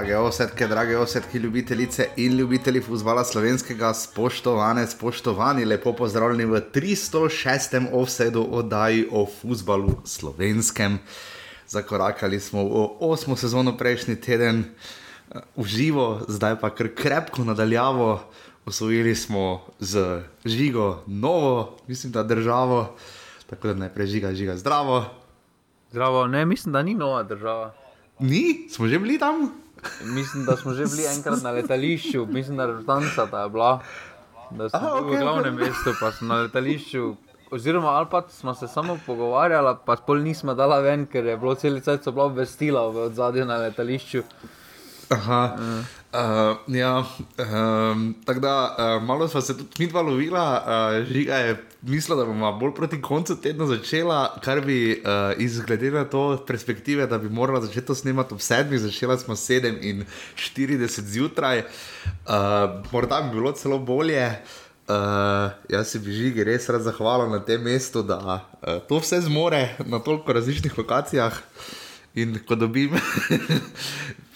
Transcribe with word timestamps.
Drage 0.00 0.16
osetke, 0.16 0.66
drage 0.66 0.96
osetke, 0.96 1.38
ljubitelice 1.38 2.06
in 2.16 2.36
ljubitelji 2.36 2.80
futbola 2.80 3.20
slovenskega, 3.24 3.90
spoštovane, 3.94 4.86
spoštovani, 4.86 5.64
lepo 5.64 5.92
pozdravljeni 5.92 6.44
v 6.48 6.60
306. 6.72 7.88
offsetu 7.92 8.46
oddaji 8.50 9.08
o 9.12 9.26
futbalu 9.26 10.00
slovenskem. 10.04 10.96
Zakorakali 11.68 12.40
smo 12.40 12.64
v 12.64 12.86
osmo 13.00 13.36
sezono 13.36 13.76
prejšnji 13.76 14.16
teden, 14.16 14.64
v 15.56 15.66
živo, 15.68 16.24
zdaj 16.28 16.56
pa 16.64 16.70
kar 16.72 16.88
krepko 16.96 17.44
nadaljavo. 17.44 18.22
Osvojili 18.64 19.14
smo 19.14 19.60
z 19.80 20.22
žigo 20.44 21.02
novo, 21.06 21.76
mislim, 21.86 22.12
da 22.12 22.22
državo, 22.22 22.96
tako 23.50 23.68
da 23.68 23.74
najprej 23.74 24.06
žiga, 24.06 24.32
žiga 24.34 24.56
zdravo. 24.56 25.04
Zdravo, 25.90 26.26
ne, 26.26 26.46
mislim, 26.46 26.72
da 26.72 26.82
ni 26.82 26.94
nova 26.94 27.22
država. 27.22 27.74
Ni, 28.20 28.68
smo 28.68 28.88
že 28.88 28.98
bili 28.98 29.18
tam. 29.18 29.48
Mislim, 30.04 30.44
da 30.44 30.56
smo 30.56 30.72
že 30.72 30.84
bili 30.84 31.06
enkrat 31.16 31.42
na 31.42 31.50
letališču, 31.50 32.26
mislim, 32.26 32.56
da 32.56 32.62
je 32.62 32.76
Rtanca 32.82 33.26
ta 33.30 33.48
bila. 33.48 33.80
Da 34.50 34.68
smo 34.68 34.78
Aha, 34.78 34.94
bili 34.94 35.06
okej, 35.06 35.18
v 35.18 35.22
glavnem 35.22 35.54
mestu, 35.54 35.94
pa 36.00 36.12
smo 36.12 36.34
na 36.34 36.40
letališču. 36.40 37.14
Oziroma, 37.50 37.88
ali 37.88 38.06
pa 38.10 38.22
smo 38.28 38.54
se 38.54 38.68
samo 38.68 38.98
pogovarjali, 39.06 39.76
pa 39.86 39.96
pol 39.96 40.22
nismo 40.22 40.54
dala 40.54 40.80
ven, 40.80 41.06
ker 41.06 41.26
je 41.26 41.36
bilo 41.36 41.54
cel 41.54 41.80
cel 41.80 41.98
cel 41.98 42.20
obvestila 42.20 42.88
v 42.88 43.10
zadnjem 43.14 43.48
na 43.48 43.56
letališču. 43.56 44.22
Aha. 45.10 45.56
Uh, 46.10 46.56
ja, 46.74 47.04
um, 47.38 48.14
tako 48.24 48.40
da 48.40 48.76
uh, 48.78 49.02
malo 49.06 49.28
smo 49.28 49.40
se 49.40 49.56
tudi 49.56 49.70
mi 49.78 49.86
dva 49.86 50.02
lovila, 50.02 50.64
uh, 50.66 51.06
žiga 51.12 51.36
je 51.36 51.64
mislila, 51.82 52.18
da 52.18 52.24
bomo 52.24 52.52
bolj 52.52 52.74
proti 52.74 53.02
koncu 53.02 53.36
tedna 53.36 53.66
začela, 53.66 54.36
kar 54.44 54.60
bi 54.60 54.92
uh, 54.92 55.02
izglede 55.38 55.90
na 55.90 56.04
to 56.04 56.44
perspektive, 56.46 57.06
da 57.06 57.18
bi 57.18 57.28
morala 57.28 57.60
začeti 57.60 57.86
to 57.86 57.94
snemati 57.94 58.34
ob 58.34 58.40
sedmih, 58.40 58.80
začela 58.80 59.18
smo 59.18 59.34
47 59.34 60.04
zjutraj, 61.00 61.58
uh, 61.58 61.64
morda 62.92 63.20
bi 63.20 63.30
bilo 63.36 63.52
celo 63.52 63.78
bolje. 63.78 64.30
Uh, 64.88 64.96
jaz 65.68 65.88
se 65.88 65.98
bi 65.98 66.12
žigi 66.12 66.44
res 66.44 66.68
rad 66.68 66.82
zahvalil 66.82 67.30
na 67.30 67.38
tem 67.44 67.62
mestu, 67.62 68.02
da 68.02 68.18
uh, 68.18 68.40
to 68.88 68.98
vse 68.98 69.20
zmore 69.20 69.76
na 69.86 69.98
toliko 69.98 70.32
različnih 70.32 70.78
lokacijah. 70.78 71.38
In 72.14 72.38
ko 72.48 72.54
dobim, 72.54 72.90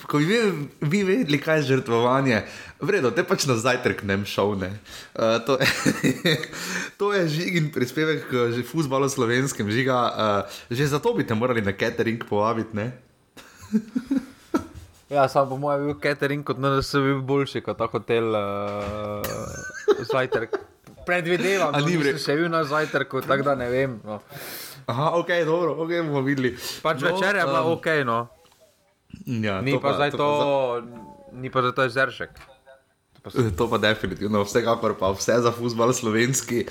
ko 0.07 0.21
bi 0.21 0.27
vi, 0.29 0.39
vi 0.81 1.01
vedeli, 1.05 1.41
kaj 1.41 1.63
je 1.63 1.69
žrtvovanje, 1.73 2.43
vredno, 2.81 3.11
te 3.15 3.25
pač 3.27 3.47
na 3.51 3.57
zajtrk 3.61 4.03
ne 4.07 4.21
šel. 4.29 4.55
Ne. 4.61 4.71
Uh, 5.15 5.39
to, 5.47 5.59
je, 5.61 6.37
to 7.01 7.13
je 7.13 7.23
žig 7.29 7.57
in 7.61 7.73
prispevek 7.75 8.29
k 8.31 8.65
futbalu 8.69 9.09
slovenskem, 9.09 9.71
žiga. 9.71 9.99
Uh, 10.13 10.61
že 10.71 10.87
zato 10.93 11.15
bi 11.15 11.27
te 11.27 11.35
morali 11.35 11.65
na 11.65 11.73
catering 11.73 12.23
povabiti. 12.29 12.77
Ne? 12.77 12.93
Ja, 15.15 15.29
sam 15.29 15.49
po 15.49 15.57
mojem 15.61 15.85
bil 15.87 15.97
catering 16.01 16.43
kot 16.49 16.59
NRS 16.59 16.97
bil 17.05 17.21
boljši 17.23 17.61
kot 17.63 17.77
ta 17.79 17.87
hotel 17.93 18.35
uh, 18.35 19.23
zajtrk. 20.09 20.57
Predvidevam, 21.05 21.75
da 21.77 21.83
nisem 21.85 22.01
vre- 22.01 22.15
še 22.19 22.37
bil 22.41 22.49
na 22.49 22.63
zajtrku, 22.65 23.21
tako 23.29 23.45
da 23.51 23.55
ne 23.61 23.69
vem. 23.69 23.99
No. 24.05 24.23
Aha, 24.89 25.11
ok, 25.21 25.31
dobro, 25.45 25.77
ok, 25.85 25.93
bomo 26.09 26.25
videli. 26.25 26.55
Pač 26.83 27.05
no, 27.05 27.13
večer 27.13 27.37
je 27.37 27.45
bila 27.45 27.61
um, 27.63 27.77
ok, 27.77 27.91
no. 28.09 28.19
Ja, 29.27 29.61
Ni 29.61 29.75
pa, 29.75 29.93
zdaj 29.93 30.11
to, 30.11 30.19
pa 30.19 30.81
ni 31.33 31.51
pa 31.51 31.61
zdaj 31.61 31.73
to 31.75 31.89
zeršek. 31.91 32.31
za- 33.25 33.51
To 33.51 33.65
pa 33.67 33.79
definitivno, 33.79 34.43
vsekakor 34.43 34.95
pa 34.95 35.11
vse 35.11 35.41
za 35.41 35.51
futbol 35.51 35.93
slovenski. 35.93 36.67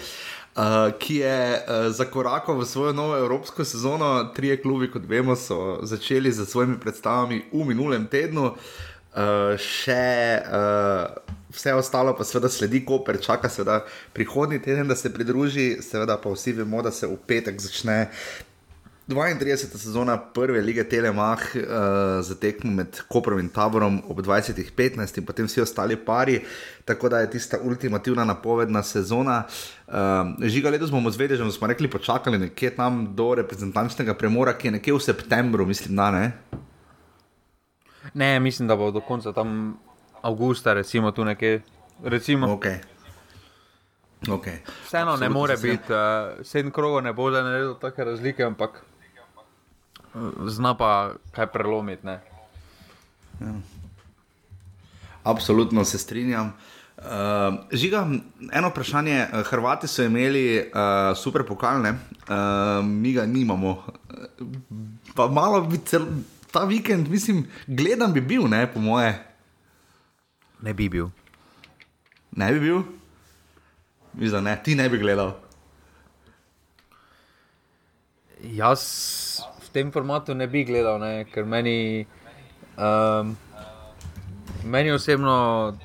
Uh, 0.54 0.62
ki 0.94 1.16
je 1.16 1.38
uh, 1.56 1.64
zakorakal 1.90 2.54
v 2.54 2.64
svojo 2.64 2.94
novo 2.94 3.18
evropsko 3.18 3.64
sezono. 3.64 4.30
Trije 4.30 4.62
klubi, 4.62 4.86
kot 4.86 5.02
vemo, 5.04 5.34
so 5.36 5.80
začeli 5.82 6.30
z 6.30 6.46
svojimi 6.46 6.78
predstavami 6.78 7.50
v 7.52 7.66
minulem 7.66 8.06
tednu, 8.06 8.54
uh, 8.54 8.58
še 9.58 10.06
uh, 10.44 11.10
vse 11.50 11.74
ostalo 11.74 12.14
pa 12.14 12.22
seveda 12.22 12.50
sledi, 12.50 12.86
ko 12.86 13.00
prečaka 13.00 13.50
seveda 13.50 13.82
prihodnji 14.14 14.62
teden, 14.62 14.86
da 14.86 14.96
se 14.96 15.10
pridruži, 15.10 15.82
seveda 15.82 16.18
pa 16.18 16.30
vsi 16.30 16.54
vemo, 16.54 16.82
da 16.82 16.92
se 16.92 17.08
v 17.08 17.18
petek 17.18 17.58
začne 17.58 18.14
32. 19.08 19.78
sezona 19.78 20.18
prve 20.18 20.62
lige 20.62 20.84
Telemah 20.84 21.40
uh, 21.56 21.64
za 22.22 22.36
tekmo 22.36 22.72
med 22.72 23.00
Koprom 23.08 23.40
in 23.40 23.50
Taborom 23.50 24.02
ob 24.08 24.20
20.15 24.20 25.18
in 25.18 25.26
potem 25.26 25.46
vsi 25.46 25.62
ostali 25.62 25.96
pari, 25.96 26.40
tako 26.86 27.10
da 27.10 27.20
je 27.20 27.30
tista 27.32 27.58
ultimativna 27.64 28.24
napovedna 28.24 28.84
sezona. 28.84 29.44
Uh, 29.88 29.94
žiga 30.48 30.70
letos 30.70 30.92
bomo 30.92 31.12
zvedeli, 31.12 31.44
že 31.44 31.52
smo 31.52 31.68
rekli, 31.68 31.90
počakali 31.90 32.38
nekje 32.38 32.76
tam 32.76 33.16
do 33.16 33.36
reprezentančnega 33.36 34.14
premora, 34.14 34.54
ki 34.58 34.68
je 34.68 34.72
nekje 34.72 34.94
v 34.94 35.00
septembru, 35.00 35.66
mislim, 35.66 35.96
da 35.96 36.12
ne. 36.12 36.32
Ne, 38.14 38.40
mislim, 38.40 38.68
da 38.68 38.76
bo 38.76 38.92
do 38.92 39.02
konca 39.02 39.34
tam 39.34 39.78
avgusta, 40.22 40.74
recimo 40.74 41.12
tu 41.12 41.26
nekje. 41.26 41.62
Recimo, 42.04 42.54
Ok. 42.54 42.66
Okay. 44.28 44.58
Vseeno 44.86 45.18
ne 45.18 45.30
more 45.30 45.58
biti, 45.58 45.92
uh, 45.92 46.40
sedem 46.44 46.72
krogov 46.72 47.04
ne 47.04 47.14
bo 47.14 47.30
da 47.32 47.44
naredil 47.44 47.76
take 47.76 48.04
razlike, 48.04 48.44
ampak 48.44 48.84
zna 50.48 50.78
pa 50.78 51.14
kaj 51.32 51.48
prelomiti. 51.48 52.06
Ne? 52.06 52.20
Absolutno 55.24 55.86
se 55.86 55.98
strinjam. 55.98 56.54
Uh, 56.98 57.56
žiga, 57.72 58.08
eno 58.52 58.70
vprašanje. 58.70 59.28
Hrvati 59.50 59.88
so 59.88 60.04
imeli 60.04 60.60
uh, 60.60 61.18
super 61.18 61.44
pokalne, 61.48 61.90
uh, 61.90 62.86
mi 62.86 63.14
ga 63.14 63.26
nimamo. 63.26 63.84
Pa 65.16 65.28
malo 65.28 65.62
bi 65.62 65.78
cel, 65.86 66.06
ta 66.52 66.64
vikend, 66.66 67.10
mislim, 67.10 67.48
gledam 67.68 68.14
bi 68.14 68.22
bil, 68.22 68.48
ne, 68.48 68.74
po 68.74 68.80
moje. 68.80 69.26
ne 70.62 70.74
bi 70.74 70.90
bil. 70.90 71.08
Ne 72.32 72.54
bi 72.54 72.60
bil? 72.60 72.82
Mislim, 74.14 74.32
da 74.32 74.42
ne, 74.42 74.64
ti 74.64 74.76
ne 74.76 74.90
bi 74.90 74.98
gledal. 74.98 75.34
Jaz 78.44 78.84
tem 79.74 79.92
formatu 79.92 80.34
ne 80.34 80.48
bi 80.48 80.64
gledal, 80.64 81.00
ne, 81.02 81.26
ker 81.34 81.46
meni, 81.50 82.06
um, 82.78 83.34
meni 84.64 84.92
osebno, 84.94 85.36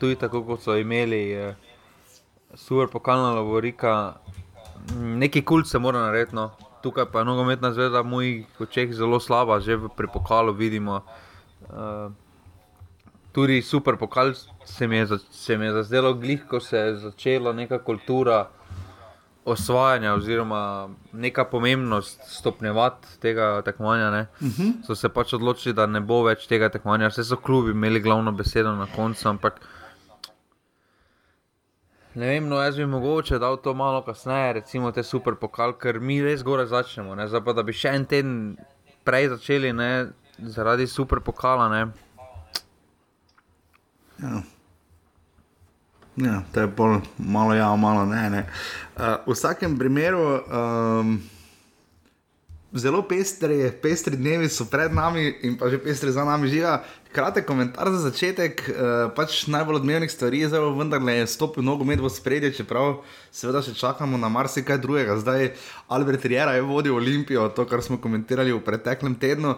tudi 0.00 0.18
tako 0.20 0.44
kot 0.46 0.62
so 0.62 0.76
imeli 0.76 1.22
eh, 1.32 1.54
super 2.54 2.90
pokalna 2.92 3.32
laborika, 3.38 3.94
m, 4.92 5.16
neki 5.18 5.42
kult 5.44 5.66
se 5.66 5.78
mora 5.78 6.04
narediti. 6.06 6.36
No. 6.36 6.50
Tukaj 6.82 7.08
pa 7.10 7.24
je 7.24 7.26
nogometna 7.26 7.72
zvezda 7.74 8.04
v 8.04 8.10
mojih 8.12 8.60
očeh 8.62 8.92
zelo 8.94 9.18
slaba, 9.20 9.58
že 9.60 9.80
pri 9.96 10.06
pokalu 10.12 10.52
vidimo. 10.54 11.00
Uh, 11.68 12.12
tudi 13.32 13.62
super 13.62 13.96
pokal 13.98 14.30
se 14.64 14.86
mi 14.86 14.96
je, 14.96 15.18
se 15.30 15.56
mi 15.58 15.66
je 15.66 15.72
zazdelo 15.72 16.14
glih, 16.14 16.44
ko 16.46 16.60
se 16.60 16.78
je 16.78 16.94
začela 16.96 17.52
neka 17.52 17.78
kultura 17.82 18.46
osvajanja, 19.52 20.14
oziroma 20.14 20.88
neka 21.12 21.44
pomembnost 21.44 22.20
stopnjevati 22.26 23.18
tega 23.20 23.62
tekmovanja. 23.64 24.10
ne. 24.10 24.26
Uh 24.40 24.48
-huh. 24.48 24.72
So 24.86 24.94
se 24.94 25.08
pač 25.08 25.32
odločili, 25.32 25.74
da 25.74 25.86
ne 25.86 26.00
bo 26.00 26.22
več 26.22 26.46
tega 26.46 26.68
tekmovanja. 26.68 27.08
Vse 27.08 27.24
so 27.24 27.36
klubi 27.36 27.70
imeli 27.70 28.00
glavno 28.00 28.32
besedo 28.32 28.76
na 28.76 28.86
koncu, 28.96 29.28
ampak 29.28 29.60
ne 32.14 32.26
vem, 32.26 32.48
no 32.48 32.56
jaz 32.62 32.76
bi 32.76 32.86
mogoče 32.86 33.38
dal 33.38 33.56
to 33.56 33.74
malo 33.74 34.02
kasneje, 34.02 34.52
recimo 34.52 34.92
te 34.92 35.02
super 35.02 35.34
pokal, 35.34 35.72
ker 35.72 36.00
mi 36.00 36.22
res 36.22 36.42
gore 36.42 36.66
začnemo. 36.66 37.14
Ne. 37.14 37.28
Zdaj 37.28 37.44
pa 37.44 37.52
da 37.52 37.62
bi 37.62 37.72
še 37.72 37.88
en 37.88 38.04
teden 38.04 38.56
prej 39.04 39.28
začeli, 39.28 39.72
ne, 39.72 40.06
zaradi 40.38 40.86
super 40.86 41.20
pokala. 41.20 41.68
Ne. 41.68 41.86
Ja. 44.22 44.42
Ja, 46.18 46.42
to 46.52 46.60
je 46.60 46.66
bolj 46.66 47.00
malo 47.18 47.54
ja, 47.54 47.76
malo 47.76 48.06
ne. 48.06 48.30
ne. 48.30 48.46
Uh, 48.96 49.22
v 49.26 49.34
vsakem 49.34 49.78
primeru. 49.78 50.40
Um, 50.50 51.18
Zelo 52.68 53.00
pestri, 53.08 53.72
pestri 53.80 54.12
dnevi 54.20 54.44
so 54.52 54.66
pred 54.68 54.92
nami 54.92 55.40
in 55.40 55.54
pa 55.56 55.70
že 55.72 55.80
pestri 55.80 56.12
za 56.12 56.20
nami 56.20 56.52
žiga. 56.52 56.84
Kratek 57.16 57.46
komentar 57.48 57.88
za 57.88 58.10
začetek. 58.10 58.60
Uh, 58.68 59.08
pač 59.16 59.46
najbolj 59.48 59.80
odmevnih 59.80 60.12
stvari 60.12 60.42
je 60.44 60.50
zdaj 60.52 60.66
vendarle 60.76 61.14
je 61.22 61.30
stopil 61.32 61.64
nogomet 61.64 61.96
v 61.96 62.10
spredje, 62.12 62.52
čeprav 62.60 63.00
seveda 63.32 63.64
še 63.64 63.72
čakamo 63.72 64.20
na 64.20 64.28
marsikaj 64.28 64.82
drugega. 64.84 65.16
Zdaj 65.16 65.54
Albert 65.88 66.28
Riera 66.28 66.58
je 66.58 66.66
vodil 66.66 66.98
Olimpijo, 66.98 67.48
to, 67.56 67.64
kar 67.64 67.80
smo 67.80 67.96
komentirali 67.96 68.52
v 68.52 68.60
preteklem 68.60 69.16
tednu. 69.16 69.56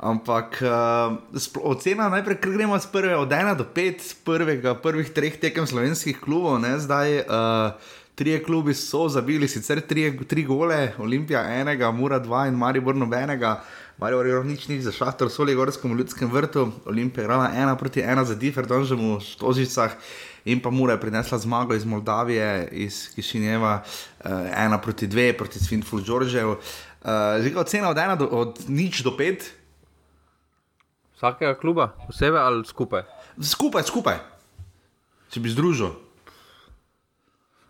Ampak 0.00 0.64
uh, 0.64 1.12
ocena 1.60 2.08
najprej, 2.08 2.40
ker 2.40 2.56
gremo 2.56 2.72
z 2.80 2.88
prve 2.88 3.12
od 3.20 3.28
1 3.28 3.52
do 3.52 3.68
5, 3.68 4.24
prvega, 4.24 4.72
prvih 4.72 5.12
treh 5.12 5.36
tekem 5.36 5.68
slovenskih 5.68 6.16
klubov, 6.16 6.56
ne, 6.56 6.80
zdaj 6.80 7.28
uh, 7.28 7.76
trije 8.16 8.40
klubi 8.40 8.72
so 8.72 9.08
zabili 9.12 9.44
sicer 9.48 9.84
tri, 9.84 10.08
tri 10.24 10.44
gole, 10.48 10.96
Olimpija 10.98 11.44
enega, 11.60 11.92
Mura 11.92 12.16
dva 12.18 12.46
in 12.48 12.56
Maribor 12.56 12.96
nobenega. 12.96 13.60
Maribor 14.00 14.24
je 14.26 14.40
nič 14.44 14.68
nič 14.72 14.88
za 14.88 14.92
šahtor, 14.92 15.28
soli 15.28 15.52
gorskem 15.54 15.92
ljudskem 15.92 16.32
vrtu, 16.32 16.72
Olimpija 16.88 17.20
je 17.20 17.28
igrala 17.28 17.52
ena 17.52 17.76
proti 17.76 18.00
ena 18.00 18.24
za 18.24 18.34
Difer, 18.34 18.64
Donžemu 18.64 19.20
Štožicah. 19.20 20.00
In 20.48 20.64
pa 20.64 20.72
Mura 20.72 20.96
je 20.96 21.00
prinesla 21.04 21.38
zmago 21.38 21.76
iz 21.76 21.84
Moldavije, 21.84 22.68
iz 22.72 23.12
Kišinjeva, 23.12 23.82
uh, 23.84 24.30
ena 24.56 24.80
proti 24.80 25.06
dve, 25.06 25.36
proti 25.36 25.60
Svinful 25.60 26.00
Đorđev. 26.00 26.48
Uh, 26.48 27.36
Žiga 27.44 27.60
ocena 27.60 27.92
od 27.92 27.98
ena 27.98 28.16
do 28.16 28.24
od 28.32 28.64
nič 28.68 29.04
do 29.04 29.16
pet, 29.16 29.59
Vsakega 31.20 31.52
kluba, 31.54 31.92
posebej 32.00 32.40
ali 32.40 32.64
skupaj? 32.64 33.02
Skupaj, 33.38 33.84
skupaj. 33.84 34.16
Če 35.28 35.36
bi 35.38 35.50
združil. 35.50 35.92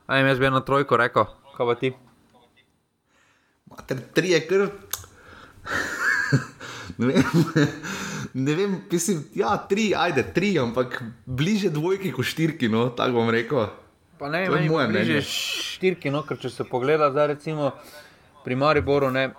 Aj, 0.06 0.22
jaz 0.22 0.38
bi 0.38 0.46
eno 0.46 0.60
trojko 0.60 0.94
rekel, 0.96 1.26
kaj 1.50 1.66
pa 1.66 1.74
ti. 1.76 1.90
Mater, 3.66 3.98
tri 4.12 4.30
je 4.30 4.40
kar. 4.42 4.62
ne 6.96 7.06
vem, 7.08 7.24
ne 8.36 8.54
vem, 8.54 8.78
mislim, 8.86 9.24
ja, 9.34 9.56
tri, 9.60 9.90
ajde, 9.96 10.24
tri, 10.30 10.54
ampak 10.56 10.98
bliže 11.26 11.70
dvojki 11.70 12.12
kot 12.12 12.26
štirki, 12.26 12.68
no, 12.68 12.88
tako 12.90 13.12
bom 13.16 13.30
rekel. 13.30 13.66
Pa 14.16 14.28
ne, 14.28 14.44
To 14.46 14.56
je 14.56 14.68
moje 14.68 14.88
mnenje. 14.88 15.20
štirki, 15.24 16.10
no, 16.10 16.22
ker 16.22 16.38
če 16.38 16.50
se 16.50 16.64
pogleda, 16.64 17.10
zdaj 17.10 17.26
recimo 17.28 17.72
pri 18.44 18.54
Mariboru, 18.54 19.10
ne, 19.10 19.30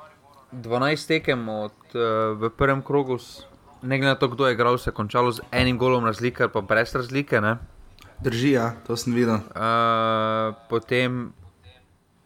12 0.52 1.08
tekem 1.08 1.48
od, 1.50 1.72
uh, 1.92 2.02
v 2.36 2.50
prvem 2.52 2.82
krogu, 2.82 3.16
s- 3.18 3.46
ne 3.82 3.98
glede 3.98 4.14
na 4.14 4.16
to, 4.16 4.28
kdo 4.28 4.48
je 4.48 4.54
igral, 4.54 4.78
se 4.78 4.90
je 4.90 4.94
končalo 4.94 5.32
z 5.32 5.42
enim 5.52 5.78
golom 5.78 6.06
razlike 6.06 6.44
ali 6.44 6.52
pa 6.52 6.62
brez 6.62 6.96
razlike. 6.96 7.42
Ne. 7.42 7.58
Drži, 8.22 8.52
ja, 8.52 8.74
to 8.88 8.98
sem 8.98 9.14
videl. 9.14 9.36
Uh, 9.36 10.54
potem 10.70 11.34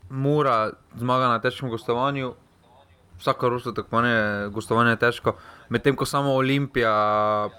Mura 0.09 0.71
zmaga 0.97 1.27
na 1.27 1.39
težkem 1.41 1.69
gostovanju, 1.69 2.33
vsako 3.19 3.49
rusko 3.49 3.71
tekmovanje, 3.71 4.49
gostovanje 4.53 4.91
je 4.91 5.01
težko, 5.01 5.33
medtem 5.69 5.95
ko 5.95 6.05
samo 6.05 6.35
Olimpija 6.35 6.93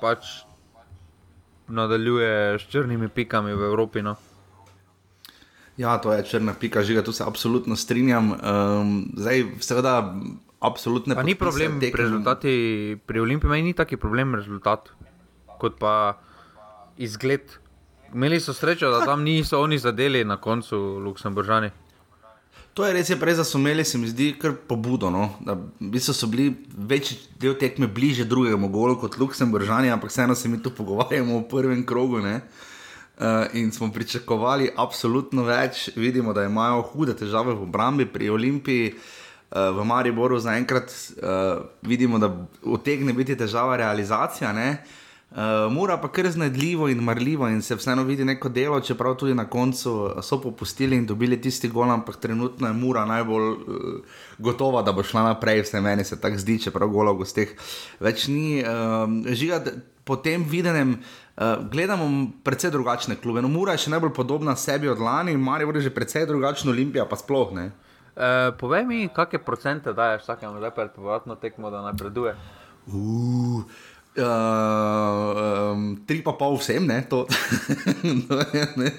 pač 0.00 0.46
nadaljuje 1.68 2.58
s 2.58 2.68
črnimi 2.70 3.08
pikami 3.08 3.54
v 3.54 3.66
Evropi. 3.66 4.02
No. 4.02 4.14
Ja, 5.76 5.98
to 5.98 6.12
je 6.12 6.22
črna 6.24 6.54
pika, 6.54 6.82
žiga, 6.82 7.02
tu 7.02 7.12
se 7.12 7.24
absolutno 7.26 7.76
strinjam. 7.76 8.32
Um, 8.32 8.92
zdaj, 9.16 9.44
seveda, 9.60 10.14
absolutne 10.66 11.14
Pa 11.14 11.22
ni 11.22 11.34
podpise 11.34 11.46
problem 11.46 11.78
pri 11.80 12.02
rezultati, 12.02 12.50
pri 13.06 13.20
Olimpiji 13.20 13.50
meni 13.50 13.70
ni 13.70 13.74
taki 13.74 13.96
problem 13.96 14.34
rezultat, 14.34 14.90
kot 15.60 15.78
pa 15.78 16.18
izgled. 16.98 17.46
Imeli 18.14 18.40
so 18.40 18.54
srečo, 18.54 18.90
da 18.90 19.04
tam 19.04 19.22
niso 19.22 19.60
oni 19.60 19.78
zadeli 19.78 20.24
na 20.24 20.36
koncu 20.36 20.76
Luksemburžani. 20.98 21.70
To 22.76 22.84
je 22.84 22.92
res, 22.92 23.08
je 23.08 23.16
prej, 23.16 23.38
da 23.38 23.44
so 23.44 23.56
imeli, 23.58 23.84
se 23.88 23.98
mi 23.98 24.08
zdi, 24.08 24.34
kar 24.36 24.52
pobudo. 24.68 25.08
No? 25.10 25.30
Da, 25.40 25.56
v 25.56 25.90
bistvu 25.94 26.14
so 26.14 26.28
bili 26.28 26.50
večji 26.76 27.16
del 27.40 27.56
tekme 27.56 27.88
bliže 27.88 28.26
drugemu 28.28 28.68
golu 28.68 28.98
kot 29.00 29.16
Luksemburžani, 29.16 29.90
ampak 29.90 30.12
vseeno 30.12 30.34
se 30.36 30.48
mi 30.48 30.60
tu 30.62 30.70
pogovarjamo 30.70 31.38
o 31.38 31.46
prvem 31.48 31.86
krogu. 31.86 32.20
Ne? 32.20 32.40
Uh, 33.16 33.48
in 33.56 33.72
smo 33.72 33.88
pričakovali 33.92 34.74
absolutno 34.76 35.46
več, 35.48 35.88
vidimo, 35.96 36.34
da 36.36 36.44
imajo 36.44 36.82
hude 36.92 37.16
težave 37.16 37.54
v 37.56 37.64
obrambi 37.64 38.04
pri 38.04 38.28
Olimpiji, 38.30 38.92
uh, 38.92 39.25
v 39.50 39.84
Mariboru 39.84 40.38
zaenkrat 40.38 40.90
uh, 40.90 41.62
vidimo, 41.82 42.18
da 42.18 42.32
utegne 42.62 43.12
biti 43.12 43.36
težava 43.38 43.76
realizacija. 43.76 44.52
Ne? 44.52 44.82
Uh, 45.30 45.72
Mura 45.72 45.96
pa 46.00 46.08
kar 46.08 46.30
znedljivo 46.30 46.88
in 46.88 47.02
marljivo 47.04 47.48
in 47.48 47.62
se 47.62 47.74
vseeno 47.74 48.02
vidi 48.02 48.24
neko 48.24 48.48
delo, 48.48 48.80
čeprav 48.80 49.14
tudi 49.14 49.34
na 49.34 49.44
koncu 49.50 50.10
so 50.22 50.40
popustili 50.42 50.96
in 50.96 51.06
dobili 51.06 51.40
tisti 51.40 51.68
gol, 51.68 51.90
ampak 51.90 52.16
trenutno 52.16 52.66
je 52.66 52.72
Mura 52.72 53.04
najbolj 53.04 53.50
uh, 53.50 53.58
gotova, 54.38 54.82
da 54.82 54.92
bo 54.92 55.02
šla 55.02 55.22
naprej, 55.22 55.62
vse 55.62 55.80
meni 55.80 56.04
se 56.04 56.20
tako 56.20 56.38
zdi, 56.38 56.58
čeprav 56.62 56.88
gola 56.88 57.12
v 57.12 57.22
gosteh 57.22 57.54
več 58.00 58.26
ni. 58.26 58.62
Uh, 58.62 59.34
žiga, 59.34 59.62
po 60.04 60.16
tem 60.16 60.44
videnem 60.46 60.94
uh, 60.94 61.66
gledamo 61.70 62.30
precej 62.46 62.70
drugačne 62.70 63.16
klube. 63.18 63.42
No, 63.42 63.48
Mura 63.48 63.74
je 63.74 63.86
še 63.86 63.90
najbolj 63.94 64.14
podobna 64.14 64.56
sebi 64.56 64.88
od 64.88 64.98
lani, 65.02 65.36
Marijo 65.36 65.74
je 65.74 65.88
že 65.88 65.94
precej 65.94 66.26
drugačna, 66.26 66.70
Olimpija 66.70 67.04
pa 67.04 67.18
sploh 67.18 67.50
ne. 67.54 67.70
E, 68.16 68.52
povej 68.56 68.88
mi, 68.88 68.98
kakšne 69.12 69.44
procente 69.44 69.92
daješ 69.92 70.24
vsakemu 70.24 70.56
zdaj 70.56 70.72
pred 70.72 70.90
povratno 70.96 71.36
tekmo, 71.36 71.68
da 71.70 71.84
napreduje. 71.84 72.32
Uh, 72.88 73.60
uh, 74.16 74.24
um, 75.76 76.00
tri 76.08 76.24
pa 76.24 76.32
pol 76.32 76.56
vsem, 76.56 76.86
ne, 76.88 77.04
to, 77.04 77.26
ne. 78.80 78.90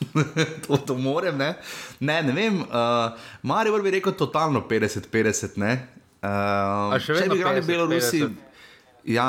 to, 0.64 0.80
to 0.88 0.96
morem, 0.96 1.36
ne. 1.36 1.52
Ne, 2.00 2.22
ne 2.24 2.32
vem, 2.32 2.62
uh, 2.64 3.12
Marijo 3.44 3.76
bi 3.84 3.92
rekel 4.00 4.16
totalno 4.16 4.64
50-50, 4.64 5.60
ne. 5.60 5.72
Uh, 6.24 6.96
A 6.96 7.00
še 7.00 7.20
vedno 7.20 7.36
bi 7.36 7.42
igrali 7.42 7.60
v 7.60 7.68
50, 7.68 7.72
Belorusiji, 7.74 8.24
50? 8.24 9.12
ja, 9.12 9.28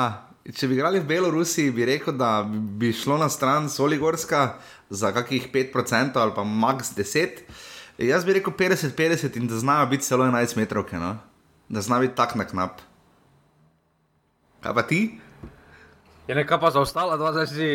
če 0.56 0.70
bi 0.70 0.78
igrali 0.80 1.04
v 1.04 1.08
Belorusiji, 1.12 1.74
bi 1.76 1.84
rekel, 1.88 2.16
da 2.16 2.40
bi 2.48 2.94
šlo 2.96 3.20
na 3.20 3.28
stran 3.28 3.68
Soligorska 3.68 4.56
za 4.88 5.12
kakih 5.12 5.52
5% 5.52 6.16
ali 6.16 6.32
pa 6.32 6.48
max 6.48 6.96
10. 6.96 7.44
Jaz 8.02 8.24
bi 8.26 8.32
rekel 8.38 8.52
50-50 8.58 9.36
in 9.38 9.46
da 9.46 9.58
znajo 9.58 9.86
biti 9.86 10.04
celo 10.04 10.24
11 10.24 10.56
metrov, 10.56 10.84
no? 10.92 11.18
da 11.68 11.80
znajo 11.80 12.00
biti 12.00 12.16
tak 12.16 12.34
na 12.34 12.44
knap. 12.44 12.80
Kaj 14.60 14.74
pa 14.74 14.82
ti? 14.82 15.18
Je 16.26 16.34
nekaj 16.34 16.60
pa 16.60 16.70
zaostala, 16.70 17.16
dva 17.16 17.32
zdaj 17.32 17.46
si. 17.46 17.70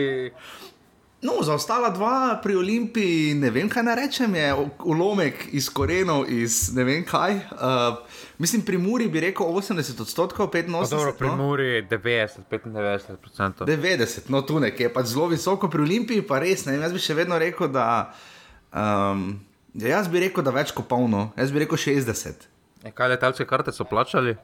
No, 1.21 1.33
za 1.41 1.53
ostala 1.53 1.89
dva 1.89 2.39
pri 2.43 2.55
Olimpiji, 2.55 3.33
ne 3.33 3.49
vem, 3.49 3.69
kaj 3.69 3.83
naj 3.83 3.95
rečem, 3.97 4.35
je 4.35 4.51
ulomek 4.85 5.47
iz 5.51 5.65
korenov, 5.73 6.27
iz 6.29 6.69
ne 6.75 6.83
vem 6.85 7.01
kaj. 7.05 7.33
Uh, 7.35 7.97
mislim, 8.37 8.61
pri 8.61 8.77
Muri 8.77 9.07
bi 9.09 9.19
rekel 9.19 9.45
80 9.45 10.01
odstotkov, 10.01 10.51
85 10.53 10.89
Dobro, 10.89 11.13
pri 11.17 11.27
no? 11.27 11.35
Muri 11.35 11.65
je 11.65 11.87
90, 11.89 12.45
95 12.51 13.15
procent. 13.15 13.65
90, 13.65 14.29
no 14.29 14.41
tu 14.41 14.59
nekje, 14.59 14.93
pač 14.93 15.09
zelo 15.09 15.25
visoko 15.33 15.69
pri 15.69 15.81
Olimpiji, 15.81 16.21
pa 16.21 16.39
res 16.39 16.65
ne. 16.69 16.77
Jaz 16.77 16.93
bi 16.93 17.01
še 17.01 17.17
vedno 17.17 17.41
rekel, 17.41 17.73
da. 17.73 18.13
Um, 18.69 19.39
ja, 19.77 19.87
jaz 19.97 20.09
bi 20.09 20.21
rekel, 20.25 20.43
da 20.43 20.53
več 20.55 20.73
kot 20.75 20.87
polno, 20.89 21.29
jaz 21.37 21.53
bi 21.53 21.63
rekel 21.63 21.77
60. 21.79 22.47
E, 22.83 22.91
kaj 22.91 23.13
letalske 23.13 23.45
karte 23.47 23.71
so 23.73 23.85
plačali? 23.87 24.35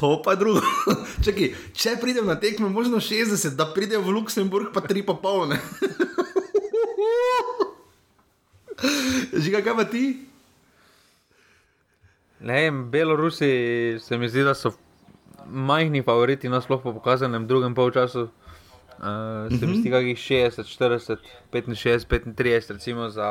To 0.00 0.22
pa 0.24 0.34
je 0.34 0.40
drugo. 0.40 0.60
Čakaj, 1.24 1.52
če 1.76 1.96
pridem 2.00 2.26
na 2.26 2.36
tekme, 2.40 2.68
možno 2.72 3.00
60, 3.02 3.56
da 3.58 3.68
pridem 3.74 4.02
v 4.02 4.16
Luksemburg, 4.16 4.72
pa 4.74 4.80
3 4.84 5.04
pa 5.06 5.14
polne. 5.20 5.60
Žiga, 9.42 9.62
kaj 9.62 9.76
pa 9.78 9.84
ti? 9.86 10.04
Ne 12.42 12.64
vem, 12.64 12.90
Belorusi 12.90 13.98
se 14.02 14.18
mi 14.18 14.28
zdi, 14.28 14.42
da 14.42 14.54
so 14.58 14.72
majhni 15.46 16.02
favoriti, 16.02 16.48
nasploh 16.50 16.82
po 16.82 16.92
pokazanem 16.96 17.46
drugem 17.46 17.74
polčasu. 17.74 18.28
Uh, 19.02 19.50
se 19.58 19.66
mi 19.66 19.78
zdi, 19.78 19.90
kakih 19.90 20.18
60, 20.18 20.66
40, 20.66 21.16
65, 21.52 22.34
35, 22.34 22.72
recimo 22.72 23.08
za 23.10 23.28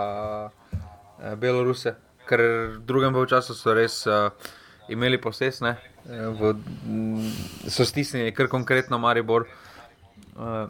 uh, 1.22 1.36
Beloruse, 1.40 1.96
ker 2.28 2.42
v 2.42 2.82
drugem 2.88 3.14
polčasu 3.14 3.56
so 3.56 3.74
res 3.78 4.02
uh, 4.10 4.30
imeli 4.90 5.22
posesne, 5.22 5.78
uh, 5.78 6.30
v, 6.36 6.54
m, 6.86 7.32
so 7.70 7.86
stisnili 7.86 8.34
kar 8.36 8.50
konkretno 8.52 9.00
Maribor. 9.02 9.48
Uh, 10.36 10.68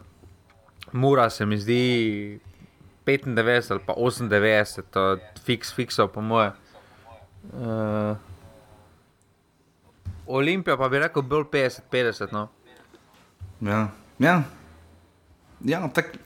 Mura 0.92 1.30
se 1.30 1.46
mi 1.46 1.56
zdi 1.56 2.40
95 3.06 3.72
ali 3.72 3.80
pa 3.86 3.94
98, 3.96 4.82
to 4.90 5.00
je 5.10 5.20
fiks, 5.44 5.72
fiksov, 5.72 6.12
po 6.12 6.20
moje. 6.20 6.52
Uh, 7.52 8.16
Olimpija 10.26 10.76
pa 10.76 10.88
bi 10.88 10.98
rekel 10.98 11.22
bolj 11.22 11.44
50-50. 11.52 12.32
No. 12.32 12.48
Ja, 13.60 13.88
ja. 14.18 14.42
ja 15.64 15.88
tako 15.94 16.18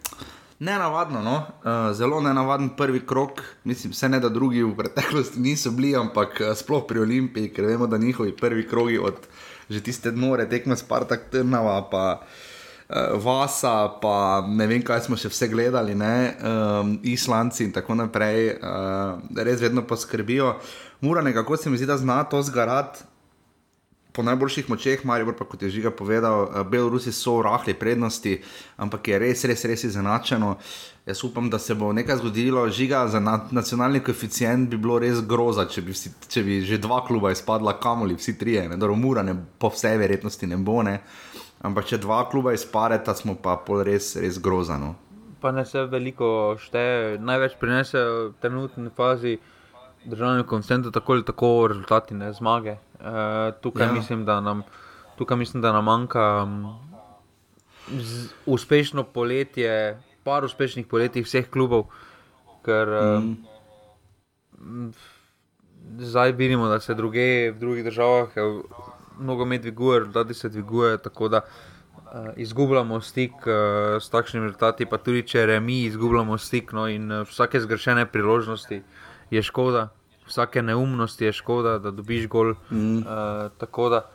nenavadno, 0.58 1.22
no? 1.22 1.36
uh, 1.36 1.92
zelo 1.96 2.20
nenavaden 2.20 2.68
prvi 2.76 3.06
krok. 3.06 3.42
Mislim, 3.64 3.92
vse 3.92 4.08
ne 4.08 4.20
da 4.20 4.28
drugi 4.28 4.62
v 4.62 4.76
preteklosti 4.76 5.40
niso 5.40 5.70
bili, 5.70 5.96
ampak 5.96 6.40
uh, 6.40 6.56
sploh 6.56 6.86
pri 6.88 7.00
Olimpiji, 7.00 7.52
ker 7.52 7.64
vemo, 7.64 7.86
da 7.86 7.98
njihovi 7.98 8.36
prvi 8.36 8.68
krogi 8.68 8.98
od 8.98 9.26
že 9.68 9.80
tiste 9.82 10.12
nore 10.12 10.46
tekme 10.48 10.76
Spartak 10.76 11.30
Trnava. 11.30 11.88
Pa, 11.90 12.20
uh, 12.88 13.24
Vasa, 13.24 13.88
pa 14.02 14.46
ne 14.48 14.66
vem, 14.66 14.82
kaj 14.82 15.00
smo 15.08 15.16
še 15.18 15.28
vse 15.28 15.48
gledali, 15.50 15.94
ne, 15.94 16.36
um, 16.38 16.98
Islanci 17.02 17.64
in 17.66 17.72
tako 17.74 17.98
naprej, 17.98 18.54
uh, 18.56 19.18
res 19.36 19.60
vedno 19.60 19.82
poskrbijo. 19.82 20.54
Mura 21.00 21.22
nekako 21.22 21.56
se 21.56 21.70
mi 21.70 21.76
zdi, 21.76 21.86
da 21.86 21.98
zna 21.98 22.22
to 22.30 22.42
zgarati 22.42 23.04
po 24.16 24.22
najboljših 24.22 24.70
močeh, 24.70 25.04
Marijo 25.04 25.34
pa 25.38 25.44
kot 25.44 25.62
je 25.62 25.70
Žiga 25.70 25.90
povedal, 25.90 26.48
eh, 26.48 26.64
Belorusi 26.64 27.12
so 27.12 27.36
v 27.36 27.42
rahli 27.42 27.74
prednosti, 27.74 28.40
ampak 28.76 29.08
je 29.08 29.18
res, 29.18 29.44
res, 29.44 29.64
res 29.64 29.84
izenačeno. 29.84 30.56
Jaz 31.06 31.24
upam, 31.24 31.50
da 31.50 31.58
se 31.58 31.74
bo 31.74 31.92
nekaj 31.92 32.16
zgodilo. 32.16 32.68
Žiga 32.68 33.08
za 33.08 33.20
na, 33.20 33.36
nacionalni 33.50 34.00
koeficient 34.00 34.70
bi 34.70 34.76
bilo 34.76 34.98
res 34.98 35.20
groza, 35.20 35.68
če 35.68 35.82
bi, 35.82 35.92
vsi, 35.92 36.10
če 36.28 36.42
bi 36.42 36.60
že 36.64 36.78
dva 36.78 37.04
kluba 37.06 37.30
izpadla, 37.30 37.76
kamoli, 37.78 38.16
vsi 38.16 38.38
trije, 38.38 38.68
ne, 38.68 38.76
dobro, 38.76 38.96
mura 38.96 39.22
ne, 39.22 39.36
po 39.58 39.68
vsej 39.68 39.98
verjetnosti 40.00 40.46
ne 40.46 40.56
bo, 40.56 40.82
ne. 40.82 41.00
Ampak 41.62 41.84
če 41.84 41.98
dva 41.98 42.24
kluba 42.30 42.56
izpadeta, 42.56 43.14
smo 43.14 43.36
pa 43.36 43.56
pol 43.56 43.84
res, 43.84 44.16
res 44.16 44.40
grozano. 44.42 44.94
Pa 45.40 45.52
ne 45.52 45.66
se 45.68 45.84
veliko 45.84 46.56
šteje, 46.58 47.20
največ 47.20 47.60
prinese 47.60 48.00
v 48.00 48.32
trenutni 48.40 48.90
fazi 48.96 49.36
državnemu 50.06 50.44
konsentu, 50.48 50.90
tako 50.90 51.12
ali 51.12 51.24
tako 51.24 51.66
rezultati, 51.68 52.14
ne 52.14 52.32
zmage. 52.32 52.76
E, 53.00 53.52
tukaj, 53.60 53.86
Ja. 53.86 53.92
mislim, 53.92 54.24
da 54.24 54.40
nam, 54.40 54.62
tukaj 55.18 55.36
mislim, 55.36 55.62
da 55.62 55.72
nam 55.72 55.84
manjka 55.84 56.44
mm, 56.44 56.64
z, 57.98 58.28
uspešno 58.46 59.02
poletje, 59.02 60.00
par 60.24 60.44
uspešnih 60.44 60.86
poletij 60.86 61.22
vseh 61.22 61.50
klubov, 61.50 61.86
ker 62.64 62.88
mm. 63.20 63.36
zdaj 65.98 66.32
vidimo, 66.32 66.68
da 66.68 66.80
se 66.80 66.94
druge 66.94 67.50
v 67.50 67.58
drugih 67.58 67.84
državah, 67.84 68.28
nogomet 69.18 69.60
dviguje, 69.62 69.98
rezultati 69.98 70.34
se 70.34 70.48
dvigujejo, 70.48 70.98
tako 70.98 71.28
da 71.28 71.40
uh, 71.40 72.28
izgubljamo 72.36 73.00
stik 73.00 73.32
uh, 73.32 74.02
s 74.02 74.10
takšnimi 74.10 74.46
rezultati, 74.46 74.86
pa 74.86 74.98
tudi 74.98 75.22
če 75.22 75.46
remi, 75.46 75.84
izgubljamo 75.84 76.38
stik. 76.38 76.72
No, 76.72 76.88
in 76.88 77.12
uh, 77.12 77.28
vsake 77.28 77.60
zgrešene 77.60 78.06
priložnosti 78.06 78.82
je 79.30 79.42
škoda, 79.42 79.88
vsake 80.26 80.62
neumnosti 80.62 81.24
je 81.24 81.32
škoda, 81.32 81.78
da 81.78 81.90
dobiš 81.90 82.28
gol. 82.28 82.54
Mm. 82.70 82.98
Uh, 82.98 83.50
tako 83.58 83.88
da 83.88 84.06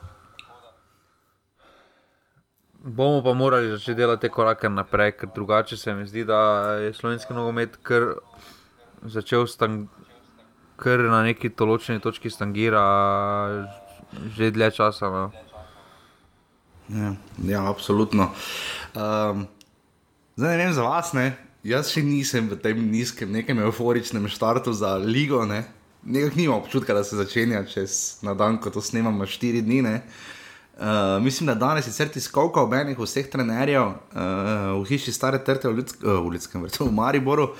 bomo 2.83 3.23
pa 3.23 3.33
morali 3.33 3.69
začeti 3.69 3.95
delati 3.95 4.21
te 4.21 4.29
korake 4.29 4.69
naprej, 4.69 5.11
ker 5.11 5.29
drugače 5.35 5.77
se 5.77 5.93
mi 5.93 6.07
zdi, 6.07 6.25
da 6.25 6.39
je 6.81 6.93
slovenski 6.93 7.33
nogomet 7.33 7.77
kar 7.83 8.13
začel 9.03 9.47
stang. 9.47 9.87
Ker 10.81 11.03
na 11.11 11.21
neki 11.21 11.51
določeni 11.53 12.01
točki 12.01 12.31
stangira 12.33 12.81
že 14.33 14.49
dlje 14.51 14.71
časa. 14.79 15.09
No. 15.13 15.27
Ja, 16.89 17.13
ja 17.45 17.61
absolutno. 17.69 18.31
Um, 18.97 19.45
zdaj 20.35 20.57
ne 20.57 20.65
vem 20.65 20.73
za 20.73 20.83
vas, 20.83 21.13
ne? 21.13 21.29
jaz 21.63 21.91
še 21.93 22.01
nisem 22.01 22.49
v 22.49 22.57
tem 22.57 22.79
nizkem, 22.91 23.29
nekem 23.29 23.61
euforičnem 23.61 24.25
štartu 24.31 24.73
za 24.73 24.95
ligo. 24.97 25.45
Ne? 25.45 25.63
Nekaj 26.03 26.35
nimam 26.35 26.59
občutka, 26.59 26.93
da 26.93 27.03
se 27.03 27.15
začenja 27.15 27.63
čez 27.69 28.21
na 28.25 28.33
dan, 28.33 28.57
ko 28.61 28.69
to 28.73 28.81
snemamo, 28.81 29.25
štiri 29.25 29.61
dni. 29.61 29.81
Uh, 29.81 31.21
mislim, 31.21 31.47
da 31.47 31.55
danes 31.55 31.87
je 31.87 31.93
crti 31.93 32.21
skovka 32.21 32.61
ob 32.61 32.73
enih 32.73 32.97
vseh 32.97 33.27
trenerjev 33.29 33.83
uh, 33.85 34.79
v 34.81 34.85
hiši 34.89 35.13
stare 35.13 35.37
trte 35.43 35.69
v, 35.69 35.77
Ljudsk 35.77 36.01
uh, 36.03 36.23
v 36.25 36.33
Ljudskem 36.33 36.63
vrtu, 36.63 36.85
v 36.89 36.95
Mariboru. 36.95 37.51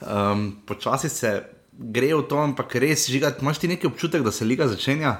Um, 0.00 0.52
počasi 0.66 1.08
se 1.08 1.32
gre 1.72 2.14
v 2.14 2.22
to, 2.28 2.38
ampak 2.38 2.76
res 2.78 3.08
žigati. 3.10 3.42
Imaš 3.42 3.58
ti 3.58 3.68
neki 3.68 3.90
občutek, 3.90 4.22
da 4.22 4.30
se 4.30 4.44
liga 4.44 4.68
začenja? 4.68 5.16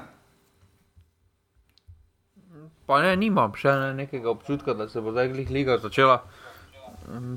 pa 2.91 2.99
ne, 3.05 3.11
nimam 3.15 3.53
še 3.55 3.71
ne, 3.79 3.91
nekega 4.03 4.33
občutka, 4.33 4.75
da 4.75 4.89
se 4.91 4.99
bo 5.03 5.13
zdaj 5.15 5.31
liga 5.47 5.77
začela. 5.79 6.19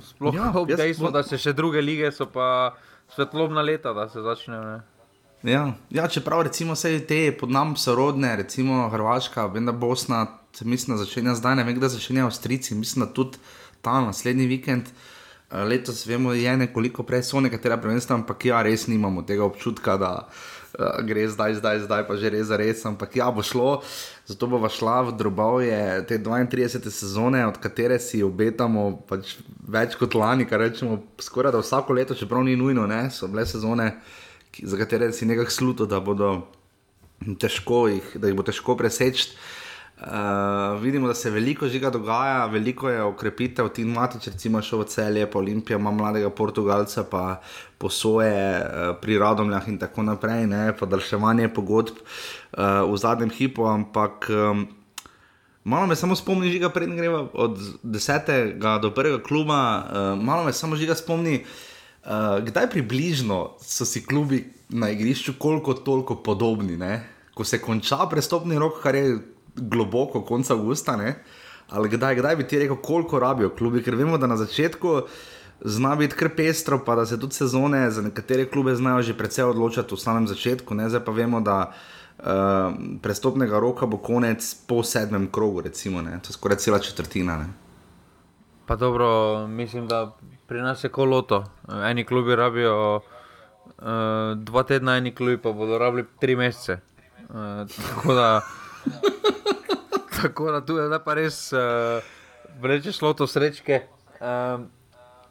Sploh 0.02 0.34
ja, 0.34 0.50
ob 0.58 0.70
dejstvu, 0.70 1.12
da 1.14 1.22
se 1.22 1.38
še 1.40 1.54
druge 1.54 1.82
lige 1.82 2.10
so 2.12 2.26
pa 2.30 2.74
svetlobna 3.14 3.62
leta, 3.62 3.94
da 3.94 4.08
se 4.10 4.24
začne. 4.24 4.58
Ja, 5.44 5.72
ja, 5.90 6.08
čeprav 6.08 6.42
recimo 6.42 6.72
vse 6.72 6.98
te 7.04 7.32
pod 7.36 7.50
nami 7.52 7.76
so 7.76 7.92
rodne, 7.94 8.30
recimo 8.36 8.88
Hrvaška, 8.88 9.44
vem 9.52 9.66
da 9.66 9.72
Bosna, 9.72 10.26
mislim, 10.60 10.96
da 10.96 11.04
začenja 11.04 11.34
zdaj, 11.34 11.56
ne 11.56 11.64
vem, 11.64 11.80
da 11.80 11.88
začenja 11.88 12.24
Avstrijci, 12.24 12.74
mislim, 12.74 13.04
da 13.04 13.12
tudi 13.12 13.38
ta 13.82 14.00
naslednji 14.00 14.46
vikend. 14.46 14.88
Eh, 15.50 15.64
letos 15.64 16.06
vemo, 16.06 16.32
je 16.32 16.56
nekoliko 16.56 17.02
prej 17.02 17.22
so 17.28 17.40
nekatera 17.44 17.76
prvenstva, 17.76 18.16
ampak 18.16 18.44
ja, 18.44 18.62
res 18.62 18.86
nimamo 18.88 19.22
tega 19.22 19.44
občutka, 19.44 19.98
da 20.00 20.12
uh, 20.24 21.04
gre 21.04 21.28
zdaj, 21.28 21.60
zdaj, 21.60 21.84
zdaj, 21.84 22.06
pa 22.08 22.16
že 22.16 22.32
res 22.32 22.48
za 22.48 22.56
res. 22.56 22.80
Ampak 22.88 23.16
ja, 23.20 23.28
bo 23.30 23.44
šlo, 23.44 23.82
zato 24.24 24.48
bo 24.48 24.64
šla 24.64 25.02
v 25.10 25.16
drobove 25.20 26.04
te 26.08 26.18
32 26.18 26.88
sezone, 26.88 27.44
od 27.46 27.60
katere 27.60 28.00
si 28.00 28.24
obetamo 28.24 29.04
pač 29.04 29.36
več 29.68 30.00
kot 30.00 30.16
lani, 30.16 30.48
kar 30.48 30.64
rečemo 30.64 31.02
skoraj 31.20 31.52
da 31.52 31.60
vsako 31.60 32.00
leto, 32.00 32.16
čeprav 32.16 32.48
ni 32.48 32.56
nujno, 32.56 32.88
ne? 32.88 33.10
so 33.12 33.28
bile 33.28 33.44
sezone, 33.46 33.92
ki, 33.92 34.23
za 34.62 34.76
katere 34.76 35.12
si 35.12 35.26
nekako 35.26 35.50
sluto, 35.50 35.86
da, 35.86 36.00
težko 37.40 37.86
jih, 37.88 38.16
da 38.20 38.28
jih 38.28 38.36
bo 38.36 38.46
težko 38.46 38.76
preseči. 38.76 39.34
Uh, 39.94 40.82
vidimo, 40.82 41.06
da 41.06 41.14
se 41.14 41.30
veliko 41.30 41.68
žiga 41.70 41.88
dogaja, 41.90 42.46
veliko 42.50 42.88
je 42.90 43.02
okrepitev, 43.02 43.68
ti 43.72 43.84
matič, 43.86 44.26
recimo, 44.26 44.60
šel 44.62 44.82
v 44.82 44.86
celje, 44.90 45.26
pa 45.30 45.38
Olimpija 45.38 45.78
ima 45.78 45.92
mladega 45.94 46.28
Portugalca, 46.34 47.04
pa 47.08 47.40
posoje 47.78 48.58
uh, 48.58 48.96
pri 49.00 49.18
Radomljah 49.22 49.68
in 49.70 49.78
tako 49.78 50.02
naprej, 50.02 50.48
ne, 50.50 50.64
podaljševanje 50.76 51.48
pogodb 51.54 52.02
uh, 52.02 52.82
v 52.90 52.98
zadnjem 53.00 53.30
hipu, 53.30 53.68
ampak 53.70 54.26
um, 54.34 54.66
malo 55.64 55.86
me 55.86 55.96
samo 55.96 56.18
spomni, 56.18 56.50
žiga 56.52 56.68
prednji 56.74 56.98
greva 56.98 57.22
od 57.32 57.62
desetega 57.82 58.80
do 58.82 58.90
prvega 58.90 59.22
kluba, 59.22 59.60
uh, 59.78 60.24
malo 60.24 60.44
me 60.44 60.52
samo 60.52 60.76
žiga 60.76 60.98
spomni, 60.98 61.38
uh, 61.38 61.73
kdaj 62.40 62.70
približno 62.70 63.56
so 63.60 63.84
si 63.84 64.06
klubi 64.06 64.44
na 64.68 64.90
igrišču 64.90 65.32
koliko 65.38 65.74
toliko 65.74 66.16
podobni, 66.16 66.76
ne? 66.76 67.08
ko 67.34 67.44
se 67.44 67.58
konča 67.58 68.06
prestopni 68.10 68.58
rok, 68.58 68.82
kar 68.82 68.94
je 68.94 69.18
globoko, 69.56 70.22
konec 70.22 70.50
avgusta, 70.50 70.96
ne? 70.96 71.14
ali 71.68 71.88
kdaj, 71.88 72.14
kdaj 72.14 72.36
bi 72.36 72.46
ti 72.46 72.58
rekel, 72.58 72.76
koliko 72.76 73.18
rabijo 73.18 73.50
klubi, 73.50 73.82
ker 73.82 73.94
vemo, 73.94 74.18
da 74.18 74.26
na 74.26 74.36
začetku 74.36 75.00
zna 75.60 75.96
biti 75.96 76.14
kar 76.14 76.28
pestro, 76.36 76.78
pa 76.84 76.94
da 76.94 77.06
se 77.06 77.20
tudi 77.20 77.34
sezone 77.34 77.90
za 77.90 78.02
nekatere 78.02 78.44
klube 78.50 78.74
znajo 78.74 79.02
že 79.02 79.16
precej 79.16 79.44
odločati 79.44 79.94
v 79.94 79.98
samem 79.98 80.28
začetku, 80.28 80.74
ne? 80.74 80.88
zdaj 80.88 81.04
pa 81.04 81.12
vemo, 81.12 81.40
da. 81.40 81.72
Uh, 82.14 82.70
prestopnega 83.02 83.58
roka 83.58 83.86
bo 83.90 83.98
konec 83.98 84.54
po 84.70 84.84
sedmem 84.86 85.26
krogu, 85.26 85.60
recimo, 85.60 85.98
to 86.02 86.30
je 86.30 86.32
skoraj 86.32 86.56
cela 86.62 86.78
četrtina. 86.78 87.36
Ne? 87.36 87.48
Pa 88.66 88.76
dobro, 88.76 89.46
mislim, 89.48 89.88
da 89.88 90.14
pri 90.46 90.62
nas 90.62 90.84
je 90.84 90.90
koloto. 90.90 91.44
Eni 91.90 92.04
klubi 92.04 92.36
rabijo 92.36 92.96
uh, 92.96 93.02
dva 94.36 94.62
tedna, 94.62 94.96
eni 94.96 95.14
klubi 95.14 95.38
pa 95.38 95.52
bodo 95.52 95.78
rabili 95.78 96.04
tri 96.20 96.36
mesece. 96.36 96.78
Uh, 97.28 97.68
tako 97.68 98.14
da 98.14 98.40
Tako 100.22 100.52
da 100.52 100.66
tu 100.66 100.76
je 100.76 100.98
pa 101.04 101.14
res, 101.14 101.52
uh, 101.52 101.60
vreče 102.60 102.92
šlo 102.92 103.12
to 103.12 103.26
srečke. 103.26 103.80
Um, 104.20 104.70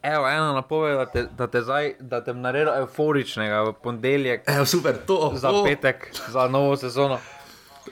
evo, 0.02 0.28
ena 0.28 0.54
napoved, 0.54 0.98
da 0.98 1.06
te, 1.06 1.24
da 1.38 1.48
te, 1.48 1.62
zdaj, 1.62 1.94
da 2.00 2.24
te 2.24 2.34
naredi 2.34 2.72
euforičnega 2.78 3.62
v 3.62 3.74
ponedeljek. 3.84 4.44
Evo, 4.48 4.66
super, 4.66 4.98
to. 5.08 5.32
Za 5.42 5.52
oh. 5.52 5.64
petek, 5.66 6.12
za 6.30 6.48
novo 6.48 6.76
sezono. 6.78 7.20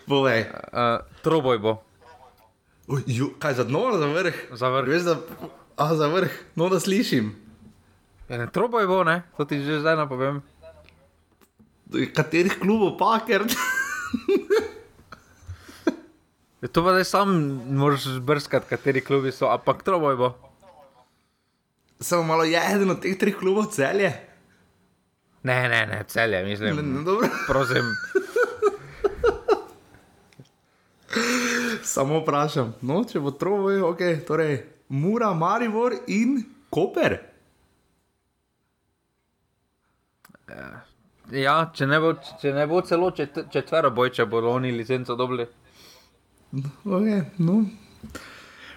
Povej. 0.08 0.46
Uh, 0.52 1.06
troboj 1.22 1.60
bo. 1.60 1.78
Uj, 2.88 3.04
ju, 3.08 3.30
kaj 3.40 3.54
za 3.54 3.64
dno, 3.64 3.98
za 3.98 4.06
vrh? 4.06 4.36
Za 4.52 4.70
vrh. 4.70 4.88
Veš, 4.90 5.02
da, 5.02 5.16
a, 5.78 5.96
za 5.96 6.08
vrh, 6.08 6.32
no 6.56 6.70
da 6.70 6.80
slišim. 6.80 7.36
Ja, 8.30 8.38
ne, 8.38 8.48
troboj 8.52 8.88
bo, 8.88 9.04
ne? 9.04 9.22
To 9.38 9.46
ti 9.46 9.60
že 9.60 9.82
zdaj 9.84 9.98
napovem. 10.00 10.42
Katerih 12.16 12.56
klubov 12.60 12.96
pa, 12.96 13.20
ker. 13.28 13.44
Je 16.64 16.68
to 16.74 16.84
pa 16.84 16.96
zdaj 16.96 17.06
sam, 17.06 17.36
moraš 17.76 18.08
brskati, 18.24 18.70
kateri 18.70 19.04
klubi 19.04 19.36
so, 19.36 19.52
ampak 19.52 19.84
to 19.84 20.00
boj 20.00 20.16
bo. 20.16 20.30
Samo 22.00 22.24
malo 22.24 22.44
je 22.44 22.62
eden 22.76 22.96
od 22.96 23.02
teh 23.04 23.18
treh 23.20 23.36
klubov 23.36 23.70
celje. 23.76 24.16
Ne, 25.44 25.70
ne, 25.70 25.86
ne, 25.86 26.04
celje, 26.08 26.44
mislim. 26.46 26.76
Ne, 26.76 26.82
ne, 26.82 27.04
dobro. 27.04 27.28
Prosim. 27.52 27.84
Samo 31.84 32.22
vprašam, 32.22 32.74
no, 32.82 33.04
če 33.04 33.20
bo 33.20 33.36
troboj, 33.36 33.82
ok, 33.82 34.02
torej 34.28 34.62
Mura, 34.92 35.34
Marivor 35.34 35.96
in 36.08 36.42
Koper. 36.70 37.18
Ja, 41.32 41.56
če 41.74 41.88
ne 41.88 42.00
bo, 42.04 42.12
če 42.42 42.52
ne 42.52 42.66
bo 42.68 42.82
celo 42.84 43.12
četvero 43.16 43.92
boj, 43.96 44.12
če 44.18 44.26
bodo 44.28 44.52
oni 44.52 44.74
licenco 44.76 45.16
dobili. 45.16 45.48
Okay, 46.84 47.24
no. 47.40 47.62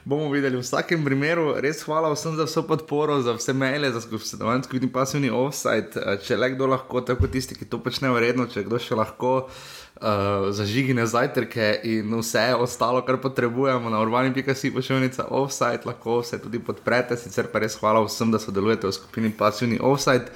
Bomo 0.04 0.28
videli 0.28 0.56
v 0.56 0.60
vsakem 0.60 1.00
primeru, 1.00 1.54
res 1.64 1.78
hvala 1.88 2.10
vsem 2.12 2.34
za 2.36 2.44
vso 2.44 2.60
podporo, 2.68 3.22
za 3.24 3.32
vse 3.32 3.54
maile, 3.56 3.88
za 3.88 4.02
sodelovanje 4.04 4.68
in 4.76 4.90
pasivni 4.92 5.30
offside. 5.32 5.96
Eh, 5.96 6.18
če 6.20 6.36
le 6.36 6.50
kdo 6.52 6.68
lahko, 6.68 7.00
tako 7.00 7.24
tisti, 7.24 7.56
ki 7.56 7.64
to 7.64 7.80
počnejo 7.80 8.20
redno, 8.20 8.44
če 8.44 8.66
kdo 8.66 8.76
še 8.76 8.98
lahko 9.00 9.48
uh, 9.48 10.52
zažigine 10.52 11.06
zajtrke 11.08 11.80
in 11.88 12.12
vse 12.20 12.52
ostalo, 12.52 13.00
kar 13.00 13.16
potrebujemo 13.16 13.88
na 13.88 14.02
urbani.si 14.04 14.74
pošiljnica 14.76 15.30
offside, 15.32 15.88
lahko 15.88 16.18
vse 16.20 16.36
tudi 16.42 16.60
podprete. 16.60 17.16
Sicer 17.16 17.48
pa 17.48 17.64
res 17.64 17.78
hvala 17.80 18.04
vsem, 18.04 18.28
da 18.28 18.42
sodelujete 18.42 18.84
v 18.84 18.92
skupini 18.92 19.32
pasivni 19.32 19.80
offside. 19.80 20.28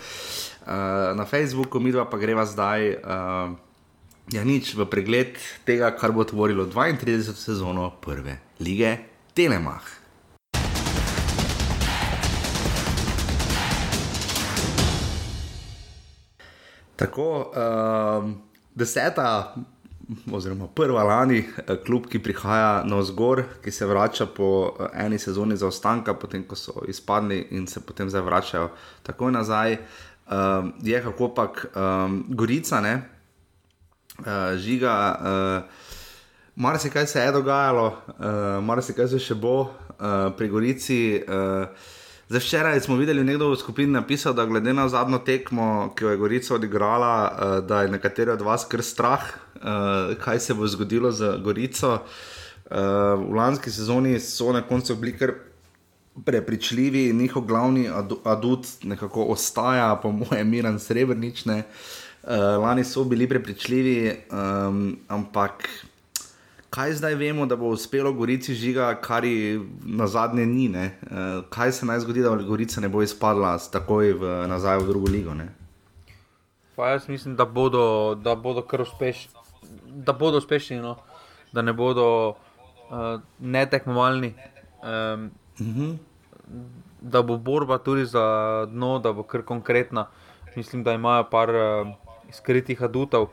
Uh, 0.65 1.13
na 1.13 1.29
Facebooku, 1.29 1.77
mi 1.77 1.93
dva 1.93 2.09
pa 2.09 2.17
greva 2.17 2.49
zdaj. 2.49 2.95
Uh, 3.05 3.57
Ja, 4.29 4.43
nič 4.45 4.77
v 4.77 4.85
pregled 4.85 5.41
tega, 5.65 5.89
kar 5.97 6.13
bo 6.13 6.21
tvorilo 6.21 6.69
32 6.69 7.33
sezono 7.33 7.89
prve 8.05 8.37
lige 8.61 8.91
Telemach. 9.39 9.87
Tako, 16.97 17.53
um, 17.55 18.43
deseta, 18.75 19.55
oziroma 20.33 20.67
prva 20.67 21.05
lani, 21.05 21.39
eh, 21.39 21.77
klub, 21.87 22.09
ki 22.11 22.19
prihaja 22.19 22.83
na 22.83 22.99
vzgor, 22.99 23.45
ki 23.63 23.71
se 23.71 23.87
vrača 23.87 24.27
po 24.27 24.75
eh, 24.75 25.05
eni 25.07 25.23
sezoni 25.23 25.57
zaostanka, 25.57 26.17
potem 26.19 26.43
ko 26.43 26.59
so 26.59 26.83
izpadli 26.89 27.39
in 27.55 27.71
se 27.71 27.81
potem 27.87 28.11
zdaj 28.11 28.27
vračajo 28.27 28.73
takoj 29.07 29.33
nazaj, 29.33 29.79
um, 30.27 30.73
je 30.83 31.03
kako 31.03 31.29
pač 31.39 31.63
um, 31.77 32.25
Gorica, 32.29 32.81
ne? 32.81 32.97
uh, 34.19 34.59
žiga. 34.59 34.97
Uh, 35.23 35.78
Mar 36.59 36.79
se 36.79 37.21
je 37.21 37.33
dogajalo, 37.33 37.87
uh, 37.87 38.65
mar 38.65 38.83
se 38.83 39.19
še 39.19 39.35
bo 39.35 39.61
uh, 39.63 39.71
pri 40.37 40.49
Gorici. 40.49 41.23
Uh, 41.23 41.69
Zdaj, 42.29 42.41
včeraj 42.41 42.81
smo 42.81 42.97
videli, 42.99 43.23
nekdo 43.25 43.53
v 43.53 43.57
skupini 43.57 43.93
napisal, 43.93 44.35
da 44.35 44.45
glede 44.45 44.73
na 44.75 44.89
zadnjo 44.89 45.21
tekmo, 45.23 45.95
ki 45.97 46.05
jo 46.05 46.11
je 46.11 46.17
Gorica 46.19 46.55
odigrala, 46.55 47.13
uh, 47.31 47.53
da 47.63 47.83
je 47.83 47.93
nekateri 47.93 48.35
od 48.35 48.43
vas 48.43 48.67
kar 48.67 48.83
strah, 48.83 49.23
uh, 49.55 50.17
kaj 50.19 50.41
se 50.41 50.55
bo 50.55 50.67
zgodilo 50.67 51.13
z 51.15 51.39
Gorico. 51.45 51.93
Uh, 51.95 53.23
v 53.23 53.39
lanski 53.39 53.71
sezoni 53.71 54.19
so 54.19 54.51
na 54.53 54.65
koncu 54.67 54.97
bili 54.99 55.15
kar 55.15 55.37
prepričljivi, 56.27 57.13
njihov 57.13 57.47
glavni 57.47 57.87
adut 58.25 58.67
nekako 58.83 59.29
ostaja, 59.31 59.95
po 60.03 60.11
mojem, 60.11 60.51
Miran 60.51 60.83
Srebrnične. 60.83 61.63
Uh, 62.27 62.59
lani 62.59 62.85
so 62.85 63.07
bili 63.07 63.31
prepričljivi, 63.31 64.27
um, 64.35 64.99
ampak 65.09 65.71
kaj 66.71 66.93
zdaj 66.93 67.15
vemo, 67.15 67.47
da 67.47 67.57
bo 67.57 67.69
uspelo 67.69 68.13
Gorici 68.13 68.55
žiga, 68.55 68.95
kar 69.01 69.25
ji 69.25 69.61
na 69.85 70.07
zadnje 70.07 70.47
ni. 70.47 70.69
Uh, 70.69 70.81
kaj 71.51 71.73
se 71.73 71.87
naj 71.87 72.01
zgodi, 72.01 72.23
da 72.23 72.37
Gorica 72.37 72.81
ne 72.81 72.89
bo 72.89 73.03
izpadla 73.03 73.59
takoj 73.73 74.13
v, 74.13 74.35
nazaj 74.49 74.79
v 74.79 74.89
drugo 74.89 75.09
ligo? 75.09 75.35
Pa 76.77 76.89
jaz 76.89 77.09
mislim, 77.09 77.37
da 77.37 77.45
bodo, 77.45 78.15
da 78.15 78.35
bodo 78.35 78.63
kar 78.63 78.81
uspešni. 78.81 79.33
Da 79.87 80.13
bodo 80.13 80.39
uspešni, 80.39 80.81
no? 80.81 80.97
da 81.53 81.63
ne 81.63 81.73
bodo 81.73 82.29
uh, 82.29 83.21
netekmovalni. 83.39 84.35
Um, 84.83 85.31
uh 85.61 85.67
-huh. 85.67 85.97
Da 87.01 87.23
bo 87.23 87.37
borba 87.37 87.79
tudi 87.79 88.07
za 88.07 88.67
dno, 88.71 88.99
da 88.99 89.13
bo 89.13 89.23
kar 89.23 89.43
konkretna. 89.43 90.07
Mislim, 90.57 90.85
da 90.85 90.93
imajo 90.93 91.25
par 91.31 91.51
uh, 91.51 91.89
skritih 92.31 92.83
adutov, 92.83 93.27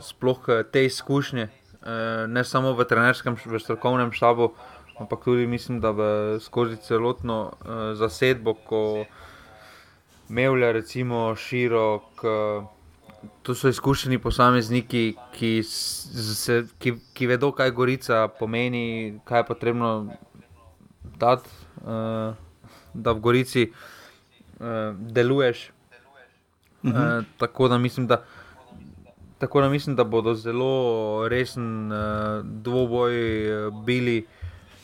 sploh 0.00 0.38
te 0.72 0.84
izkušnje, 0.84 1.48
Eh, 1.48 1.59
ne 2.28 2.44
samo 2.44 2.72
v 2.76 2.84
trenerskem, 2.84 3.36
v 3.46 3.58
strokovnem 3.58 4.12
štabu, 4.12 4.52
ampak 5.00 5.24
tudi 5.24 5.46
mislim, 5.46 5.80
da 5.80 5.94
skozi 6.40 6.76
celotno 6.76 7.52
uh, 7.52 7.96
zasedbo, 7.96 8.54
ko 8.54 9.04
Mevlja, 10.28 10.72
recimo 10.72 11.34
Širok, 11.36 12.24
uh, 12.24 12.64
to 13.42 13.54
so 13.54 13.68
izkušeni 13.68 14.18
posamezniki, 14.18 15.14
ki, 15.32 15.62
se, 15.62 16.62
ki, 16.78 16.94
ki 17.14 17.26
vedo, 17.26 17.52
kaj 17.52 17.70
Gorica 17.70 18.28
pomeni, 18.28 19.18
kaj 19.24 19.40
je 19.40 19.46
potrebno 19.46 19.90
dati, 21.18 21.48
uh, 21.82 22.36
da 22.94 23.12
v 23.12 23.20
Gorici 23.20 23.70
uh, 23.70 24.94
deluješ. 24.94 25.70
Uh 26.82 26.90
-huh. 26.90 27.18
uh, 27.18 27.24
tako 27.38 27.68
da 27.68 27.78
mislim, 27.78 28.06
da. 28.06 28.24
Tako 29.40 29.60
da 29.60 29.68
mislim, 29.68 29.96
da 29.96 30.04
bodo 30.04 30.34
zelo 30.34 31.28
resen 31.28 31.92
uh, 31.92 31.98
dvoboj 32.44 33.14
uh, 33.66 33.84
bili, 33.84 34.26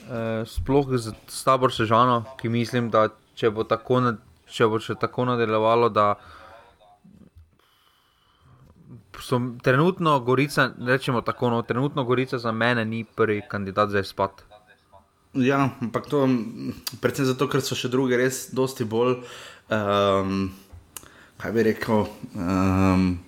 uh, 0.08 0.48
sploh 0.48 0.86
z 0.96 1.12
tabor 1.44 1.74
Sežano, 1.74 2.24
ki 2.40 2.48
mislim, 2.48 2.88
da 2.90 3.08
če 3.36 3.50
bo 3.52 3.66
tako, 3.68 4.00
na, 4.00 4.14
če 4.48 4.68
bo 4.72 4.80
še 4.80 4.96
tako 4.96 5.26
nadaljevalo, 5.28 5.90
da 5.92 6.14
so 9.20 9.40
trenutno 9.62 10.20
Gorica, 10.24 10.70
rečemo 10.88 11.20
tako, 11.20 11.50
no, 11.50 11.60
trenutno 11.62 12.04
Gorica 12.08 12.38
za 12.38 12.52
mene 12.52 12.84
ni 12.84 13.04
prvi 13.04 13.42
kandidat 13.48 13.92
za 13.92 14.00
izpad. 14.00 14.40
Ja, 15.34 15.68
ampak 15.84 16.08
to 16.08 16.24
predvsem 17.00 17.28
zato, 17.28 17.44
ker 17.52 17.60
so 17.60 17.76
še 17.76 17.92
druge 17.92 18.16
res 18.16 18.46
dosti 18.56 18.88
bolj, 18.88 19.18
um, 19.68 20.48
kaj 21.36 21.52
bi 21.52 21.68
rekel. 21.68 22.06
Um, 22.32 23.18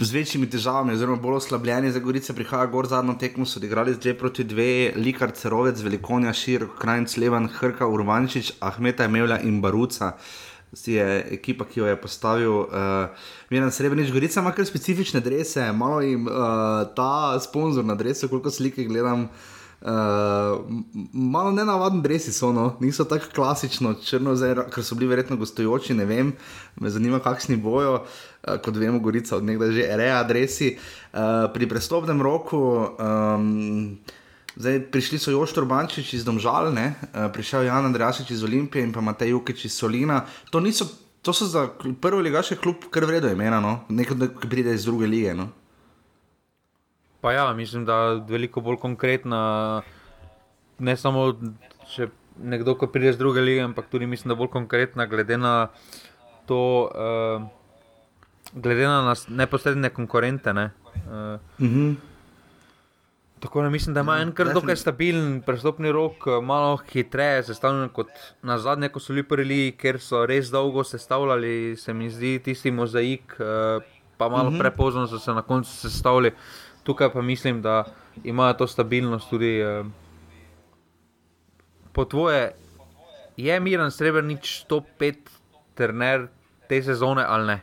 z 0.00 0.10
večjimi 0.12 0.48
težavami, 0.50 0.92
oziroma 0.92 1.20
bolj 1.22 1.36
oslabljeni 1.36 1.92
za 1.94 2.00
Gorice, 2.02 2.34
prihaja 2.34 2.66
gor 2.66 2.86
zadnjo 2.90 3.14
tekmo, 3.20 3.46
so 3.46 3.60
odigrali 3.60 3.94
zdaj 3.94 4.16
proti 4.18 4.44
dve, 4.44 4.92
Likar 4.96 5.30
Cerovec, 5.30 5.80
Velikonja, 5.82 6.32
Šir, 6.34 6.66
Krajnc, 6.80 7.16
Levan, 7.16 7.46
Hrka, 7.48 7.86
Urbančič, 7.86 8.52
Ahmeta, 8.60 9.08
Mevlja 9.08 9.38
in 9.46 9.60
Baruca. 9.62 10.16
Si 10.74 10.98
je 10.98 11.04
ekipa, 11.38 11.64
ki 11.64 11.80
jo 11.80 11.86
je 11.86 11.96
postavil, 12.00 12.56
uh, 12.66 13.28
Miren 13.50 13.70
Srebrenic, 13.72 14.10
Gorica 14.12 14.42
ima 14.42 14.52
kar 14.52 14.66
specifične 14.66 15.20
drese, 15.20 15.70
malo 15.72 16.00
jim 16.00 16.26
uh, 16.26 16.82
ta 16.96 17.38
sponzor 17.40 17.84
na 17.84 17.94
dresu, 17.94 18.28
koliko 18.28 18.50
slike 18.50 18.84
gledam. 18.84 19.22
Uh, 19.22 19.57
malo 21.12 21.52
nenavadni 21.54 22.02
dresi 22.02 22.32
so, 22.32 22.52
no? 22.52 22.76
niso 22.80 23.04
tako 23.04 23.30
klasično 23.34 23.94
črno, 23.94 24.34
ker 24.74 24.84
so 24.84 24.94
bili 24.98 25.10
verjetno 25.10 25.36
gostujoči, 25.36 25.94
ne 25.94 26.04
vem, 26.04 26.32
me 26.80 26.90
zanima, 26.90 27.20
kakšni 27.22 27.56
bojo. 27.56 28.02
Uh, 28.02 28.56
kot 28.62 28.76
vemo, 28.76 28.98
Gorica 28.98 29.36
od 29.36 29.44
nekdaj 29.44 29.72
že 29.72 29.86
reja 29.96 30.20
adresi. 30.20 30.76
Uh, 31.12 31.50
pri 31.54 31.68
prestopnem 31.68 32.22
roku, 32.22 32.58
um, 32.98 33.98
zdaj 34.56 34.80
prišli 34.90 35.18
so 35.18 35.30
Joštor 35.30 35.66
Bančič 35.66 36.14
iz 36.14 36.24
Domžalne, 36.24 36.94
uh, 36.94 37.26
prišel 37.34 37.66
Jan 37.66 37.90
Andreasič 37.90 38.30
iz 38.30 38.44
Olimpije 38.44 38.84
in 38.84 38.92
pa 38.92 39.00
Matej 39.00 39.30
Jukič 39.34 39.64
iz 39.64 39.74
Solina. 39.74 40.24
To, 40.50 40.60
niso, 40.60 40.86
to 41.22 41.32
so 41.32 41.46
za 41.46 41.68
prvo 42.00 42.22
ligaške 42.22 42.56
klub 42.56 42.90
kar 42.90 43.04
vredno 43.04 43.30
imena, 43.30 43.60
no? 43.60 43.80
nekaj, 43.88 44.30
ki 44.42 44.50
pride 44.50 44.74
iz 44.74 44.86
druge 44.86 45.06
lige. 45.06 45.34
No? 45.34 45.50
Pa 47.20 47.32
ja, 47.32 47.52
mislim, 47.52 47.84
da 47.84 47.94
je 47.94 48.20
veliko 48.28 48.60
bolj 48.60 48.76
konkretna. 48.76 49.82
Ne 50.78 50.96
samo, 50.96 51.32
če 51.90 52.08
nekdo, 52.38 52.76
ki 52.78 52.86
pride 52.92 53.10
iz 53.10 53.18
druge 53.18 53.42
lige, 53.42 53.62
ampak 53.66 53.88
tudi 53.90 54.06
mislim, 54.06 54.28
da 54.28 54.36
je 54.36 54.42
bolj 54.44 54.52
konkretna, 54.54 55.06
glede 55.06 55.38
na 55.38 55.68
to. 56.46 56.90
Uh, 56.94 57.48
glede 58.52 58.86
na 58.86 59.02
nas 59.02 59.26
neposredne 59.28 59.90
konkurente. 59.90 60.52
Ne? 60.52 60.70
Uh, 60.94 61.40
mm 61.58 61.68
-hmm. 61.74 61.94
Tako 63.40 63.62
da 63.62 63.70
mislim, 63.70 63.94
da 63.94 64.00
ima 64.00 64.16
ja, 64.16 64.22
en 64.22 64.32
kar 64.32 64.52
dokaj 64.54 64.76
stabilen 64.76 65.42
prestopni 65.46 65.92
rok, 65.92 66.26
eh, 66.26 66.40
malo 66.42 66.78
hitreje 66.92 67.42
sestavljen 67.42 67.88
kot 67.88 68.08
na 68.42 68.58
zadnje, 68.58 68.88
ko 68.88 69.00
so 69.00 69.12
bili 69.12 69.22
prvi, 69.22 69.76
ker 69.78 70.00
so 70.00 70.26
res 70.26 70.50
dolgo 70.50 70.84
sestavljali, 70.84 71.76
se 71.76 71.94
mi 71.94 72.10
zdi 72.10 72.38
tisti 72.44 72.70
mozaik, 72.70 73.36
uh, 73.38 73.82
pa 74.16 74.28
malo 74.28 74.50
mm 74.50 74.54
-hmm. 74.54 74.58
prepozno 74.58 75.06
so 75.06 75.18
se 75.18 75.32
na 75.32 75.42
koncu 75.42 75.70
sestavljali. 75.70 76.32
Tukaj 76.88 77.12
pa 77.12 77.22
mislim, 77.22 77.60
da 77.62 77.84
imajo 78.24 78.54
to 78.62 78.66
stabilnost 78.66 79.30
tudi. 79.30 79.58
Uh, 79.60 79.86
po 81.92 82.04
tvoje, 82.04 82.54
je 83.36 83.60
Miren 83.60 83.90
Srebrenic 83.90 84.64
top 84.66 84.84
5 85.00 85.14
trener 85.74 86.28
te 86.68 86.82
sezone 86.82 87.24
ali 87.28 87.46
ne? 87.46 87.56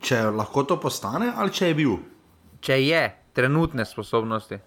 Če 0.00 0.20
lahko 0.30 0.62
to 0.68 0.76
postane, 0.80 1.32
ali 1.36 1.52
če 1.52 1.70
je 1.72 1.76
bil? 1.78 1.96
Če 2.60 2.78
je, 2.80 3.02
trenutne 3.36 3.84
sposobnosti. 3.84 4.60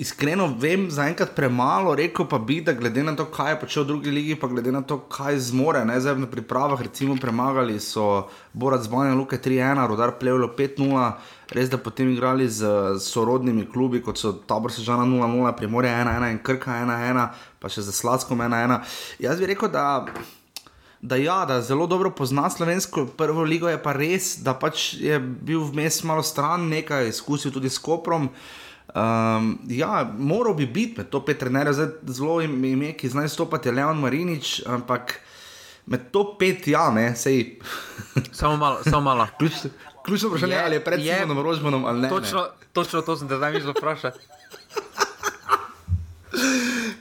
Iskreno 0.00 0.46
vem, 0.56 0.86
zaenkrat 0.88 1.34
premalo, 1.36 1.92
rekel 1.94 2.24
pa 2.24 2.38
bi, 2.40 2.62
da 2.64 2.72
glede 2.72 3.02
na 3.04 3.12
to, 3.12 3.26
kaj 3.28 3.50
je 3.52 3.58
počel 3.60 3.82
v 3.84 3.88
drugi 3.90 4.10
ligi, 4.10 4.36
pa 4.40 4.48
glede 4.48 4.72
na 4.72 4.80
to, 4.80 4.96
kaj 5.12 5.36
zmore, 5.50 5.82
ne 5.84 5.98
zdaj 6.00 6.16
na 6.16 6.28
pripravah, 6.30 6.80
recimo 6.80 7.18
premagali 7.20 7.76
so 7.84 8.24
Borac 8.56 8.88
Banja 8.88 9.12
Luke 9.12 9.36
3-1, 9.36 9.84
Rodar 9.92 10.14
Plevlo 10.16 10.48
5-0, 10.56 11.04
res 11.52 11.68
da 11.68 11.76
potem 11.76 12.14
igrali 12.14 12.48
z 12.48 12.96
sorodnimi 12.96 13.66
klubi, 13.68 14.00
kot 14.00 14.16
so 14.16 14.32
Tabor 14.32 14.72
Sežana 14.72 15.04
0-0, 15.04 15.52
Primorje 15.60 15.92
1-1 15.92 16.30
in 16.32 16.40
Krka 16.48 16.80
1-1, 16.80 17.28
pa 17.60 17.68
še 17.68 17.84
za 17.84 17.92
Sladskom 17.92 18.40
1-1. 18.40 18.80
Jaz 19.20 19.36
bi 19.36 19.52
rekel, 19.52 19.68
da 19.68 20.06
da, 21.00 21.16
ja, 21.16 21.44
da 21.48 21.60
zelo 21.62 21.86
dobro 21.86 22.10
pozna 22.10 22.50
slovensko 22.50 23.06
prvo 23.16 23.44
ligo, 23.44 23.68
je 23.68 23.82
pa 23.82 23.92
res, 23.92 24.34
da 24.44 24.56
pač 24.56 24.94
je 25.00 25.20
bil 25.20 25.60
vmes 25.64 26.02
malo 26.04 26.24
stran, 26.24 26.68
nekaj 26.68 27.08
izkusil 27.08 27.52
tudi 27.52 27.68
s 27.68 27.80
Koprom. 27.80 28.28
Um, 28.94 29.58
ja, 29.68 30.12
moral 30.18 30.54
bi 30.54 30.66
biti 30.66 30.94
med 30.98 31.10
to 31.10 31.20
pet 31.24 31.38
trenerjev, 31.38 31.74
zelo 32.10 32.40
ime, 32.42 32.92
ki 32.98 33.08
znajo 33.08 33.28
stopiti, 33.28 33.70
Leon 33.70 34.00
Marinič, 34.00 34.62
ampak 34.66 35.14
med 35.86 36.10
to 36.10 36.36
pet, 36.38 36.66
ja, 36.68 36.90
ne, 36.90 37.14
sej. 37.16 37.60
samo 38.32 38.56
malo, 38.56 38.78
samo 38.84 39.00
malo. 39.00 39.26
Ključno 40.04 40.28
vprašanje 40.28 40.54
je, 40.54 40.64
ali 40.64 40.76
je 40.76 40.84
pred 40.84 41.00
Simonom 41.00 41.44
Rožmanom 41.44 41.84
ali 41.84 42.00
ne. 42.00 42.08
Točno, 42.08 42.40
ne. 42.40 42.66
točno 42.72 43.02
to 43.02 43.16
sem 43.16 43.28
te 43.28 43.36
zdaj 43.36 43.52
mislil 43.52 43.74
vprašati. 43.78 44.18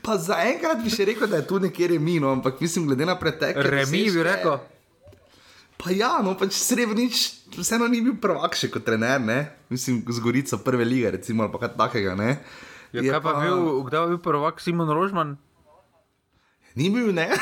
Pa 0.04 0.18
zaenkrat 0.18 0.84
bi 0.84 0.90
še 0.90 1.06
rekel, 1.06 1.28
da 1.30 1.42
je 1.42 1.48
tu 1.48 1.60
nekje 1.60 1.88
remino, 1.88 2.32
ampak 2.32 2.62
mislim, 2.62 2.88
glede 2.88 3.06
na 3.06 3.16
preteklost. 3.20 3.70
Remi 3.70 4.12
bi 4.12 4.24
rekel. 4.24 4.58
Pa 5.80 5.96
ja, 5.96 6.20
no 6.20 6.36
pač 6.36 6.58
srebrnič, 6.60 7.48
vseeno 7.56 7.88
ni 7.88 8.04
bil 8.04 8.20
prvak 8.20 8.52
še 8.60 8.68
kot 8.68 8.84
trener, 8.84 9.24
ne? 9.24 9.48
mislim, 9.72 10.04
z 10.04 10.20
Gorico 10.20 10.60
prve 10.60 10.84
lige, 10.84 11.16
recimo, 11.16 11.48
ali 11.48 11.56
kaj 11.56 11.72
takega. 11.80 12.20
Ja, 12.92 13.00
kaj 13.00 13.22
pa, 13.24 13.24
pa 13.24 13.32
bil, 13.46 13.80
kdaj 13.88 14.04
je 14.04 14.12
bil 14.12 14.20
prvak 14.20 14.60
Simon 14.60 14.92
Rožman? 14.92 15.40
Ni 16.76 16.92
bil, 16.92 17.16
ne. 17.16 17.32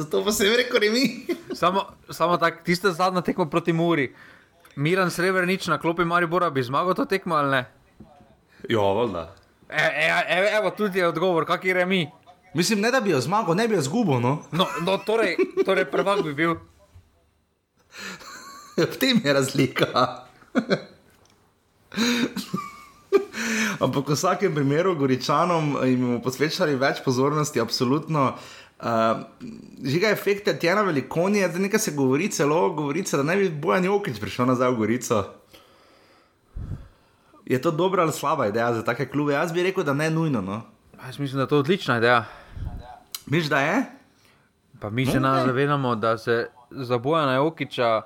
Zato 0.00 0.24
pa 0.24 0.32
se 0.32 0.48
je 0.48 0.56
rekel, 0.56 0.80
remi. 0.80 1.28
samo 1.52 1.84
samo 2.08 2.40
tako, 2.40 2.64
tiste 2.64 2.88
zadnje 2.96 3.20
tekmo 3.22 3.44
proti 3.52 3.76
Muri. 3.76 4.08
Miran 4.76 5.12
Srebrnič 5.12 5.68
na 5.68 5.76
klopi 5.76 6.08
Maribora 6.08 6.48
bi 6.50 6.64
zmagal 6.64 6.96
to 6.96 7.04
tekmo 7.04 7.36
ali 7.36 7.50
ne? 7.50 7.62
Ja, 8.68 8.80
valjda. 8.80 9.36
E, 9.68 9.76
e, 9.76 10.08
e, 10.08 10.56
evo, 10.56 10.72
tudi 10.72 10.98
je 10.98 11.08
odgovor, 11.08 11.44
kak 11.44 11.64
je 11.64 11.86
mi. 11.86 12.08
Mislim, 12.54 12.80
ne 12.80 12.90
da 12.90 13.00
bi 13.00 13.10
jo 13.10 13.20
zmagal, 13.20 13.56
ne 13.56 13.68
bi 13.68 13.74
jo 13.74 13.82
zgubil. 13.82 14.20
No, 14.20 14.42
no, 14.52 14.66
no 14.84 14.98
torej, 14.98 15.36
torej 15.64 15.84
prvak 15.90 16.22
bi 16.24 16.34
bil. 16.34 16.54
V 18.76 18.96
tem 18.98 19.20
je 19.24 19.32
razlika. 19.32 19.86
Ampak 23.80 24.08
v 24.08 24.14
vsakem 24.14 24.54
primeru, 24.54 24.94
Goričanom 24.96 25.76
jim 25.84 26.00
bomo 26.00 26.20
posvečali 26.24 26.76
več 26.80 27.02
pozornosti, 27.04 27.60
absolutno. 27.60 28.32
Uh, 28.82 29.22
žiga 29.84 30.10
efekte, 30.10 30.54
tjena 30.58 30.82
velikonje, 30.82 31.48
zdaj 31.48 31.62
nekaj 31.68 31.80
se 31.80 31.92
govori, 31.94 32.30
celo 32.32 32.70
govori, 32.74 33.04
da 33.12 33.22
naj 33.22 33.36
bi 33.36 33.48
Bojan 33.62 33.84
Jokič 33.84 34.20
prišel 34.20 34.46
nazaj 34.50 34.72
v 34.72 34.78
Gorico. 34.80 35.24
Je 37.46 37.60
to 37.62 37.70
dobra 37.70 38.02
ali 38.02 38.12
slaba 38.12 38.46
ideja 38.46 38.74
za 38.74 38.82
take 38.84 39.08
klube? 39.10 39.32
Jaz 39.34 39.52
bi 39.52 39.62
rekel, 39.62 39.84
da 39.84 39.94
ne 39.94 40.10
nujno. 40.10 40.40
No. 40.40 40.62
Jaz 41.06 41.18
mislim, 41.18 41.36
da 41.36 41.42
je 41.42 41.48
to 41.48 41.58
odlična 41.58 41.98
ideja. 41.98 42.24
Miš, 43.26 43.46
da 43.46 43.60
je? 43.60 43.82
Pa 44.80 44.90
mi 44.90 45.06
še 45.06 45.20
nas 45.22 45.44
zavedamo, 45.46 45.94
da 45.94 46.16
se 46.18 46.48
za 46.70 46.98
Bojana 46.98 47.36
Jokiča 47.38 48.02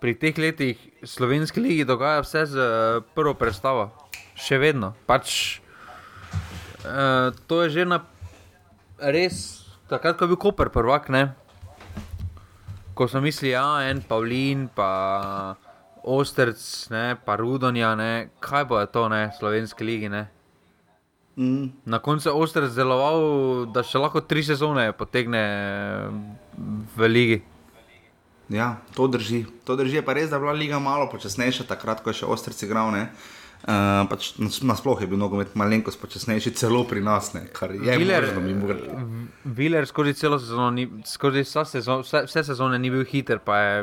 pri 0.00 0.14
teh 0.14 0.38
letih 0.38 0.78
slovenski 1.02 1.60
ligi 1.60 1.84
dogaja 1.84 2.22
vse 2.24 2.46
z 2.46 2.56
uh, 2.56 3.02
prvo 3.14 3.34
predstavo. 3.36 3.90
Še 4.38 4.56
vedno. 4.62 4.94
Pač, 5.04 5.58
uh, 6.86 7.34
to 7.50 7.60
je 7.66 7.76
že 7.76 7.84
na 7.84 8.00
res, 8.96 9.68
takrat, 9.90 10.16
ko 10.16 10.24
je 10.24 10.32
bil 10.32 10.40
Koper 10.40 10.72
prvak, 10.72 11.10
ne? 11.12 11.34
Ko 12.96 13.04
smo 13.10 13.20
mislili, 13.20 13.52
da 13.52 13.60
ja, 13.60 13.68
je 13.84 13.92
en 13.92 14.02
Pavlin, 14.02 14.66
pa 14.72 14.90
Ostrc, 16.08 16.88
ne, 16.94 17.18
pa 17.20 17.36
Rudonja, 17.36 17.92
ne, 17.98 18.30
kaj 18.40 18.64
bo 18.64 18.80
to, 18.88 19.10
ne, 19.12 19.28
slovenski 19.36 19.84
ligi, 19.84 20.08
ne. 20.08 20.37
Mm. 21.38 21.70
Na 21.86 21.98
koncu 22.02 22.28
je 22.28 22.34
Ostrc 22.34 22.74
deloval, 22.74 23.20
da 23.70 23.84
še 23.86 24.00
lahko 24.02 24.20
tri 24.26 24.42
sezone 24.42 24.90
potegne 24.92 25.42
v 26.98 27.08
ligi. 27.08 27.38
Ja, 28.50 28.80
to 28.96 29.06
drži. 29.06 29.44
To 29.68 29.76
drži, 29.78 30.00
je 30.00 30.02
pa 30.02 30.16
res, 30.18 30.30
da 30.32 30.36
je 30.36 30.42
bila 30.42 30.56
liga 30.56 30.80
malo 30.82 31.06
počasnejša, 31.12 31.68
takrat, 31.68 32.02
ko 32.02 32.10
je 32.10 32.24
še 32.24 32.26
Ostrc 32.26 32.58
igral. 32.66 32.90
Ne? 32.90 33.06
Uh, 33.58 34.06
pač 34.06 34.32
nasploh 34.38 35.00
je 35.02 35.06
bil 35.10 35.18
nogomet 35.18 35.54
malenkost 35.58 35.98
počasnejši, 36.00 36.54
celo 36.58 36.84
pri 36.86 37.02
nas, 37.02 37.32
ne? 37.34 37.44
kar 37.52 37.74
je 37.74 37.82
možno 37.82 38.42
mimo. 38.42 38.74
Viler 39.44 39.86
skozi 39.86 40.14
celo 40.14 40.38
sezono, 40.38 40.70
ni, 40.70 40.86
skozi 41.06 41.42
sezon, 41.44 42.02
vse, 42.06 42.22
vse 42.26 42.44
sezone 42.46 42.78
ni 42.78 42.90
bil 42.90 43.02
hiter, 43.04 43.42
pa 43.42 43.58
je 43.58 43.80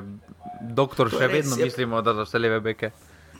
doktor 0.75 1.11
To 1.11 1.19
je 1.19 1.21
še 1.21 1.27
res, 1.27 1.35
vedno 1.35 1.59
je- 1.59 1.67
mislimo, 1.67 2.01
da 2.01 2.15
za 2.15 2.23
vse 2.23 2.39
leve 2.39 2.59
beke. 2.63 2.91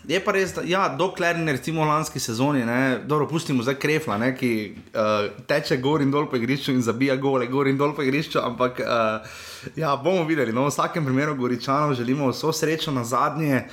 Je 0.08 0.20
pa 0.22 0.34
res, 0.36 0.52
da 0.54 0.62
ja, 0.66 0.84
dokler 0.98 1.38
ne 1.42 1.56
recimo 1.56 1.82
v 1.82 1.90
lanski 1.90 2.20
sezoni, 2.22 2.62
ne, 2.66 3.00
dobro, 3.10 3.26
pustimo 3.30 3.64
zdaj 3.66 3.78
krefla, 3.82 4.18
ne, 4.22 4.32
ki 4.38 4.52
uh, 4.94 5.32
teče 5.50 5.80
gor 5.82 6.04
in 6.06 6.12
dol 6.14 6.28
po 6.30 6.38
igrišču 6.38 6.76
in 6.76 6.84
zabija 6.86 7.16
gole, 7.18 7.48
gor 7.50 7.66
in 7.68 7.80
dol 7.80 7.96
po 7.98 8.06
igrišču, 8.06 8.38
ampak 8.44 8.84
uh, 8.86 9.40
ja, 9.76 9.96
bomo 9.98 10.28
videli. 10.30 10.54
No, 10.54 10.68
v 10.68 10.74
vsakem 10.74 11.06
primeru 11.06 11.34
Goričanov 11.40 11.96
želimo 11.98 12.30
vso 12.30 12.54
srečo 12.54 12.94
na 12.94 13.04
zadnje. 13.04 13.66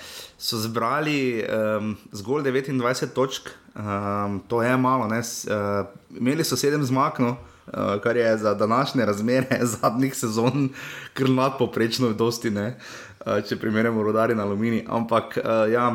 So 0.43 0.59
zbrali 0.59 1.39
um, 1.39 1.93
zgolj 2.11 2.49
29 2.49 3.13
točk, 3.15 3.53
um, 3.79 4.41
to 4.51 4.63
je 4.63 4.73
malo. 4.77 5.07
Ne, 5.07 5.21
s, 5.23 5.45
uh, 5.47 5.87
imeli 6.19 6.43
so 6.45 6.59
sedem 6.59 6.83
zmag, 6.83 7.21
no, 7.23 7.37
uh, 7.37 8.01
kar 8.03 8.17
je 8.17 8.33
za 8.39 8.55
današnje 8.55 9.07
razmere 9.07 9.61
zadnjih 9.77 10.17
sezon 10.17 10.73
kar 11.15 11.31
nadpoprečno, 11.31 12.11
dosti 12.19 12.51
ne. 12.51 12.67
Uh, 12.75 13.12
če 13.49 13.57
primerjamo 13.61 14.03
rodari 14.03 14.35
na 14.35 14.47
aluminij. 14.47 14.85
Ampak, 14.89 15.37
uh, 15.39 15.65
ja, 15.73 15.87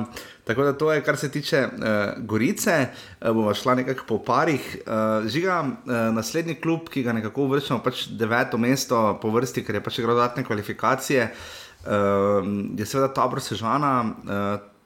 tako 0.47 0.63
da 0.63 0.73
to 0.77 0.91
je, 0.93 1.03
kar 1.03 1.17
se 1.17 1.31
tiče 1.31 1.63
uh, 1.67 1.89
Gorice, 2.27 2.77
uh, 2.87 3.31
bomo 3.35 3.53
šla 3.53 3.75
nekako 3.81 4.05
po 4.07 4.19
parih. 4.23 4.77
Uh, 4.85 5.27
žiga, 5.27 5.59
uh, 5.63 5.95
naslednji 6.15 6.57
klub, 6.61 6.89
ki 6.93 7.03
ga 7.03 7.15
nekako 7.17 7.49
vršimo, 7.51 7.81
pač 7.83 8.07
deveto 8.19 8.57
mesto 8.57 9.01
po 9.21 9.31
vrsti, 9.35 9.65
ker 9.67 9.79
je 9.79 9.83
pač 9.83 9.99
igral 9.99 10.15
dodatne 10.15 10.45
kvalifikacije, 10.47 11.27
uh, 11.27 12.47
je 12.77 12.87
seveda 12.87 13.11
Tabor 13.13 13.43
Sežana. 13.43 13.93
Uh, 14.23 14.77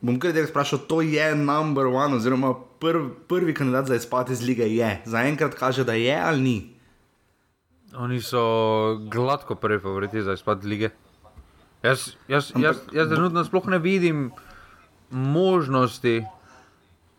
bom 0.00 0.18
kar 0.20 0.34
direkt 0.34 0.54
vprašal, 0.54 0.82
to 0.88 1.02
je 1.04 1.30
number 1.36 1.86
one, 1.86 2.16
oziroma 2.16 2.54
prv, 2.80 3.10
prvi 3.28 3.54
kandidat 3.54 3.86
za 3.86 4.00
izpad 4.00 4.30
iz 4.30 4.42
lige 4.42 4.66
je. 4.74 4.90
Zaenkrat 5.04 5.54
kaže, 5.54 5.84
da 5.84 5.94
je 5.94 6.16
ali 6.18 6.40
ni. 6.40 6.58
Oni 7.94 8.20
so 8.22 8.42
gladko 9.10 9.54
prvi 9.54 9.80
favoriti 9.80 10.22
za 10.22 10.32
izpad 10.32 10.64
lige. 10.64 10.90
Jaz, 11.82 12.16
jaz, 12.28 12.52
jaz, 12.56 12.76
jaz 12.92 13.08
trenutno 13.08 13.44
sploh 13.44 13.66
ne 13.66 13.78
vidim 13.78 14.30
možnosti 15.10 16.24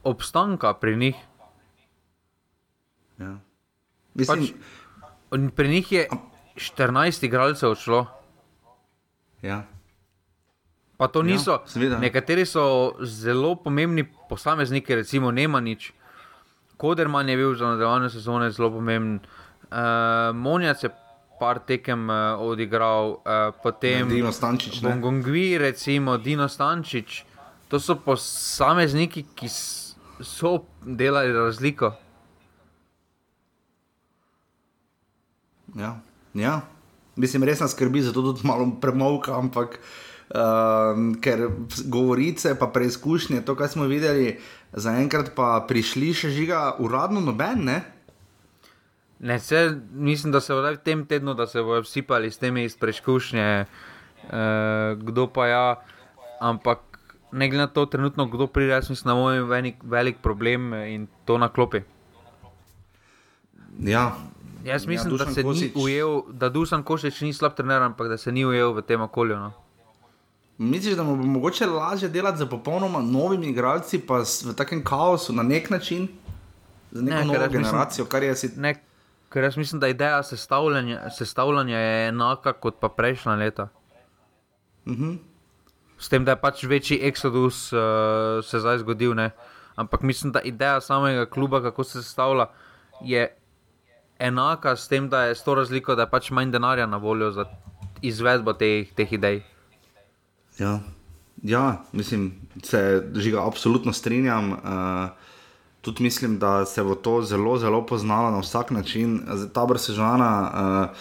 obstanka 0.04 0.74
pri 0.74 0.97
njih. 0.97 1.15
Ja. 3.17 3.38
Mislim, 4.13 4.47
Pač, 5.30 5.41
pri 5.56 5.69
njih 5.69 5.91
je 5.91 6.08
14 6.56 7.26
igralcev 7.26 7.69
odšlo. 7.69 8.06
ja. 9.41 9.63
Pa 10.97 11.08
to 11.08 11.19
Ja, 11.19 11.24
niso. 11.24 11.60
seveda. 11.65 11.97
Nekateri 11.97 12.45
so 12.45 12.63
zelo 13.02 13.56
pomembni 13.56 14.06
posamezniki, 14.30 14.95
recimo 14.95 15.32
Nemanič, 15.32 15.91
Koderman 16.78 17.30
je 17.30 17.38
bil 17.38 17.56
za 17.56 17.65
nadaljevanje 17.65 18.10
sezone 18.10 18.52
zelo 18.52 18.69
pomemben, 18.69 19.19
uh, 19.63 19.78
Monjac 20.36 20.84
je 20.84 20.89
par 21.41 21.58
tekem 21.65 22.06
uh, 22.06 22.38
odigral, 22.45 23.17
uh, 23.25 23.49
potem 23.63 24.06
Dino 24.06 24.30
Stančič, 24.30 24.84
ne? 24.86 24.91
Bongongvi, 24.93 25.58
recimo 25.58 26.21
Dino 26.21 26.45
Stančič. 26.45 27.25
To 27.73 27.80
so 27.82 27.95
posamezniki, 27.97 29.25
ki 29.34 29.49
so 30.21 30.51
delali 30.86 31.34
razliko. 31.34 31.95
Ja. 35.73 35.95
ja. 36.38 36.62
Mislim, 37.15 37.47
res 37.47 37.63
nas 37.63 37.73
skrbi, 37.73 38.04
zato 38.06 38.21
tudi 38.21 38.45
malo 38.47 38.67
premolka, 38.84 39.34
ampak 39.39 39.80
uh, 39.80 40.99
ker 41.23 41.47
govorice, 41.89 42.54
pa 42.60 42.69
preizkušnje, 42.69 43.41
to, 43.47 43.56
kar 43.58 43.71
smo 43.71 43.88
videli, 43.89 44.36
zaenkrat 44.77 45.34
pa 45.36 45.56
prišli 45.67 46.13
še 46.15 46.32
žiga, 46.36 46.75
uradno 46.84 47.23
noben, 47.23 47.65
ne? 47.67 47.80
Ne, 49.21 49.39
se, 49.39 49.57
mislim, 49.91 50.31
da 50.34 50.41
se 50.41 50.53
bodo 50.53 50.71
v 50.71 50.77
tem 50.77 51.05
tednu, 51.05 51.34
da 51.34 51.45
se 51.47 51.62
bodo 51.62 51.81
vsipali 51.81 52.31
s 52.31 52.38
temi 52.38 52.63
iz 52.63 52.73
preizkušnje, 52.75 53.43
eh, 53.43 53.65
kdo 54.97 55.27
pa 55.27 55.47
ja. 55.47 55.75
Ampak 56.41 56.79
ne 57.31 57.47
glede 57.47 57.57
na 57.60 57.67
to, 57.67 57.86
trenutno 57.86 58.25
kdo 58.25 58.47
pride, 58.47 58.71
jaz 58.71 58.89
mislim, 58.89 59.07
da 59.07 59.13
bomo 59.13 59.45
velik, 59.45 59.75
velik 59.84 60.17
problem 60.17 60.73
in 60.73 61.07
to 61.25 61.38
na 61.38 61.49
klopi. 61.49 61.81
Ja. 63.79 64.15
Jaz 64.63 64.86
mislim, 64.86 65.10
Ja, 65.10 65.15
ja, 65.15 65.17
da 65.17 65.25
Dušan 65.25 65.34
se 65.34 65.43
Kosič. 65.43 65.75
Ni 65.75 65.84
ujel, 65.84 66.21
da 66.29 66.49
Dusan 66.49 66.84
Košič 66.84 67.21
ni 67.21 67.34
slab 67.34 67.53
trener, 67.53 67.81
ampak 67.81 68.07
da 68.07 68.17
se 68.17 68.31
ni 68.31 68.45
ujel 68.45 68.73
v 68.73 68.81
tem 68.81 69.01
okolju. 69.01 69.38
No. 69.38 69.51
Misliš, 70.57 70.95
da 70.95 71.03
mu 71.03 71.15
bo 71.15 71.23
mogoče 71.25 71.65
lažje 71.65 72.10
delati 72.10 72.38
z 72.38 72.45
popolnoma 72.45 73.01
novimi 73.01 73.47
igralci, 73.47 73.99
pa 73.99 74.19
v 74.19 74.53
takem 74.55 74.84
kaosu 74.84 75.34
na 75.34 75.43
nek 75.43 75.69
način, 75.69 76.07
za 76.91 77.01
neko 77.01 77.15
Ne, 77.15 77.25
novo 77.25 77.34
jaz 77.36 77.41
mislim- 77.43 77.63
generacijo, 77.63 78.05
kar 78.05 78.23
je 78.23 78.36
si. 78.36 78.49
Ne, 78.57 78.75
ker 79.31 79.43
jaz 79.43 79.57
mislim, 79.57 79.79
da 79.79 79.87
ideja 79.87 80.23
sestavljanja, 80.23 81.09
sestavljanja 81.09 81.77
je 81.79 82.07
enaka 82.07 82.53
kot 82.53 82.79
pa 82.79 82.89
prejšnja 82.89 83.35
leta. 83.35 83.67
Mhm. 84.87 85.15
S 85.97 86.09
tem, 86.09 86.25
da 86.25 86.33
je 86.33 86.41
pač 86.41 86.63
večji 86.63 86.99
eksodus 87.05 87.69
uh, 87.73 87.79
se 88.43 88.59
zdaj 88.59 88.81
zgodil. 88.81 89.13
Ne? 89.15 89.29
Ampak 89.75 90.01
mislim, 90.01 90.31
da 90.31 90.41
ideja 90.41 90.81
samega 90.81 91.25
kluba, 91.25 91.61
kako 91.61 91.83
se 91.83 92.03
sestavlja, 92.03 92.47
je 93.05 93.27
enaka 94.19 94.75
s 94.75 94.87
tem, 94.87 95.09
da 95.09 95.23
je 95.29 95.35
s 95.35 95.43
to 95.43 95.55
razliko, 95.55 95.95
da 95.95 96.07
je 96.07 96.09
pač 96.09 96.31
manj 96.31 96.51
denarja 96.51 96.85
na 96.85 96.97
voljo 96.97 97.31
za 97.31 97.45
izvedbo 98.01 98.53
teh, 98.53 98.89
teh 98.97 99.13
idej. 99.13 99.43
Ja. 100.59 100.79
ja, 101.43 101.83
mislim, 101.93 102.33
se 102.63 103.11
žiga 103.15 103.47
absolutno 103.47 103.93
strinjam. 103.93 104.51
Uh, 104.51 105.20
tudi 105.81 106.03
mislim, 106.03 106.39
da 106.39 106.65
se 106.65 106.83
bo 106.83 106.95
to 106.95 107.21
zelo, 107.21 107.57
zelo 107.57 107.85
poznalo 107.85 108.31
na 108.31 108.39
vsak 108.39 108.71
način. 108.71 109.21
Zdaj, 109.33 109.53
Tabor 109.53 109.79
Sežana, 109.79 110.51
uh, 110.53 110.97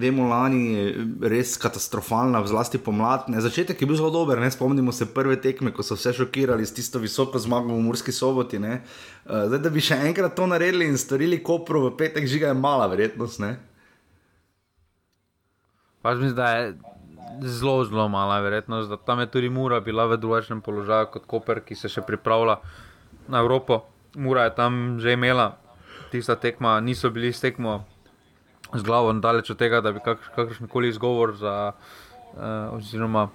vemo, 0.00 0.28
lani 0.28 0.72
je 0.72 1.06
res 1.20 1.56
katastrofalna, 1.56 2.42
zlasti 2.46 2.78
pomlad. 2.78 3.28
Ne, 3.28 3.40
začetek 3.40 3.80
je 3.82 3.86
bil 3.86 3.96
zelo 3.96 4.10
dober, 4.10 4.38
ne 4.38 4.50
spomnimo 4.50 4.92
se 4.92 5.06
prve 5.14 5.38
tekme, 5.40 5.72
ko 5.72 5.82
so 5.82 5.94
vse 5.94 6.12
šokirali 6.12 6.66
s 6.66 6.74
tisto 6.74 6.98
visoko 6.98 7.38
zmago 7.38 7.74
v 7.74 7.82
Murski 7.86 8.12
soboti. 8.12 8.58
Uh, 8.58 8.82
zdaj, 9.46 9.62
da 9.62 9.70
bi 9.70 9.80
še 9.80 10.00
enkrat 10.10 10.34
to 10.34 10.46
naredili 10.46 10.90
in 10.90 10.98
storili 10.98 11.42
kopro 11.42 11.86
v 11.86 11.96
petek, 11.96 12.26
žiga 12.26 12.50
je 12.50 12.58
mala 12.58 12.90
verjetnost. 12.90 13.40
Ne? 13.40 13.56
Pač 16.02 16.18
mislim, 16.18 16.34
da 16.34 16.50
je 16.56 16.74
zelo, 17.46 17.84
zelo 17.84 18.08
mala 18.08 18.40
verjetnost, 18.40 18.90
da 18.90 18.96
tam 18.96 19.20
je 19.20 19.30
tudi 19.30 19.48
Mura 19.48 19.80
bila 19.80 20.06
v 20.06 20.18
drugačnem 20.18 20.60
položaju 20.60 21.12
kot 21.12 21.26
Koper, 21.26 21.62
ki 21.62 21.78
se 21.78 21.90
še 21.90 22.02
pripravlja 22.02 22.58
na 23.28 23.40
Evropo. 23.40 23.84
Mura 24.16 24.48
je 24.48 24.56
tam 24.56 24.98
že 25.00 25.12
imela 25.12 25.56
tista 26.10 26.36
tekma, 26.36 26.80
niso 26.80 27.10
bili 27.10 27.32
s 27.32 27.40
tekmo 27.40 27.84
z 28.74 28.82
glavo 28.82 29.12
daleč 29.12 29.50
od 29.50 29.58
tega, 29.58 29.80
da 29.80 29.92
bi 29.92 30.00
kak, 30.04 30.18
kakršen 30.36 30.68
koli 30.68 30.88
izgovor 30.88 31.36
za, 31.36 31.72
uh, 31.72 32.76
oziroma 32.76 33.28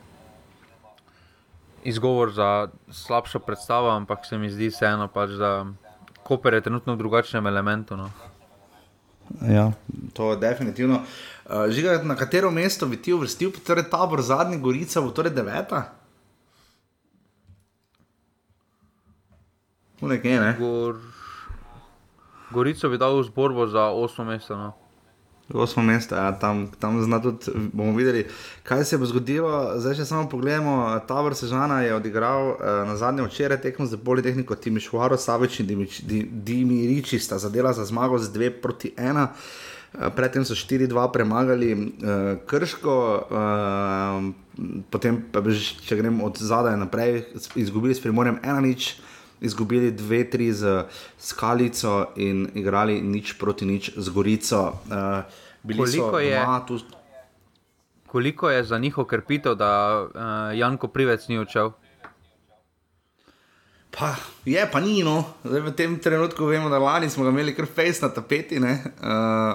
izgovor 1.84 2.32
za 2.32 2.68
slabšo 2.92 3.40
predstavo, 3.40 3.90
ampak 3.90 4.26
se 4.26 4.38
mi 4.38 4.50
zdi 4.50 4.70
vseeno, 4.70 5.08
pač, 5.08 5.30
da 5.30 5.66
Koper 6.24 6.54
je 6.54 6.62
trenutno 6.62 6.94
v 6.94 6.98
drugačnem 6.98 7.48
elementu. 7.48 7.98
No. 7.98 8.10
Ja, 9.42 9.72
to 10.14 10.32
je 10.32 10.38
definitivno. 10.38 11.02
Uh, 11.46 11.68
žiga, 11.70 11.98
na 12.04 12.16
katero 12.16 12.52
mesto 12.52 12.88
bi 12.88 13.02
ti 13.02 13.14
uvrstil, 13.14 13.52
torej 13.66 13.90
tabor 13.92 14.22
zadnji, 14.22 14.62
Gorica, 14.62 15.02
bo 15.02 15.12
torej 15.12 15.34
deveta? 15.36 15.90
Nekje, 20.08 20.40
ne? 20.40 20.56
Gor... 20.60 20.96
Gorico 22.54 22.90
bi 22.90 22.98
dal 22.98 23.18
v 23.18 23.24
zborbo 23.26 23.68
za 23.68 23.90
osmo 23.90 24.26
mesto. 24.26 24.58
No. 24.58 24.74
Osmo 25.54 25.84
mesto, 25.84 26.16
ja, 26.16 26.32
tam, 26.40 26.72
tam 26.80 27.04
zna 27.04 27.20
tudi, 27.22 27.52
bomo 27.74 27.98
videli, 27.98 28.26
kaj 28.64 28.86
se 28.86 28.98
bo 28.98 29.06
zgodilo. 29.06 29.76
Zdaj, 29.76 29.98
če 30.00 30.06
samo 30.06 30.30
pogledamo, 30.32 30.88
Tabor 31.08 31.36
Sežana 31.36 31.82
je 31.84 31.96
odigral 31.96 32.54
uh, 32.54 32.58
na 32.88 32.96
zadnje 32.96 33.28
včeraj 33.28 33.60
tekmo 33.62 33.86
za 33.86 34.00
Politehniko, 34.00 34.56
Timišvaro, 34.56 35.18
Savič 35.20 35.60
in 35.60 35.68
Dimiriči 36.32 37.20
sta 37.20 37.38
zadela 37.38 37.74
za 37.74 37.86
zmago 37.86 38.18
z 38.24 38.32
2 38.32 38.50
proti 38.64 38.94
1. 38.96 39.20
Uh, 39.20 40.08
predtem 40.16 40.48
so 40.48 40.56
4-2 40.56 41.12
premagali 41.12 41.74
uh, 41.76 42.40
Krško, 42.48 42.96
uh, 43.28 44.78
potem 44.96 45.26
pa, 45.28 45.44
če 45.86 46.00
gremo 46.00 46.24
od 46.24 46.40
zadaj 46.40 46.80
naprej, 46.80 47.26
izgubili 47.60 47.92
s 47.92 48.02
Primorjem 48.02 48.40
1-0 48.40 49.13
izgubili 49.44 49.92
dve, 49.92 50.24
tri 50.30 50.54
z 50.54 50.86
skalico 51.20 52.14
in 52.16 52.48
igrali 52.56 53.02
nič 53.02 53.36
proti 53.40 53.66
nič 53.66 53.92
z 53.98 54.10
Gorico. 54.10 54.80
Uh, 54.88 55.78
koliko, 55.78 56.20
je, 56.20 56.40
tu... 56.68 56.80
koliko 58.08 58.50
je 58.50 58.64
za 58.64 58.80
njihov 58.80 59.06
krpitev, 59.06 59.56
da 59.56 60.02
uh, 60.02 60.58
Janko 60.58 60.88
Privec 60.88 61.28
ni 61.28 61.40
odšel? 61.40 61.72
Pa, 63.94 64.16
je 64.46 64.64
pa 64.72 64.80
ni, 64.82 65.04
no. 65.06 65.22
Zdaj, 65.44 65.62
v 65.62 65.72
tem 65.78 66.00
trenutku 66.02 66.50
vemo, 66.50 66.70
da 66.70 66.80
lani 66.82 67.10
smo 67.10 67.24
ga 67.24 67.30
imeli 67.30 67.54
kar 67.54 67.68
fejs 67.70 68.02
na 68.02 68.10
tapeti, 68.10 68.58
uh, 68.58 68.72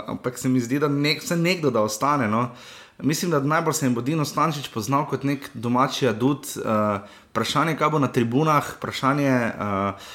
ampak 0.07 0.39
se 0.39 0.49
mi 0.49 0.61
zdi, 0.61 0.79
da 0.79 0.89
nek, 0.89 1.23
se 1.23 1.37
nekdo 1.37 1.75
da 1.75 1.83
ostane. 1.83 2.29
No. 2.29 2.53
Mislim, 2.99 3.31
da 3.31 3.41
najbolj 3.41 3.73
se 3.73 3.87
jim 3.87 3.95
bo 3.95 4.01
Dino 4.03 4.25
Stančič 4.25 4.69
poznal 4.75 5.07
kot 5.07 5.23
nek 5.23 5.51
domači 5.55 6.09
adut. 6.09 6.51
Uh, 6.57 7.07
vprašanje, 7.31 7.77
kaj 7.79 7.91
bo 7.91 7.99
na 7.99 8.09
tribunah, 8.13 8.75
vprašanje, 8.77 9.35
uh, 9.55 10.09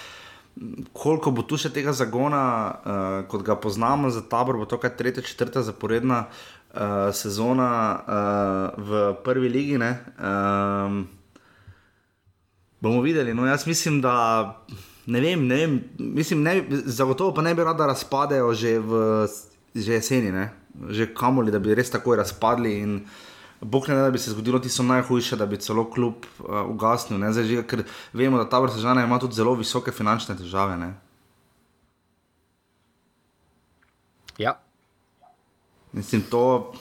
koliko 0.94 1.32
bo 1.32 1.46
tu 1.48 1.58
še 1.58 1.72
tega 1.72 1.94
zagona, 1.96 2.44
uh, 2.68 3.16
kot 3.32 3.46
ga 3.48 3.56
poznamo 3.56 4.12
za 4.12 4.22
tabor, 4.28 4.60
bo 4.60 4.68
to 4.68 4.78
kaj 4.78 4.98
tretja, 5.00 5.24
četrta 5.24 5.64
zaporedna 5.64 6.26
uh, 6.28 7.14
sezona 7.16 7.70
uh, 7.96 8.84
v 8.84 9.04
prvi 9.24 9.50
ligi. 9.50 9.80
Um, 9.80 11.06
bomo 12.84 13.02
videli. 13.02 13.34
No, 13.34 13.48
jaz 13.48 13.64
mislim, 13.68 14.02
da 14.02 14.60
ne 15.06 15.22
vem, 15.22 15.48
ne 15.48 15.56
vem 15.56 15.80
mislim, 16.00 16.44
ne, 16.44 16.64
zagotovo 16.70 17.34
pa 17.34 17.42
ne 17.42 17.56
bi 17.56 17.64
rada 17.64 17.88
razpadejo 17.88 18.54
že 18.54 18.80
v 18.80 19.28
že 19.76 19.94
jeseni, 19.94 20.32
ne? 20.32 20.52
Že 20.90 21.14
kamoli, 21.14 21.52
da 21.52 21.60
bi 21.60 21.76
res 21.76 21.92
tako 21.94 22.16
razpadli. 22.16 22.78
In, 22.80 22.96
uh, 22.96 23.34
Bog 23.64 23.88
ne 23.88 23.96
da 23.96 24.12
bi 24.12 24.20
se 24.20 24.32
zgodilo 24.32 24.60
tisto 24.60 24.84
najhujše, 24.84 25.36
da 25.36 25.46
bi 25.46 25.58
celo 25.58 25.90
klub 25.92 26.14
uh, 26.40 26.70
ugasnil. 26.70 27.32
Zdaj, 27.32 27.44
že, 27.44 27.64
ker 27.68 27.84
vemo, 28.14 28.38
da 28.38 28.50
ta 28.50 28.60
vrsta 28.60 28.94
ima 29.04 29.20
tudi 29.20 29.36
zelo 29.36 29.56
visoke 29.56 29.92
finančne 29.92 30.36
težave. 30.38 30.78
Ne? 30.78 30.94
Ja. 34.38 34.60
Mislim, 35.94 36.22
to 36.22 36.74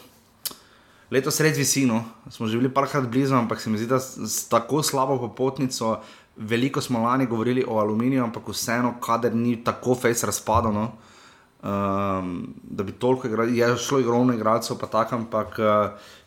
leto 1.11 1.31
sred 1.31 1.57
visino. 1.57 2.05
Smo 2.31 2.47
že 2.47 2.59
bili 2.59 2.75
parkrat 2.75 3.07
blizu, 3.09 3.35
ampak 3.35 3.61
se 3.61 3.71
mi 3.71 3.79
zdi, 3.79 3.87
da 3.87 4.01
s 4.01 4.49
tako 4.49 4.83
slabo 4.83 5.19
popotnico. 5.19 6.01
Veliko 6.37 6.81
smo 6.81 7.03
lani 7.03 7.27
govorili 7.27 7.65
o 7.69 7.79
aluminiju, 7.79 8.25
ampak 8.25 8.49
vseeno, 8.49 8.95
kader 9.01 9.35
ni 9.35 9.65
tako 9.65 9.95
fejs 9.95 10.25
razpadano, 10.25 10.93
um, 11.63 12.55
da 12.63 12.83
bi 12.83 12.93
toliko 12.93 13.29
je 13.29 13.77
šlo 13.77 13.99
ogromno 13.99 14.35
igralcev, 14.35 14.79
pa 14.79 14.87
tako, 14.87 15.15
ampak. 15.15 15.59
Uh, 15.59 16.19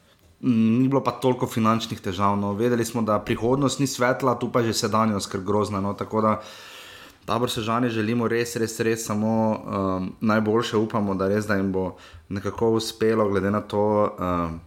ni 0.45 0.87
bilo 0.87 1.01
pa 1.03 1.11
toliko 1.11 1.47
finančnih 1.47 1.99
težav. 1.99 2.37
No. 2.37 2.53
Vedeli 2.53 2.85
smo, 2.85 3.01
da 3.01 3.19
prihodnost 3.19 3.79
ni 3.79 3.87
svetla, 3.87 4.35
tu 4.39 4.51
pa 4.51 4.61
že 4.63 4.73
sedanjost, 4.73 5.31
ker 5.31 5.41
grozna. 5.41 5.81
No. 5.81 5.93
Tako 5.93 6.21
da 6.21 6.41
tabor 7.25 7.49
se 7.49 7.61
žanje 7.61 7.89
želimo 7.89 8.27
res, 8.27 8.55
res, 8.55 8.79
res 8.79 9.05
samo 9.05 9.31
um, 9.57 10.13
najboljše, 10.21 10.77
upamo, 10.77 11.15
da 11.15 11.27
res 11.27 11.47
da 11.47 11.55
jim 11.55 11.71
bo 11.71 11.95
nekako 12.29 12.75
uspelo, 12.77 13.29
glede 13.29 13.51
na 13.51 13.61
to, 13.61 14.15
um, 14.19 14.59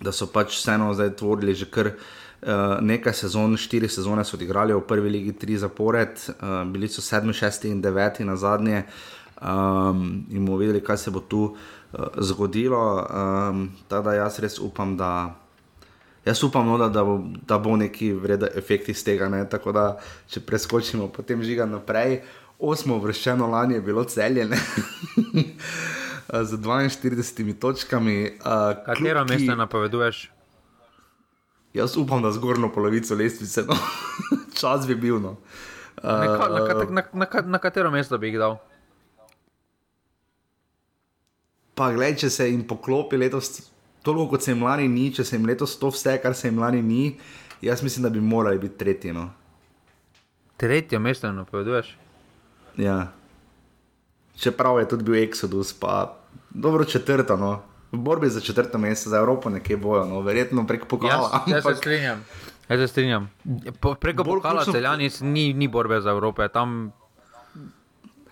da 0.00 0.12
so 0.12 0.26
pač 0.26 0.58
vseeno 0.58 0.92
zdaj 0.94 1.16
tvorili 1.16 1.54
že 1.54 1.70
kar. 1.70 1.94
Uh, 2.40 2.78
nekaj 2.80 3.12
sezon, 3.12 3.52
štiri 3.60 3.88
sezone 3.88 4.22
so 4.24 4.32
odigrali 4.38 4.72
v 4.72 4.80
prvi 4.88 5.10
legi, 5.12 5.32
tri 5.36 5.58
zapored, 5.60 6.22
uh, 6.40 6.62
bili 6.72 6.88
so 6.88 7.02
sedmi, 7.04 7.34
šesti 7.36 7.68
in 7.68 7.82
deveti 7.84 8.24
na 8.24 8.32
zadnje, 8.36 8.86
um, 9.40 10.24
in 10.30 10.46
bomo 10.46 10.58
videli, 10.58 10.82
kaj 10.84 10.96
se 10.96 11.10
bo 11.10 11.20
tu 11.20 11.42
uh, 11.44 12.00
zgodilo. 12.18 13.06
Um, 13.06 13.70
da 13.90 14.14
jaz 14.14 14.38
res 14.38 14.58
upam, 14.58 14.96
da. 14.96 15.34
Jaz 16.24 16.42
upam, 16.44 16.66
no, 16.68 16.78
da, 16.78 16.88
da, 16.88 17.04
bo, 17.04 17.20
da 17.48 17.58
bo 17.58 17.76
neki 17.76 18.12
vreden 18.12 18.48
efekt 18.54 18.88
iz 18.88 19.04
tega. 19.04 19.28
Ne? 19.28 19.44
Tako 19.48 19.72
da, 19.72 19.84
če 20.28 20.44
preskočimo 20.44 21.08
potem 21.08 21.42
žiga 21.42 21.66
naprej, 21.66 22.20
osmo 22.58 22.98
vrščeno 23.00 23.48
lani 23.48 23.78
je 23.78 23.84
bilo 23.84 24.04
celjene. 24.04 24.58
Z 26.30 26.60
42 26.62 27.56
točkami. 27.58 28.18
Uh, 28.38 28.84
Katero 28.86 29.24
klubki... 29.24 29.34
mesto 29.34 29.56
napoveduješ? 29.56 30.30
Jaz 31.74 31.96
upam, 31.96 32.22
da 32.22 32.30
zgornjo 32.32 32.68
polovico 32.74 33.14
lestvice, 33.14 33.64
no. 33.66 33.74
čas 34.60 34.86
bi 34.86 34.94
bil. 34.94 35.18
No. 35.18 35.36
Uh, 36.02 36.10
na, 36.10 36.48
na, 36.48 36.84
na, 36.90 37.02
na, 37.12 37.42
na 37.46 37.58
katero 37.58 37.90
mesto 37.90 38.18
bi 38.18 38.30
jih 38.30 38.38
dal? 38.38 38.58
Pa 41.80 41.88
gledaj, 41.96 42.18
če 42.20 42.28
se 42.30 42.46
jim 42.50 42.60
poklopi 42.68 43.16
letos 43.16 43.54
toliko, 44.04 44.34
kot 44.34 44.44
se 44.44 44.52
jim 44.52 44.64
lani 44.66 44.88
ni, 44.88 45.06
če 45.16 45.24
se 45.24 45.38
jim 45.38 45.46
letos 45.48 45.78
to 45.80 45.88
vse, 45.88 46.18
kar 46.20 46.36
se 46.36 46.50
jim 46.50 46.58
lani 46.60 46.82
ni, 46.84 47.14
jaz 47.64 47.80
mislim, 47.80 48.04
da 48.04 48.10
bi 48.12 48.20
morali 48.20 48.60
biti 48.60 48.76
tretji. 48.82 49.14
No. 49.16 49.30
Tretje 50.60 51.00
mesto, 51.00 51.30
no, 51.32 51.46
poveduješ. 51.48 51.94
Ja. 52.76 52.98
Čeprav 54.36 54.82
je 54.82 54.90
tudi 54.92 55.06
bil 55.08 55.16
Exodus, 55.22 55.72
pa 55.80 56.18
dobro 56.50 56.84
četrto. 56.84 57.36
No. 57.40 57.62
V 57.92 57.98
borbi 58.04 58.28
za 58.28 58.40
četrto 58.44 58.78
mesto, 58.78 59.10
za 59.10 59.18
Evropo 59.18 59.50
nekje 59.50 59.76
bojo, 59.80 60.04
no. 60.04 60.20
verjetno 60.20 60.66
prek 60.66 60.84
pokala. 60.84 61.30
Jaz, 61.32 61.54
jaz 61.54 61.64
se 61.64 61.74
strinjam. 61.80 62.24
Jaz 62.68 62.80
se 62.80 62.88
strinjam. 62.92 63.30
Po, 63.80 63.94
preko 63.94 64.24
pokala 64.24 64.60
ključno... 64.60 64.72
celjani 64.72 65.10
ni, 65.20 65.52
ni 65.52 65.68
borbe 65.68 66.00
za 66.00 66.10
Evropo, 66.10 66.48
tam. 66.48 66.92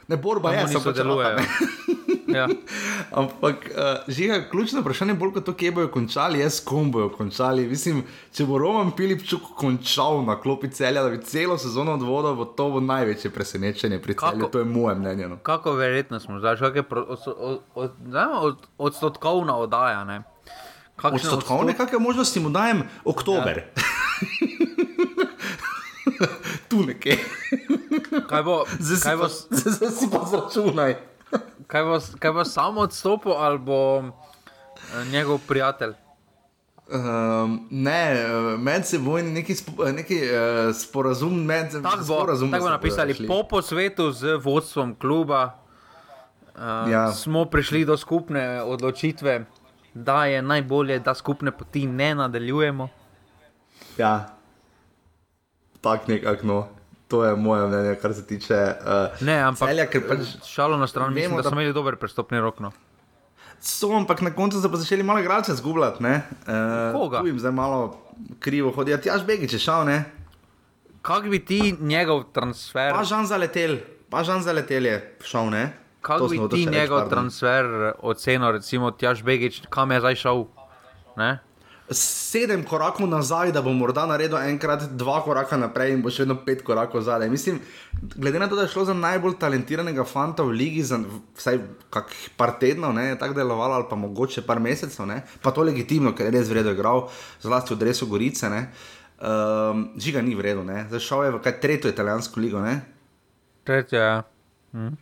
Ne, 0.09 0.17
borba 0.17 0.53
je, 0.53 0.69
samo 0.69 0.81
sodelujejo. 0.81 1.39
Ja. 2.35 2.49
Ampak, 3.21 3.71
uh, 3.71 4.19
je 4.19 4.49
ključno 4.51 4.81
vprašanje, 4.81 5.15
bolj 5.15 5.33
kot 5.33 5.45
to, 5.45 5.55
kje 5.55 5.73
bojo 5.73 5.89
končali, 5.89 6.39
jaz 6.41 6.61
kom 6.65 6.93
bojo 6.93 7.09
končali. 7.09 7.67
Mislim, 7.69 8.03
če 8.33 8.47
bo 8.47 8.59
Roman 8.59 8.91
Pilipčuk 8.97 9.43
končal 9.57 10.23
na 10.27 10.37
klopi 10.41 10.71
celja, 10.71 11.03
da 11.03 11.11
bi 11.11 11.23
celo 11.25 11.59
sezono 11.59 11.95
odvodil, 11.97 12.35
bo 12.37 12.45
to 12.45 12.71
bo 12.71 12.81
največje 12.81 13.31
presenečenje 13.31 13.99
pri 14.03 14.15
celju. 14.15 14.45
Kako, 14.45 14.53
to 14.53 14.59
je 14.59 14.65
moje 14.65 14.95
mnenje. 14.95 15.29
No. 15.29 15.39
Kako 15.43 15.73
verjetno 15.73 16.21
smo 16.21 16.39
zdaj, 16.39 16.57
kaj 16.57 16.77
je 16.77 16.85
odstotkovna 18.79 19.57
oddaja? 19.57 20.23
Odstotkovne, 21.03 21.77
kakšne 21.77 21.99
možnosti 21.99 22.41
mu 22.41 22.51
dajem? 22.51 22.83
Oktober. 23.05 23.63
Ja. 23.77 23.83
tu 26.69 26.83
nekje. 26.87 27.19
Kaj 28.29 28.43
bo? 28.43 28.65
Zdaj 28.79 29.29
si 29.99 30.07
pa 30.13 30.25
zračunaj 30.31 30.97
kaj 31.67 31.85
bo, 31.85 32.01
kaj 32.19 32.33
bo 32.33 32.45
samo 32.45 32.81
odstopil 32.81 33.33
ali 33.33 33.59
bo 33.59 34.03
eh, 34.03 35.05
njegov 35.13 35.39
prijatelj? 35.49 35.95
Um, 36.89 37.69
ne, 37.71 38.13
eh, 38.13 38.57
med 38.59 38.87
seboj 38.87 39.21
je 39.21 39.31
neki, 39.31 39.55
spo, 39.55 39.85
neki 39.93 40.21
uh, 40.25 40.75
sporazum, 40.77 41.45
med 41.45 41.73
seboj 41.73 41.91
tako 41.91 42.05
bo, 42.05 42.49
tak 42.51 42.63
bo 42.63 42.71
napisali. 42.71 43.27
Po 43.27 43.43
posvetu 43.51 44.13
z 44.13 44.39
vodstvom 44.41 44.95
kluba 44.97 45.59
uh, 46.55 46.91
ja. 46.91 47.13
smo 47.13 47.45
prišli 47.45 47.85
do 47.85 47.97
skupne 47.97 48.63
odločitve, 48.63 49.45
da 49.95 50.25
je 50.25 50.43
najbolje, 50.43 50.99
da 50.99 51.15
skupne 51.15 51.53
poti 51.53 51.87
ne 51.87 52.15
nadaljujemo. 52.15 52.89
Ja, 53.99 54.37
tako 55.81 56.13
nekako. 56.13 56.47
No. 56.47 56.78
To 57.09 57.25
je 57.25 57.37
moje 57.37 57.67
mnenje, 57.67 57.95
kar 58.03 58.15
se 58.15 58.27
tiče. 58.27 58.55
Uh, 58.55 59.23
ne, 59.27 59.39
ampak 59.41 59.69
celja, 59.69 59.87
pač, 60.09 60.35
šalo 60.45 60.77
na 60.77 60.87
stran, 60.87 61.15
mislim, 61.15 61.37
da, 61.37 61.43
da 61.43 61.49
so 61.49 61.57
imeli 61.57 61.73
dober 61.73 61.97
prestopni 61.97 62.41
rok. 62.41 62.61
No. 62.61 62.73
So, 63.61 63.91
ampak 63.97 64.21
na 64.21 64.31
koncu 64.31 64.61
so 64.61 64.69
pa 64.71 64.77
začeli 64.77 65.03
malo 65.03 65.23
igralce 65.25 65.55
zgubljati. 65.57 66.05
Uh, 66.05 66.93
Koga? 66.93 67.21
Tu 67.21 67.33
jim 67.33 67.39
zdaj 67.39 67.53
malo 67.53 67.81
krivo 68.39 68.71
hodi. 68.77 68.93
Ja, 68.93 69.01
ti 69.01 69.11
až 69.11 69.25
begi, 69.27 69.49
če 69.49 69.59
šel, 69.59 69.89
ne? 69.89 69.99
Kak 71.03 71.31
bi 71.33 71.41
ti 71.41 71.75
njegov 71.81 72.29
transfer? 72.37 72.93
Pa 72.93 73.03
žan 73.09 73.27
zaletel, 73.27 73.79
pa 74.13 74.23
žan 74.29 74.45
zaletel 74.45 74.87
je 74.87 75.01
šel, 75.25 75.51
ne? 75.55 75.65
Kak 76.05 76.23
bi 76.31 76.39
ti 76.53 76.67
njegov 76.69 77.07
reč, 77.07 77.11
transfer 77.11 77.93
ocenil, 77.99 78.53
recimo, 78.61 78.93
ti 78.93 79.09
až 79.09 79.25
begi, 79.25 79.51
kam 79.73 79.97
je 79.97 80.01
zdaj 80.05 80.21
šel? 80.23 80.45
Ne? 81.19 81.39
Sedem 81.91 82.65
korakov 82.65 83.09
nazaj, 83.09 83.53
da 83.53 83.63
bo 83.65 83.73
morda 83.73 84.05
naredil 84.07 84.37
enkrat 84.39 84.85
dva 85.01 85.23
koraka 85.25 85.57
naprej 85.57 85.95
in 85.95 86.03
bo 86.05 86.13
še 86.13 86.27
vedno 86.27 86.37
pet 86.45 86.61
korakov 86.67 87.03
zadaj. 87.07 87.31
Mislim, 87.33 87.61
glede 88.17 88.39
na 88.39 88.49
to, 88.49 88.59
da 88.59 88.67
je 88.67 88.73
šlo 88.75 88.85
za 88.91 88.97
najbolj 88.97 89.39
talentiranega 89.41 90.05
fanta 90.05 90.45
v 90.45 90.53
ligi, 90.59 90.85
za 90.85 91.01
vsaj 91.39 91.61
kakih 91.95 92.29
par 92.37 92.59
tednov, 92.61 92.93
ne, 92.97 93.09
je 93.13 93.19
tako 93.21 93.39
delovalo, 93.41 93.81
ali 93.81 93.89
pa 93.89 93.97
mogoče 93.97 94.45
par 94.47 94.61
mesecev, 94.61 95.09
ne, 95.09 95.23
pa 95.43 95.53
to 95.55 95.65
legitimno, 95.65 96.13
ker 96.13 96.29
je 96.29 96.37
res 96.37 96.53
vredno 96.53 96.77
igral, 96.77 97.07
zlasti 97.41 97.75
v 97.75 97.81
Dresu 97.85 98.11
Gorice. 98.11 98.53
Ne. 98.53 98.69
Um, 99.19 99.89
žiga 99.99 100.23
ni 100.23 100.37
vredno, 100.39 100.63
zašel 100.93 101.25
je 101.25 101.37
v 101.39 101.43
kaj 101.43 101.61
tretjo 101.61 101.91
italijansko 101.91 102.41
ligo. 102.41 102.61
Ne. 102.63 102.81
Tretje, 103.67 103.99
ja. 103.99 104.23
Hm. 104.73 104.93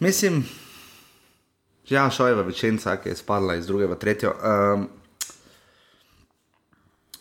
Mislim, 0.00 0.44
ja, 1.90 2.10
šojeva 2.10 2.42
večinca, 2.42 2.96
ki 2.96 3.08
je 3.08 3.16
spadla 3.16 3.58
iz 3.58 3.66
druge 3.66 3.86
v 3.86 3.98
tretjo. 3.98 4.34
Um, 4.38 4.88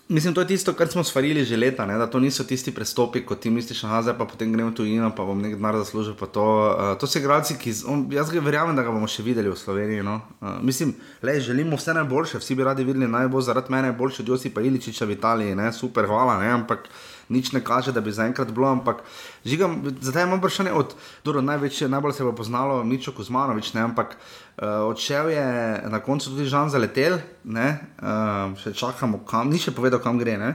Mislim, 0.10 0.34
to 0.34 0.42
je 0.42 0.48
tisto, 0.48 0.74
kar 0.74 0.88
smo 0.88 1.04
svarili 1.04 1.44
že 1.46 1.58
leta, 1.58 1.86
ne? 1.86 1.98
da 1.98 2.08
to 2.10 2.20
niso 2.20 2.44
tisti 2.44 2.72
prestopi, 2.74 3.22
kot 3.26 3.40
ti 3.40 3.50
misliš, 3.50 3.82
da 3.82 4.02
zdaj 4.02 4.16
pa 4.18 4.26
potem 4.26 4.54
gremo 4.54 4.72
tu 4.72 4.86
in 4.86 5.12
pa 5.16 5.26
bom 5.26 5.42
nekaj 5.42 5.56
denar 5.56 5.78
zaslužil. 5.78 6.16
To, 6.34 6.46
uh, 6.46 6.98
to 6.98 7.08
so 7.08 7.20
igralci, 7.20 7.54
ki 7.62 7.74
on, 7.86 8.08
jaz 8.12 8.34
verjamem, 8.34 8.76
da 8.76 8.82
ga 8.82 8.90
bomo 8.90 9.06
še 9.08 9.22
videli 9.22 9.54
v 9.54 9.58
Sloveniji. 9.58 10.02
No? 10.04 10.22
Uh, 10.42 10.58
mislim, 10.66 10.96
le 11.22 11.40
želimo 11.40 11.78
vse 11.78 11.94
najboljše, 11.94 12.42
vsi 12.42 12.56
bi 12.56 12.66
radi 12.66 12.84
videli 12.84 13.08
najbolj 13.08 13.46
zaradi 13.52 13.72
mene, 13.72 13.92
boljše 13.94 14.24
od 14.24 14.34
Josipa 14.34 14.62
Iličiča 14.66 15.06
v 15.06 15.14
Italiji, 15.14 15.56
ne? 15.56 15.70
super, 15.74 16.10
hvala, 16.10 16.40
ne? 16.42 16.50
ampak 16.58 16.90
nič 17.30 17.52
ne 17.52 17.64
kaže, 17.64 17.92
da 17.92 18.02
bi 18.02 18.12
zaenkrat 18.12 18.52
bilo. 18.52 18.68
Ampak 18.68 19.04
žigam, 19.46 19.82
zdaj 20.02 20.24
imamo 20.24 20.42
vprašanje 20.42 20.74
od, 20.74 20.96
dobro, 21.26 21.42
največje, 21.42 21.90
najbolj 21.90 22.14
se 22.14 22.24
bo 22.24 22.36
poznalo 22.36 22.84
Mičo 22.84 23.16
Kuzmanovič, 23.16 23.74
ne? 23.74 23.82
ampak. 23.82 24.18
Uh, 24.60 24.92
odšel 24.92 25.30
je 25.30 25.48
na 25.88 26.00
koncu 26.04 26.30
tudi 26.30 26.44
Žan 26.52 26.68
zaletel, 26.68 27.14
uh, 27.16 28.58
še 28.60 28.74
čakamo, 28.76 29.22
kam, 29.24 29.48
ni 29.48 29.56
še 29.56 29.72
povedal, 29.72 30.02
kam 30.04 30.20
gre. 30.20 30.36
Ne, 30.36 30.50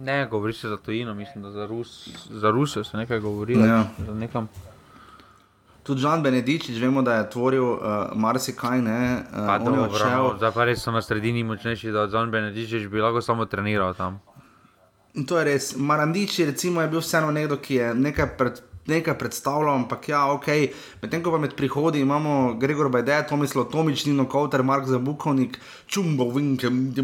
ne 0.00 0.26
govori 0.30 0.52
se 0.52 0.68
za 0.68 0.76
tujino, 0.76 1.14
mislim, 1.14 1.44
da 1.44 1.50
za, 1.50 1.66
Rus, 1.66 2.08
za 2.30 2.50
Rusijo 2.50 2.84
se 2.84 2.96
nekaj 2.96 3.20
govori. 3.20 3.58
Ja. 3.60 3.84
Tudi 5.82 6.00
Žan 6.00 6.22
Benedičič, 6.22 6.80
vemo, 6.80 7.02
da 7.02 7.14
je 7.14 7.30
tvoril 7.30 7.64
uh, 7.64 7.80
marsikaj. 8.14 8.80
Uh, 8.80 10.36
Zdaj 10.36 10.52
pa 10.52 10.64
res 10.64 10.82
so 10.84 10.92
na 10.92 11.02
sredini 11.02 11.44
močnejši, 11.44 11.92
da 11.92 12.08
je 12.08 12.12
Žan 12.16 12.32
Benedičič 12.32 12.88
bi 12.88 13.00
lahko 13.00 13.20
samo 13.20 13.44
treniral 13.44 13.92
tam. 13.94 14.20
In 15.14 15.26
to 15.26 15.38
je 15.38 15.44
res. 15.44 15.74
Marandiči, 15.76 16.44
recimo, 16.44 16.82
je 16.82 16.88
bil 16.88 17.00
vseeno 17.00 17.30
nekdo, 17.32 17.56
ki 17.56 17.74
je 17.74 17.94
nekaj 17.94 18.34
pred 18.36 18.64
nekaj 18.88 19.18
predstavljal, 19.18 19.74
ampak 19.74 20.08
ja, 20.08 20.22
ok. 20.32 20.46
Medtem 21.02 21.22
ko 21.22 21.32
pa 21.34 21.38
med 21.38 21.54
prihodi 21.56 22.00
imamo 22.00 22.54
Gregor 22.60 22.88
Bajde, 22.88 23.20
Tomislav 23.28 23.68
Tomič, 23.72 24.06
Nino 24.06 24.24
Kauter, 24.28 24.62
Mark 24.62 24.86
Zabukovnik, 24.88 25.58
Čumbo, 25.86 26.30
Vinkem, 26.32 26.94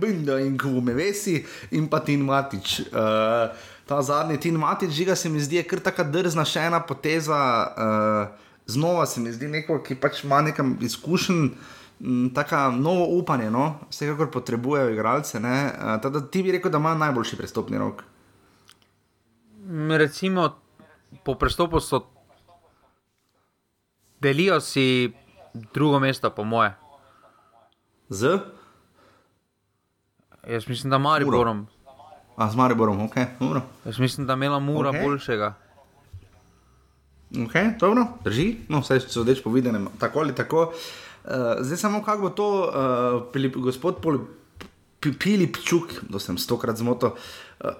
Binda 0.00 0.38
in 0.40 0.58
Kvumevesi 0.58 1.42
in 1.70 1.88
pa 1.88 2.00
Tin 2.00 2.22
Matič. 2.22 2.80
Uh, 2.80 3.50
ta 3.86 4.02
zadnji 4.02 4.38
Tin 4.40 4.54
Matič, 4.54 4.90
žiga 4.90 5.16
se 5.16 5.28
mi 5.28 5.40
zdi, 5.40 5.56
je 5.56 5.66
kar 5.66 5.82
tako 5.82 6.06
drzna 6.06 6.46
še 6.46 6.68
ena 6.70 6.80
poteza. 6.80 7.42
Uh, 7.74 8.50
znova 8.66 9.06
se 9.06 9.20
mi 9.20 9.32
zdi 9.32 9.50
neko, 9.50 9.82
ki 9.82 9.98
pač 9.98 10.24
ima 10.24 10.42
nekaj 10.46 10.76
izkušenj. 10.80 11.48
Tako 12.34 12.70
novo 12.70 13.06
upanje, 13.18 13.50
no? 13.50 13.74
vsekakor 13.90 14.30
potrebujejo 14.30 14.90
igralce. 14.90 15.38
Uh, 15.38 16.30
ti 16.30 16.42
bi 16.42 16.52
rekel, 16.52 16.70
da 16.70 16.78
ima 16.78 16.94
najboljši 16.94 17.36
prestopni 17.36 17.78
rok. 17.78 18.02
Recimo, 19.98 20.56
po 21.24 21.34
prestopu 21.34 21.80
so 21.80 22.00
delijo 24.20 24.60
si 24.60 25.12
drugo 25.74 25.98
mesto, 25.98 26.30
po 26.30 26.44
moje. 26.44 26.74
Z? 28.08 28.38
Jaz 30.48 30.68
mislim, 30.68 30.90
da 30.90 30.98
Mari 30.98 31.24
Borom. 31.24 31.66
A 32.36 32.50
z 32.50 32.56
Mari 32.56 32.74
Borom, 32.74 33.00
ok, 33.00 33.14
dobro. 33.40 33.62
Jaz 33.84 33.98
mislim, 33.98 34.26
da 34.26 34.32
imela 34.32 34.58
Mura 34.58 34.90
okay. 34.90 35.04
boljšega. 35.04 35.54
Ok, 37.44 37.52
dobro, 37.80 38.06
drži. 38.24 38.56
No, 38.68 38.80
vse 38.80 39.00
so 39.00 39.22
več 39.22 39.42
povedane, 39.42 39.80
tako 39.98 40.20
ali 40.20 40.34
tako. 40.34 40.72
Uh, 41.24 41.30
zdaj 41.60 41.78
samo 41.78 42.02
kako 42.02 42.22
bo 42.22 42.30
to, 42.30 42.48
uh, 43.34 43.62
gospod 43.62 44.02
Pilip 45.18 45.56
Čuk, 45.64 46.02
da 46.10 46.18
sem 46.18 46.38
stokrat 46.38 46.76
zmotil. 46.76 47.08
Uh, 47.08 47.16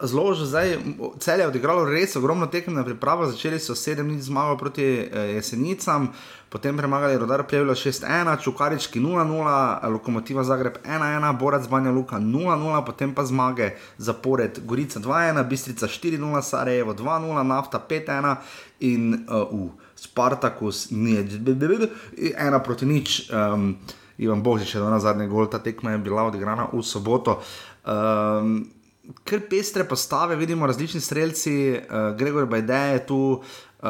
zelo 0.02 0.34
že 0.34 0.46
zdaj, 0.46 0.78
cel 1.18 1.40
je 1.40 1.46
odigralo 1.46 1.84
res 1.84 2.14
ogromno 2.16 2.46
tekem 2.46 2.74
na 2.74 2.84
pripravo, 2.86 3.26
začeli 3.26 3.58
so 3.58 3.74
sedem 3.74 4.08
dni 4.08 4.22
zmago 4.22 4.54
proti 4.54 4.82
eh, 4.82 5.34
jesenicam, 5.34 6.12
potem 6.50 6.76
premagali 6.76 7.18
rodar 7.18 7.42
Plevlo 7.46 7.74
6-1, 7.74 8.38
Čukarički 8.42 9.00
0-0, 9.02 9.90
Lokomotiva 9.90 10.44
Zagreb 10.46 10.78
1-1, 10.86 11.38
Borac 11.38 11.66
Banja 11.66 11.90
Luka 11.90 12.22
0-0, 12.22 12.86
potem 12.86 13.14
pa 13.14 13.26
zmage 13.26 13.74
zapored 13.98 14.62
Gorica 14.62 15.00
2-1, 15.00 15.42
Bistrica 15.50 15.86
4-0, 15.90 16.42
Sarajevo 16.42 16.94
2-0, 16.94 17.42
Nafta 17.42 17.82
5-1 17.82 18.36
in 18.86 19.26
uh, 19.26 19.50
Spartakus 20.02 20.90
nije, 20.90 21.26
ena 22.34 22.58
proti 22.58 22.86
nič. 22.86 23.30
Um, 23.30 23.76
Ivan 24.18 24.42
Božič 24.42 24.74
je 24.74 24.80
na 24.80 24.98
zadnje 24.98 25.26
gol, 25.30 25.46
ta 25.46 25.62
tekma 25.62 25.94
je 25.94 26.02
bila 26.02 26.26
odigrana 26.26 26.66
v 26.72 26.82
soboto. 26.82 27.38
Um, 27.86 28.66
kar 29.24 29.40
pestre 29.50 29.86
postave, 29.86 30.36
vidimo 30.36 30.66
različni 30.66 31.00
streljci, 31.00 31.54
uh, 31.78 32.14
Gregor 32.18 32.46
Bajde 32.46 32.82
je 32.92 33.00
tu, 33.06 33.20
uh, 33.38 33.88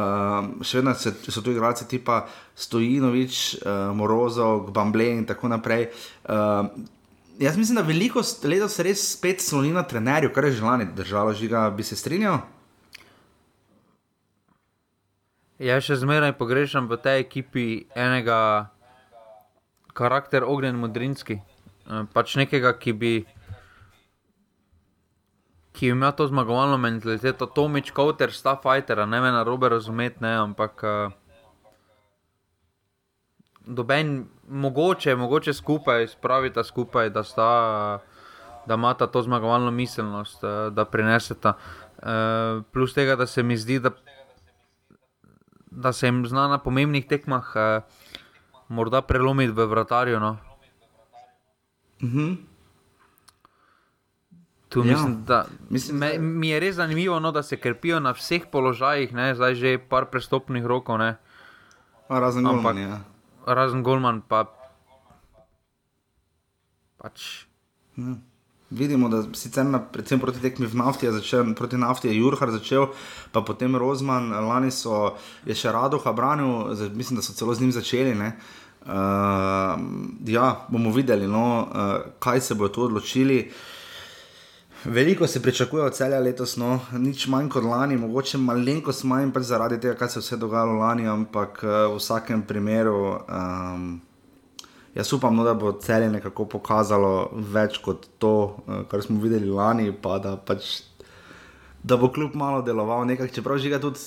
še 0.61 0.81
vedno 0.81 0.95
se, 0.95 1.15
so 1.29 1.41
tu 1.41 1.53
igralci 1.53 1.89
tipa 1.89 2.27
Stojinovič, 2.57 3.43
uh, 3.65 3.93
Morozov, 3.97 4.71
Bamble 4.73 5.11
in 5.17 5.27
tako 5.29 5.49
naprej. 5.53 5.89
Uh, 6.29 6.69
jaz 7.41 7.57
mislim, 7.57 7.81
da 7.81 7.89
veliko 7.89 8.21
letos 8.45 8.77
se 8.77 8.85
res 8.85 9.05
spet 9.17 9.41
sloni 9.41 9.73
na 9.73 9.83
trenerju, 9.83 10.33
kar 10.33 10.45
je 10.49 10.59
že 10.61 10.65
lani 10.65 10.93
držalo, 10.97 11.33
žiga 11.33 11.71
bi 11.73 11.85
se 11.85 11.97
strinjal. 11.97 12.45
Ja, 15.63 15.77
še 15.79 15.95
zmeraj 15.95 16.33
pogrešam 16.35 16.89
v 16.91 16.97
tej 16.99 17.23
ekipi 17.23 17.65
enega 17.95 18.75
karakter 19.95 20.43
Ognjen 20.43 20.75
Modrinski. 20.75 21.37
Pač 21.87 22.35
nekega, 22.35 22.73
ki 22.75 22.93
bi 22.99 23.13
ki 25.79 25.93
ima 25.95 26.11
to 26.19 26.27
zmagovalno 26.27 26.81
mentaliteto, 26.83 27.47
Tomič, 27.47 27.95
Kauter, 27.95 28.35
sta 28.35 28.57
fighter, 28.59 29.07
ne 29.07 29.21
me 29.23 29.31
na 29.31 29.47
robe 29.47 29.71
razumeti, 29.71 30.19
ne, 30.21 30.35
ampak 30.43 30.83
uh, 30.83 31.15
doben, 33.63 34.27
mogoče, 34.49 35.15
mogoče 35.17 35.55
skupaj, 35.55 36.07
spravita 36.07 36.65
skupaj, 36.65 37.11
da 37.11 37.23
sta. 37.23 37.51
Da 38.67 38.75
imata 38.79 39.07
to 39.11 39.19
zmagovalno 39.23 39.71
miselnost, 39.75 40.45
eh, 40.45 40.71
da 40.71 40.85
prineseta. 40.85 41.57
Eh, 41.99 42.63
plus 42.73 42.95
tega, 42.95 43.17
da 43.17 43.27
se 43.27 43.43
mi 43.43 43.57
zdi, 43.57 43.81
da, 43.83 43.91
da 45.77 45.93
se 45.93 46.07
jim 46.07 46.27
zna 46.27 46.49
na 46.49 46.59
pomembnih 46.59 47.07
tekmah 47.09 47.53
morda 48.69 49.03
prelomiti 49.03 49.53
v 49.53 49.67
vratarju. 49.67 50.21
No. 50.21 50.37
Uh 52.03 52.09
mhm. 52.09 52.19
-huh. 52.19 52.37
Tu 54.69 54.79
ja. 54.79 54.85
mislim, 54.85 55.25
da 55.25 55.47
mislim, 55.71 55.99
me, 55.99 56.19
mi 56.19 56.49
je 56.49 56.61
res 56.61 56.75
zanimivo, 56.77 57.21
no, 57.21 57.33
da 57.33 57.43
se 57.43 57.57
krpijo 57.57 58.01
na 58.01 58.13
vseh 58.13 58.43
položajih, 58.53 59.13
ne, 59.13 59.35
zdaj 59.35 59.55
že 59.55 59.79
par 59.89 60.07
prestopnih 60.09 60.65
rokov. 60.65 60.99
Ne. 60.99 61.17
Razen 62.09 62.45
Golman. 62.45 62.79
Ja. 62.79 63.01
Razen 63.47 63.83
Golman, 63.83 64.23
pa 64.23 64.45
pač. 66.97 67.45
Ja. 67.97 68.17
Vidimo, 68.73 69.09
da 69.09 69.23
sicer 69.37 69.67
na, 69.69 69.79
predvsem 69.79 70.21
proti 70.21 70.41
tekmi 70.41 70.67
v 70.67 70.79
nafti 70.81 71.07
je 71.07 71.13
začel, 71.13 71.53
proti 71.55 71.77
nafti 71.77 72.09
je 72.09 72.17
Jurhar 72.17 72.51
začel, 72.51 72.87
pa 73.33 73.43
potem 73.45 73.77
Rozman, 73.77 74.31
lani 74.33 74.71
so 74.73 75.13
je 75.45 75.53
še 75.55 75.73
Radoha 75.73 76.13
branil, 76.17 76.73
mislim, 76.97 77.21
da 77.21 77.25
so 77.25 77.37
celo 77.37 77.55
z 77.55 77.61
njim 77.61 77.73
začeli. 77.77 78.17
Uh, 78.17 79.79
ja, 80.27 80.47
bomo 80.73 80.91
videli, 80.91 81.29
no, 81.29 81.69
uh, 81.69 82.17
kaj 82.19 82.41
se 82.41 82.55
bodo 82.55 82.73
tu 82.75 82.87
odločili. 82.89 83.51
Veliko 84.85 85.27
se 85.27 85.43
pričakuje 85.43 85.85
od 85.85 85.95
celja 85.95 86.19
letos, 86.19 86.57
no, 86.57 86.81
nič 86.99 87.27
manj 87.29 87.53
kot 87.53 87.65
lani, 87.65 88.01
mogoče 88.01 88.41
malenkost 88.41 89.05
manj 89.05 89.31
pač 89.37 89.47
zaradi 89.53 89.79
tega, 89.85 89.95
kar 90.01 90.11
se 90.11 90.19
je 90.19 90.25
vse 90.25 90.41
dogajalo 90.41 90.81
lani, 90.81 91.07
ampak 91.07 91.61
uh, 91.63 91.77
v 91.93 92.01
vsakem 92.01 92.43
primeru. 92.49 93.21
Um, 93.29 94.01
jaz 94.95 95.13
upam, 95.13 95.37
no, 95.37 95.45
da 95.45 95.55
bo 95.55 95.73
celje 95.73 96.11
nekako 96.11 96.47
pokazalo 96.57 97.31
več 97.33 97.79
kot 97.85 98.09
to, 98.19 98.35
uh, 98.67 98.83
kar 98.91 99.03
smo 99.03 99.21
videli 99.21 99.51
lani, 99.51 99.93
pa 99.93 100.19
da 100.23 100.37
pač 100.37 100.81
da 101.83 101.97
bo 101.97 102.09
kljub 102.09 102.35
malo 102.35 102.63
deloval, 102.63 103.07
nekak, 103.07 103.33
čeprav 103.35 103.59
žiga 103.59 103.81
tudi 103.83 103.99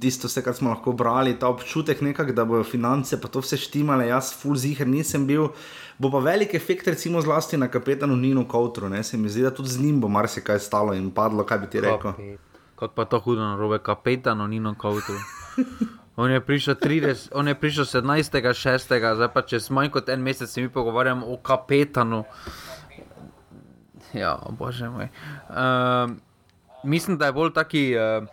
tisto, 0.00 0.28
vse, 0.28 0.42
kar 0.44 0.54
smo 0.56 0.70
lahko 0.70 0.92
brali, 0.96 1.34
ta 1.38 1.48
občutek, 1.52 2.00
nekak, 2.00 2.32
da 2.32 2.44
bojo 2.48 2.64
finance 2.64 3.20
pa 3.20 3.28
to 3.28 3.42
vse 3.44 3.58
štimale, 3.60 4.06
jaz, 4.08 4.32
full 4.40 4.56
ziger 4.56 4.88
nisem 4.88 5.26
bil. 5.28 5.50
Bo 5.98 6.10
pa 6.10 6.22
velik 6.24 6.54
efekt, 6.56 6.88
recimo, 6.88 7.20
zlasti 7.20 7.60
na 7.60 7.68
kapetanu 7.68 8.16
Nino 8.16 8.46
Koutru, 8.48 8.88
ne 8.88 9.02
se 9.04 9.20
mi 9.20 9.28
zdi, 9.28 9.44
da 9.44 9.52
tudi 9.54 9.68
z 9.68 9.84
njim 9.84 10.00
bo 10.00 10.08
marsikaj 10.08 10.58
stalo 10.58 10.96
in 10.96 11.10
padlo, 11.10 11.44
kaj 11.44 11.58
bi 11.58 11.70
ti 11.70 11.84
rekel. 11.84 12.16
Kot 12.74 12.96
pa 12.96 13.04
to 13.04 13.20
hudo 13.20 13.44
na 13.44 13.56
robe, 13.56 13.82
kapetanu 13.84 14.48
Nino 14.48 14.74
Koutru. 14.78 15.20
On 16.20 16.30
je 16.30 16.40
prišel, 16.40 16.74
30, 16.74 17.32
on 17.32 17.48
je 17.48 17.54
prišel 17.54 17.84
17. 17.84 18.52
6. 18.52 19.14
zdaj 19.16 19.30
pa 19.32 19.40
čez 19.42 19.70
manj 19.72 19.88
kot 19.94 20.08
en 20.12 20.20
mesec 20.20 20.50
se 20.52 20.60
mi 20.60 20.68
pogovarjamo 20.68 21.24
o 21.26 21.38
kapetanu. 21.40 22.24
Ja, 24.12 24.36
bože 24.58 24.90
moj. 24.90 25.08
Um, 25.48 26.20
mislim, 26.84 27.16
da 27.18 27.30
je 27.30 27.32
bolj 27.32 27.52
taki 27.56 27.96
uh, 27.96 28.28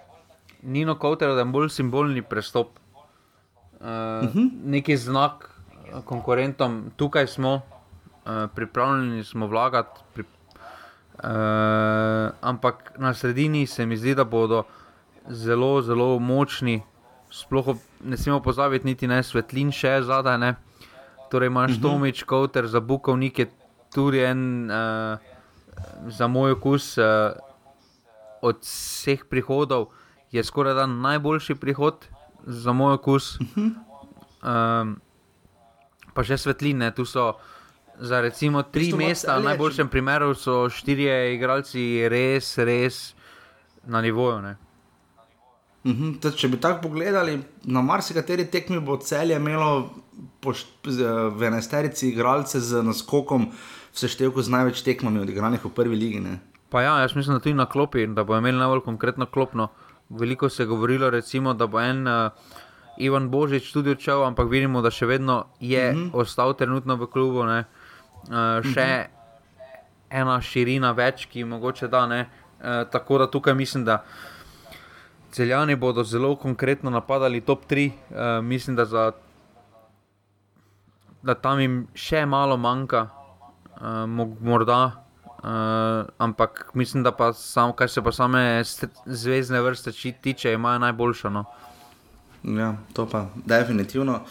Nino 0.62 0.98
Kauter, 1.00 1.32
da 1.32 1.46
je 1.46 1.46
bolj 1.46 1.70
simbolni 1.70 2.22
prestop. 2.22 2.80
Uh, 3.80 3.88
uh 3.88 4.36
-huh. 4.36 4.50
Neki 4.64 4.98
znak 4.98 5.50
konkurentom, 6.06 6.92
tukaj 6.96 7.28
smo, 7.28 7.54
uh, 7.54 7.62
pripravljeni 8.56 9.24
smo 9.24 9.48
vlagati. 9.48 10.02
Pri, 10.14 10.24
Uh, 11.24 12.30
ampak 12.42 12.94
na 12.98 13.14
sredini 13.14 13.68
se 13.68 13.86
mi 13.86 13.98
zdi, 13.98 14.16
da 14.16 14.24
bodo 14.24 14.64
zelo, 15.30 15.82
zelo 15.82 16.20
močni. 16.20 16.84
Sploh 17.38 17.76
ne 18.04 18.18
smemo 18.18 18.40
pozabiti, 18.42 18.88
niti 18.88 19.08
ne 19.08 19.22
svetlin, 19.24 19.72
še 19.72 20.02
zadaj. 20.08 20.38
Ne. 20.42 20.56
Torej, 21.32 21.48
imaš 21.48 21.72
uh 21.72 21.78
-huh. 21.78 21.82
Tomoč, 21.82 22.24
Kowter, 22.24 22.66
za 22.66 22.80
Bukovnik 22.80 23.40
je 23.40 23.48
tudi 23.94 24.20
en, 24.20 24.72
uh, 24.72 25.20
za 26.08 26.28
moj 26.28 26.52
okus, 26.52 26.98
uh, 26.98 27.06
od 28.42 28.62
vseh 28.62 29.26
prihodov, 29.30 29.88
je 30.32 30.44
skoraj 30.44 30.74
da 30.74 30.86
najboljši 30.86 31.56
prihod 31.56 32.08
za 32.46 32.74
moj 32.74 32.94
okus. 32.94 33.40
Uh 33.40 33.48
-huh. 33.48 33.72
um, 34.82 35.02
pa 36.14 36.24
še 36.24 36.38
svetline, 36.38 36.92
tu 36.92 37.06
so. 37.06 37.34
Za 38.00 38.22
recimo 38.22 38.62
tri 38.64 38.94
mesta, 38.94 39.38
v 39.38 39.44
najboljšem 39.44 39.90
primeru 39.90 40.36
so 40.36 40.70
štirje 40.70 41.34
igralci 41.34 42.10
res, 42.10 42.58
res 42.58 43.16
na 43.88 44.02
nivoju. 44.02 44.42
Ne. 44.42 44.67
Uh 45.88 45.94
mhm, 45.94 46.12
-huh. 46.12 46.36
Če 46.36 46.48
bi 46.48 46.58
tako 46.58 46.82
pogledali, 46.82 47.40
na 47.64 47.82
marsikateri 47.82 48.46
tekmi 48.52 48.80
bo 48.80 48.98
celje 48.98 49.36
imelo 49.36 49.90
v 51.38 51.44
enesterici 51.44 52.10
igralce 52.10 52.60
z 52.60 52.84
naskokom, 52.84 53.48
vse 53.94 54.08
števko 54.08 54.42
z 54.42 54.50
največ 54.50 54.82
tekmami 54.82 55.20
odigranih 55.20 55.66
v 55.66 55.70
prvi 55.70 55.96
ligi. 55.96 56.20
Ne? 56.20 56.40
Pa 56.70 56.82
ja, 56.82 57.00
jaz 57.00 57.16
mislim, 57.16 57.36
da 57.36 57.40
tudi 57.40 57.54
na 57.54 57.66
klopi, 57.66 58.08
da 58.08 58.24
bo 58.24 58.38
imel 58.38 58.58
najbolj 58.58 58.82
konkretno 58.82 59.26
klopno. 59.26 59.68
Veliko 60.10 60.50
se 60.50 60.64
je 60.64 60.68
govorilo, 60.68 61.10
recimo, 61.10 61.54
da 61.54 61.68
bo 61.68 61.80
en 61.80 62.08
uh, 62.08 62.32
Ivan 62.98 63.30
Božič 63.30 63.72
tudi 63.72 63.92
odšel, 63.92 64.24
ampak 64.26 64.50
vidimo, 64.50 64.82
da 64.82 64.92
še 64.92 65.06
vedno 65.06 65.46
je 65.60 65.90
uh 65.90 65.96
mhm. 65.96 66.10
-huh. 66.10 66.22
ostal 66.22 66.54
trenutno 66.54 66.96
v 66.96 67.08
klubu. 67.08 67.40
Uh, 67.40 67.64
še 68.28 68.28
uh 68.30 68.74
-huh. 68.74 69.06
ena 70.10 70.42
širina 70.42 70.92
več, 70.92 71.26
ki 71.26 71.44
mogoče 71.44 71.88
da 71.88 72.08
ne. 72.08 72.30
Uh, 72.60 72.90
tako 72.92 73.18
da 73.18 73.32
tukaj 73.32 73.54
mislim, 73.54 73.86
da. 73.86 74.04
Celjani 75.32 75.76
bodo 75.76 76.04
zelo 76.04 76.36
konkretno 76.36 76.90
napadali 76.90 77.42
top 77.42 77.66
3. 77.70 77.88
Uh, 77.88 77.94
eh, 78.12 78.42
mislim, 78.42 78.76
da, 78.76 78.86
za, 78.86 79.12
da 81.22 81.36
tam 81.36 81.60
jim 81.60 81.88
še 81.94 82.26
malo 82.26 82.58
manjka, 82.58 83.08
uh, 83.82 84.06
morda. 84.42 85.04
Uh, 85.38 86.08
ampak 86.18 86.72
mislim, 86.74 87.04
da 87.04 87.12
pa 87.12 87.34
sam, 87.34 87.74
kar 87.74 87.90
se 87.90 88.02
pa 88.02 88.12
same 88.12 88.64
zvezdne 89.06 89.62
vrste 89.62 89.92
tiče, 90.22 90.54
imajo 90.54 90.80
najboljšo. 90.80 91.30
No. 91.30 91.46
Ja, 92.44 92.76
to 92.94 93.06
pa 93.06 93.28
definitivno. 93.46 94.22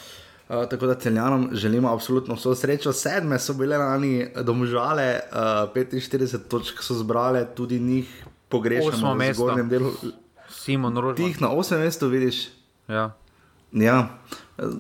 Uh, 0.49 0.69
tako 0.71 0.87
da 0.87 0.95
celjanom 0.95 1.49
želimo 1.53 1.93
absolutno 1.93 2.35
vso 2.35 2.55
srečo. 2.55 2.93
Sedme 2.93 3.39
so 3.39 3.55
bile 3.55 3.79
lani 3.79 4.27
domžale, 4.43 5.21
uh, 5.33 5.39
45 5.75 6.39
točk 6.49 6.83
so 6.83 6.95
zbrale, 6.95 7.47
tudi 7.55 7.81
njih 7.81 8.25
pogrešamo 8.49 9.15
v 9.15 9.33
zgornjem 9.35 9.69
delu. 9.69 9.93
Simon 10.67 10.99
Rožman. 10.99 11.31
Tih 11.31 11.39
na 11.41 11.55
8 11.55 11.79
mestu 11.79 12.09
vidiš. 12.11 12.49
Ja. 12.91 13.15
Ja. 13.71 14.09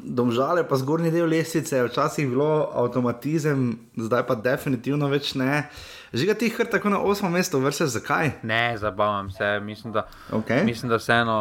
Domžale 0.02 0.64
pa 0.68 0.78
zgornji 0.80 1.12
del 1.14 1.30
včasih 1.30 2.24
je 2.24 2.30
bilo 2.30 2.70
avtomatizem, 2.74 3.78
zdaj 3.96 4.24
pa 4.26 4.34
definitivno 4.34 5.08
več 5.12 5.34
ne. 5.38 5.68
Žiga 6.16 6.34
ti 6.34 6.48
jih 6.48 6.58
tako 6.70 6.90
na 6.90 6.98
8 6.98 7.30
mestu, 7.30 7.60
vrse 7.60 7.86
zakaj? 7.86 8.40
Ne, 8.42 8.78
zabavam 8.78 9.30
se, 9.30 9.60
mislim, 9.60 9.92
da, 9.92 10.06
okay. 10.32 10.64
mislim, 10.64 10.90
da 10.90 10.96
vseeno. 10.96 11.36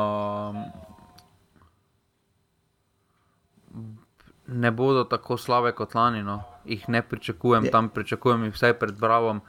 Ne 4.47 4.71
bodo 4.71 5.03
tako 5.09 5.37
slabe 5.37 5.71
kot 5.71 5.95
lani, 5.95 6.21
no. 6.23 6.43
jih 6.65 6.89
ne 6.89 7.01
pričakujem, 7.01 7.65
je. 7.65 7.71
tam 7.71 7.89
pričakujem 7.89 8.43
jih 8.43 8.53
vsaj 8.53 8.73
pred 8.79 8.99
Bravom. 8.99 9.41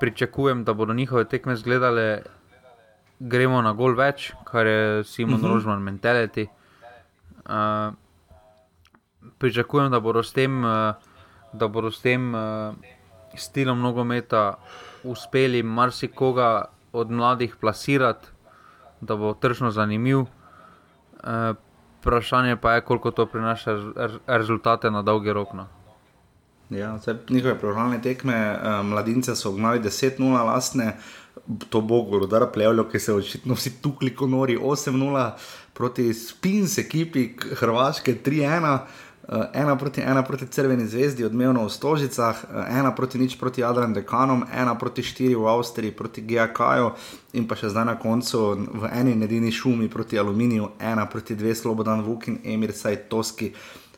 Pričakujem, 0.00 0.64
da 0.64 0.74
bodo 0.74 0.94
njihove 0.94 1.28
tekme 1.28 1.54
izgledale 1.54 2.22
gremo 3.20 3.62
na 3.62 3.72
gol 3.72 3.94
več, 3.96 4.32
kar 4.44 4.66
je 4.66 5.04
Simon 5.04 5.34
uh 5.34 5.40
mhm. 5.40 5.46
-huh. 5.46 5.54
Rožman 5.54 5.82
mentality. 5.82 6.46
Uh, 7.44 7.94
pričakujem, 9.38 9.90
da 9.90 10.00
bodo 10.00 10.22
s 10.22 10.32
tem, 10.32 10.64
uh, 10.64 10.94
da 11.52 11.68
bodo 11.68 11.90
s 11.90 12.00
tem 12.00 12.34
uh, 12.34 12.74
stilom 13.36 13.80
nogometa 13.80 14.54
uspeli 15.04 15.62
marsikoga 15.62 16.64
od 16.92 17.10
mladih 17.10 17.56
plasirati, 17.56 18.28
da 19.00 19.16
bo 19.16 19.34
tržno 19.34 19.70
zanimiv. 19.70 20.18
Uh, 20.20 20.28
vprašanje 22.00 22.56
pa 22.56 22.72
je, 22.72 22.80
koliko 22.80 23.10
to 23.10 23.26
prinaša 23.26 23.76
rezultate 24.26 24.90
na 24.90 25.02
dolgi 25.02 25.32
rok. 25.32 25.52
No. 25.52 25.66
Ja, 26.70 26.98
njihove 27.30 27.58
programne 27.58 28.02
tekme, 28.02 28.58
mladince 28.82 29.36
so 29.36 29.52
gnali 29.52 29.80
10-0 29.80 30.44
lastne, 30.44 30.96
to 31.68 31.80
Bogu, 31.80 32.18
rodara 32.18 32.46
plevljo, 32.46 32.88
ki 32.88 32.98
se 32.98 33.14
očitno 33.14 33.54
vsi 33.54 33.80
tukli 33.82 34.14
kot 34.16 34.30
nori 34.30 34.56
8-0 34.58 35.30
proti 35.74 36.14
Spins 36.14 36.78
ekipi 36.78 37.34
Hrvaške 37.60 38.18
3-1. 38.24 38.78
Uh, 39.24 39.44
ena 39.54 39.76
proti 39.78 40.00
ena 40.00 40.22
proti 40.22 40.46
Crveni 40.46 40.84
zvezdi, 40.86 41.24
odmevno 41.24 41.62
v 41.64 41.70
Stožicah, 41.72 42.42
uh, 42.44 42.78
ena 42.78 42.90
proti 42.94 43.18
nič 43.18 43.38
proti 43.40 43.64
Adrian 43.64 43.94
Dekanom, 43.96 44.44
ena 44.52 44.74
proti 44.76 45.02
štiri 45.02 45.32
v 45.34 45.48
Avstriji 45.48 45.96
proti 45.96 46.20
GAK-ju 46.20 46.90
in 47.32 47.48
pa 47.48 47.56
še 47.56 47.70
zdaj 47.72 47.86
na 47.88 47.94
koncu 47.96 48.42
v 48.52 48.90
eni 48.92 49.16
in 49.16 49.24
edini 49.24 49.48
šumi 49.48 49.88
proti 49.88 50.20
Aluminiju, 50.20 50.76
ena 50.76 51.08
proti 51.08 51.38
dve 51.40 51.54
Slobodan 51.56 52.04
Vukin, 52.04 52.42
Emir 52.44 52.76
Sajtoski 52.76 53.54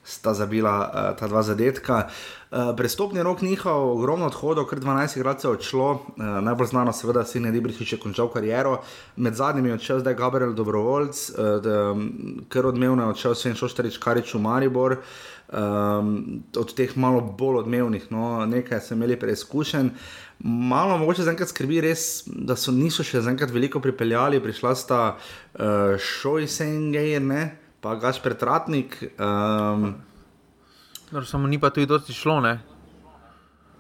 sta 0.07 0.31
zabila 0.31 0.79
uh, 0.87 1.11
ta 1.19 1.27
dva 1.27 1.43
zadetka. 1.43 2.07
Uh, 2.07 2.46
Eh, 2.57 2.77
prestopni 2.77 3.23
rok 3.23 3.43
njihov, 3.43 3.91
ogromno 3.91 4.27
odhodov, 4.27 4.65
kar 4.65 4.81
12 4.81 5.17
igralcev 5.17 5.51
odšlo, 5.51 5.91
uh, 5.93 6.25
najbolj 6.41 6.67
znano, 6.67 6.93
seveda, 6.93 7.25
si 7.29 7.41
ne 7.41 7.51
Dibrih, 7.53 7.77
če 7.77 7.99
je 7.99 8.01
končal 8.01 8.31
kariero. 8.33 8.79
Med 9.17 9.37
zadnjimi 9.37 9.69
je 9.69 9.75
odšel 9.75 10.01
zdaj 10.01 10.17
Gabriel 10.17 10.55
Dobrovoljc, 10.57 11.21
uh, 11.37 12.01
ker 12.49 12.71
odmevno 12.71 13.05
je 13.05 13.13
odšel 13.13 13.37
Sven 13.37 13.59
Šoštarič, 13.61 13.99
Karič 14.01 14.33
v 14.35 14.41
Maribor. 14.47 14.97
Um, 15.53 16.41
od 16.57 16.73
teh 16.73 16.97
malo 16.97 17.21
bolj 17.21 17.61
odmevnih, 17.67 18.09
no, 18.11 18.47
nekaj 18.49 18.81
sem 18.89 19.03
imel 19.03 19.19
preizkušen. 19.21 19.93
Malo 20.49 20.97
mogoče 21.05 21.29
za 21.29 21.37
enkrat 21.37 21.53
skrbi, 21.53 21.85
res, 21.85 22.25
da 22.25 22.57
so 22.57 22.73
niso 22.73 23.05
še 23.05 23.21
za 23.21 23.37
enkrat 23.37 23.53
veliko 23.53 23.85
pripeljali, 23.85 24.41
prišla 24.41 24.75
sta 24.75 25.05
uh, 25.13 26.01
Šojsenger, 26.01 27.31
pa 27.85 27.99
Gašper 28.01 28.41
Tratnik. 28.41 29.03
Um, 29.21 29.91
samo 31.25 31.47
ni 31.47 31.61
pa 31.61 31.71
tudi 31.71 31.87
dosti 31.87 32.13
šlo. 32.13 32.41
Ne? 32.41 32.59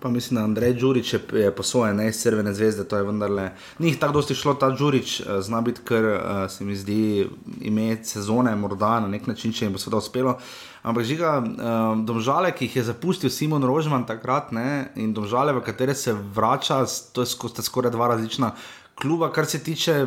Pa 0.00 0.08
mislim, 0.08 0.36
da 0.36 0.44
Andrej 0.44 0.74
Đurič 0.74 1.12
je, 1.12 1.20
je 1.32 1.50
posojen, 1.54 1.96
ne 1.96 2.08
iz 2.08 2.22
Crvene 2.22 2.52
zvezde. 2.54 2.84
To 2.84 2.96
je 2.96 3.02
vendarle. 3.02 3.50
Ni 3.78 3.88
jih 3.88 3.98
tako 3.98 4.12
dosti 4.12 4.34
šlo, 4.34 4.54
ta 4.54 4.70
Đurič 4.70 5.20
uh, 5.20 5.40
zna 5.40 5.60
biti, 5.60 5.80
ker 5.88 6.04
uh, 6.04 6.20
se 6.50 6.64
mi 6.64 6.76
zdi 6.76 7.28
ime 7.60 7.96
sezone, 8.04 8.54
morda 8.56 9.00
na 9.00 9.08
nek 9.08 9.26
način, 9.26 9.52
če 9.52 9.64
jim 9.64 9.72
bo 9.72 9.80
seveda 9.80 10.02
uspelo. 10.04 10.36
Ampak 10.82 11.04
žiga, 11.04 11.38
uh, 11.40 12.04
domžale, 12.06 12.52
ki 12.52 12.68
jih 12.68 12.76
je 12.76 12.88
zapustil 12.92 13.30
Simon 13.30 13.64
Rožman 13.64 14.06
takrat, 14.06 14.52
ne, 14.52 14.92
in 14.94 15.14
domžale, 15.16 15.56
v 15.56 15.64
katere 15.64 15.94
se 15.94 16.12
vrača, 16.12 16.84
to 17.12 17.24
sko, 17.26 17.48
skoraj 17.48 17.90
dva 17.96 18.12
različna 18.14 18.52
kluba, 19.00 19.32
kar 19.32 19.46
se 19.46 19.62
tiče 19.64 20.06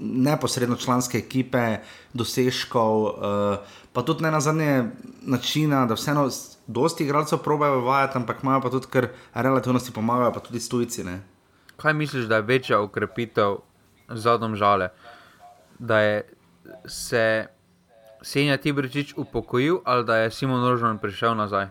neposredno 0.00 0.76
članske 0.76 1.18
ekipe, 1.18 1.76
dosežkov, 2.14 3.02
uh, 3.02 3.14
pa 3.92 4.02
tudi 4.02 4.22
ne 4.22 4.30
na 4.30 4.40
zadnje 4.40 4.84
načina, 5.22 5.86
da 5.86 5.94
vseeno 5.94 6.28
dosti 6.66 7.04
igralcev 7.04 7.38
probejo 7.38 7.80
vajati, 7.80 8.18
ampak 8.18 8.42
imajo 8.42 8.60
pa 8.60 8.70
tudi 8.70 8.86
kar 8.90 9.08
relativno 9.34 9.80
si 9.80 9.92
pomagajo, 9.92 10.32
pa 10.32 10.40
tudi 10.40 10.60
stujci. 10.60 11.04
Ne? 11.04 11.20
Kaj 11.76 11.94
misliš, 11.94 12.24
da 12.24 12.36
je 12.36 12.42
večja 12.42 12.80
ukrepitev 12.80 13.56
za 14.08 14.36
domžale? 14.36 14.88
Da 15.78 15.98
je 16.00 16.22
se 16.86 17.46
Senja 18.22 18.56
Tibričič 18.56 19.14
upokojil 19.16 19.78
ali 19.84 20.04
da 20.04 20.16
je 20.16 20.30
Simon 20.30 20.68
Rožman 20.68 20.98
prišel 20.98 21.34
nazaj? 21.34 21.66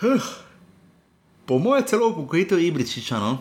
Huh. 0.00 0.22
Po 1.46 1.58
mojem, 1.58 1.84
celo 1.84 2.08
upokojitev 2.08 2.58
Ibričiča. 2.58 3.18
No? 3.18 3.38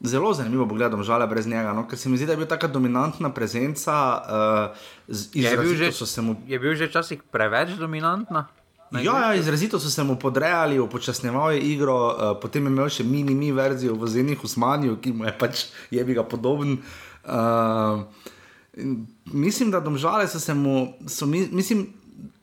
Zelo 0.00 0.32
zanimivo 0.34 0.64
bo 0.66 0.74
gledati 0.74 1.02
žale 1.02 1.26
brez 1.26 1.46
njega, 1.46 1.72
no? 1.72 1.84
ker 1.88 1.98
se 1.98 2.08
mi 2.08 2.16
zdi, 2.16 2.26
da 2.26 2.32
je 2.32 2.40
bil 2.40 2.46
tako 2.48 2.68
dominantna 2.68 3.28
prezenca. 3.36 3.94
Uh, 4.24 5.16
je, 5.34 5.56
bil 5.56 5.74
že, 5.76 5.90
mu... 6.22 6.36
je 6.46 6.58
bil 6.58 6.74
že 6.74 6.88
včasih 6.88 7.20
preveč 7.30 7.76
dominantna? 7.76 8.46
Ja, 8.90 9.18
ja, 9.20 9.34
izrazito 9.34 9.78
so 9.78 9.90
se 9.90 10.02
mu 10.04 10.16
podrejali, 10.16 10.80
upočasnjevali 10.80 11.58
igro, 11.58 11.96
uh, 12.06 12.40
potem 12.42 12.64
je 12.64 12.72
imel 12.72 12.88
še 12.88 13.04
mini-mi 13.04 13.52
verzijo 13.52 13.94
v 13.94 14.08
Zenih 14.08 14.44
Usmanju, 14.44 14.96
ki 15.04 15.12
mu 15.12 15.28
je 15.28 15.34
pač 15.38 15.66
je 15.92 16.04
bil 16.04 16.22
podoben. 16.24 16.80
Uh, 17.22 18.08
mislim, 19.28 19.70
da 19.70 19.84
domžale 19.84 20.26
so 20.28 20.40
se 20.40 20.54
mu, 20.54 20.96
so, 21.06 21.28
mislim, 21.28 21.84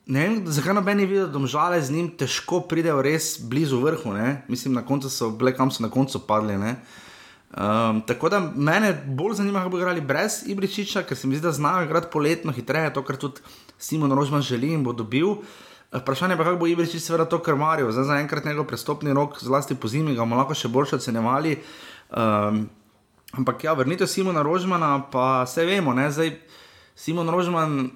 ne 0.06 0.28
vem, 0.28 0.38
zakaj 0.46 0.78
noben 0.78 1.02
je 1.02 1.10
videl, 1.10 1.26
da 1.26 1.34
domžale 1.34 1.82
z 1.82 1.90
njim 1.90 2.08
težko 2.16 2.62
pridejo 2.70 3.02
res 3.02 3.34
blizu 3.42 3.82
vrhu. 3.82 4.14
Ne? 4.14 4.44
Mislim, 4.48 4.78
na 4.78 4.86
koncu 4.86 5.10
so 5.10 5.34
bile, 5.34 5.52
kam 5.58 5.74
so 5.74 5.82
na 5.82 5.90
koncu 5.90 6.22
padli. 6.22 6.54
Uh, 6.54 7.04
Um, 7.48 8.02
tako 8.04 8.28
da 8.28 8.40
mene 8.40 8.92
bolj 9.06 9.34
zanima, 9.34 9.58
kako 9.58 9.70
bi 9.70 9.76
igrali 9.76 10.00
brez 10.00 10.42
Ibričiča, 10.46 11.02
ker 11.02 11.16
se 11.16 11.28
mi 11.28 11.36
zdi, 11.36 11.46
da 11.46 11.52
znajo 11.52 11.84
igrati 11.84 12.08
poletno 12.12 12.52
hitreje, 12.52 12.92
to, 12.94 13.02
kar 13.04 13.16
tudi 13.16 13.40
Simon 13.78 14.12
Rožman 14.12 14.42
želi 14.42 14.72
in 14.72 14.84
bo 14.84 14.92
dobil. 14.92 15.26
Vprašanje 15.92 16.36
pa, 16.36 16.44
kako 16.44 16.56
bo 16.56 16.66
Ibrič 16.66 16.96
seveda 17.00 17.24
to 17.24 17.38
krmaril. 17.42 17.92
Zdaj 17.92 18.04
zaenkrat 18.04 18.44
njegov 18.44 18.66
prestopni 18.68 19.14
rok, 19.14 19.40
zlasti 19.40 19.74
po 19.74 19.88
zimi, 19.88 20.14
ga 20.14 20.26
bomo 20.26 20.36
lahko 20.36 20.54
še 20.54 20.68
boljše 20.68 21.00
ocenjevali. 21.00 21.56
Um, 22.12 22.66
ampak 23.32 23.64
ja, 23.64 23.72
vrnite 23.72 24.06
Simona 24.06 24.42
Rožmana, 24.42 24.98
pa 25.10 25.44
vse 25.48 25.64
vemo, 25.64 25.94
ne, 25.96 26.10
zdaj 26.12 26.34
Simon 26.96 27.32
Rožman, 27.32 27.90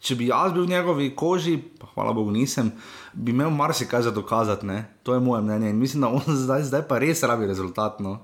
če 0.00 0.16
bi 0.16 0.28
jaz 0.28 0.52
bil 0.52 0.66
v 0.66 0.74
njegovi 0.74 1.10
koži, 1.16 1.56
pa 1.80 1.88
hvala 1.94 2.12
Bogu 2.12 2.32
nisem, 2.36 2.72
bi 3.14 3.32
imel 3.32 3.48
marsikaj 3.50 4.02
za 4.02 4.12
dokazati, 4.12 4.66
ne. 4.66 4.84
To 5.08 5.16
je 5.16 5.24
moje 5.24 5.42
mnenje 5.42 5.70
in 5.70 5.80
mislim, 5.80 6.04
da 6.04 6.12
on 6.12 6.36
zdaj, 6.44 6.68
zdaj 6.68 6.84
pa 6.88 7.00
res 7.00 7.24
rabi 7.24 7.48
rezultat, 7.48 8.00
no. 8.04 8.18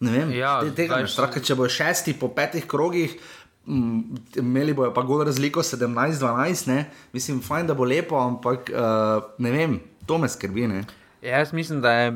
Ne 0.00 0.10
vem, 0.10 0.34
Ja, 0.34 0.58
te, 0.64 0.72
tega 0.74 0.98
strah, 1.06 1.30
ker 1.30 1.42
če 1.44 1.56
bo 1.58 1.68
šesti 1.70 2.16
po 2.18 2.32
petih 2.34 2.66
krogih, 2.66 3.14
mm, 3.66 4.22
imeli 4.42 4.74
bojo 4.74 4.90
pa 4.94 5.04
gol 5.06 5.22
razliko 5.24 5.62
17-12, 5.62 6.66
ne, 6.72 6.80
mislim, 7.14 7.40
fajn, 7.44 7.70
da 7.70 7.78
bo 7.78 7.86
lepo, 7.86 8.18
ampak 8.18 8.72
uh, 8.74 9.30
ne 9.38 9.54
vem, 9.54 9.78
to 10.06 10.18
me 10.18 10.28
skrbi, 10.28 10.66
ne. 10.68 10.82
Jaz 11.24 11.54
mislim, 11.56 11.80
da 11.80 11.92
je 11.92 12.08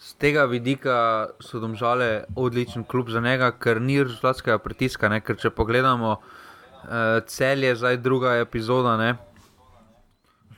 z 0.00 0.14
tega 0.16 0.46
vidika 0.48 1.28
so 1.40 1.60
domžale 1.60 2.24
odličen 2.36 2.84
klub 2.84 3.10
za 3.10 3.20
njega, 3.20 3.50
ker 3.52 3.80
ni 3.80 3.98
rezultatskega 4.02 4.58
pritiska. 4.58 5.08
Ne? 5.12 5.20
Ker 5.20 5.36
če 5.36 5.50
pogledamo, 5.52 6.14
uh, 6.16 7.20
cel 7.28 7.64
je 7.64 7.74
zdaj 7.76 8.00
druga 8.00 8.38
epizoda, 8.40 8.96
ne? 8.96 9.10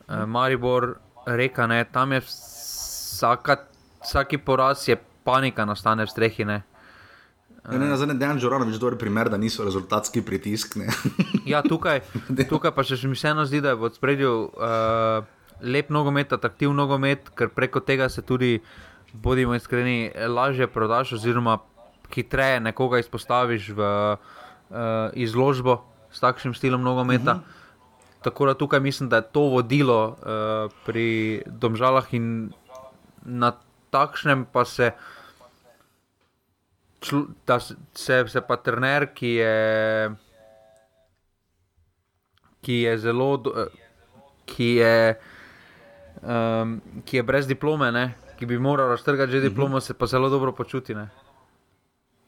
Uh, 0.07 0.23
Maribor, 0.31 0.95
reka, 1.27 1.67
ne? 1.67 1.85
tam 1.85 2.13
je 2.13 2.21
vsaka, 2.23 3.57
vsaki 4.05 4.39
poraz, 4.39 4.87
je 4.89 4.97
panika 5.25 5.65
nastane 5.65 6.07
v 6.07 6.11
strehi. 6.11 6.45
Ne? 6.45 6.63
Ja, 7.63 7.79
ne, 7.79 7.87
na 7.87 7.97
zadnje 7.97 8.19
dejan 8.19 8.41
Žoranovič 8.43 8.79
dober 8.83 8.99
primer, 8.99 9.31
da 9.31 9.39
niso 9.39 9.65
rezultatski 9.65 10.23
pritisk, 10.27 10.77
ne. 10.77 10.91
Ja, 11.53 11.63
tukaj, 11.63 12.03
tukaj 12.51 12.75
pa 12.75 12.83
še 12.87 12.99
mi 13.07 13.15
vseeno 13.15 13.47
zdi, 13.47 13.63
da 13.63 13.75
je 13.75 13.79
v 13.79 13.91
spredju 13.95 14.33
uh, 14.51 15.23
lep 15.63 15.91
nogomet, 15.95 16.35
atraktiven 16.35 16.75
nogomet, 16.75 17.31
ker 17.39 17.53
preko 17.55 17.83
tega 17.83 18.11
se 18.11 18.23
tudi, 18.27 18.59
bodimo 19.13 19.55
iskreni, 19.55 20.11
lažje 20.11 20.67
prodaš, 20.73 21.17
oziroma 21.19 21.61
hitreje 22.13 22.61
nekoga 22.61 23.01
izpostaviš 23.03 23.73
v 23.77 23.83
uh, 23.83 25.11
izložbo 25.15 25.83
s 26.13 26.21
takšnim 26.21 26.55
stilom 26.55 26.83
nogometa. 26.83 27.39
Uh 27.39 27.41
-huh. 27.41 27.61
Tako 28.23 28.47
da 28.47 28.55
tukaj 28.55 28.81
mislim, 28.81 29.09
da 29.09 29.17
je 29.17 29.31
to 29.33 29.41
vodilo 29.41 30.09
uh, 30.09 30.73
pri 30.87 31.43
domžalah 31.47 32.15
in 32.15 32.53
na 33.25 33.53
takšnem 33.93 34.49
pa 34.53 34.65
se. 34.65 34.93
Da 37.47 37.59
se, 37.61 37.75
se, 38.31 38.41
pa 38.47 38.57
trener, 38.63 39.09
ki 39.11 39.33
je 39.41 39.55
ki 42.63 42.73
je 42.73 42.99
zelo, 42.99 43.43
eh, 43.57 43.67
ki 44.45 44.65
je, 44.65 45.17
um, 46.23 46.81
ki 47.05 47.17
je 47.17 47.23
brez 47.23 47.47
diplome, 47.47 47.91
ne? 47.93 48.15
ki 48.39 48.47
bi 48.47 48.59
moral 48.59 48.89
raztrgati 48.91 49.33
že 49.33 49.41
diplomo, 49.41 49.81
se 49.81 49.95
pa 49.95 50.07
zelo 50.07 50.29
dobro 50.29 50.53
počuti. 50.53 50.95
Ne? 50.95 51.09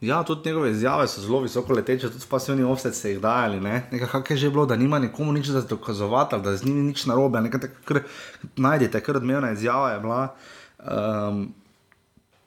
Ja, 0.00 0.22
tudi 0.22 0.48
njegove 0.48 0.70
izjave 0.70 1.08
so 1.08 1.20
zelo 1.20 1.40
visoko 1.40 1.72
leteče, 1.72 2.10
tudi 2.10 2.26
pasivni 2.30 2.62
offset 2.62 2.94
se 2.94 3.10
jih 3.10 3.20
dajali. 3.20 3.60
Ne? 3.60 3.86
Nekaj, 3.90 4.08
kak 4.08 4.30
je 4.30 4.36
že 4.36 4.50
bilo, 4.50 4.66
da 4.66 4.76
nima 4.76 4.98
nikomu 4.98 5.32
nič 5.32 5.46
za 5.46 5.62
dokazovati, 5.62 6.38
da 6.42 6.56
z 6.56 6.64
njimi 6.64 6.82
nič 6.82 7.06
narobe. 7.06 7.40
Nekaj, 7.40 7.70
kar 7.84 8.02
najdete, 8.56 9.00
kar 9.00 9.16
odmevna 9.16 9.50
izjava 9.52 9.90
je 9.90 10.00
bila. 10.00 10.36
Um, 10.84 11.54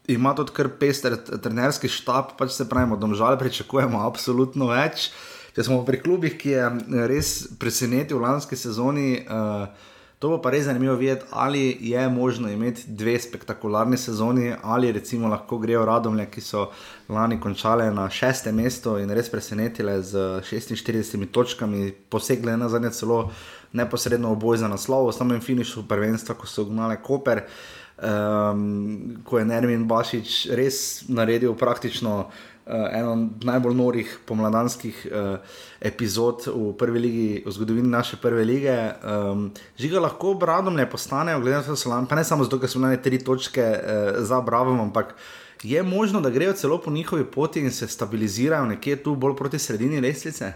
ima 0.08 0.36
tudi 0.36 0.54
kar 0.56 0.70
pester 0.80 1.18
trenerski 1.18 1.90
štab, 1.92 2.38
pač 2.38 2.56
se 2.56 2.70
pravi, 2.70 2.94
od 2.94 3.00
domžale 3.00 3.40
pričakujemo 3.40 4.06
absolutno 4.08 4.70
več. 4.72 5.12
Če 5.58 5.66
smo 5.68 5.82
pri 5.86 6.00
klubih, 6.00 6.38
ki 6.38 6.54
je 6.54 6.66
eh, 6.66 7.06
res 7.10 7.34
presenetil 7.60 8.20
v 8.20 8.28
lanski 8.28 8.56
sezoni, 8.56 9.24
uh, 9.26 9.96
to 10.22 10.30
bo 10.30 10.38
pa 10.42 10.52
res 10.54 10.66
zanimivo 10.66 10.96
videti, 10.98 11.26
ali 11.34 11.78
je 11.82 12.04
možno 12.10 12.50
imeti 12.50 12.86
dve 12.88 13.16
spektakularni 13.22 13.98
sezoni, 13.98 14.54
ali 14.64 14.92
recimo 14.94 15.30
lahko 15.30 15.58
grejo 15.62 15.84
radomlje, 15.86 16.28
ki 16.34 16.42
so 16.42 16.68
lani 17.10 17.40
končale 17.42 17.90
na 17.94 18.08
šestem 18.10 18.56
mestu 18.62 18.96
in 19.02 19.14
res 19.14 19.30
presenetile 19.34 20.00
z 20.02 20.42
46 20.46 21.26
točkami, 21.34 21.92
posegle 22.10 22.58
na 22.58 22.70
zadnje 22.70 22.94
celo 22.98 23.20
neposredno 23.74 24.34
v 24.34 24.42
boj 24.42 24.62
za 24.62 24.70
naslov, 24.72 25.10
v 25.10 25.18
samem 25.18 25.42
finišu 25.42 25.88
prvenstva, 25.90 26.38
ko 26.38 26.48
so 26.50 26.66
gnale 26.70 27.02
Koper 27.02 27.44
um, 27.98 29.18
ko 29.24 29.40
je 29.40 29.46
Nermin 29.46 29.88
Bašič 29.88 30.50
res 30.56 31.08
naredil 31.10 31.56
praktično 31.58 32.28
uh, 32.28 32.88
eno 32.92 33.30
najbolj 33.44 33.76
norih 33.76 34.20
pomladanskih 34.26 35.08
uh, 35.10 35.40
epizod 35.82 36.48
v 36.48 36.74
prvi 36.78 37.00
ligi, 37.00 37.30
v 37.46 37.52
zgodovini 37.52 37.90
naše 37.90 38.22
prve 38.22 38.46
lige. 38.46 38.76
Um, 39.02 39.50
Žiga 39.80 40.04
lahko 40.06 40.34
Bradom 40.34 40.76
ne 40.76 40.90
postanejo, 40.90 41.42
glede 41.42 41.58
na 41.58 41.64
to, 41.64 41.74
da 41.74 41.82
so 41.82 41.90
lani, 41.90 42.08
pa 42.10 42.16
ne 42.16 42.24
samo 42.24 42.46
zato, 42.46 42.60
ker 42.60 42.70
so 42.70 42.80
imeli 42.80 43.02
tri 43.02 43.20
točke 43.24 43.66
uh, 43.66 44.22
za 44.22 44.42
Bravom, 44.42 44.80
ampak. 44.90 45.16
Je 45.66 45.82
možno, 45.84 46.22
da 46.22 46.30
grejo 46.30 46.54
celo 46.54 46.78
po 46.78 46.92
njihovi 46.94 47.24
poti 47.26 47.64
in 47.66 47.72
se 47.74 47.88
stabilizirajo 47.88 48.66
nekje 48.66 49.00
tu, 49.04 49.16
bolj 49.16 49.34
proti 49.36 49.60
sredini 49.60 49.98
lestvice? 50.02 50.54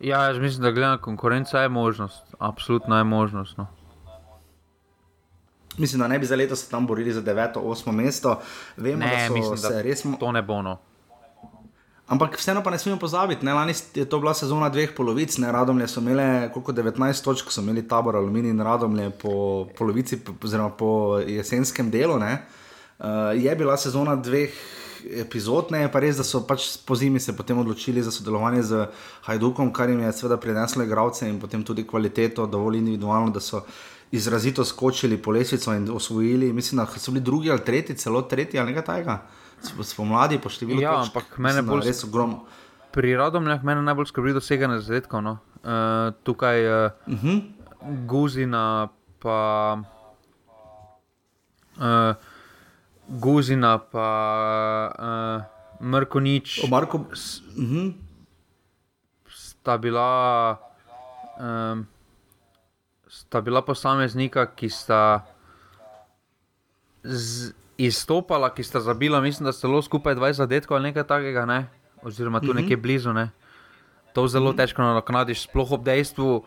Ja, 0.00 0.24
jaz 0.26 0.38
mislim, 0.38 0.62
da 0.62 0.70
glede 0.70 0.86
na 0.86 0.98
konkurenco 0.98 1.58
je 1.58 1.68
možnost, 1.68 2.34
absolutno 2.38 2.98
je 2.98 3.04
možnost. 3.04 3.56
No. 3.56 3.66
Mislim, 5.78 6.00
da 6.00 6.08
ne 6.08 6.18
bi 6.18 6.26
za 6.26 6.36
leto 6.36 6.56
se 6.56 6.70
tam 6.70 6.86
borili 6.86 7.12
za 7.12 7.22
9-8 7.22 7.92
mesto. 7.92 8.40
Vemo, 8.76 8.98
da 8.98 9.06
Ne, 9.06 9.26
so 9.28 9.34
mislim, 9.34 9.56
se 9.56 9.68
da 9.68 9.82
res. 9.82 10.04
mo- 10.04 10.18
to 10.18 10.32
ne 10.32 10.42
bo. 10.42 10.62
No. 10.62 10.78
Ampak 12.08 12.38
vseeno 12.38 12.62
pa 12.62 12.70
ne 12.70 12.78
smemo 12.78 12.98
pozabiti, 12.98 13.44
ne, 13.44 13.52
lani 13.54 13.72
je 13.94 14.04
to 14.04 14.18
bila 14.18 14.34
sezona 14.34 14.68
dveh 14.68 14.94
polovic, 14.96 15.38
ne, 15.38 15.52
Radomlje 15.52 15.88
so 15.88 16.00
imele 16.00 16.50
koliko 16.52 16.72
19 16.72 17.24
točk, 17.24 17.50
so 17.52 17.60
imeli 17.60 17.88
tabor 17.88 18.16
Aluminij 18.16 18.50
in 18.50 18.60
Radomlje 18.60 19.10
po 19.10 19.66
polovici, 19.78 20.16
oziroma 20.44 20.70
po 20.70 21.18
jesenskem 21.26 21.90
delu. 21.90 22.18
Ne. 22.18 22.38
Uh, 22.98 23.04
je 23.36 23.56
bila 23.56 23.76
sezona 23.76 24.16
dveh 24.16 24.50
epizod, 25.20 25.70
ne, 25.70 25.78
je 25.80 25.92
pa 25.92 26.00
res, 26.00 26.16
da 26.16 26.24
so 26.24 26.40
pač 26.46 26.78
po 26.86 26.96
zimi 26.96 27.20
se 27.20 27.36
potem 27.36 27.58
odločili 27.58 28.02
za 28.02 28.10
sodelovanje 28.10 28.62
z 28.62 28.86
Hajdukom, 29.22 29.72
kar 29.72 29.90
jim 29.90 30.00
je 30.00 30.12
seveda 30.12 30.36
prineslo 30.36 30.82
igralce 30.82 31.28
in 31.28 31.36
potem 31.40 31.62
tudi 31.64 31.84
kvaliteto, 31.86 32.46
dovolj 32.46 32.78
individualno, 32.78 33.30
da 33.30 33.40
so 33.40 33.60
izrazito 34.10 34.64
skočili 34.64 35.22
po 35.22 35.30
lesvico 35.30 35.74
in 35.74 35.90
osvojili, 35.90 36.52
mislim, 36.52 36.78
da 36.78 36.86
so 36.86 37.10
bili 37.10 37.24
drugi 37.24 37.50
ali 37.50 37.64
tretji, 37.64 37.96
celo 37.96 38.22
tretji 38.22 38.60
ali 38.60 38.72
nekaj 38.72 38.84
takega. 38.84 39.18
Spomladi 39.82 40.38
po 40.38 40.48
številu 40.48 40.80
Ja, 40.80 41.00
točk, 41.00 41.16
ampak 41.16 41.38
mene 41.38 41.62
da 41.62 41.70
bolj 41.70 41.88
res 41.90 42.04
ogromno. 42.04 42.44
Pri 42.94 43.16
Radomljah 43.16 43.64
mene 43.64 43.82
najbolj 43.82 44.06
skrbi 44.12 44.32
doseganje 44.32 44.80
zadetkov. 44.86 45.22
No. 45.22 45.38
Uh, 45.62 46.14
tukaj 46.22 46.66
uh, 46.66 46.90
Uh 47.06 47.14
-huh. 47.22 47.42
Guzina, 48.06 48.88
pa 49.18 49.78
uh, 51.76 52.14
Guzina, 53.08 53.78
pa 53.78 54.08
uh, 54.98 55.86
Mrkonič 55.86 56.64
O 56.64 56.66
Marko, 56.66 56.98
uh 56.98 57.04
-huh. 57.56 57.92
sta 59.28 59.78
bila, 59.78 60.58
um, 61.38 61.86
sta 63.08 63.40
bila 63.40 63.62
posameznika, 63.62 64.46
ki 64.46 64.68
sta 64.68 65.26
z, 67.02 67.52
izstopala, 67.78 68.50
ki 68.54 68.62
sta 68.62 68.80
zabila, 68.80 69.20
mislim, 69.20 69.46
da 69.46 69.52
celo 69.52 69.82
skupaj 69.82 70.14
20 70.14 70.32
zadetkov 70.32 70.76
ali 70.76 70.90
nekaj 70.90 71.06
takega, 71.06 71.46
ne? 71.46 71.66
oziroma 72.02 72.40
tu 72.40 72.46
mm 72.46 72.50
-hmm. 72.50 72.60
nekje 72.62 72.76
blizu. 72.76 73.12
Ne? 73.12 73.30
To 74.12 74.28
zelo 74.28 74.52
težko 74.52 74.82
nadoknadiš, 74.82 75.42
sploh 75.42 75.72
ob 75.72 75.84
dejstvu. 75.84 76.44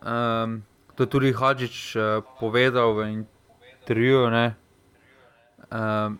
Um, 0.00 0.62
to 0.94 1.02
je 1.02 1.06
tudi 1.06 1.32
Hadžič 1.32 1.96
uh, 1.96 2.24
povedal 2.40 2.92
v 2.92 3.24
intervjuju, 3.80 4.30
ne, 4.30 4.54
um, 5.70 6.18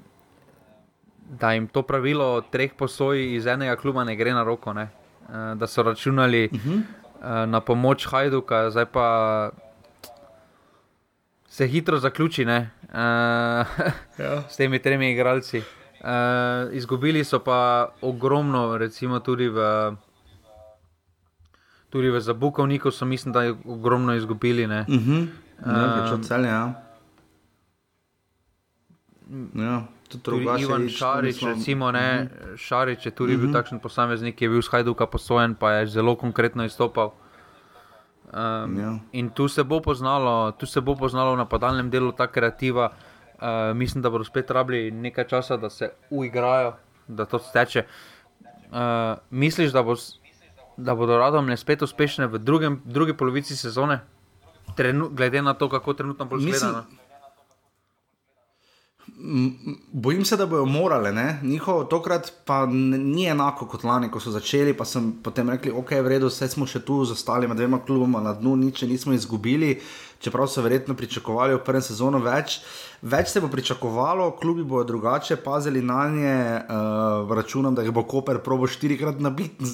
da 1.40 1.52
jim 1.52 1.68
to 1.68 1.82
pravilo 1.82 2.40
treh 2.40 2.72
posoj 2.74 3.36
iz 3.36 3.46
enega 3.46 3.76
kluba 3.76 4.04
ne 4.04 4.16
gre 4.16 4.32
na 4.32 4.42
roko. 4.44 4.72
Ne, 4.72 4.88
uh, 5.28 5.58
da 5.58 5.66
so 5.66 5.82
računali 5.82 6.48
uh 6.52 6.58
-huh. 6.58 6.82
Uh, 7.20 7.46
na 7.46 7.60
pomoč 7.60 8.06
Hajduka, 8.06 8.70
zdaj 8.70 8.86
pa 8.86 9.06
se 11.48 11.66
hitro 11.66 11.98
zaključi 11.98 12.44
ne, 12.44 12.70
uh, 12.88 12.94
ja. 14.24 14.42
s 14.48 14.56
temi 14.56 14.78
tremi 14.78 15.12
igralci. 15.12 15.62
Uh, 16.00 16.72
izgubili 16.72 17.24
so 17.24 17.38
pa 17.44 17.88
ogromno, 18.00 18.78
recimo 18.78 19.20
tudi 19.20 19.48
v. 19.48 19.60
Tudi 21.90 22.06
v 22.10 22.20
Zabukovniku 22.20 22.90
so, 22.90 23.04
mislim, 23.04 23.32
da 23.32 23.42
je 23.42 23.54
ogromno 23.64 24.14
izgubili. 24.14 24.66
Ne. 24.66 24.80
Uh 24.88 24.94
-huh. 24.94 25.26
ja, 25.66 26.06
Um, 26.06 26.14
um, 26.14 26.22
celje, 26.22 26.48
ja. 26.48 26.74
ja. 29.54 29.82
Tudi 30.14 30.44
Ivan 30.58 30.88
Šarič, 30.88 31.34
mislim- 31.34 31.50
recimo, 31.50 31.92
ne, 31.92 32.14
Mhm. 32.14 32.24
uh 32.24 32.48
-huh. 32.48 32.56
Šarič 32.58 33.06
je 33.06 33.11
tudi 33.12 33.32
uh 33.32 33.38
-huh. 33.38 33.42
bil 33.42 33.52
takšen 33.52 33.78
posameznik, 33.78 34.36
ki 34.36 34.44
je 34.44 34.48
bil 34.48 34.62
z 34.62 34.68
Hajduka 34.68 35.06
posojen, 35.06 35.54
pa 35.54 35.72
je 35.72 35.86
zelo 35.88 36.16
konkretno 36.16 36.64
izstopal. 36.64 37.12
Um, 38.26 38.78
Ja. 38.78 38.98
In 39.12 39.30
tu 39.30 39.48
se 39.48 39.64
bo 39.64 39.80
poznalo, 39.80 40.52
tu 40.52 40.66
se 40.66 40.80
bo 40.80 40.94
poznalo 40.94 41.34
v 41.34 41.38
napadalnem 41.38 41.90
delu 41.90 42.12
ta 42.12 42.26
kreativa. 42.26 42.90
Uh, 43.34 43.46
mislim, 43.74 44.02
da 44.02 44.11
bodo 44.11 44.24
spet 44.24 44.50
rabili 44.50 44.90
nekaj 44.92 45.24
časa, 45.26 45.56
da 45.56 45.70
se 45.70 45.90
uigrajo, 46.11 46.72
da 47.08 47.24
to 47.24 47.38
steče. 47.40 47.84
Uh, 48.70 48.76
misliš, 49.30 49.72
da 49.72 49.82
bo, 49.82 49.92
s- 49.92 50.18
da 50.76 50.94
bodo 50.94 51.18
radom 51.18 51.56
spet 51.56 51.82
uspešne 51.82 52.26
v 52.26 52.38
drugem, 52.38 52.82
drugi 52.84 53.12
polovici 53.14 53.56
sezone, 53.56 54.00
Trenu, 54.70 55.08
glede 55.08 55.42
na 55.42 55.54
to, 55.54 55.68
kako 55.68 55.92
trenutno 55.94 56.24
bolj 56.24 56.40
zgleda. 56.40 56.84
Bojim 59.92 60.24
se, 60.24 60.36
da 60.36 60.46
bodo 60.46 60.64
morale, 60.64 61.38
njihovo 61.42 61.84
tokrat 61.84 62.32
pa 62.44 62.66
ni 62.66 63.26
enako 63.26 63.66
kot 63.66 63.84
lani, 63.84 64.08
ko 64.10 64.20
so 64.20 64.30
začeli. 64.30 64.72
Pa 64.76 64.84
sem 64.84 65.12
potem 65.22 65.50
rekel, 65.50 65.76
ok, 65.76 65.92
v 66.00 66.14
redu, 66.14 66.30
vse 66.32 66.48
smo 66.48 66.66
še 66.66 66.80
tu 66.80 67.02
z 67.04 67.12
ostalima 67.12 67.54
dvema 67.54 67.82
kluboma 67.84 68.22
na 68.24 68.32
dnu, 68.32 68.56
nič 68.56 68.82
nismo 68.88 69.12
izgubili, 69.12 69.74
čeprav 70.24 70.48
so 70.48 70.64
verjetno 70.64 70.96
pričakovali 70.96 71.58
v 71.58 71.62
prvem 71.66 71.84
sezonu 71.84 72.22
več. 72.24 72.62
Več 73.02 73.34
se 73.34 73.44
bo 73.44 73.52
pričakovalo, 73.52 74.30
klubi 74.40 74.64
bodo 74.64 74.88
drugače 74.94 75.36
pazili 75.44 75.82
na 75.84 76.08
nje, 76.08 76.40
uh, 76.64 77.36
računam, 77.36 77.76
da 77.76 77.84
jih 77.84 77.92
bo 77.92 78.06
Koper 78.08 78.40
probo 78.44 78.68
štirikrat 78.68 79.20
nabiti 79.20 79.64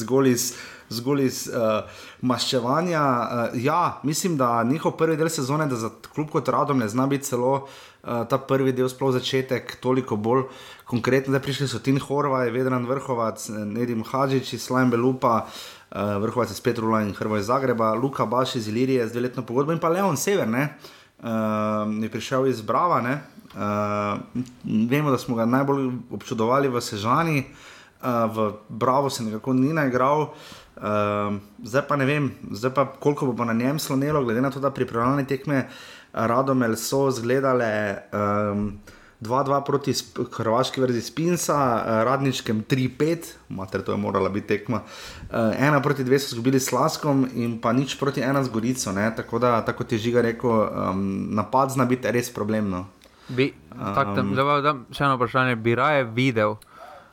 zgolj 0.00 0.32
iz. 0.32 0.52
Zgolj 0.90 1.20
iz 1.22 1.36
uh, 1.46 1.86
maščevanja. 2.26 3.00
Uh, 3.00 3.52
ja, 3.62 4.00
mislim, 4.02 4.34
da 4.34 4.64
njihov 4.66 4.96
prvi 4.98 5.14
del 5.16 5.28
sezone, 5.30 5.68
da 5.70 5.76
za 5.78 5.92
klub 6.10 6.32
kot 6.34 6.50
Radom 6.50 6.82
ne 6.82 6.88
zna 6.90 7.06
biti 7.06 7.28
celo 7.28 7.68
uh, 8.00 8.00
Eh, 8.00 8.24
ta 8.24 8.38
prvi 8.40 8.72
del, 8.72 8.88
sploh 8.88 9.12
začetek, 9.12 9.76
toliko 9.76 10.16
bolj 10.16 10.46
konkretno. 10.88 11.36
Zdaj 11.36 11.42
prišli 11.44 11.66
so 11.68 11.80
Tin 11.84 12.00
Horvaj, 12.00 12.48
Vedran 12.48 12.88
Vrhovac, 12.88 13.36
Nedim 13.52 14.00
Hadžič, 14.00 14.56
Slajm 14.56 14.88
Belupa, 14.88 15.44
uh, 15.44 16.16
Vrhovac 16.24 16.48
iz 16.48 16.64
Petrula 16.64 17.02
in 17.04 17.12
Hrvoj 17.12 17.44
Zagreba, 17.44 17.92
Luka 17.92 18.24
Baš 18.24 18.56
iz 18.56 18.68
Ilirije 18.72 19.04
z 19.04 19.12
dveletno 19.12 19.44
pogodbo 19.44 19.76
in 19.76 19.78
pa 19.78 19.92
Leon 19.92 20.16
Sever, 20.16 20.48
ne, 20.48 20.80
uh, 21.20 21.92
je 22.00 22.08
prišel 22.08 22.48
iz 22.48 22.64
Brava. 22.64 23.04
Ne, 23.04 23.20
uh, 23.52 24.16
vemo, 24.64 25.12
da 25.12 25.20
smo 25.20 25.36
ga 25.36 25.44
najbolj 25.44 25.92
občudovali 26.10 26.72
v 26.72 26.80
Sežani, 26.80 27.44
uh, 27.44 28.32
v 28.32 28.52
Bravo 28.68 29.12
se 29.12 29.28
nekako 29.28 29.52
ni 29.52 29.76
naigral. 29.76 30.32
Uh, 30.80 31.36
zdaj 31.60 31.84
pa 31.84 32.00
ne 32.00 32.08
vem, 32.08 32.32
zdaj 32.48 32.72
pa 32.72 32.88
koliko 32.88 33.28
bo 33.36 33.44
na 33.44 33.52
njem 33.52 33.76
slonilo, 33.78 34.24
glede 34.24 34.40
na 34.40 34.48
to, 34.50 34.60
da 34.60 34.72
pripravljalne 34.72 35.28
tekme 35.28 35.68
uh, 35.68 35.99
Radomel 36.12 36.76
so 36.76 37.10
zgledale 37.10 38.02
2-2 38.12 39.56
um, 39.56 39.64
proti 39.64 39.94
hrvaški 40.32 40.80
verzi 40.80 41.02
Spinsa, 41.02 41.56
uh, 41.56 42.02
radničkem 42.04 42.64
3-5, 42.68 43.32
mater 43.48 43.82
to 43.82 43.92
je 43.92 43.98
morala 43.98 44.28
biti 44.28 44.46
tekma. 44.46 44.82
1 45.30 45.76
uh, 45.76 45.82
proti 45.82 46.04
2 46.04 46.18
so 46.18 46.34
izgubili 46.34 46.60
s 46.60 46.72
Laskom 46.72 47.28
in 47.34 47.60
pa 47.60 47.72
nič 47.72 47.98
proti 47.98 48.20
1 48.20 48.42
z 48.42 48.48
Gorico. 48.48 48.92
Ne? 48.92 49.12
Tako 49.16 49.38
da, 49.38 49.60
tako 49.64 49.84
ti 49.84 49.98
žiga 49.98 50.20
rekel, 50.20 50.50
um, 50.50 51.28
napad 51.34 51.70
zna 51.70 51.84
biti 51.84 52.10
res 52.10 52.34
problemno. 52.34 52.86
Bi, 53.28 53.52
tak, 53.70 54.14
tam, 54.16 54.34
um, 54.34 54.84
še 54.90 55.06
eno 55.06 55.14
vprašanje, 55.14 55.56
bi 55.56 55.74
raje 55.78 56.04
videl, 56.04 56.56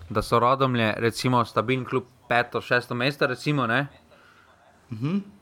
da 0.10 0.24
so 0.26 0.40
Radomlje, 0.40 0.96
recimo, 1.04 1.46
stabilni 1.46 1.86
klub, 1.86 2.08
peto, 2.30 2.62
šesto 2.62 2.96
mesto, 2.96 3.28
recimo, 3.28 3.68
ne? 3.68 3.88
Uh 4.90 4.98
mhm. 4.98 5.08
-huh 5.08 5.37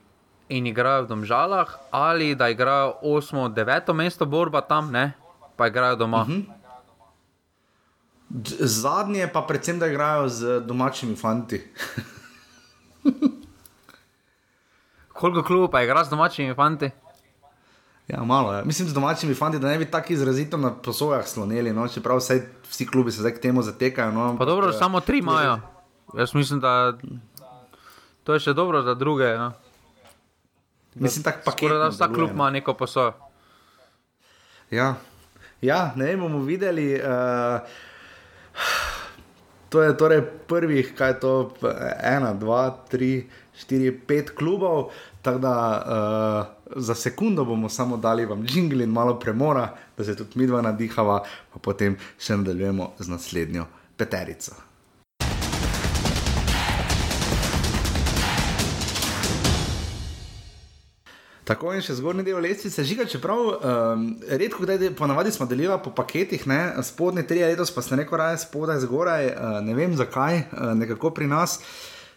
in 0.50 0.68
igrajo 0.68 1.04
v 1.04 1.08
Domžalah, 1.08 1.68
ali 1.91 2.36
da 2.36 2.50
igrajo 2.50 2.96
8, 3.04 3.54
9 3.54 3.93
mesto 3.93 4.26
borba 4.26 4.62
tam, 4.62 4.91
ne? 4.91 5.14
pa 5.56 5.68
igrajo 5.68 5.96
doma. 5.96 6.22
Uh 6.22 6.30
mhm. 6.30 6.41
-huh. 6.41 6.54
Zadnje 8.60 9.30
pa 9.34 9.41
predvsem, 9.41 9.80
da 9.80 9.88
igrajo 9.88 10.30
z 10.30 10.60
domačimi 10.60 11.16
fanti. 11.16 11.62
Koliko 15.14 15.43
klubov 15.43 15.72
pa 15.72 15.84
igra 15.84 16.04
z 16.04 16.10
domačimi 16.10 16.56
fanti? 16.56 16.89
Ja, 18.08 18.24
malo 18.24 18.54
je. 18.54 18.58
Ja. 18.58 18.66
Mislim, 18.66 18.89
z 18.89 18.93
domačimi 18.93 19.34
fanti, 19.34 19.60
da 19.60 19.68
ne 19.68 19.78
bi 19.78 19.86
tako 19.86 20.14
izrazito 20.14 20.58
na 20.58 20.74
posojah 20.74 21.28
slonili, 21.28 21.74
no? 21.74 21.88
čeprav 21.88 22.18
vse, 22.18 22.50
vsi 22.70 22.88
klubi 22.88 23.12
se 23.12 23.20
zdaj 23.20 23.36
k 23.36 23.41
temu 23.41 23.62
zatekajo. 23.62 24.12
No? 24.12 24.38
Pa 24.38 24.46
dobro, 24.46 24.74
samo 24.74 25.00
tri 25.00 25.18
imajo. 25.20 25.60
Jaz 26.18 26.34
mislim, 26.34 26.60
da 26.60 26.93
to 28.24 28.34
je 28.34 28.39
še 28.39 28.54
dobro 28.54 28.82
za 28.82 28.93
druge. 28.93 29.38
No? 29.38 29.52
Mislim, 30.96 31.24
da 31.24 31.32
paket, 31.46 31.70
da 31.70 31.88
vsak 31.88 32.14
klub 32.14 32.30
ima 32.32 32.50
neko 32.50 32.74
posojo. 32.74 33.14
Ja. 34.72 34.96
ja, 35.62 35.93
ne 35.96 36.18
bomo 36.18 36.39
videli. 36.39 36.96
Uh, 36.96 37.60
to 39.70 39.82
je 39.84 39.98
torej 39.98 40.22
prvih, 40.48 40.93
kaj 40.98 41.10
je 41.10 41.20
to, 41.20 41.34
ena, 42.04 42.34
dva, 42.34 42.70
tri, 42.89 43.28
štiri, 43.58 43.91
pet 44.08 44.32
klubov. 44.38 44.89
Tako 45.22 45.39
da 45.39 45.56
uh, 45.56 46.84
za 46.84 46.96
sekundo 46.96 47.46
bomo 47.46 47.70
samo 47.70 47.98
dali 47.98 48.26
vam 48.26 48.46
jingli 48.50 48.84
in 48.84 48.89
malo 48.89 49.20
premora, 49.20 49.76
da 49.98 50.04
se 50.04 50.16
tudi 50.16 50.39
mi 50.39 50.48
dva 50.48 50.62
nadihava, 50.62 51.24
pa 51.54 51.60
potem 51.60 51.98
še 52.20 52.38
nadaljujemo 52.38 52.93
z 53.00 53.10
naslednjo 53.10 53.66
peterico. 53.98 54.56
Tako 61.46 61.76
in 61.78 61.84
še 61.86 61.93
zgornji 62.00 62.24
del 62.26 62.39
lestvice, 62.41 62.84
žiga, 62.89 63.06
čeprav 63.06 63.39
um, 63.54 64.06
redko, 64.26 64.64
kdaj, 64.66 64.96
ponavadi 64.98 65.30
smo 65.32 65.46
delili 65.46 65.76
po 65.84 65.91
paketih, 65.93 66.48
ne, 66.50 66.60
spodnji 66.84 67.22
tri, 67.30 67.43
letos 67.46 67.70
pa 67.74 67.84
ste 67.86 68.00
neko 68.00 68.18
raje 68.18 68.39
spodaj, 68.41 68.80
zgoraj, 68.82 69.28
uh, 69.30 69.60
ne 69.62 69.76
vem 69.78 69.93
zakaj, 69.93 70.39
uh, 70.48 70.72
nekako 70.74 71.14
pri 71.14 71.30
nas. 71.30 71.60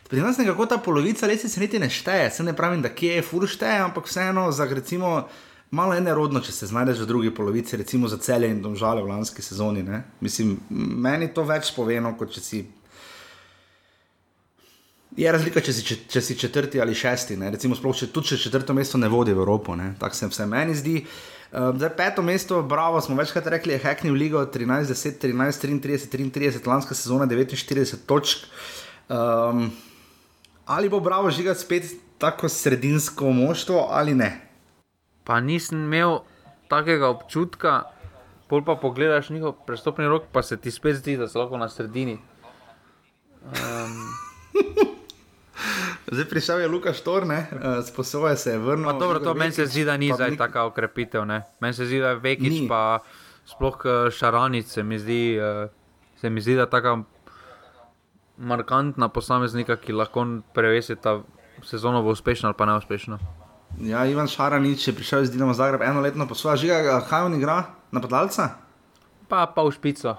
Pri 0.09 0.25
nas 0.25 0.41
nekako 0.41 0.65
ta 0.67 0.79
polovica 0.81 1.29
lestvice 1.29 1.61
niti 1.61 1.79
ne 1.79 1.91
šteje, 1.93 2.31
se 2.39 2.47
ne 2.47 2.57
pravim, 2.57 2.81
da 2.81 2.89
kje 2.89 3.19
je 3.19 3.27
fur 3.29 3.45
šteje, 3.45 3.83
ampak 3.85 4.09
vseeno, 4.09 4.47
za 4.53 4.65
recimo, 4.65 5.27
malo 5.71 5.93
je 5.93 6.01
nerodno, 6.01 6.41
če 6.41 6.53
se 6.53 6.71
znajdeš 6.73 7.05
v 7.05 7.11
drugi 7.13 7.35
polovici, 7.35 7.77
recimo 7.77 8.09
za 8.09 8.17
celje 8.17 8.49
in 8.49 8.63
domžale 8.65 9.05
v 9.05 9.13
lanski 9.13 9.45
sezoni. 9.45 9.85
Ne. 9.85 10.07
Mislim, 10.25 10.57
meni 10.71 11.29
to 11.29 11.45
več 11.45 11.75
poveno, 11.77 12.15
kot 12.17 12.33
če 12.33 12.41
si 12.41 12.65
Je 15.19 15.27
razlika, 15.33 15.59
če 15.65 15.73
si, 15.75 15.83
če, 15.83 15.97
če 16.15 16.21
si 16.23 16.37
četrti 16.39 16.79
ali 16.79 16.95
šesti. 16.95 17.35
Ne? 17.41 17.51
Recimo, 17.51 17.75
sploh, 17.75 17.97
če 17.97 18.07
tudi 18.15 18.37
če 18.37 18.37
četrto 18.45 18.75
mesto 18.77 19.01
ne 19.03 19.09
vodi 19.11 19.33
v 19.35 19.43
Evropo, 19.43 19.75
tako 19.99 20.15
se 20.15 20.29
vse 20.31 20.45
meni 20.47 20.77
zdi. 20.79 21.01
Uh, 21.49 21.73
zdaj, 21.75 21.91
peto 21.99 22.23
mesto, 22.23 22.61
bravo, 22.63 23.01
smo 23.03 23.17
večkrat 23.19 23.49
rekli, 23.51 23.75
je 23.75 23.81
Hekni 23.83 24.13
v 24.13 24.21
Ligo 24.21 24.43
13, 24.47 24.93
10, 24.93 25.17
13, 25.25 25.65
33, 25.65 26.07
33, 26.13 26.61
lanska 26.71 26.95
sezona 26.95 27.27
49 27.27 28.05
točk. 28.07 28.45
Um, 29.09 29.73
ali 30.71 30.93
bo 30.93 31.01
bravo 31.01 31.33
žigati 31.35 31.61
spet 31.61 31.91
tako 32.19 32.49
sredinsko 32.53 33.33
moštvo 33.33 33.89
ali 33.91 34.15
ne? 34.15 34.29
Pa 35.25 35.41
nisem 35.41 35.83
imel 35.89 36.21
takega 36.69 37.09
občutka, 37.09 37.89
pol 38.47 38.63
pa 38.63 38.77
pogledaš 38.79 39.33
njihov 39.35 39.57
prestopni 39.67 40.07
rok, 40.07 40.31
pa 40.33 40.45
se 40.47 40.61
ti 40.61 40.71
spet 40.71 41.01
zdi, 41.03 41.17
da 41.17 41.27
so 41.29 41.41
lahko 41.43 41.59
na 41.59 41.69
sredini. 41.73 42.19
Um, 43.43 43.99
Zdaj 46.13 46.25
prišel 46.25 46.61
je 46.61 46.69
Luka 46.69 46.93
Štorne, 46.93 47.47
uh, 47.53 47.85
sposoben 47.85 48.37
se 48.37 48.51
je 48.51 48.59
vrniti. 48.59 48.99
Dobro, 48.99 49.19
to 49.19 49.35
meni 49.35 49.53
se 49.53 49.67
zdi, 49.67 49.85
da 49.85 49.97
ni 49.97 50.13
zdaj 50.15 50.37
taka 50.37 50.65
okrepitev. 50.65 51.25
Meni 51.61 51.75
se 51.75 51.87
zdi, 51.87 52.01
da 52.01 52.09
je 52.09 52.21
vekič, 52.23 52.61
ni. 52.61 52.69
pa 52.69 53.01
sploh 53.49 53.81
eh, 53.85 54.11
šaranic, 54.11 54.69
se 54.69 54.83
mi 54.83 54.99
zdi, 54.99 55.39
uh, 55.41 55.71
se 56.21 56.31
mi 56.31 56.41
zdi 56.41 56.55
da 56.57 56.67
tako 56.67 57.03
markantna 58.39 59.09
posameznika, 59.09 59.77
ki 59.77 59.93
lahko 59.93 60.27
prevesi 60.55 60.97
ta 60.97 61.21
sezono 61.65 62.03
v 62.03 62.15
uspešno 62.15 62.49
ali 62.49 62.57
pa 62.59 62.67
neuspešno. 62.67 63.19
Ja, 63.81 64.07
Ivan 64.07 64.29
Šaranic 64.29 64.87
je 64.87 64.95
prišel 64.95 65.23
iz 65.23 65.31
Dinama 65.31 65.55
Zagreb 65.55 65.83
eno 65.83 66.01
leto 66.01 66.27
po 66.29 66.35
svoje, 66.35 66.57
žiga, 66.57 67.01
kaj 67.09 67.27
on 67.27 67.35
igra, 67.35 67.65
napadalca? 67.91 68.49
Pa 69.29 69.47
pa 69.47 69.63
v 69.63 69.73
špico. 69.73 70.17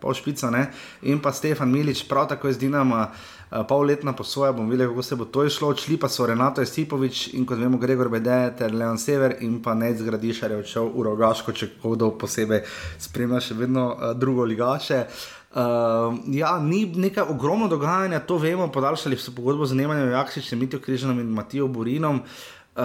Pa 0.00 0.12
v 0.12 0.18
špico, 0.18 0.50
ne. 0.52 0.66
In 1.08 1.22
pa 1.24 1.32
Stefan 1.32 1.72
Milič, 1.72 2.04
prav 2.08 2.28
tako 2.28 2.48
iz 2.52 2.58
Dinama. 2.58 3.08
Eh, 3.46 3.62
pol 3.62 3.86
leta 3.86 4.12
po 4.12 4.24
svoje, 4.24 4.52
bom 4.52 4.66
videl, 4.70 4.88
kako 4.88 5.02
se 5.02 5.16
bo 5.16 5.24
to 5.24 5.44
išlo. 5.44 5.68
Odšli 5.68 5.96
pa 5.96 6.08
so 6.08 6.26
Renato 6.26 6.60
Estipovič 6.60 7.34
in 7.34 7.46
kot 7.46 7.58
vemo, 7.58 7.78
Gregor 7.78 8.08
Bede, 8.08 8.52
ter 8.58 8.74
Leon 8.74 8.98
Sever 8.98 9.36
in 9.40 9.62
pa 9.62 9.74
Nec 9.74 10.02
Gradišar 10.02 10.50
je 10.50 10.58
odšel 10.58 10.90
v 10.90 11.06
Rogaško, 11.06 11.52
če 11.54 11.70
kdo 11.78 12.10
posebej 12.18 12.64
spremlja 12.98 13.40
še 13.40 13.54
vedno 13.54 13.94
uh, 13.94 14.12
drugo 14.18 14.42
ligaše. 14.44 15.06
Uh, 15.56 16.18
ja, 16.34 16.58
ni 16.60 16.84
nekaj 16.90 17.30
ogromno 17.32 17.68
dogajanja, 17.70 18.18
to 18.26 18.36
vemo, 18.36 18.66
podaljšali 18.68 19.16
so 19.16 19.32
pogodbo 19.32 19.64
z 19.64 19.78
Nemanjem 19.78 20.10
Jakšičem, 20.10 20.58
Mitijo 20.58 20.82
Križanom 20.82 21.22
in 21.22 21.30
Matijo 21.30 21.70
Burinom. 21.70 22.18
Uh, 22.20 22.55
Uh, 22.76 22.82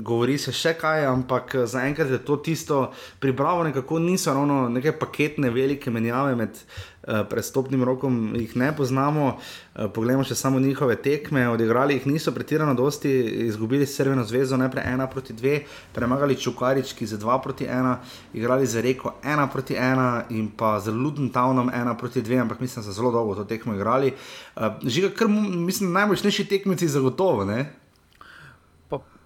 govori 0.00 0.38
se 0.40 0.52
še 0.56 0.70
kaj, 0.80 1.02
ampak 1.04 1.52
zaenkrat 1.68 2.08
je 2.08 2.18
to 2.24 2.38
tisto, 2.40 2.78
pripravo 3.20 3.66
nekako 3.66 3.98
niso 4.00 4.32
ravno 4.32 4.70
neke 4.72 4.94
paketne, 4.96 5.50
velike 5.52 5.92
menjave 5.92 6.32
med 6.38 6.56
uh, 6.56 7.18
prestopnim 7.28 7.84
rokom, 7.84 8.32
jih 8.32 8.54
ne 8.56 8.70
poznamo. 8.72 9.26
Uh, 9.34 9.90
poglejmo 9.92 10.24
še 10.24 10.38
samo 10.40 10.56
njihove 10.56 10.96
tekme, 11.04 11.44
odigrali 11.52 11.98
jih 11.98 12.08
niso 12.14 12.32
pretirano 12.32 12.72
dosti, 12.80 13.12
izgubili 13.50 13.84
Srbeno 13.84 14.24
zvezo, 14.24 14.56
najprej 14.56 14.88
ena 14.94 15.10
proti 15.12 15.36
dve, 15.36 15.60
premagali 15.92 16.40
Čukarički 16.40 17.04
za 17.04 17.20
dva 17.20 17.36
proti 17.44 17.68
ena, 17.68 17.98
igrali 18.32 18.64
za 18.64 18.80
Reko 18.80 19.18
ena 19.20 19.50
proti 19.52 19.76
ena 19.76 20.24
in 20.32 20.48
pa 20.48 20.78
z 20.80 20.96
Luton 20.96 21.28
Townom 21.28 21.68
ena 21.68 21.92
proti 21.92 22.24
dve, 22.24 22.40
ampak 22.40 22.64
mislim, 22.64 22.80
da 22.80 22.88
so 22.88 22.96
zelo 22.96 23.12
dolgo 23.12 23.36
to 23.36 23.44
tekmo 23.44 23.76
igrali. 23.76 24.16
Uh, 24.56 24.80
Žiga, 24.80 25.12
kar 25.12 25.28
mislim, 25.28 25.92
najmočnejši 25.92 26.48
tekmeci 26.56 26.88
zagotovo, 26.88 27.44
ne? 27.44 27.83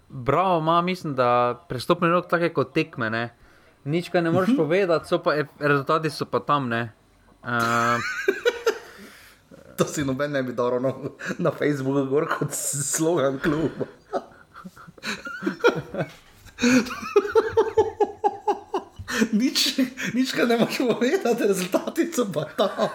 Bravo, 0.09 0.59
ima, 0.59 0.83
mislim, 0.83 1.15
da 1.15 1.65
prestopni 1.69 2.09
rok 2.09 2.31
tako 2.31 2.55
kot 2.55 2.75
tekme. 2.75 3.11
Ne? 3.11 3.35
Nič 3.85 4.09
kaj 4.09 4.23
ne 4.23 4.31
moreš 4.31 4.49
uh 4.49 4.55
mhm. 4.55 4.63
-huh. 4.63 4.65
povedati, 4.65 5.09
so 5.09 5.23
pa, 5.23 5.35
rezultati 5.59 6.11
so 6.11 6.25
pa 6.25 6.41
tam. 6.41 6.73
Uh, 6.73 6.79
to 9.77 9.85
si 9.85 10.05
noben 10.05 10.33
ne 10.33 10.43
bi 10.43 10.53
dal 10.53 10.83
na, 10.83 10.93
na 11.39 11.51
Facebooku, 11.51 12.11
gor 12.11 12.29
kot 12.39 12.53
slogan 12.53 13.39
kluba. 13.39 13.87
nič, 19.33 19.79
nič, 20.15 20.33
kar 20.33 20.49
ne 20.49 20.59
moreš 20.59 20.79
povedati, 20.79 21.47
rezultati 21.47 22.13
so 22.13 22.33
pa 22.33 22.45
tam. 22.57 22.71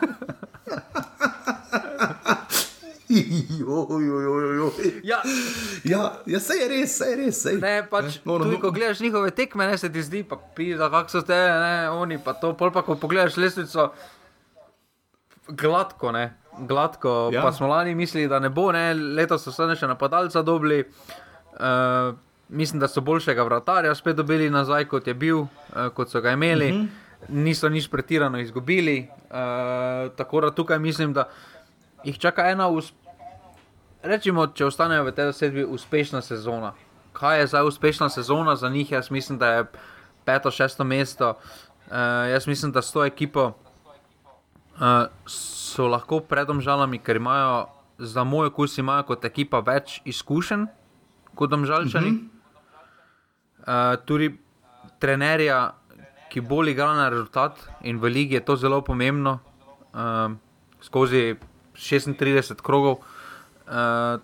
Ja, 5.03 5.21
Ja, 5.83 6.01
ja 6.25 6.39
se 6.39 6.53
je 6.53 6.67
res, 6.69 6.97
se 6.97 7.09
je 7.09 7.15
res. 7.15 7.41
Sej. 7.43 7.59
ne, 7.61 7.75
pač, 7.89 8.19
no, 8.25 8.37
no, 8.37 8.45
tudi, 8.45 8.55
no. 8.55 8.61
ko 8.61 8.71
gledaš 8.71 9.01
njihove 9.03 9.31
tekme, 9.35 9.67
ne, 9.67 9.77
se 9.77 9.91
ti 9.91 10.03
zdi, 10.03 10.23
pa 10.27 10.37
pisa, 10.55 10.89
kako 10.89 11.11
so 11.11 11.21
te, 11.27 11.37
ne, 11.37 11.89
oni 11.89 12.19
pa 12.23 12.35
to, 12.39 12.53
pol 12.57 12.71
pa 12.73 12.85
ko 12.85 12.95
pogledaš 12.99 13.37
lestvico, 13.41 13.89
gladko, 15.47 16.13
ne, 16.15 16.25
gladko. 16.69 17.29
Ja. 17.33 17.41
Pa 17.41 17.51
smo 17.51 17.67
lani 17.67 17.95
mislili, 17.95 18.27
da 18.31 18.39
ne 18.39 18.49
bo, 18.49 18.71
ne, 18.71 18.93
letos 18.93 19.43
so 19.45 19.51
se 19.51 19.75
še 19.79 19.89
napadalca 19.89 20.43
dobili. 20.45 20.83
Uh, 21.53 22.15
mislim, 22.49 22.79
da 22.81 22.87
so 22.87 23.01
boljšega 23.01 23.43
vratarja 23.43 23.95
spet 23.95 24.17
dobili 24.17 24.49
nazaj, 24.49 24.87
kot 24.89 25.07
je 25.07 25.13
bil, 25.13 25.45
uh, 25.45 25.89
kot 25.93 26.09
so 26.09 26.21
ga 26.21 26.33
imeli. 26.33 26.71
Uh 26.71 26.77
-huh. 26.77 26.87
Niso 27.29 27.69
nič 27.69 27.87
pretirano 27.87 28.39
izgubili. 28.39 29.07
Uh, 29.31 30.11
tako 30.15 30.41
da 30.41 30.51
tukaj 30.51 30.79
mislim, 30.79 31.13
da 31.13 31.29
jih 32.03 32.19
čaka 32.19 32.49
ena 32.49 32.67
us 32.67 32.93
Rečemo, 34.03 34.49
če 34.51 34.67
ostanejo 34.67 35.05
v 35.07 35.15
tej 35.15 35.31
sedmi 35.31 35.63
uspešna 35.63 36.19
sezona. 36.19 36.73
Kaj 37.15 37.39
je 37.39 37.47
zdaj 37.55 37.67
uspešna 37.71 38.09
sezona 38.11 38.55
za 38.59 38.67
njih? 38.67 38.91
Jaz 38.91 39.07
mislim, 39.07 39.37
da 39.39 39.47
je 39.47 39.61
peto, 40.27 40.51
šesto 40.51 40.83
mesto. 40.83 41.39
Uh, 41.87 42.27
jaz 42.27 42.47
mislim, 42.47 42.71
da 42.75 42.81
s 42.81 42.91
to 42.91 43.05
ekipo 43.05 43.53
uh, 44.75 45.07
so 45.27 45.87
lahko 45.87 46.19
predom 46.19 46.59
žalami, 46.59 46.99
ker 46.99 47.15
imajo 47.15 47.69
za 47.97 48.23
moj 48.27 48.51
okus 48.51 48.75
imajo 48.77 49.07
kot 49.07 49.23
ekipa 49.25 49.63
več 49.63 50.01
izkušenj 50.03 50.67
kot 51.35 51.49
domžalčani. 51.49 52.11
Uh 52.11 52.19
-huh. 52.19 53.95
uh, 53.95 54.05
tudi 54.05 54.35
trenerja, 54.99 55.73
ki 56.29 56.41
bolj 56.41 56.75
igra 56.75 56.91
na 56.93 57.09
rezultat 57.09 57.55
in 57.81 57.99
v 57.99 58.11
ligi 58.11 58.35
je 58.35 58.45
to 58.45 58.55
zelo 58.55 58.81
pomembno, 58.81 59.39
uh, 59.93 60.31
skozi 60.81 61.35
36 61.73 62.61
krogov. 62.61 62.97
Uh, 63.67 64.19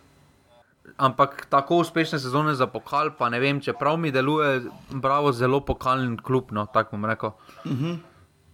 ampak 0.98 1.46
tako 1.50 1.78
uspešne 1.78 2.20
sezone 2.20 2.56
za 2.56 2.68
pokal, 2.68 3.12
pa 3.18 3.30
ne 3.30 3.40
vem, 3.40 3.62
čeprav 3.62 3.98
mi 3.98 4.12
deluje, 4.12 4.62
bravo, 4.92 5.32
zelo 5.32 5.62
pokalni 5.66 6.18
klub, 6.18 6.52
no, 6.52 6.66
tako 6.74 6.98
bom 6.98 7.06
rekel. 7.06 7.32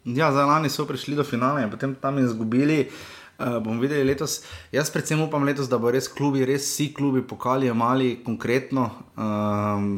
Ja, 0.05 0.31
za 0.31 0.45
lani 0.45 0.69
so 0.69 0.86
prišli 0.86 1.15
do 1.15 1.23
finala 1.23 1.63
in 1.65 1.71
potem 1.71 1.95
tam 1.95 2.19
izgubili. 2.19 2.89
Uh, 3.36 3.57
bomo 3.59 3.81
videli 3.81 4.05
letos. 4.07 4.45
Jaz 4.71 4.88
predvsem 4.93 5.19
upam 5.19 5.43
letos, 5.43 5.67
da 5.67 5.75
bo 5.77 5.91
res 5.91 6.07
klubi, 6.07 6.45
res 6.47 6.69
vsi 6.69 6.93
klubi 6.95 7.19
pokali 7.27 7.67
mali 7.73 8.21
konkretno. 8.23 8.89
Um, 9.17 9.97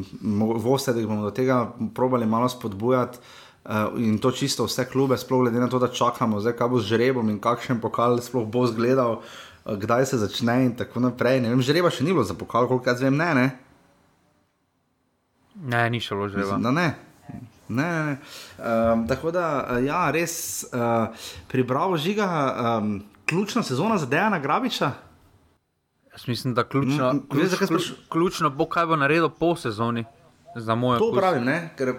Veste, 0.64 0.92
da 0.92 0.98
jih 0.98 1.06
bomo 1.06 1.28
do 1.28 1.30
tega 1.30 1.68
probali 1.94 2.26
malo 2.26 2.48
spodbujati. 2.48 3.20
Uh, 3.68 4.00
in 4.00 4.16
to 4.18 4.32
čisto 4.32 4.64
vse 4.64 4.88
klube, 4.90 5.18
sploh 5.20 5.44
glede 5.44 5.60
na 5.60 5.68
to, 5.68 5.78
da 5.78 5.92
čakamo, 5.92 6.40
zdaj, 6.40 6.56
kaj 6.56 6.68
bo 6.72 6.80
z 6.80 6.88
žrebom 6.88 7.28
in 7.30 7.38
kakšen 7.38 7.82
pokal 7.84 8.16
sploh 8.24 8.48
bo 8.48 8.64
zgledal, 8.66 9.20
uh, 9.20 9.47
kdaj 9.76 10.06
se 10.06 10.18
začne 10.18 10.64
in 10.64 10.76
tako 10.76 11.00
naprej. 11.00 11.40
Ne 11.40 11.52
vem, 11.52 11.62
žreba 11.62 11.90
še 11.90 12.04
ni 12.04 12.12
bilo 12.12 12.24
za 12.24 12.34
pokal, 12.34 12.68
koliko 12.68 12.88
jaz 12.90 13.02
vem, 13.02 13.16
ne. 13.16 13.34
ne? 13.34 13.48
Ne, 15.58 15.90
ni 15.90 16.00
šlo 16.00 16.28
že. 16.28 16.46
Da 16.46 16.70
ne. 16.70 16.94
Ne, 17.68 17.84
ne, 17.84 18.04
ne. 18.04 18.16
Um, 18.92 19.04
tako 19.08 19.30
da, 19.30 19.66
eh, 19.76 19.84
ja, 19.84 20.10
res 20.10 20.64
uh, 20.72 21.12
pri 21.48 21.62
Bravo 21.62 21.96
žiga, 22.00 22.24
um, 22.80 23.02
ključna 23.28 23.62
sezona 23.62 23.98
za 23.98 24.06
Dejana 24.06 24.38
Grabiča. 24.38 24.92
Jaz 26.12 26.28
mislim, 26.28 26.54
da 26.54 26.64
ključno, 26.64 27.12
Mm, 27.12 27.28
ključ, 27.30 27.50
veš, 27.60 27.68
ključ, 27.68 27.92
ključno 28.08 28.50
bo, 28.50 28.66
kaj 28.66 28.86
bo 28.86 28.96
naredil 28.96 29.28
po 29.28 29.56
sezoni. 29.56 30.04
Za 30.56 30.74
moj 30.74 30.98
To 30.98 31.04
okus. 31.04 31.18
pravim, 31.18 31.44
ne? 31.44 31.70
ker 31.76 31.94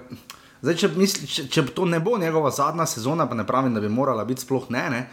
zdaj, 0.62 0.76
če, 0.76 0.88
misli, 0.98 1.28
če, 1.28 1.48
če 1.48 1.66
to 1.66 1.86
ne 1.86 2.00
bo 2.00 2.18
njegova 2.18 2.50
zadnja 2.52 2.86
sezona, 2.86 3.30
pa 3.30 3.36
ne 3.36 3.46
pravim, 3.48 3.74
da 3.74 3.80
bi 3.80 3.90
morala 3.90 4.26
biti 4.26 4.42
sploh 4.42 4.66
ne, 4.70 4.90
ne? 4.90 5.10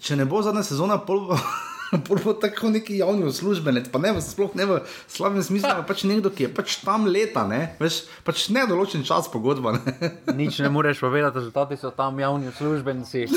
če 0.00 0.16
ne 0.16 0.24
bo 0.24 0.42
zadnja 0.42 0.62
sezona, 0.66 0.98
pol 0.98 1.20
bo, 1.30 1.38
pol 1.38 1.38
bo 1.92 2.32
tako 2.32 2.70
neki 2.70 2.98
javni 2.98 3.24
uslužbenec, 3.24 3.88
pa 3.90 3.98
ne 3.98 4.12
v 4.12 4.22
sploh 4.22 4.54
ne 4.54 4.66
v 4.66 4.72
slabem 5.06 5.42
smislu, 5.42 5.68
ampak 5.68 5.86
pač 5.88 6.04
nekdo, 6.04 6.30
ki 6.30 6.42
je 6.42 6.50
pač 6.50 6.76
tam 6.80 7.06
leta, 7.06 7.42
ne, 7.44 7.74
veš, 7.76 8.06
pač 8.22 8.46
nedoločen 8.48 9.02
čas 9.02 9.26
pogodba. 9.26 9.74
Ne? 9.74 10.12
Nič 10.40 10.58
ne 10.58 10.68
moreš 10.68 11.00
povedati, 11.00 11.36
rezultati 11.36 11.74
so 11.74 11.90
tam 11.90 12.18
javni 12.18 12.48
uslužbenci. 12.48 13.26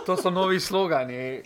To 0.00 0.16
so 0.16 0.30
novi 0.30 0.58
slogani. 0.58 1.42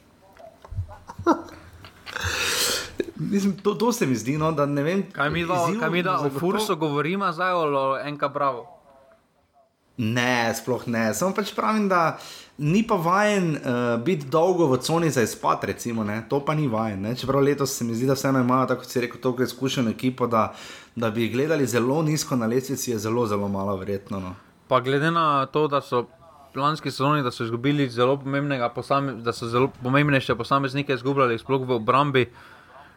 Mislim, 3.17 3.57
to, 3.57 3.75
to 3.75 3.93
se 3.93 4.07
mi 4.07 4.15
zdi, 4.15 4.39
no, 4.39 4.53
da 4.53 4.67
ne 4.67 4.83
vem, 4.83 5.03
Kaj 5.13 5.31
mi 5.31 5.47
da, 5.47 5.55
izziv 5.55 5.81
kaj 5.81 5.91
mi 5.91 6.03
da 6.03 6.13
o 6.13 6.23
zagotovo- 6.23 6.41
Fursu 6.41 6.77
govorimo 6.77 7.33
zdaj 7.33 7.53
o 7.53 7.99
enka 7.99 8.29
bravo? 8.29 8.74
Ne, 9.97 10.55
sploh 10.55 10.87
ne. 10.91 11.13
Samo 11.15 11.35
pač 11.35 11.53
pravim, 11.55 11.87
da 11.89 12.17
ni 12.59 12.83
pa 12.87 12.97
vajen 12.99 13.53
uh, 13.55 14.03
biti 14.03 14.27
dolgo 14.31 14.67
v 14.73 14.79
coni 14.83 15.11
za 15.11 15.23
izpad, 15.23 15.65
recimo, 15.71 16.05
ne. 16.05 16.25
to 16.29 16.41
pa 16.45 16.55
ni 16.55 16.67
vajen. 16.69 17.03
Ne. 17.03 17.15
Čeprav 17.17 17.43
letos 17.43 17.77
se 17.79 17.85
mi 17.85 17.95
zdi, 17.95 18.07
da 18.07 18.15
vseeno 18.19 18.41
imajo, 18.43 18.67
tako 18.75 18.85
si 18.85 19.01
rekel, 19.01 19.21
toliko 19.21 19.43
izkušeno 19.43 19.91
ekipo, 19.91 20.27
da, 20.27 20.55
da 20.97 21.11
bi 21.11 21.23
jih 21.23 21.33
gledali 21.33 21.67
zelo 21.67 22.03
nizko 22.03 22.37
na 22.37 22.47
lestvici, 22.47 22.91
je 22.91 22.99
zelo, 22.99 23.27
zelo 23.27 23.49
malo 23.49 23.77
verjetno. 23.77 24.21
No. 24.21 24.35
Pa 24.69 24.81
glede 24.81 25.11
na 25.11 25.47
to, 25.47 25.69
da 25.69 25.81
so 25.81 26.07
lanski 26.55 26.91
sezoni, 26.91 27.23
da 27.23 27.31
so 27.31 27.45
izgubili 27.45 27.89
zelo 27.91 28.17
pomembnega, 28.17 28.69
posame, 28.69 29.13
da 29.23 29.33
so 29.33 29.47
zelo 29.47 29.71
pomembnejše 29.83 30.35
posameznike 30.35 30.95
izgubljali, 30.95 31.39
sploh 31.39 31.63
v 31.69 31.79
obrambi, 31.79 32.27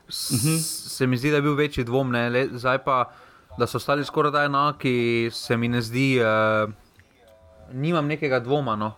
s, 0.09 0.31
uh 0.31 0.37
-huh. 0.37 0.59
se 0.89 1.07
mi 1.07 1.17
zdi, 1.17 1.29
da 1.29 1.35
je 1.35 1.41
bil 1.41 1.53
večji 1.53 1.83
dvom. 1.83 2.11
Ne? 2.11 2.29
Le, 2.29 2.47
zdaj 2.51 2.83
pa, 2.83 3.11
da 3.57 3.67
so 3.67 3.77
ostali 3.77 4.05
skoraj 4.05 4.31
da 4.31 4.43
enaki, 4.43 5.29
se 5.33 5.57
mi 5.57 5.67
ne 5.67 5.81
zdi, 5.81 6.21
uh, 6.21 6.73
nimam 7.69 8.07
nekega 8.07 8.39
dvoma. 8.39 8.75
No. 8.75 8.93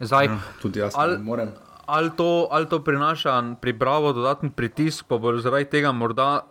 Zdaj, 0.00 0.24
Ja, 0.24 0.38
tudi 0.62 0.78
jaz 0.78 0.92
ali- 0.96 1.16
ne 1.16 1.24
morem. 1.24 1.50
ali 1.86 2.10
to, 2.10 2.48
ali 2.50 2.68
to 2.68 2.78
prinaša 2.78 3.32
pripravo, 3.60 4.12
dodatni 4.12 4.50
pritisk, 4.50 5.04
pa 5.04 5.18
bo 5.18 5.36
zaradi 5.36 5.64
tega 5.66 5.92
morda 5.92 6.46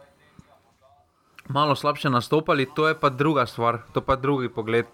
malo 1.47 1.75
slabše 1.75 2.09
nastopali, 2.09 2.67
to 2.75 2.87
je 2.87 2.95
pa 2.95 3.09
druga 3.09 3.45
stvar, 3.45 3.79
to 3.93 4.01
pa 4.01 4.15
drugi 4.15 4.49
pogled. 4.49 4.85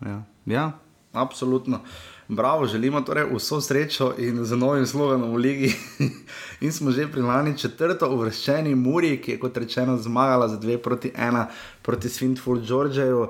Ja, 0.00 0.22
ja 0.46 0.72
absolutno. 1.12 1.80
Bravo, 2.28 2.66
želimo 2.66 3.00
torej 3.00 3.24
vso 3.34 3.60
srečo 3.60 4.14
in 4.18 4.44
z 4.44 4.56
novim 4.56 4.86
slovenom 4.86 5.32
v 5.32 5.36
Ligi. 5.36 5.74
in 6.60 6.72
smo 6.72 6.90
že 6.90 7.06
pri 7.06 7.20
lani 7.20 7.58
četrto 7.58 8.08
uvrščeni 8.08 8.74
Muri, 8.74 9.18
ki 9.18 9.30
je 9.32 9.38
kot 9.38 9.56
rečeno 9.56 9.96
zmagala 9.96 10.48
za 10.48 10.56
2 10.56 10.78
proti 10.78 11.10
1 11.10 11.44
proti 11.82 12.08
Svintful 12.08 12.58
Georgeju. 12.58 13.20
Uh, 13.20 13.28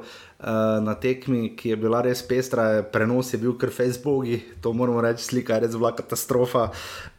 na 0.83 0.95
tekmi, 0.95 1.53
ki 1.57 1.69
je 1.69 1.77
bila 1.77 2.01
res 2.03 2.23
pestra, 2.27 2.83
prenos 2.83 3.33
je 3.33 3.39
bil 3.39 3.55
kar 3.59 3.71
Facebooki, 3.71 4.41
to 4.61 4.73
moramo 4.75 5.01
reči, 5.01 5.25
slika 5.25 5.55
je 5.55 5.67
res 5.67 5.77
bila 5.79 5.93
katastrofa. 5.95 6.65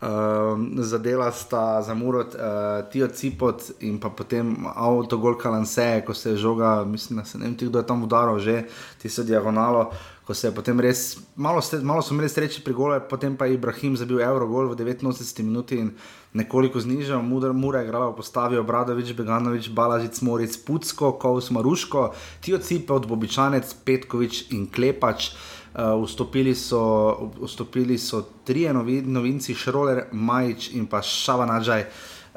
Uh, 0.04 0.60
zadela 0.84 1.32
sta 1.32 1.82
za 1.82 1.96
Murot, 1.96 2.36
uh, 2.36 2.84
Tijo 2.92 3.08
Cipot 3.08 3.64
in 3.80 4.00
pa 4.00 4.12
potem 4.12 4.68
avtogol 4.76 5.38
Kalanse, 5.40 6.04
ko 6.06 6.14
se 6.14 6.34
je 6.34 6.42
žoga, 6.44 6.84
mislim, 6.84 7.20
da 7.20 7.26
se 7.26 7.38
ne 7.38 7.48
vem, 7.48 7.56
ti, 7.56 7.72
kdo 7.72 7.80
je 7.80 7.88
tam 7.88 8.04
udaril 8.04 8.40
že, 8.44 8.64
tisto 9.00 9.24
diagonalo 9.24 9.92
ko 10.26 10.34
se 10.34 10.48
je 10.48 10.56
potem 10.56 10.80
res, 10.80 11.18
malo, 11.36 11.62
ste, 11.62 11.82
malo 11.84 12.02
so 12.02 12.14
imeli 12.16 12.30
sreče 12.32 12.64
pri 12.64 12.74
golu, 12.74 12.96
potem 13.10 13.36
pa 13.36 13.46
je 13.46 13.58
Ibrahim 13.58 13.98
zabil 14.00 14.22
Eurogol 14.24 14.72
v 14.72 14.80
89 14.80 15.44
minuti 15.44 15.80
in 15.84 15.92
nekoliko 16.34 16.80
znižal, 16.80 17.22
Mudar, 17.22 17.54
Mura 17.54 17.84
je 17.84 17.92
igrala 17.92 18.10
v 18.10 18.16
postavi 18.16 18.58
Obradovič, 18.58 19.12
Beganovič, 19.14 19.70
Balažic, 19.70 20.22
Moric, 20.22 20.56
Pucko, 20.64 21.20
Kovs, 21.20 21.52
Maruško, 21.52 22.14
Tijo 22.40 22.58
Cipe 22.58 22.94
od 22.94 23.08
Bobičanec, 23.08 23.68
Petkovič 23.84 24.52
in 24.56 24.72
Klepač. 24.72 25.36
Uh, 25.74 25.98
vstopili, 26.06 26.54
so, 26.54 27.34
vstopili 27.42 27.98
so 27.98 28.22
trije 28.46 28.70
novi, 28.74 29.02
novinci, 29.02 29.56
Šroler, 29.58 30.04
Majič 30.14 30.70
in 30.78 30.86
pa 30.86 31.02
Šavanadžaj, 31.02 31.82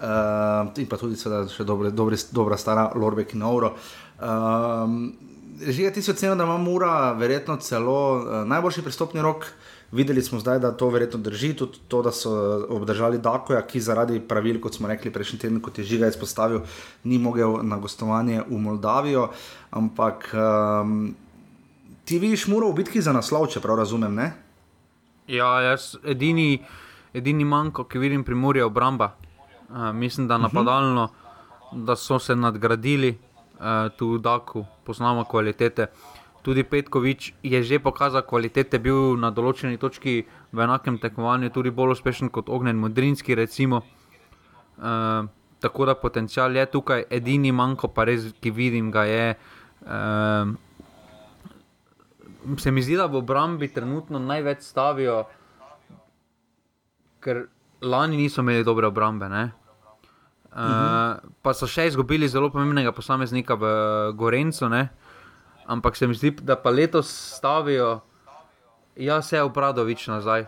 uh, 0.01 0.73
in 0.81 0.89
pa 0.89 0.97
tudi 0.97 1.21
seveda 1.21 1.45
še 1.45 1.69
dobre, 1.69 1.93
dobre, 1.93 2.17
dobra 2.33 2.57
stara 2.57 2.89
Lorbek 2.97 3.37
in 3.37 3.45
Ouro. 3.45 3.75
Um, 4.17 5.36
Že 5.57 5.91
ti 5.91 6.03
si 6.03 6.11
ocenil, 6.11 6.37
da 6.37 6.45
ima 6.45 6.59
Mura 6.59 7.13
verjetno 7.13 7.57
celo 7.57 8.21
uh, 8.21 8.45
najboljši 8.45 8.83
pristopni 8.83 9.23
rok. 9.23 9.47
Videli 9.93 10.23
smo 10.23 10.41
zdaj, 10.41 10.59
da 10.59 10.73
to 10.77 10.89
verjetno 10.91 11.19
drži, 11.23 11.55
tudi 11.57 11.79
to, 11.89 12.03
da 12.03 12.13
so 12.13 12.31
obdržali 12.69 13.19
Dakoja, 13.19 13.63
ki 13.63 13.81
zaradi 13.81 14.21
pravil, 14.21 14.59
kot 14.61 14.75
smo 14.75 14.89
rekli 14.89 15.13
prejšnji 15.13 15.39
teden, 15.39 15.61
kot 15.63 15.79
je 15.79 15.85
Žiga 15.85 16.11
izpostavil, 16.11 16.61
ni 17.05 17.19
mogel 17.19 17.63
na 17.63 17.79
gostovanje 17.79 18.43
v 18.49 18.59
Moldavijo. 18.59 19.29
Ampak 19.71 20.27
um, 20.35 21.15
ti 22.05 22.19
vidiš 22.19 22.49
Muro 22.51 22.69
v 22.73 22.83
bitki 22.83 23.01
za 23.01 23.15
naslov, 23.15 23.47
če 23.47 23.63
prav 23.63 23.79
razumem, 23.79 24.15
ne? 24.15 24.33
Ja, 25.31 25.55
jaz 25.63 25.95
edini, 26.05 26.59
edini 27.15 27.47
manjko, 27.47 27.87
ki 27.87 28.03
vidim 28.03 28.27
pri 28.27 28.35
Muri, 28.35 28.61
je 28.61 28.67
obramba. 28.67 29.15
Uh, 29.71 29.95
mislim, 29.95 30.27
da 30.27 30.39
napadalno, 30.39 31.09
da 31.73 31.97
so 31.97 32.19
se 32.19 32.35
nadgradili, 32.37 33.15
uh, 33.15 33.26
tu 33.97 34.17
v 34.17 34.21
Daku, 34.21 34.67
poznamo 34.85 35.25
kvalitete. 35.25 35.89
tudi 36.47 36.63
Petkovič 36.63 37.35
je 37.43 37.59
že 37.63 37.83
pokazal 37.83 38.23
kvalitete, 38.23 38.79
bil 38.79 39.19
na 39.19 39.35
določeni 39.35 39.75
točki 39.83 40.31
v 40.55 40.59
enakem 40.63 40.95
tekmovanju 41.03 41.51
tudi 41.51 41.75
bolj 41.75 41.99
uspešen 41.99 42.31
kot 42.31 42.47
Ognjen 42.47 42.79
Modrinski. 42.79 43.35
Recimo. 43.35 43.83
Uh, 44.79 45.27
tako 45.59 45.91
da 45.91 45.99
potencial 45.99 46.55
je 46.55 46.67
tukaj, 46.71 47.11
edini 47.11 47.51
manjko, 47.51 47.89
pa 47.91 48.05
res, 48.07 48.31
ki 48.39 48.51
vidim, 48.55 48.95
ga 48.95 49.05
je. 49.11 49.35
Uh, 49.83 50.55
se 52.63 52.71
mi 52.71 52.83
zdi, 52.83 52.95
da 52.95 53.11
v 53.11 53.19
obrambi 53.19 53.67
trenutno 53.73 54.23
največ 54.23 54.63
stavijo, 54.63 55.25
ker 57.19 57.49
lani 57.83 58.17
niso 58.23 58.47
imeli 58.47 58.63
dobre 58.63 58.87
obrambe. 58.87 59.27
Uh, 59.27 59.66
uh 60.53 60.59
-huh. 60.59 61.19
Pa 61.43 61.55
so 61.55 61.67
še 61.67 61.87
izgubili 61.87 62.29
zelo 62.29 62.51
pomembnega 62.51 62.93
posameznika 62.93 63.55
v 63.55 63.67
Gorencu. 64.13 64.69
Ne? 64.69 64.89
Ampak 65.67 65.97
se 65.97 66.07
mi 66.07 66.15
zdi, 66.15 66.31
da 66.31 66.57
pa 66.57 66.71
letos 66.71 67.35
stavijo, 67.37 68.01
ja, 68.97 69.23
se 69.23 69.37
je 69.37 69.43
upradovič 69.43 70.07
nazaj. 70.07 70.47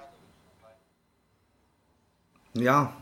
Ja, 2.54 2.92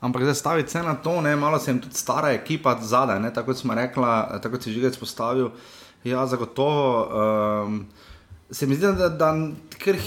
ampak 0.00 0.22
zdaj 0.22 0.34
staviti 0.34 0.70
se 0.70 0.82
na 0.82 0.94
to, 0.94 1.20
ne, 1.20 1.36
malo 1.36 1.58
se 1.58 1.70
jim 1.70 1.80
tudi 1.80 1.94
stara 1.94 2.30
ekipa 2.30 2.76
zadaj, 2.80 3.32
tako 3.34 3.54
smo 3.54 3.74
rekli, 3.74 4.04
tako 4.42 4.60
si 4.60 4.72
že 4.72 4.80
več 4.80 4.98
postavil. 4.98 5.50
Ja, 6.04 6.26
zagotovo. 6.26 7.08
Um, 7.66 7.86
Se 8.50 8.66
mi 8.66 8.74
zdi, 8.74 8.86
da, 8.96 9.08
da 9.12 9.34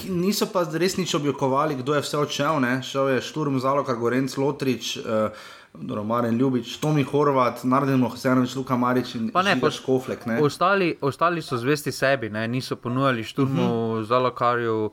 niso 0.09 0.47
pa 0.49 0.63
res 0.73 0.95
nič 0.97 1.11
oblikovali, 1.13 1.75
kdo 1.77 1.93
je 1.93 2.01
vse 2.01 2.17
odšel. 2.17 2.55
Ne? 2.59 2.71
Šel 2.81 3.09
je 3.09 3.21
Šturm, 3.21 3.59
Zalo, 3.61 3.83
Gorenc, 3.85 4.33
Lotrič, 4.33 4.97
uh, 4.97 5.29
Romarin 5.73 6.37
Ljubič, 6.37 6.77
Tomi 6.77 7.03
Horvat, 7.03 7.63
Nardino, 7.63 8.09
Hosejanovič, 8.09 8.55
Luka 8.55 8.75
Marič 8.77 9.15
in 9.15 9.29
pa 9.31 9.41
ne, 9.41 9.55
pa 9.59 9.71
Škoflek. 9.71 10.25
Ne? 10.27 10.41
Ostali, 10.43 10.95
ostali 11.01 11.41
so 11.41 11.57
zvesti 11.57 11.91
sebi, 11.91 12.29
ne? 12.29 12.47
niso 12.47 12.75
ponujali 12.75 13.23
Šturmu, 13.23 13.63
uh 13.63 13.99
-huh. 13.99 14.05
Zalokarju. 14.05 14.91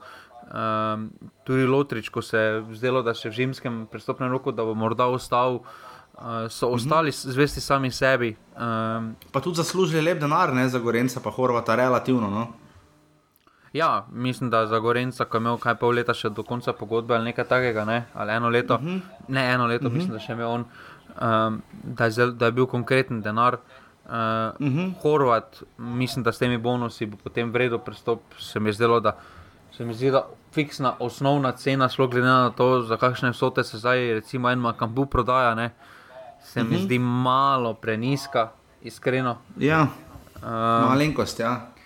Um, 0.49 1.11
tudi 1.45 1.67
Lotrič, 1.67 2.09
ko 2.09 2.23
se 2.23 2.39
je 2.39 2.65
zdelo, 2.73 3.03
da 3.03 3.15
še 3.15 3.29
v 3.29 3.35
zimskem 3.35 3.87
prestopnem 3.91 4.31
roku, 4.31 4.53
da 4.53 4.65
bo 4.65 4.75
morda 4.75 5.07
ostal, 5.07 5.55
uh, 5.55 6.23
so 6.49 6.67
uh 6.67 6.73
-huh. 6.73 6.75
ostali 6.75 7.13
zvesti 7.13 7.61
sami 7.61 7.91
sebi. 7.91 8.37
Um, 8.57 9.17
pa 9.33 9.41
tudi 9.41 9.57
zaslužili 9.57 10.03
lep 10.03 10.21
denar, 10.21 10.55
ne 10.55 10.69
za 10.69 10.79
Gorenca, 10.79 11.21
pa 11.21 11.31
Horvata, 11.31 11.75
relativno. 11.75 12.31
No? 12.31 12.47
Ja, 13.79 14.07
mislim, 14.13 14.51
da 14.51 14.67
za 14.67 14.79
Gorenca, 14.79 15.25
ki 15.25 15.37
je 15.37 15.39
imel 15.39 15.59
kaj 15.63 15.75
pol 15.79 15.95
leta 15.95 16.15
še 16.15 16.33
do 16.35 16.43
konca 16.43 16.73
pogodbe 16.75 17.15
ali 17.15 17.31
nekaj 17.31 17.45
takega, 17.47 17.85
ne? 17.87 17.99
ali 18.15 18.35
eno 18.35 18.49
leto, 18.49 18.75
uh 18.75 18.83
mhm. 18.83 18.97
-huh. 18.97 19.29
ne 19.29 19.45
eno 19.53 19.67
leto, 19.67 19.87
uh 19.87 19.93
-huh. 19.93 19.97
mislim, 19.97 20.13
da 20.13 20.19
še 20.19 20.33
imel 20.33 20.51
on, 20.51 20.65
um, 20.65 21.63
da, 21.83 22.05
je 22.05 22.11
zel, 22.11 22.33
da 22.33 22.47
je 22.47 22.53
bil 22.53 22.67
konkreten 22.67 23.23
denar. 23.23 23.55
Uh, 23.55 24.13
uh 24.13 24.75
-huh. 24.75 24.93
Horvat, 25.03 25.63
mislim, 25.79 26.25
da 26.25 26.33
s 26.33 26.39
temi 26.39 26.59
bonusi 26.59 27.07
bo 27.07 27.17
potem 27.17 27.53
vredno 27.53 27.79
pristop. 27.79 28.21
Se 28.39 28.61
mi 28.61 28.69
je 28.69 28.73
zdelo, 28.73 29.01
da 29.01 29.17
se 29.77 29.85
mi 29.85 29.95
zdi, 29.95 30.11
da 30.11 30.27
fiksna 30.53 30.95
osnovna 30.99 31.53
cena, 31.53 31.89
sploh 31.89 32.11
glede 32.11 32.27
na 32.27 32.51
to, 32.51 32.83
za 32.83 32.97
kakšne 32.97 33.31
vsote 33.31 33.65
se 33.65 33.79
zdaj, 33.79 34.15
recimo, 34.15 34.51
en 34.51 34.59
Makambu 34.59 35.07
prodaja, 35.07 35.55
ne? 35.55 35.71
se 36.43 36.61
uh 36.61 36.67
-huh. 36.67 36.71
mi 36.71 36.77
mhm. 36.77 36.85
zdi 36.85 36.99
malo 36.99 37.75
preniska, 37.75 38.49
iskreno. 38.83 39.37
Ja, 39.57 39.87
uh, 40.37 40.43
malenkost, 40.89 41.41
ja. 41.41 41.78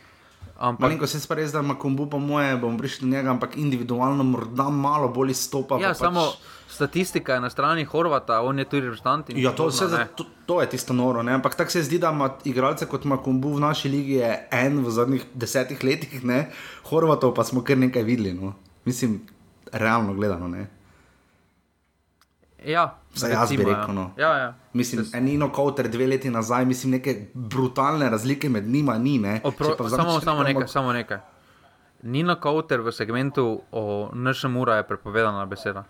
Ampak, 0.62 0.94
ko 1.00 1.06
se 1.10 1.18
res, 1.34 1.50
da 1.50 1.58
ima 1.58 1.74
kombu, 1.74 2.06
po 2.06 2.20
moje, 2.22 2.54
bom 2.62 2.76
prišel 2.78 3.08
do 3.08 3.16
njega, 3.16 3.32
ampak 3.34 3.56
individualno 3.58 4.22
morda 4.22 4.68
malo 4.70 5.08
bolj 5.10 5.34
stopa. 5.34 5.80
Ja, 5.82 5.90
samo 5.94 6.22
pač... 6.22 6.52
statistika 6.70 7.34
je 7.34 7.42
na 7.42 7.50
strani 7.50 7.84
Horvata, 7.84 8.38
on 8.46 8.62
je 8.62 8.68
tudi 8.70 8.84
reprezentant. 8.86 9.32
Ja, 9.34 9.50
to, 9.58 9.66
vse, 9.72 9.88
to, 10.14 10.26
to 10.46 10.60
je 10.62 10.68
tisto 10.70 10.94
noro. 10.94 11.24
Ne? 11.26 11.34
Ampak 11.34 11.58
tako 11.58 11.74
se 11.74 11.82
zdi, 11.82 11.98
da 11.98 12.12
ima 12.14 12.30
igralce 12.46 12.86
kot 12.86 13.08
ima 13.08 13.18
kombu 13.18 13.56
v 13.56 13.64
naši 13.66 13.90
ligi 13.90 14.20
en 14.54 14.78
v 14.86 14.94
zadnjih 14.94 15.26
desetih 15.34 15.82
letih, 15.82 16.22
ne? 16.22 16.44
Horvatov 16.86 17.34
pa 17.34 17.42
smo 17.44 17.64
kar 17.66 17.82
nekaj 17.82 18.06
videli. 18.06 18.36
No? 18.38 18.54
Mislim, 18.86 19.18
realno 19.72 20.14
gledano. 20.14 20.46
Ne? 20.48 20.68
Ja, 22.66 22.98
Za 23.14 23.28
jaz 23.28 23.50
bi 23.50 23.56
rekel. 23.56 23.72
Ja. 23.72 23.92
No. 23.92 24.10
Ja, 24.16 24.38
ja. 24.38 24.54
Mislim, 24.72 25.02
Des... 25.02 25.14
eno 25.14 25.52
kauter 25.52 25.88
dve 25.88 26.06
leti 26.06 26.30
nazaj, 26.30 26.64
mislim, 26.64 26.90
neke 26.90 27.26
brutalne 27.34 28.10
razlike 28.10 28.48
med 28.48 28.68
njima 28.68 28.98
ni. 28.98 29.40
Opro... 29.44 29.88
Samo, 29.88 30.20
samo, 30.20 30.42
nekaj, 30.42 30.68
samo 30.68 30.92
nekaj. 30.92 31.18
Nino 32.02 32.36
kauter 32.40 32.80
v 32.80 32.92
segmentu 32.92 33.62
o 33.72 34.10
našem 34.14 34.56
ura 34.56 34.76
je 34.76 34.86
prepovedana 34.86 35.46
beseda. 35.46 35.84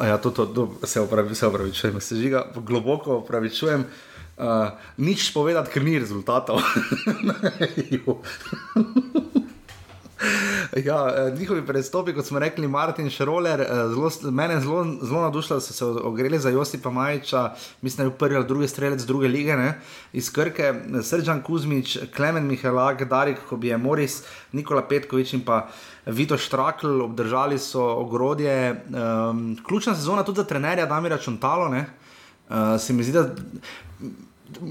Ja, 0.00 0.18
to, 0.18 0.30
to, 0.30 0.46
to 0.46 0.86
se 0.86 1.00
opravičujem, 1.00 2.00
se 2.00 2.16
žiga 2.16 2.46
globoko 2.56 3.16
opravičujem. 3.16 3.84
Uh, 4.36 4.46
nič 4.96 5.30
povedati, 5.34 5.70
ker 5.70 5.84
ni 5.84 5.98
rezultatov. 5.98 6.58
ja, 10.88 11.14
eh, 11.16 11.38
njihovi 11.38 11.66
prestopi, 11.66 12.14
kot 12.14 12.26
smo 12.26 12.38
rekli, 12.38 12.68
Martin 12.68 13.10
Šroler, 13.10 13.60
eh, 13.60 13.66
zelo, 13.66 14.10
mene 14.30 14.60
zelo, 14.60 14.84
zelo 15.02 15.22
nadušilo, 15.22 15.56
da 15.56 15.60
so 15.60 15.72
se 15.72 15.84
ogreli 15.84 16.38
za 16.38 16.50
Josipa 16.50 16.90
Majča, 16.90 17.54
mislim, 17.80 18.06
da 18.06 18.12
je 18.12 18.18
prvi 18.18 18.36
ali 18.36 18.46
drugi 18.46 18.68
strelec 18.68 19.02
druge 19.02 19.28
lige, 19.28 19.56
ne? 19.56 19.80
iz 20.12 20.32
Krke, 20.32 20.74
Srđan 21.02 21.42
Kuzmič, 21.42 21.98
Klemen 22.16 22.46
Mihelak, 22.46 23.04
Darik, 23.04 23.38
Hobije 23.48 23.78
Moris, 23.78 24.22
Nikola 24.52 24.82
Petkovič 24.82 25.32
in 25.32 25.44
pa. 25.44 25.68
Vito 26.06 26.38
Štrakl, 26.38 27.00
obdržali 27.02 27.58
so 27.58 27.82
ogrodje. 27.82 28.84
Um, 29.30 29.56
ključna 29.66 29.94
sezona 29.94 30.24
tudi 30.24 30.36
za 30.36 30.44
trenerja 30.44 30.86
Damira 30.86 31.18
Čontalo. 31.18 31.68
Uh, 31.68 32.80
se 32.80 32.92
mi 32.92 33.04
zdi, 33.04 33.12
da. 33.12 33.28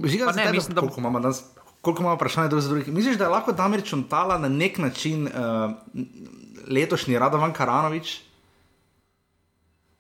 Žiga, 0.06 0.32
ne, 0.36 0.52
mislim, 0.52 0.76
da 0.76 0.82
imamo 0.98 1.20
danes 1.20 1.44
koliko 1.82 2.02
imamo 2.02 2.16
vprašanje 2.16 2.50
drug 2.50 2.62
za 2.62 2.70
drugim. 2.70 2.94
Misliš, 2.94 3.18
da 3.18 3.24
je 3.24 3.30
lahko 3.30 3.52
Damir 3.52 3.84
Čontala 3.84 4.38
na 4.38 4.50
nek 4.50 4.78
način 4.78 5.28
uh, 5.28 5.72
letošnji 6.70 7.20
Radovan 7.20 7.54
Karanovič? 7.54 8.22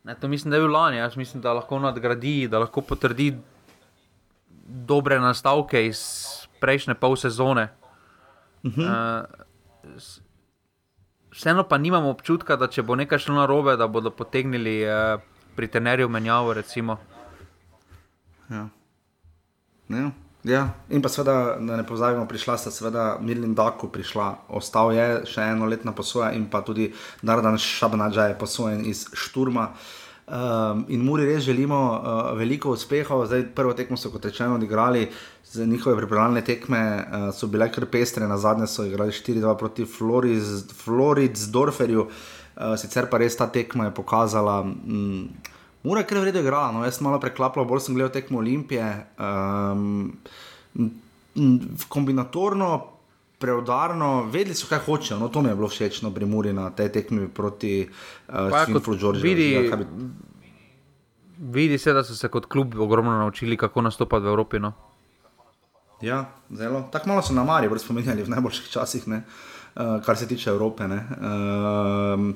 Ne, 0.03 0.15
to 0.15 0.27
mislim, 0.27 0.51
da 0.51 0.57
je 0.57 0.61
bil 0.61 0.71
lani. 0.71 0.97
Jaz 0.97 1.15
mislim, 1.15 1.41
da 1.41 1.53
lahko 1.53 1.79
nadgradi, 1.79 2.47
da 2.47 2.59
lahko 2.59 2.81
potrdi 2.81 3.37
dobre 4.65 5.19
nastavke 5.19 5.85
iz 5.87 6.01
prejšnje 6.59 6.93
pol 6.93 7.15
sezone. 7.15 7.67
Uh 8.63 8.71
-huh. 8.71 9.23
uh, 9.83 9.99
vseeno 11.31 11.63
pa 11.63 11.77
nimamo 11.77 12.09
občutka, 12.09 12.55
da 12.55 12.67
če 12.67 12.81
bo 12.81 12.95
nekaj 12.95 13.19
šlo 13.19 13.35
na 13.35 13.45
robe, 13.45 13.77
da 13.77 13.87
bodo 13.87 14.09
potegnili 14.09 14.85
uh, 14.85 15.21
pri 15.55 15.67
tenerju 15.67 16.09
menjavo. 16.09 16.53
Recimo. 16.53 16.97
Ja. 18.49 18.67
Ja. 19.89 20.11
Ja, 20.43 20.71
in 20.89 21.01
pa 21.05 21.09
seveda, 21.09 21.57
da 21.61 21.75
ne 21.77 21.83
pozabimo, 21.85 22.25
prišla 22.25 22.57
sta 22.57 22.71
seveda 22.73 23.17
Mirlin 23.21 23.53
Daku, 23.53 23.91
prišla, 23.93 24.47
ostal 24.57 24.89
je 24.95 25.05
še 25.29 25.43
eno 25.53 25.67
letno 25.69 25.93
posoja 25.93 26.31
in 26.33 26.47
pa 26.49 26.63
tudi 26.65 26.87
Dardan 27.21 27.59
Šabnadža 27.61 28.31
je 28.31 28.37
posojen 28.39 28.81
iz 28.89 29.05
Šturma. 29.13 29.69
Um, 30.31 30.85
in 30.89 31.03
Muri 31.05 31.27
res 31.27 31.43
želimo 31.45 31.77
uh, 31.77 32.31
veliko 32.39 32.71
uspehov. 32.73 33.25
Zdaj, 33.29 33.51
prvo 33.53 33.73
tekmo 33.77 33.97
so, 33.99 34.09
kot 34.09 34.25
rečeno, 34.25 34.55
odigrali, 34.57 35.09
z 35.45 35.67
njihove 35.67 35.97
pripravljalne 35.99 36.41
tekme 36.47 36.81
uh, 36.97 37.29
so 37.35 37.47
bile 37.51 37.69
kar 37.71 37.85
pestre, 37.91 38.25
na 38.27 38.37
zadnje 38.41 38.67
so 38.71 38.85
igrali 38.87 39.11
4-2 39.11 39.57
proti 39.59 39.85
Floridsdorferju, 40.73 42.07
uh, 42.07 42.77
sicer 42.81 43.09
pa 43.11 43.21
res 43.21 43.37
ta 43.37 43.45
tekma 43.51 43.91
je 43.91 43.97
pokazala. 44.01 44.61
Um, 44.65 45.29
Mora 45.83 46.03
kar 46.03 46.19
vredno 46.21 46.41
igrati, 46.41 46.75
no, 46.75 46.85
jaz 46.85 47.01
malo 47.01 47.19
preklapljal, 47.19 47.65
bolj 47.65 47.79
sem 47.87 47.95
gledal 47.95 48.11
tekmo 48.13 48.37
Olimpije. 48.39 49.07
Um, 49.17 50.17
kombinatorno, 51.89 52.69
preudarno, 53.41 54.11
vedeli 54.29 54.55
so, 54.55 54.67
kaj 54.69 54.83
hočejo. 54.85 55.19
No, 55.19 55.29
to 55.33 55.41
mi 55.41 55.49
je 55.49 55.55
bilo 55.57 55.69
všeč, 55.69 56.01
no, 56.05 56.11
pri 56.13 56.25
Muri 56.29 56.53
na 56.53 56.69
tej 56.69 56.91
tekmi 56.93 57.27
proti 57.27 57.89
uh, 58.29 58.93
Džordžu. 58.97 59.23
Vidi, 59.23 59.51
ja, 59.53 59.75
bi... 59.75 59.85
vidi 61.39 61.77
se, 61.77 61.93
da 61.93 62.03
so 62.03 62.15
se 62.15 62.29
kot 62.29 62.45
klub 62.45 62.77
ogromno 62.79 63.17
naučili, 63.17 63.57
kako 63.57 63.81
nastopati 63.81 64.25
v 64.25 64.29
Evropi. 64.35 64.59
No. 64.59 64.73
Ja, 66.01 66.25
zelo. 66.49 66.89
Tako 66.91 67.09
malo 67.09 67.21
so 67.21 67.33
na 67.33 67.43
Mari, 67.43 67.69
spominjali 67.79 68.23
v 68.23 68.29
najboljših 68.29 68.69
časih, 68.69 69.07
uh, 69.07 69.97
kar 70.05 70.17
se 70.17 70.27
tiče 70.27 70.49
Evrope. 70.49 70.85
Uh, 70.85 72.35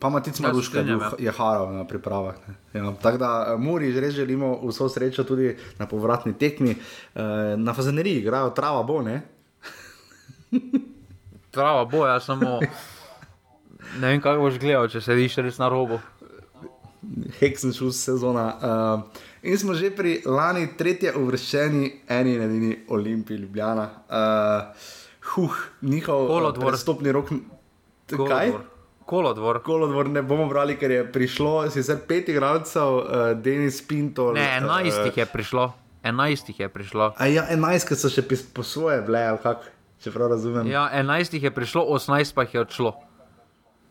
Pa 0.00 0.08
ima 0.08 0.22
tudi 0.22 0.42
malo 0.42 0.54
duška, 0.54 0.82
da 0.82 1.10
je 1.18 1.30
haro 1.30 1.70
na 1.70 1.84
pripravah. 1.84 2.34
Ja, 2.72 2.92
tako 3.02 3.18
da 3.18 3.46
eh, 3.48 3.58
Muri 3.58 3.92
že 3.92 4.00
res 4.00 4.14
želimo 4.14 4.60
vso 4.64 4.88
srečo 4.88 5.24
tudi 5.24 5.56
na 5.78 5.86
povratni 5.86 6.32
tekmi. 6.32 6.70
E, 6.70 6.76
na 7.56 7.74
fazeneriji 7.74 8.18
igrajo 8.18 8.50
trava 8.50 8.82
bo, 8.82 9.02
ne? 9.02 9.20
trava 11.54 11.84
bo, 11.84 12.06
ja 12.06 12.20
samo. 12.20 12.60
Ne 14.00 14.08
vem, 14.08 14.20
kako 14.20 14.40
boš 14.46 14.58
gledal, 14.58 14.88
če 14.88 15.02
sediš 15.04 15.36
res 15.44 15.60
na 15.60 15.68
robu. 15.68 16.00
Heksen 17.40 17.72
šus 17.76 18.00
sezona. 18.00 18.46
Uh, 18.56 19.22
in 19.42 19.58
smo 19.58 19.74
že 19.74 19.90
pri 19.96 20.20
lani 20.24 20.68
tretje 20.78 21.12
uvrščeni, 21.16 21.92
eni 22.08 22.34
in 22.34 22.42
edini 22.42 22.74
Olimpiji, 22.88 23.44
Ljubljana. 23.44 23.88
Uh, 24.08 24.90
huh, 25.34 25.62
njihov 25.82 26.28
stopni 26.76 27.12
rok. 27.12 27.32
Kaj? 28.10 28.52
Kolodvor. 29.10 29.62
Kolodvor. 29.62 30.08
Ne 30.08 30.22
bomo 30.22 30.46
brali, 30.46 30.76
ker 30.78 30.90
je 30.90 31.02
prišlo, 31.12 31.66
sicer 31.74 31.98
pet 32.06 32.28
igralcev, 32.30 32.98
uh, 32.98 33.22
Denis 33.42 33.80
Pinto. 33.82 34.28
Ne, 34.36 34.44
enajstih 34.60 35.10
uh, 35.10 35.18
je 35.18 35.26
prišlo. 35.26 35.64
Enajstih 36.06 36.60
je 36.60 36.68
prišlo. 36.70 37.10
A 37.18 37.26
ja, 37.26 37.42
enajst, 37.50 37.88
ki 37.90 37.98
so 37.98 38.10
še 38.12 38.22
po 38.54 38.62
svoje 38.62 39.00
vle, 39.02 39.24
ali 39.32 39.42
kak. 39.42 39.66
če 40.00 40.14
prav 40.14 40.30
razumem. 40.32 40.70
Ja, 40.70 40.86
11 40.94 41.34
jih 41.36 41.42
je 41.48 41.50
prišlo, 41.52 41.82
18 41.98 42.36
pa 42.38 42.46
jih 42.46 42.54
je 42.54 42.60
odšlo. 42.62 42.94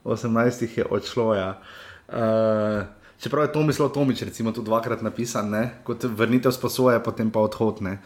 18 0.07 0.63
jih 0.65 0.78
je 0.80 0.88
odšlo. 0.88 1.28
Ja. 1.36 1.51
Uh, 2.07 2.88
čeprav 3.20 3.45
je 3.45 3.53
to 3.53 3.67
mislil 3.67 3.91
Tomič, 3.93 4.24
recimo 4.26 4.55
tu 4.55 4.63
dvakrat 4.63 5.03
napisan, 5.05 5.51
ne? 5.51 5.63
kot 5.84 6.07
vrnitev 6.07 6.55
sposoje, 6.55 6.97
potem 7.03 7.28
pa 7.30 7.43
odhod. 7.43 7.84
Uh, 7.84 7.99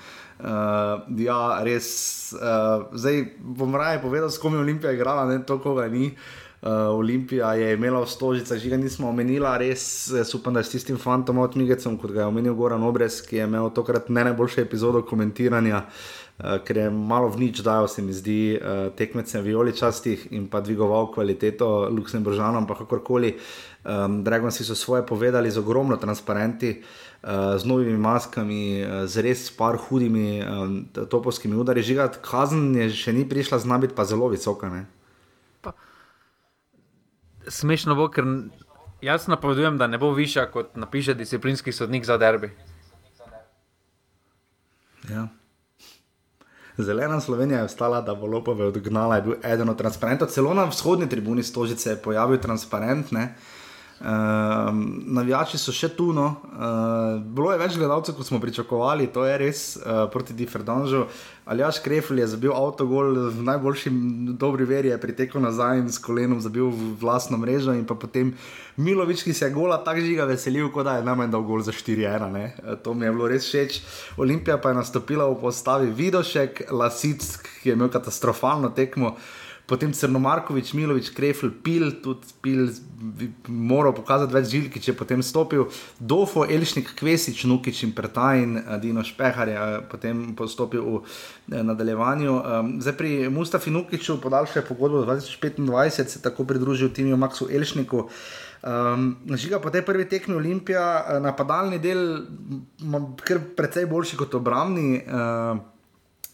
ja, 1.21 1.61
res. 1.61 1.87
Uh, 2.33 2.89
zdaj 2.97 3.37
bom 3.37 3.77
raje 3.77 4.01
povedal, 4.01 4.33
s 4.33 4.41
kom 4.41 4.57
je 4.57 4.65
Olimpija 4.65 4.97
igrala, 4.97 5.29
ne 5.29 5.45
to, 5.45 5.61
koga 5.61 5.85
ni. 5.87 6.09
Uh, 6.09 6.42
Olimpija 6.65 7.53
je 7.53 7.73
imela 7.73 7.99
v 8.05 8.07
stožicah, 8.07 8.57
že 8.57 8.69
ga 8.71 8.77
nismo 8.79 9.09
omenili, 9.11 9.43
res 9.59 10.07
upam, 10.33 10.55
da 10.55 10.63
s 10.63 10.71
tistim 10.71 10.95
fantom 10.97 11.41
od 11.43 11.57
Migecom, 11.59 11.97
kot 11.99 12.15
ga 12.15 12.23
je 12.23 12.27
omenil 12.31 12.55
Goran 12.55 12.83
Obrez, 12.87 13.19
ki 13.19 13.35
je 13.35 13.47
imel 13.49 13.67
tokrat 13.75 14.07
ne 14.09 14.23
najboljše 14.23 14.63
epizodo 14.63 15.01
komentiranja. 15.03 15.83
Uh, 16.33 16.57
ker 16.65 16.77
je 16.77 16.87
malo 16.89 17.27
v 17.29 17.45
nič 17.45 17.61
dal, 17.61 17.85
se 17.91 18.01
mi 18.01 18.09
zdi, 18.15 18.55
uh, 18.55 18.89
tekmecem 18.95 19.43
vijoličastih 19.43 20.31
in 20.31 20.47
pa 20.47 20.63
dvigoval 20.65 21.11
kvaliteto 21.13 21.91
Luksemburžanom, 21.91 22.65
pa 22.65 22.79
kakorkoli. 22.79 23.35
Um, 23.83 24.23
Dragoci 24.23 24.63
so 24.63 24.75
svoje 24.75 25.05
povedali 25.05 25.51
z 25.51 25.59
ogromno 25.59 25.99
transparenti, 25.99 26.79
uh, 26.79 27.59
z 27.59 27.67
novimi 27.67 27.99
maskami, 27.99 28.81
uh, 28.81 29.03
z 29.05 29.21
res 29.21 29.51
par 29.51 29.77
hudimi 29.77 30.41
um, 30.41 30.87
topovskimi 30.95 31.59
udari. 31.59 31.83
Žiga, 31.83 32.07
kazen 32.23 32.71
je 32.81 32.89
še 32.89 33.13
ni 33.13 33.27
prišla, 33.29 33.59
zna 33.59 33.77
biti 33.77 33.93
pa 33.93 34.07
zelo 34.07 34.31
visoka. 34.31 34.71
Pa, 34.71 35.02
smešno 37.47 37.95
bo, 37.95 38.09
ker 38.09 38.25
jaz 39.01 39.27
napovedujem, 39.27 39.77
da 39.77 39.87
ne 39.87 39.97
bo 39.97 40.11
višja, 40.13 40.47
kot 40.51 40.75
napiše 40.75 41.13
disciplinski 41.13 41.71
sodnik 41.71 42.05
za 42.05 42.17
derbi. 42.17 42.51
Ja. 45.09 45.27
Zelena 46.77 47.19
Slovenija 47.21 47.59
je 47.59 47.65
ostala, 47.65 48.01
da 48.01 48.15
bo 48.15 48.25
lopove 48.25 48.65
odgnala, 48.65 49.15
je 49.15 49.21
bil 49.21 49.35
eden 49.43 49.69
od 49.69 49.77
transparentov. 49.77 50.27
Celo 50.27 50.53
na 50.53 50.65
vzhodni 50.65 51.09
tribuni 51.09 51.43
Stožice 51.43 51.89
je 51.89 52.01
pojavil 52.01 52.37
transparent. 52.37 53.11
Ne? 53.11 53.35
Uh, 54.03 54.09
navijači 55.15 55.55
so 55.55 55.71
še 55.71 55.87
tu, 55.95 56.09
no. 56.11 56.25
uh, 56.51 57.21
bilo 57.23 57.53
je 57.53 57.59
več 57.61 57.77
gledalcev, 57.79 58.17
kot 58.17 58.27
smo 58.27 58.39
pričakovali, 58.43 59.05
to 59.15 59.23
je 59.23 59.37
res 59.39 59.61
uh, 59.77 60.09
proti 60.11 60.35
Differdanžu. 60.35 61.05
Aljaš 61.47 61.79
Krefl 61.85 62.19
je 62.19 62.25
zabil 62.33 62.51
avtogol 62.51 63.15
v 63.31 63.45
najboljši 63.47 63.93
dobri 64.35 64.67
veri, 64.67 64.91
je 64.91 64.97
pritekel 64.99 65.39
nazaj 65.43 65.79
in 65.79 65.87
s 65.87 66.03
kolenom 66.03 66.41
zabil 66.43 66.67
v 66.67 66.89
vlastno 66.99 67.39
mrežo. 67.39 67.71
In 67.71 67.85
potem 67.87 68.33
Milovič, 68.75 69.23
ki 69.23 69.31
se 69.31 69.47
je 69.47 69.55
gola 69.55 69.79
tako 69.79 70.03
žiga 70.03 70.27
veselil, 70.27 70.67
kot 70.75 70.83
da 70.89 70.97
je 70.99 71.07
najmanj 71.07 71.31
dal 71.31 71.47
gol 71.47 71.63
za 71.63 71.71
4-1. 71.71 72.35
Uh, 72.59 72.75
to 72.83 72.91
mi 72.91 73.07
je 73.07 73.13
bilo 73.15 73.31
res 73.31 73.47
všeč. 73.47 73.79
Olimpija 74.19 74.59
pa 74.59 74.75
je 74.75 74.81
nastopila 74.81 75.29
v 75.31 75.39
postavi 75.45 75.87
Vidošek, 75.95 76.65
Lasic, 76.75 77.23
ki 77.63 77.71
je 77.71 77.79
imel 77.79 77.87
katastrofalno 77.87 78.75
tekmo 78.75 79.15
potem 79.67 79.93
Crnomarkovič, 79.93 80.73
Milovič, 80.73 81.09
Krefl, 81.15 81.49
Pil, 81.63 81.91
tudi 82.03 82.27
Pil, 82.43 82.67
moral 83.47 83.95
pokazati 83.95 84.35
več 84.35 84.51
žilki, 84.51 84.81
če 84.83 84.91
je 84.91 84.97
potem 84.99 85.23
stopil, 85.23 85.65
Dofo, 85.99 86.43
Elšnik, 86.43 86.93
Kvesič, 86.99 87.45
Nukič 87.47 87.83
in 87.87 87.95
Pretajn, 87.95 88.59
Dino 88.83 89.03
Špehar 89.07 89.47
je 89.47 89.57
eh, 89.57 89.81
potem 89.87 90.35
postopil 90.35 90.83
v 90.83 91.01
eh, 91.01 91.63
nadaljevanju. 91.63 92.37
Zdaj 92.83 92.97
pri 92.99 93.11
Mustafi 93.31 93.71
Nukiču 93.71 94.19
podaljšuje 94.21 94.65
pogodbo 94.67 95.05
2025, 95.07 96.17
se 96.17 96.21
tako 96.21 96.47
pridružil 96.49 96.91
Timijo 96.91 97.17
Maksu 97.17 97.47
Elšniku. 97.51 98.07
Um, 98.63 99.17
žiga 99.35 99.59
po 99.59 99.67
tej 99.67 99.81
prvi 99.83 100.05
tekmi 100.07 100.35
Olimpija, 100.39 100.83
eh, 101.03 101.19
napadalni 101.19 101.79
del, 101.83 102.23
kar 103.19 103.41
precej 103.57 103.87
boljši 103.91 104.19
kot 104.19 104.39
obrambni. 104.39 105.03
Uh, 105.03 105.72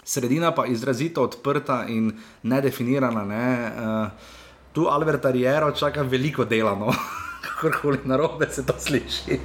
sredina 0.09 0.51
pa 0.55 0.65
izrazito 0.65 1.23
odprta 1.23 1.83
in 1.87 2.11
nedefinirana. 2.43 3.23
Ne? 3.25 3.45
Uh, 3.69 4.35
tu 4.73 4.87
Albert 4.89 5.25
Ariero 5.25 5.71
čaka 5.71 6.01
veliko 6.01 6.45
dela, 6.45 6.75
no? 6.75 6.93
kakorkoli 7.45 7.99
narobe 8.05 8.47
se 8.49 8.65
to 8.65 8.73
sliši. 8.77 9.39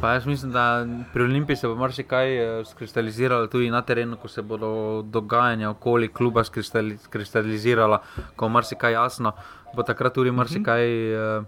Pa 0.00 0.12
jaz 0.12 0.26
mislim, 0.26 0.52
da 0.52 0.86
pri 1.12 1.22
Olimpiji 1.22 1.56
se 1.56 1.68
bo 1.68 1.74
marsikaj 1.74 2.36
eh, 2.38 2.64
skristaliziralo 2.64 3.46
tudi 3.46 3.70
na 3.70 3.82
terenu, 3.82 4.16
ko 4.16 4.28
se 4.28 4.42
bodo 4.42 5.02
dogajanja 5.02 5.70
okoli 5.70 6.08
kluba 6.08 6.44
skristalizirala, 6.44 7.98
ko 8.36 8.46
bo 8.46 8.48
marsikaj 8.48 8.92
jasno, 8.92 9.32
bo 9.74 9.82
takrat 9.82 10.14
tudi 10.14 10.30
marsikaj 10.30 10.86
uh, 11.14 11.44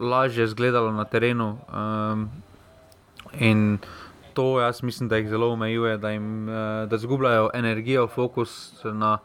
lažje 0.00 0.44
izgledalo 0.44 0.92
na 0.92 1.04
terenu. 1.04 1.58
Um, 1.70 2.28
in 3.38 3.78
to 4.34 4.60
jaz 4.60 4.82
mislim, 4.82 5.08
da 5.08 5.16
jih 5.16 5.28
zelo 5.28 5.52
omejuje, 5.52 5.98
da, 5.98 6.10
jim, 6.10 6.48
eh, 6.48 6.86
da 6.86 6.98
zgubljajo 6.98 7.50
energijo, 7.54 8.06
fokus 8.08 8.84
na, 8.84 9.18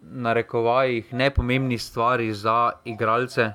na 0.00 0.32
rekovajih, 0.32 1.14
nepomembnih 1.14 1.82
stvari 1.82 2.34
za 2.34 2.72
igralce, 2.84 3.52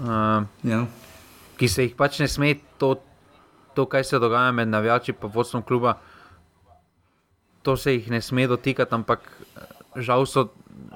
uh, 0.00 0.42
ja. 0.62 0.84
ki 1.56 1.68
se 1.68 1.84
jih 1.84 1.94
pač 1.96 2.18
ne 2.20 2.28
sme 2.28 2.54
to, 2.78 2.94
to, 3.74 3.86
kaj 3.86 4.04
se 4.04 4.18
dogaja 4.18 4.52
med 4.52 4.68
navijači 4.68 5.12
in 5.12 5.30
vodstvom 5.34 5.62
kluba. 5.62 5.98
To 7.62 7.76
se 7.76 7.94
jih 7.94 8.10
ne 8.10 8.20
sme 8.20 8.46
dotikati, 8.46 8.94
ampak 8.94 9.20
eh, 9.20 9.60
žal 9.96 10.26
so 10.26 10.48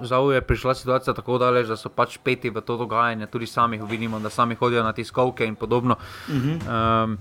žal 0.02 0.32
je 0.32 0.40
prišla 0.40 0.74
situacija 0.74 1.14
tako 1.14 1.38
daleč, 1.38 1.66
da 1.66 1.76
so 1.76 1.88
pač 1.88 2.18
peti 2.24 2.50
v 2.50 2.60
to 2.60 2.76
dogajanje, 2.76 3.26
tudi 3.26 3.46
sami 3.46 3.80
vidimo, 3.90 4.20
da 4.20 4.30
sami 4.30 4.54
hodijo 4.54 4.82
na 4.82 4.92
tiskovke 4.92 5.46
in 5.46 5.54
podobno. 5.54 5.96
Uh 6.28 6.34
-huh. 6.34 7.04
um, 7.04 7.18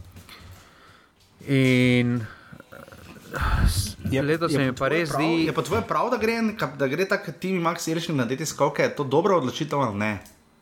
in 1.48 2.26
je, 4.12 4.22
leto 4.22 4.50
se 4.50 4.58
mi 4.58 4.74
pa 4.76 4.88
res 4.88 5.10
prav, 5.10 5.22
zdi. 5.22 5.46
Je 5.46 5.54
pa 5.54 5.62
tvoje 5.62 5.82
prav, 5.88 6.10
da 6.10 6.18
gre, 6.18 6.38
da 6.78 6.88
gre 6.88 7.06
tako 7.10 7.32
tim 7.40 7.62
Max 7.62 7.88
Iršnik 7.88 8.18
na 8.18 8.28
te 8.28 8.38
tiskovke, 8.38 8.84
je 8.84 8.96
to 8.96 9.04
dobra 9.04 9.38
odločitev 9.38 9.80
ali 9.80 9.98
ne? 9.98 10.20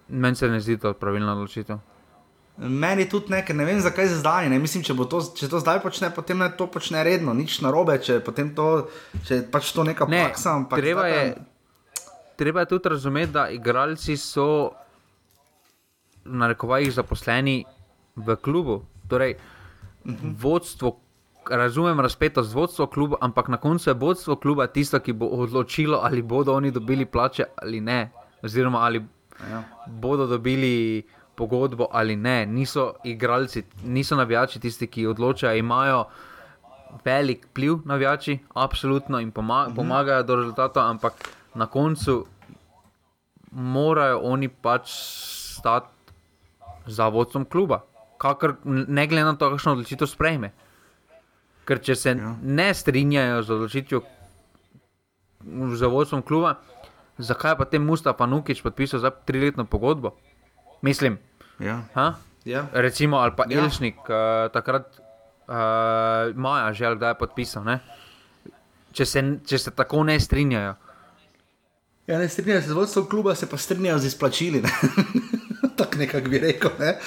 Meni 0.08 0.36
se 0.36 0.48
ne 0.48 0.60
zdi 0.60 0.78
to 0.78 0.94
pravilna 0.94 1.34
odločitev. 1.34 1.78
Meni 2.58 3.10
tudi 3.10 3.32
ne, 3.32 3.46
ne 3.54 3.66
vem, 3.66 3.80
zakaj 3.82 4.08
za 4.08 4.18
zdaj. 4.20 4.50
Ne. 4.50 4.60
Mislim, 4.60 4.84
če, 4.84 4.94
to, 5.10 5.22
če 5.36 5.48
to 5.50 5.60
zdaj 5.64 5.80
počne, 5.82 6.12
potem 6.14 6.38
naj 6.38 6.52
to 6.60 6.68
počne 6.68 7.04
redno, 7.04 7.34
nič 7.34 7.62
narobe, 7.64 7.96
če, 8.04 8.20
to, 8.56 8.68
če 9.26 9.36
je 9.36 9.46
pač 9.52 9.72
to 9.74 9.86
neka 9.88 10.06
ne, 10.12 10.26
praksa. 10.28 10.60
Treba 10.76 11.08
je, 11.08 11.24
treba 12.42 12.66
tudi 12.66 12.90
razumeti, 12.90 13.32
da 13.32 13.50
igralci 13.50 14.18
so 14.18 14.72
na 16.26 16.48
rekovajih 16.48 16.90
zaposleni 16.94 17.66
v 18.16 18.36
klubu. 18.36 18.82
Torej, 19.08 19.36
uh 19.36 20.12
-huh. 20.12 20.34
vodstvo, 20.42 20.98
razumem 21.50 22.00
razpetost 22.00 22.54
vodstva 22.54 22.88
kluba, 22.88 23.18
ampak 23.22 23.48
na 23.48 23.58
koncu 23.58 23.90
je 23.90 23.94
vodstvo 23.94 24.36
kluba 24.36 24.68
tisto, 24.68 25.00
ki 25.00 25.14
bo 25.14 25.26
odločilo, 25.26 26.00
ali 26.04 26.22
bodo 26.22 26.54
oni 26.54 26.72
dobili 26.72 27.06
plače 27.06 27.44
ali 27.62 27.82
ne. 27.82 28.10
Oziroma, 28.44 28.80
ali 28.80 29.06
ja. 29.52 29.64
bodo 29.88 30.28
dobili 30.28 31.04
pogodbo 31.36 31.88
ali 31.92 32.16
ne. 32.16 32.46
Niso 32.46 32.94
igralci, 33.04 33.64
niso 33.86 34.16
navijači 34.16 34.60
tisti, 34.60 34.88
ki 34.88 35.08
odločajo, 35.08 35.58
imajo. 35.58 36.06
Velik 37.06 37.46
vpliv 37.46 37.78
na 37.86 37.96
vijači, 37.96 38.40
absolutno 38.54 39.20
jim 39.20 39.32
pomaga, 39.32 39.72
-huh. 39.72 39.76
pomagajo 39.76 40.24
do 40.24 40.36
rezultata, 40.36 40.90
ampak 40.90 41.14
na 41.56 41.66
koncu 41.66 42.26
morajo 43.52 44.20
oni 44.24 44.48
pač 44.50 44.90
stati 44.92 45.88
za 46.86 47.08
vodstvom 47.08 47.46
kluba, 47.46 47.84
kakor, 48.18 48.56
ne 48.66 49.08
glede 49.08 49.26
na 49.26 49.36
to, 49.36 49.52
kakšno 49.52 49.76
odločitev 49.76 50.10
sprejme. 50.10 50.52
Ker 51.68 51.80
če 51.84 51.96
se 51.96 52.16
ja. 52.18 52.34
ne 52.42 52.72
strinjajo 52.74 53.44
z 53.46 53.56
odločitvijo 53.56 54.02
za 55.78 55.88
vodstvom 55.88 56.24
kluba, 56.26 56.56
zakaj 57.18 57.58
pa 57.58 57.66
te 57.70 57.80
Mustafa 57.80 58.26
Nukič 58.26 58.62
podpisal 58.64 59.00
za 59.00 59.12
triletno 59.12 59.66
pogodbo? 59.66 60.16
Mislim. 60.82 61.20
Ja. 61.60 61.84
Ja. 62.46 62.66
Recimo, 62.74 63.22
ali 63.22 63.36
pa 63.38 63.46
ja. 63.50 63.62
Ilšnik, 63.62 64.02
uh, 64.10 64.50
takrat 64.54 64.98
uh, 64.98 66.34
Maja, 66.36 66.74
že 66.74 66.86
ali 66.86 66.98
kdaj 66.98 67.12
je 67.12 67.20
podpisal. 67.20 67.68
Če 68.92 69.06
se, 69.06 69.22
če 69.46 69.58
se 69.58 69.72
tako 69.72 70.04
ne 70.04 70.18
strinjajo. 70.20 70.74
Ja, 72.12 72.18
ne 72.20 72.30
strinjajo 72.30 72.62
se 72.62 72.68
z 72.68 72.72
vodstvom 72.72 73.06
kluba, 73.10 73.36
se 73.36 73.48
pa 73.50 73.58
strinjajo 73.58 74.00
z 74.00 74.06
izplačili. 74.06 74.62
Ne? 74.62 74.70
Tako 75.78 75.98
nekako 75.98 76.30
bi 76.30 76.40
rekel. 76.40 76.72
Ne? 76.80 76.98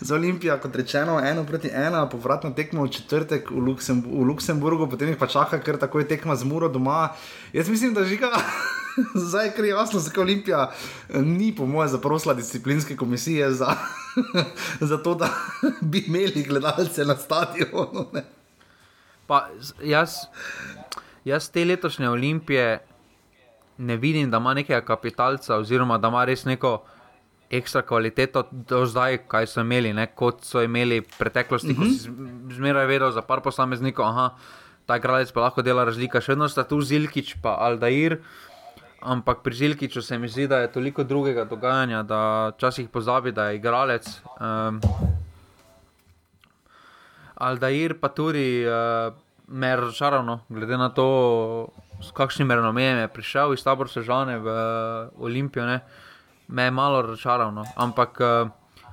Za 0.00 0.14
Olimpijo, 0.14 0.58
kot 0.62 0.76
rečeno, 0.76 1.20
eno 1.24 1.44
proti 1.44 1.70
ena, 1.74 2.08
povratno 2.08 2.50
tekmo 2.50 2.84
v 2.84 2.92
četrtek 2.94 3.50
v, 3.50 3.58
Luksem, 3.58 4.04
v 4.06 4.22
Luksemburgu, 4.28 4.86
potem 4.90 5.08
jih 5.10 5.18
pa 5.18 5.26
čaka, 5.26 5.58
ker 5.58 5.80
tako 5.82 5.98
je 5.98 6.08
tekma 6.08 6.36
z 6.36 6.46
Muro 6.46 6.68
doma. 6.68 7.08
Jaz 7.52 7.68
mislim, 7.68 7.94
da 7.94 8.04
žiga. 8.04 8.30
Zdaj 9.26 9.50
je 9.58 9.68
jasno, 9.68 10.00
zakaj 10.00 10.22
Olimpija 10.22 10.70
ni, 11.14 11.50
po 11.56 11.66
mojem, 11.66 11.90
zaprosila 11.96 12.34
disciplinske 12.34 12.96
komisije 12.96 13.50
za, 13.52 13.74
za 14.90 15.02
to, 15.02 15.14
da 15.14 15.32
bi 15.80 16.04
imeli 16.06 16.42
gledalce 16.42 17.04
na 17.04 17.16
stadionu. 17.16 18.06
Jaz, 19.82 20.10
jaz 21.24 21.50
te 21.50 21.64
letošnje 21.64 22.10
Olimpije 22.10 22.78
ne 23.78 23.96
vidim, 23.96 24.30
da 24.30 24.36
ima 24.36 24.54
nekega 24.54 24.80
kapitalca, 24.86 25.56
oziroma 25.56 25.98
da 25.98 26.08
ima 26.08 26.24
res 26.24 26.44
neko 26.44 26.82
ekstra 27.52 27.82
kvaliteto 27.82 28.46
do 28.52 28.86
zdaj, 28.86 29.18
kaj 29.28 29.46
so 29.46 29.60
imeli, 29.60 29.92
ne? 29.92 30.06
kot 30.16 30.44
so 30.44 30.62
imeli 30.64 31.00
v 31.00 31.08
preteklosti, 31.18 31.72
uh 31.72 31.78
-huh. 31.78 31.84
ko 31.84 32.48
si 32.48 32.56
zmeraj 32.56 32.86
vedel 32.86 33.10
za 33.10 33.22
par 33.22 33.40
posameznikov, 33.40 34.06
da 34.06 34.30
ta 34.86 34.96
igralec 34.96 35.32
pa 35.32 35.40
lahko 35.40 35.62
dela 35.62 35.84
razlika. 35.84 36.20
Še 36.20 36.32
vedno 36.32 36.48
sta 36.48 36.64
tu 36.64 36.80
Zilkič 36.80 37.34
in 37.34 37.40
Aldair. 37.44 38.18
Ampak 39.02 39.42
pri 39.42 39.54
Zilkiču 39.54 40.02
se 40.02 40.18
mi 40.18 40.28
zdi, 40.28 40.46
da 40.46 40.58
je 40.58 40.72
toliko 40.72 41.02
drugega 41.04 41.44
dogajanja, 41.44 42.02
da 42.02 42.52
včasih 42.54 42.88
pozabi, 42.88 43.32
da 43.32 43.50
je 43.50 43.56
igralec. 43.56 44.06
Um, 44.40 44.80
Aldair 47.34 47.98
pa 48.00 48.08
tudi 48.08 48.64
uh, 48.66 49.12
me 49.48 49.66
je 49.66 49.76
razočaral, 49.76 50.24
no, 50.24 50.40
glede 50.48 50.76
na 50.78 50.88
to, 50.88 51.68
s 52.02 52.10
kakšnim 52.10 52.50
renomem 52.50 52.98
je 52.98 53.08
prišel 53.08 53.54
iz 53.54 53.62
tabor 53.62 53.90
Sežane 53.90 54.38
v 54.38 54.46
uh, 54.46 55.22
Olimpijo, 55.22 55.66
ne, 55.66 55.80
me 56.48 56.66
je 56.66 56.70
malo 56.70 57.02
razočaral. 57.02 57.54
No. 57.54 57.64
Ampak 57.76 58.20
uh, 58.20 58.50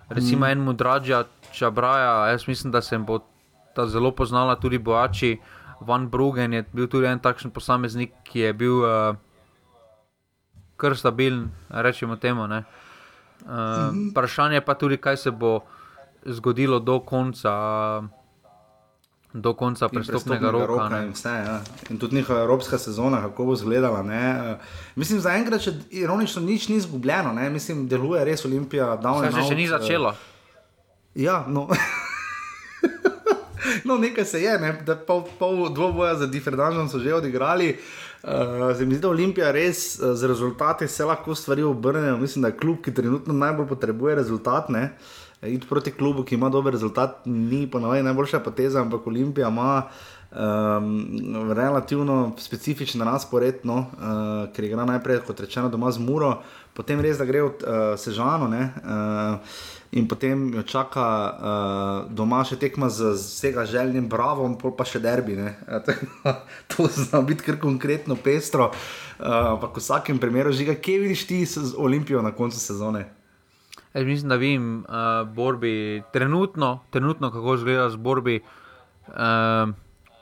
recimo 0.10 0.46
mm. 0.46 0.52
en 0.52 0.60
mudražja, 0.60 1.24
čabraja, 1.52 2.30
jaz 2.30 2.48
mislim, 2.48 2.72
da 2.72 2.82
se 2.82 2.98
bo 2.98 3.20
ta 3.76 3.88
zelo 3.88 4.12
poznala 4.12 4.56
tudi 4.56 4.78
bojači. 4.78 5.40
Van 5.82 6.10
Brugen 6.10 6.54
je 6.54 6.64
bil 6.74 6.88
tudi 6.88 7.08
en 7.08 7.20
takšen 7.20 7.52
posameznik, 7.52 8.14
ki 8.24 8.40
je 8.40 8.54
bil 8.54 8.84
uh, 8.84 9.16
kar 10.78 10.96
stabilen, 10.98 11.50
rečemo 11.70 12.16
temu. 12.16 12.44
Uh, 12.44 12.50
mm 12.50 12.64
-hmm. 13.46 14.12
Vprašanje 14.12 14.62
pa 14.62 14.74
tudi, 14.74 14.98
kaj 14.98 15.18
se 15.18 15.32
bo 15.32 15.60
zgodilo 16.26 16.80
do 16.80 17.00
konca. 17.00 17.52
Uh, 18.04 18.19
do 19.34 19.54
konca 19.54 19.90
prestopnega 19.90 20.52
roka. 20.52 20.66
roka 20.66 21.02
in, 21.06 21.12
vse, 21.14 21.30
ja. 21.30 21.62
in 21.90 21.98
tudi 21.98 22.16
njihova 22.16 22.42
evropska 22.42 22.78
sezona, 22.78 23.22
kako 23.22 23.46
bo 23.46 23.54
izgledala. 23.54 24.04
Ne. 24.04 24.58
Mislim, 24.96 25.20
za 25.20 25.36
enkrat, 25.38 25.62
če 25.62 25.74
ironično 25.90 26.42
nič 26.42 26.68
ni 26.68 26.76
izgubljeno, 26.76 27.34
ne. 27.34 27.50
mislim, 27.50 27.88
deluje 27.88 28.26
res 28.26 28.46
Olimpija. 28.46 28.98
Se 29.32 29.46
še 29.50 29.56
ni 29.56 29.68
eh, 29.68 29.70
začelo. 29.70 30.16
Ja, 31.16 31.44
no. 31.48 31.68
no, 33.88 33.98
nekaj 33.98 34.26
se 34.26 34.42
je, 34.42 34.58
ne. 34.60 34.74
pol, 35.08 35.24
pol 35.40 35.70
dvoboja 35.74 36.16
za 36.16 36.28
Differdanžom 36.28 36.90
so 36.90 37.00
že 37.00 37.14
odigrali. 37.14 37.76
Uh, 38.20 38.76
se 38.76 38.86
mi 38.86 38.98
zdi, 38.98 39.02
da 39.06 39.14
Olimpija 39.14 39.52
res 39.56 40.00
uh, 40.00 40.12
z 40.18 40.28
rezultati 40.28 40.88
se 40.88 41.06
lahko 41.06 41.36
stvari 41.36 41.64
obrnejo. 41.64 42.18
Mislim, 42.18 42.42
da 42.42 42.50
je 42.50 42.58
klub, 42.58 42.82
ki 42.84 42.94
trenutno 42.94 43.34
najbolj 43.34 43.68
potrebuje 43.68 44.16
rezultate. 44.16 44.74
Uh, 44.74 45.19
iti 45.48 45.68
proti 45.68 45.92
klubu, 45.92 46.24
ki 46.24 46.36
ima 46.36 46.50
dober 46.50 46.74
rezultat, 46.74 47.26
ni 47.26 47.68
pa 47.72 47.80
najboljša 47.80 48.40
poteza, 48.40 48.82
ampak 48.82 49.08
Olimpija 49.08 49.48
ima 49.48 49.84
um, 50.32 51.54
relativno 51.54 52.36
specifičen 52.38 53.02
razpored, 53.02 53.56
no, 53.64 53.78
uh, 53.78 54.54
ker 54.54 54.66
igra 54.66 54.86
najprej, 54.86 55.22
kot 55.28 55.40
rečeno, 55.40 55.70
doma 55.70 55.92
z 55.92 56.00
Muro, 56.00 56.42
potem 56.74 57.00
res, 57.00 57.18
da 57.18 57.26
gre 57.26 57.42
v 57.42 57.52
uh, 57.52 58.00
Sežano. 58.00 58.48
Ne, 58.48 58.72
uh, 58.84 59.78
In 59.90 60.06
potem 60.06 60.54
jo 60.54 60.62
čaka 60.62 61.02
uh, 61.02 62.14
doma 62.14 62.44
še 62.46 62.60
tekma 62.62 62.92
z 62.94 63.16
vsega 63.18 63.64
željnim 63.66 64.06
bravom, 64.06 64.54
pa 64.54 64.86
še 64.86 65.02
derbi. 65.02 65.34
to 66.70 66.86
zna 66.86 67.24
biti 67.26 67.48
kar 67.48 67.58
konkretno 67.58 68.14
pestro. 68.14 68.70
Uh, 69.18 69.58
ampak 69.58 69.74
v 69.74 69.82
vsakem 69.82 70.22
primeru, 70.22 70.54
žiga, 70.54 70.78
kje 70.78 71.00
vidiš 71.02 71.26
ti 71.26 71.42
z 71.42 71.74
Olimpijo 71.74 72.22
na 72.22 72.30
koncu 72.30 72.62
sezone? 72.62 73.08
Jaz 73.94 74.06
mislim, 74.06 74.30
da 74.30 74.36
vidim 74.36 74.86
uh, 74.90 75.30
borbi, 75.30 76.04
trenutno, 76.14 76.80
trenutno, 76.90 77.32
kako 77.32 77.56
izgleda 77.56 77.90
z 77.90 77.96
borbi, 77.96 78.40
uh, 79.08 79.14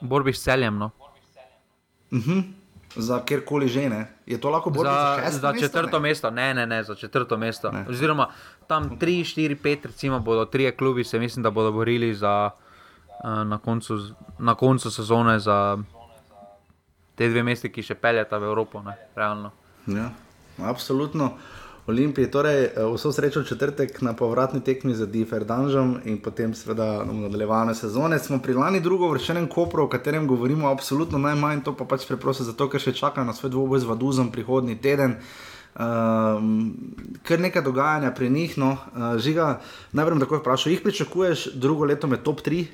borbi 0.00 0.32
s 0.32 0.42
celjem. 0.42 0.78
No. 0.78 0.90
Uh 2.10 2.18
mhm. 2.18 2.30
-huh. 2.30 2.42
Za 2.96 3.24
kjerkoli 3.24 3.68
že 3.68 3.88
ne. 3.88 4.14
Je 4.26 4.40
to 4.40 4.50
lahko 4.50 4.70
borba 4.70 5.20
za, 5.30 5.38
za 5.38 5.52
četrto 5.60 6.00
mesto? 6.00 6.30
Ne, 6.30 6.54
ne, 6.54 6.66
ne, 6.66 6.82
za 6.82 6.94
četrto 6.94 7.36
mesto. 7.36 7.70
Ne. 7.70 7.84
Oziroma 7.88 8.28
tam 8.66 8.98
3, 8.98 9.20
4, 9.40 9.56
5, 9.62 9.86
recimo 9.86 10.20
bodo 10.20 10.44
tri 10.44 10.72
klubi, 10.76 11.04
se 11.04 11.18
mislim, 11.18 11.42
da 11.42 11.50
bodo 11.50 11.72
borili 11.72 12.14
za, 12.14 12.50
uh, 13.24 13.30
na, 13.30 13.58
koncu, 13.58 13.98
na 14.38 14.54
koncu 14.54 14.90
sezone 14.90 15.38
za 15.38 15.78
te 17.14 17.28
dve 17.28 17.42
mesti, 17.42 17.72
ki 17.72 17.82
še 17.82 17.94
peljata 17.94 18.38
v 18.38 18.44
Evropo. 18.44 18.82
Ne, 18.82 18.96
ja, 19.86 20.10
absolutno. 20.58 21.32
Olimpiji. 21.88 22.30
Torej, 22.30 22.64
eh, 22.64 22.70
vso 22.94 23.12
srečo 23.12 23.42
četrtek 23.42 24.02
na 24.02 24.12
povratni 24.12 24.60
tekmi 24.60 24.94
z 24.94 25.06
Differdanžom 25.06 25.96
in 26.04 26.18
potem 26.20 26.54
seveda 26.54 27.02
v 27.02 27.14
nadaljevanju 27.14 27.74
sezone. 27.74 28.18
Smo 28.18 28.38
pri 28.38 28.54
lani 28.54 28.80
drugo 28.80 29.08
vršenem 29.08 29.46
kopru, 29.48 29.84
o 29.84 29.88
katerem 29.88 30.26
govorimo 30.28 30.68
absolutno 30.68 31.18
najmanj, 31.18 31.62
to 31.64 31.72
pa 31.76 31.84
pač 31.84 32.04
preprosto 32.06 32.44
zato, 32.44 32.68
ker 32.68 32.80
še 32.80 32.92
čaka 32.92 33.24
na 33.24 33.32
svoj 33.32 33.50
dvoboj 33.50 33.80
z 33.80 33.88
Vaduzom 33.88 34.28
prihodnji 34.32 34.76
teden. 34.76 35.16
Um, 35.78 36.74
kar 37.22 37.40
nekaj 37.40 37.62
dogajanja 37.62 38.10
pri 38.10 38.28
njih, 38.30 38.58
no, 38.58 38.72
uh, 38.76 39.16
žiga, 39.16 39.60
najprej 39.92 40.16
bom 40.16 40.20
tako 40.20 40.40
vprašal, 40.42 40.72
jih 40.72 40.82
pričakuješ 40.82 41.46
drugo 41.54 41.84
leto 41.84 42.06
med 42.06 42.20
top 42.22 42.42
3? 42.42 42.66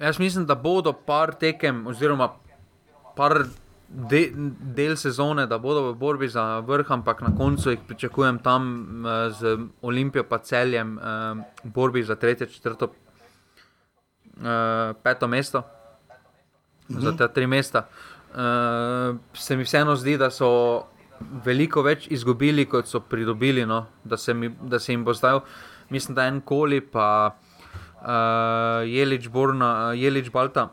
Jaz 0.00 0.18
mislim, 0.18 0.46
da 0.46 0.54
bodo 0.54 0.92
par 0.92 1.32
tekem, 1.34 1.86
oziroma 1.86 2.32
par 3.16 3.46
de, 3.88 4.32
del 4.74 4.96
sezone, 4.96 5.46
da 5.46 5.58
bodo 5.58 5.92
v 5.92 5.96
borbi 5.96 6.28
za 6.28 6.60
vrh, 6.60 6.90
ampak 6.90 7.22
na 7.24 7.32
koncu 7.36 7.70
jih 7.70 7.80
pričakujem 7.88 8.38
tam 8.44 8.62
uh, 9.00 9.32
z 9.32 9.56
Olimpijo, 9.82 10.24
pa 10.28 10.38
celjem, 10.38 10.98
uh, 10.98 11.40
v 11.64 11.72
borbi 11.72 12.02
za 12.04 12.16
tretje, 12.16 12.46
četrto, 12.46 12.92
uh, 14.36 14.96
peto 15.02 15.28
mesto, 15.28 15.64
mhm. 16.90 17.00
za 17.00 17.16
te 17.16 17.28
tri 17.32 17.46
mesta. 17.46 17.88
Se 19.34 19.56
mi 19.56 19.64
vseeno 19.64 19.96
zdi, 19.96 20.18
da 20.20 20.28
so 20.30 20.84
veliko 21.44 21.82
več 21.82 22.10
izgubili, 22.12 22.66
kot 22.68 22.86
so 22.86 23.00
pridobili, 23.00 23.64
no? 23.66 23.86
da, 24.04 24.16
se 24.16 24.34
mi, 24.34 24.50
da 24.62 24.78
se 24.78 24.92
jim 24.92 25.04
bo 25.04 25.14
zdaj, 25.16 25.40
mislim, 25.88 26.14
da 26.14 26.26
en 26.28 26.40
koli, 26.40 26.80
pa 26.80 27.32
uh, 27.32 28.84
Jelič, 28.84 29.30
Borna, 29.32 29.94
Jelič 29.96 30.28
Balta 30.30 30.68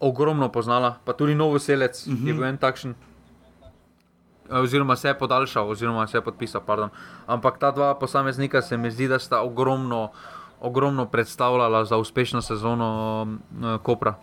ogromno 0.00 0.48
poznala, 0.48 0.96
pa 1.04 1.12
tudi 1.12 1.34
novo 1.34 1.58
selec, 1.58 2.06
uh 2.06 2.12
-huh. 2.12 2.22
ki 2.22 2.28
je 2.28 2.34
bil 2.34 2.44
en 2.44 2.58
takšen. 2.58 2.94
Oziroma 4.50 4.96
se 4.96 5.08
je 5.08 5.18
podaljšal, 5.18 5.70
oziroma 5.70 6.06
se 6.06 6.16
je 6.16 6.20
podpisal. 6.20 6.60
Pardon. 6.66 6.90
Ampak 7.26 7.58
ta 7.58 7.70
dva 7.70 7.94
posameznika 7.94 8.62
se 8.62 8.76
mi 8.76 8.90
zdi, 8.90 9.08
da 9.08 9.18
sta 9.18 9.40
ogromno, 9.40 10.10
ogromno 10.60 11.06
predstavljala 11.06 11.84
za 11.84 11.96
uspešno 11.96 12.42
sezono 12.42 13.26
uh, 13.60 13.80
Kopra. 13.82 14.14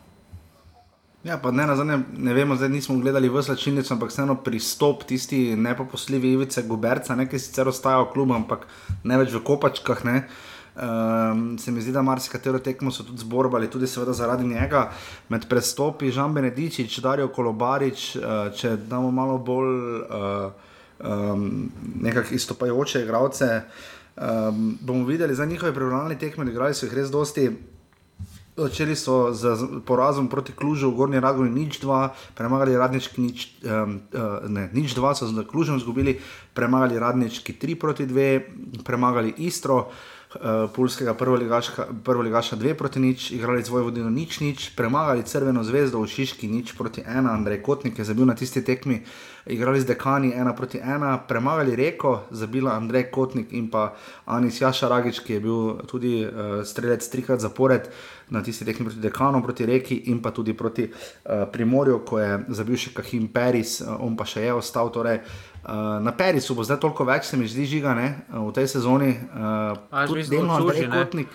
Ja, 1.23 1.37
pa 1.37 1.51
ne, 1.51 1.65
nazadnje, 1.65 1.99
ne 2.17 2.33
vemo, 2.33 2.55
zdaj 2.55 2.69
nismo 2.69 2.97
gledali 2.99 3.29
v 3.29 3.41
slačilnico, 3.41 3.93
ampak 3.93 4.09
vseeno 4.09 4.35
pristop 4.35 5.03
tisti 5.03 5.55
nepoposljivi 5.55 6.31
Ivice 6.31 6.63
Guberca, 6.63 7.15
ne, 7.15 7.29
ki 7.29 7.39
sicer 7.39 7.67
ostaja 7.67 7.99
v 7.99 8.11
klubu, 8.13 8.33
ampak 8.33 8.67
ne 9.03 9.17
več 9.17 9.33
v 9.33 9.43
kopačkah. 9.43 10.05
Ne. 10.05 10.15
Uh, 10.15 10.54
Um, 10.75 11.57
se 11.57 11.71
mi 11.71 11.81
zdi, 11.81 11.91
da 11.91 12.01
marsikatero 12.01 12.59
tekmo 12.59 12.91
so 12.91 13.03
tudi 13.03 13.21
zborbali, 13.23 13.69
tudi 13.71 13.87
seveda 13.87 14.13
zaradi 14.13 14.43
njega. 14.43 14.89
Med 15.29 15.47
prestopi 15.47 16.11
Žan 16.11 16.33
Benedičič, 16.33 16.97
Darijo 16.99 17.29
Kolobarič, 17.31 18.15
uh, 18.15 18.23
če 18.51 18.73
damo 18.89 19.11
malo 19.11 19.37
bolj 19.39 19.69
uh, 20.03 20.49
um, 20.99 21.69
nekakšne 22.03 22.35
izstopajoče 22.35 23.05
igralce, 23.05 23.61
um, 24.17 24.75
bomo 24.81 25.05
videli 25.07 25.35
za 25.35 25.45
njihove 25.45 25.71
prebralne 25.73 26.17
tekme, 26.19 26.43
igrali 26.51 26.75
so 26.75 26.89
jih 26.89 26.97
res 26.97 27.11
dosti. 27.11 27.47
Začeli 28.55 28.95
so 28.95 29.31
z 29.35 29.55
porazom 29.87 30.27
proti 30.31 30.51
Klužu, 30.55 30.89
v 30.91 30.95
Gorni 30.95 31.19
Raguni, 31.19 31.51
nič 31.51 31.79
dva, 31.83 32.09
premagali 32.35 32.75
radnički, 32.75 33.21
nič, 33.21 33.47
um, 33.63 33.95
uh, 34.11 34.43
ne, 34.51 34.67
nič 34.75 34.95
dva, 34.95 35.15
so 35.15 35.27
z 35.27 35.47
Klužem 35.47 35.79
izgubili, 35.79 36.17
premagali 36.53 36.99
radnički, 36.99 37.55
tri 37.55 37.79
proti 37.79 38.07
dve, 38.11 38.43
premagali 38.83 39.31
Istro. 39.37 39.79
Uh, 39.87 40.14
Pulskega 40.75 41.13
prvoligaša 42.03 42.55
2 42.55 42.73
proti 42.73 42.99
nič, 42.99 43.31
igrali 43.31 43.63
svoj 43.63 43.81
vodino 43.87 44.09
nič 44.09 44.39
nič, 44.39 44.69
premagali 44.75 45.23
Crveno 45.23 45.63
zvezdo 45.63 46.01
v 46.01 46.07
Šiški 46.07 46.47
nič 46.47 46.73
proti 46.77 47.01
1, 47.01 47.29
Andrej 47.29 47.61
Kotnik 47.63 47.99
je 47.99 48.05
zabil 48.05 48.25
na 48.25 48.35
tisti 48.35 48.61
tekmi, 48.61 49.01
igrali 49.45 49.79
z 49.81 49.85
Dekani 49.85 50.33
1 50.35 50.55
proti 50.55 50.77
1, 50.77 51.27
premagali 51.27 51.75
Reko, 51.75 52.27
zabila 52.31 52.75
Andrej 52.75 53.11
Kotnik 53.11 53.53
in 53.53 53.71
pa 53.71 53.95
Anis 54.25 54.61
Jaša 54.61 54.87
Ragič, 54.91 55.23
ki 55.23 55.33
je 55.33 55.39
bil 55.39 55.59
tudi 55.87 56.25
uh, 56.27 56.61
strelec 56.67 57.07
trikrat 57.07 57.39
zapored 57.39 57.87
na 58.29 58.43
tisti 58.43 58.65
tekmi 58.65 58.91
proti 58.91 58.99
Dekanu, 58.99 59.41
proti 59.41 59.65
Reki 59.65 60.11
in 60.11 60.21
pa 60.21 60.31
tudi 60.35 60.53
proti 60.53 60.89
uh, 60.89 61.47
Primorju, 61.51 62.03
ko 62.03 62.19
je 62.19 62.39
zabil 62.49 62.75
še 62.75 62.93
Kahim 62.93 63.31
Peris, 63.31 63.79
uh, 63.81 63.95
on 64.03 64.17
pa 64.17 64.27
še 64.27 64.43
je 64.49 64.53
ostal. 64.53 64.91
Torej, 64.91 65.21
uh, 65.23 65.54
Uh, 65.65 65.97
na 65.99 66.11
Perisu 66.13 66.53
bo 66.53 66.61
zdaj 66.61 66.77
toliko 66.77 67.07
več, 67.09 67.25
se 67.25 67.37
mi 67.41 67.47
zdi, 67.49 67.65
žiga 67.65 67.95
ne? 67.97 68.09
v 68.29 68.51
tej 68.53 68.67
sezoni. 68.69 69.15
Uh, 69.33 70.13
delno 70.29 70.59
je 70.69 70.89
kotnik. 70.91 71.31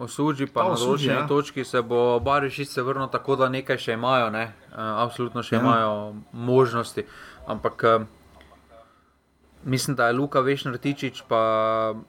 Osuži 0.00 0.46
pa, 0.48 0.62
pa 0.62 0.70
na 0.72 0.78
določeni 0.80 1.12
ja. 1.12 1.26
točki 1.28 1.60
se 1.68 1.82
bo 1.84 2.16
Barišič 2.24 2.70
se 2.72 2.80
vrnil 2.80 3.10
tako, 3.12 3.36
da 3.36 3.50
nekaj 3.52 3.76
še 3.76 3.98
imajo, 3.98 4.30
ne? 4.32 4.46
uh, 4.72 5.02
absolutno 5.04 5.44
še 5.44 5.58
ja. 5.58 5.60
imajo 5.60 5.90
možnosti. 6.32 7.04
Ampak 7.52 7.84
uh, 7.84 8.08
mislim, 9.68 9.98
da 10.00 10.08
je 10.08 10.16
Luka 10.16 10.40
Vešnartičič 10.40 11.26
pa 11.28 11.42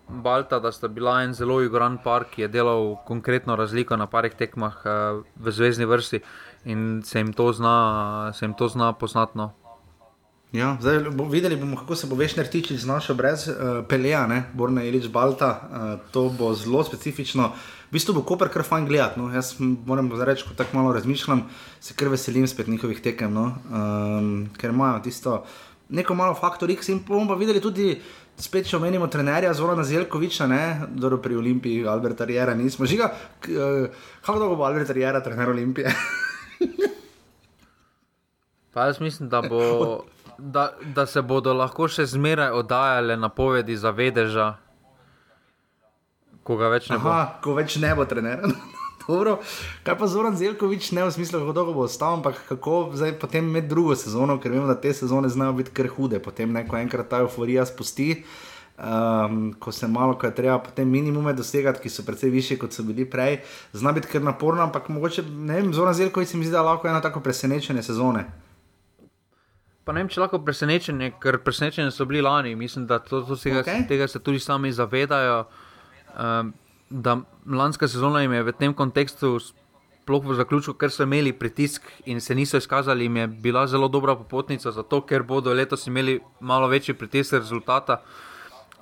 Balta, 0.08 0.64
da 0.64 0.72
sta 0.72 0.88
bila 0.88 1.20
en 1.26 1.36
zelo 1.36 1.60
igran 1.66 2.00
par, 2.00 2.32
ki 2.32 2.46
je 2.46 2.54
delal 2.54 2.96
konkretno 3.04 3.60
razliko 3.60 4.00
na 4.00 4.08
parih 4.08 4.40
tekmah 4.40 4.80
uh, 4.88 5.20
v 5.36 5.52
zvezdni 5.52 5.84
vrsti 5.84 6.24
in 6.72 7.02
se 7.04 7.20
jim 7.20 7.36
to 7.36 7.52
zna, 7.52 8.32
jim 8.40 8.56
to 8.56 8.72
zna 8.72 8.94
poznatno. 8.96 9.52
Ja, 10.52 10.78
zdaj, 10.82 11.00
bo, 11.16 11.24
videli 11.32 11.56
bomo, 11.56 11.78
kako 11.78 11.96
se 11.96 12.08
bo 12.08 12.16
večer 12.16 12.48
tiči 12.48 12.76
znašel 12.78 13.16
brez 13.16 13.48
uh, 13.48 13.56
Peleja, 13.88 14.44
Borna 14.54 14.84
Ilič 14.84 15.08
Balta. 15.08 15.52
Uh, 15.64 16.12
to 16.12 16.28
bo 16.30 16.54
zelo 16.54 16.84
specifično. 16.84 17.54
V 17.88 17.96
bistvu 17.96 18.14
bo 18.14 18.24
Koper 18.28 18.50
kar 18.52 18.64
fajn 18.68 18.86
gledati. 18.86 19.20
No. 19.20 19.32
Jaz 19.32 19.56
moram 19.60 20.12
reči, 20.12 20.44
ko 20.44 20.56
tako 20.58 20.78
malo 20.78 20.94
razmišljam, 20.94 21.46
se 21.80 21.94
kar 21.96 22.12
veselim 22.12 22.48
spet 22.48 22.68
njihovih 22.68 23.00
tekem, 23.00 23.34
no. 23.34 23.56
um, 23.72 24.50
ker 24.58 24.76
imajo 24.76 25.00
tisto 25.00 25.46
neko 25.90 26.16
malo 26.16 26.36
faktor 26.36 26.72
X 26.72 26.90
in 26.90 27.00
bomo 27.08 27.28
pa 27.28 27.40
videli 27.40 27.62
tudi. 27.62 27.96
Spet, 28.42 28.66
če 28.66 28.78
omenimo 28.80 29.06
trenerja 29.12 29.52
Zorana 29.54 29.84
Zelkoviča, 29.86 30.48
ne, 30.50 30.88
dobro 30.90 31.20
pri 31.22 31.36
Olimpiji, 31.38 31.84
Alberta 31.86 32.26
Riera, 32.26 32.56
nismo 32.58 32.88
žiga. 32.90 33.12
Uh, 33.46 33.92
kako 34.26 34.40
dolgo 34.40 34.56
bo 34.56 34.66
Alberta 34.66 34.96
Riera, 34.98 35.20
trener 35.22 35.52
Olimpije? 35.52 35.92
pa 38.74 38.88
jaz 38.90 39.00
mislim, 39.00 39.30
da 39.30 39.44
bo. 39.46 40.02
Da, 40.42 40.72
da 40.96 41.06
se 41.06 41.22
bodo 41.22 41.54
lahko 41.54 41.88
še 41.88 42.06
zmeraj 42.10 42.52
oddajale 42.58 43.18
napovedi 43.18 43.78
za 43.78 43.92
vedeža, 43.94 44.56
ko 46.44 46.58
ga 46.58 46.72
več 46.74 46.90
ne 46.90 46.98
bo. 46.98 47.10
Aha, 47.14 47.42
ko 47.44 47.56
več 47.58 47.78
ne 47.82 47.94
bo 47.96 48.06
trener. 48.10 48.42
Dobro. 49.02 49.40
Kaj 49.86 49.98
pa 49.98 50.08
Zoran 50.08 50.38
Zelkovič, 50.38 50.92
ne 50.98 51.04
v 51.06 51.14
smislu, 51.14 51.42
kako 51.42 51.54
dolgo 51.58 51.74
bo 51.74 51.86
ostal, 51.88 52.20
ampak 52.20 52.38
kako 52.48 52.94
zdaj 52.94 53.16
potem 53.20 53.50
imeti 53.50 53.70
drugo 53.70 53.98
sezono, 53.98 54.38
ker 54.42 54.54
vemo, 54.54 54.70
da 54.70 54.78
te 54.78 54.94
sezone 54.94 55.30
znajo 55.30 55.58
biti 55.58 55.74
kar 55.74 55.90
hude, 55.90 56.22
potem 56.22 56.54
neko 56.54 56.78
enkrat 56.78 57.10
ta 57.10 57.22
euforija 57.26 57.66
spusti. 57.66 58.24
Um, 58.82 59.52
ko 59.62 59.70
se 59.70 59.86
malo, 59.86 60.16
ko 60.18 60.26
je 60.26 60.34
treba, 60.38 60.56
potem 60.64 60.90
minimume 60.90 61.34
dosegati, 61.38 61.82
ki 61.84 61.90
so 61.92 62.06
precej 62.06 62.32
više, 62.34 62.58
kot 62.58 62.74
so 62.74 62.86
bili 62.88 63.06
prej, 63.06 63.42
zna 63.78 63.92
biti 63.94 64.10
kar 64.10 64.24
naporno, 64.26 64.64
ampak 64.64 64.88
mogoče, 64.90 65.26
ne 65.28 65.60
vem, 65.60 65.74
Zoran 65.74 65.94
Zelkovič 65.94 66.32
se 66.32 66.38
mi 66.38 66.48
zdi, 66.48 66.56
da 66.56 66.64
lahko 66.66 66.90
eno 66.90 67.02
tako 67.04 67.22
presenečenje 67.22 67.84
sezone. 67.86 68.26
Pa 69.86 69.94
ne 69.94 70.04
vem, 70.04 70.10
če 70.14 70.22
lahko 70.22 70.40
presenečenje, 70.46 71.16
ker 71.22 71.40
presenečenje 71.42 71.92
so 71.96 72.06
bili 72.06 72.22
lani. 72.22 72.54
Mislim, 72.56 72.86
da 72.88 73.00
to, 73.02 73.24
to 73.26 73.36
tega, 73.36 73.64
okay. 73.64 73.88
tega 73.90 74.08
se 74.08 74.20
tudi 74.22 74.40
sami 74.40 74.72
zavedajo. 74.72 75.46
Um, 76.12 76.54
da 76.92 77.18
lanska 77.48 77.88
sezona 77.88 78.22
jim 78.22 78.34
je 78.36 78.44
v 78.44 78.54
tem 78.60 78.74
kontekstu, 78.78 79.38
sploh 79.40 80.26
v 80.28 80.36
zaključku, 80.36 80.76
ker 80.76 80.92
so 80.92 81.06
imeli 81.08 81.32
pritisk 81.34 81.88
in 82.06 82.20
se 82.22 82.36
niso 82.36 82.60
izkazali, 82.60 83.08
jim 83.08 83.18
je 83.18 83.28
bila 83.28 83.64
zelo 83.68 83.88
dobra 83.88 84.16
popotnica, 84.16 84.72
zato 84.72 85.02
ker 85.08 85.24
bodo 85.24 85.54
letos 85.54 85.88
imeli 85.88 86.20
malo 86.40 86.68
večji 86.68 86.94
pritisk 86.94 87.34
rezultata. 87.40 88.02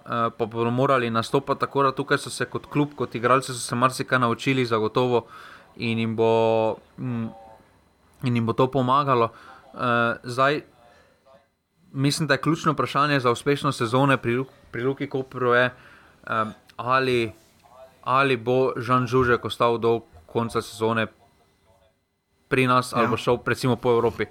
Uh, 0.10 0.32
pa 0.34 0.46
bodo 0.46 0.72
morali 0.72 1.10
nastopati 1.10 1.60
tako, 1.60 1.84
da 1.84 1.92
tukaj 1.92 2.18
so 2.18 2.30
se 2.34 2.46
kot 2.50 2.66
klub, 2.66 2.96
kot 2.98 3.16
igralci, 3.16 3.54
se 3.54 3.76
marsikaj 3.76 4.20
naučili, 4.20 4.66
zagotovo, 4.66 5.28
in 5.78 6.00
jim 6.00 6.16
bo, 6.16 6.76
mm, 6.98 7.28
in 8.24 8.36
jim 8.36 8.46
bo 8.46 8.54
to 8.54 8.68
pomagalo. 8.72 9.30
Uh, 9.74 10.18
zdaj, 10.24 10.64
mislim, 11.92 12.28
da 12.28 12.34
je 12.34 12.42
ključno 12.42 12.72
vprašanje 12.72 13.20
za 13.20 13.32
uspešno 13.32 13.72
sezono 13.72 14.18
pri, 14.18 14.44
pri 14.72 14.84
Luki 14.84 15.10
Koperu, 15.10 15.54
je, 15.54 15.70
um, 16.30 16.54
ali, 16.78 17.32
ali 18.04 18.38
bo 18.38 18.72
Žan 18.78 19.08
Žužek 19.08 19.46
ostal 19.46 19.78
do 19.78 20.02
konca 20.26 20.62
sezone 20.62 21.08
pri 22.50 22.68
nas 22.68 22.92
ja. 22.92 23.00
ali 23.00 23.08
bo 23.08 23.18
šel 23.18 23.38
recimo 23.46 23.76
po 23.76 23.92
Evropi. 23.92 24.26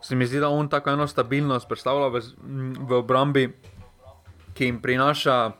Se 0.00 0.14
mi 0.14 0.26
zdi, 0.26 0.40
da 0.40 0.48
on 0.48 0.68
tako 0.68 0.90
eno 0.90 1.06
stabilnost 1.06 1.68
predstavlja 1.68 2.08
v, 2.08 2.20
v 2.78 2.92
obrambi, 2.92 3.48
ki 4.54 4.64
jim 4.64 4.82
prinaša 4.82 5.52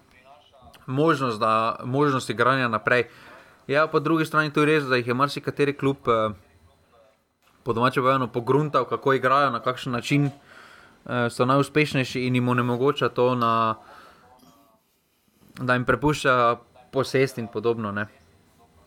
možnost, 0.86 1.40
da, 1.40 1.76
možnost 1.84 2.30
igranja 2.30 2.68
naprej. 2.68 3.08
Ja, 3.66 3.86
po 3.86 4.00
drugi 4.00 4.24
strani 4.24 4.52
to 4.52 4.62
je 4.62 4.66
res, 4.66 4.84
da 4.84 4.96
jih 4.96 5.06
je 5.06 5.14
marsikateri 5.14 5.72
klub 5.72 5.96
eh, 6.08 6.36
po 7.64 7.72
domačem 7.72 8.02
povedano 8.02 8.28
pogruntal, 8.28 8.84
kako 8.84 9.16
igrajo, 9.16 9.50
na 9.50 9.60
kakšen 9.60 9.92
način. 9.92 10.30
Eh, 11.06 11.30
so 11.30 11.46
najuspešnejši 11.46 12.26
in 12.26 12.34
jim 12.34 12.48
onemogoča 12.48 13.08
to, 13.08 13.34
na, 13.34 13.74
da 15.60 15.74
jim 15.74 15.84
prepušča 15.84 16.56
posest 16.90 17.38
in 17.38 17.46
podobno. 17.46 17.92
Mm 17.92 18.06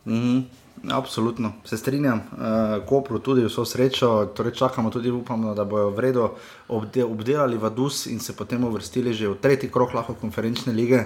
-hmm. 0.04 0.42
Absolutno, 0.90 1.52
se 1.64 1.76
strinjam, 1.76 2.18
uh, 2.18 2.86
Kopru 2.86 3.18
tudi 3.18 3.44
vso 3.44 3.64
srečo, 3.64 4.26
torej 4.36 4.52
čakamo 4.52 4.90
tudi, 4.90 5.10
upamo, 5.10 5.54
da 5.54 5.64
bodo 5.64 5.90
vredno 5.90 6.30
obde, 6.68 7.04
obdelali 7.04 7.58
Vadus 7.58 8.06
in 8.06 8.20
se 8.20 8.36
potem 8.36 8.64
uvrstili 8.64 9.12
že 9.12 9.28
v 9.28 9.34
tretji 9.34 9.70
krok 9.70 9.94
lahko 9.94 10.14
konferenčne 10.14 10.72
lige. 10.72 11.04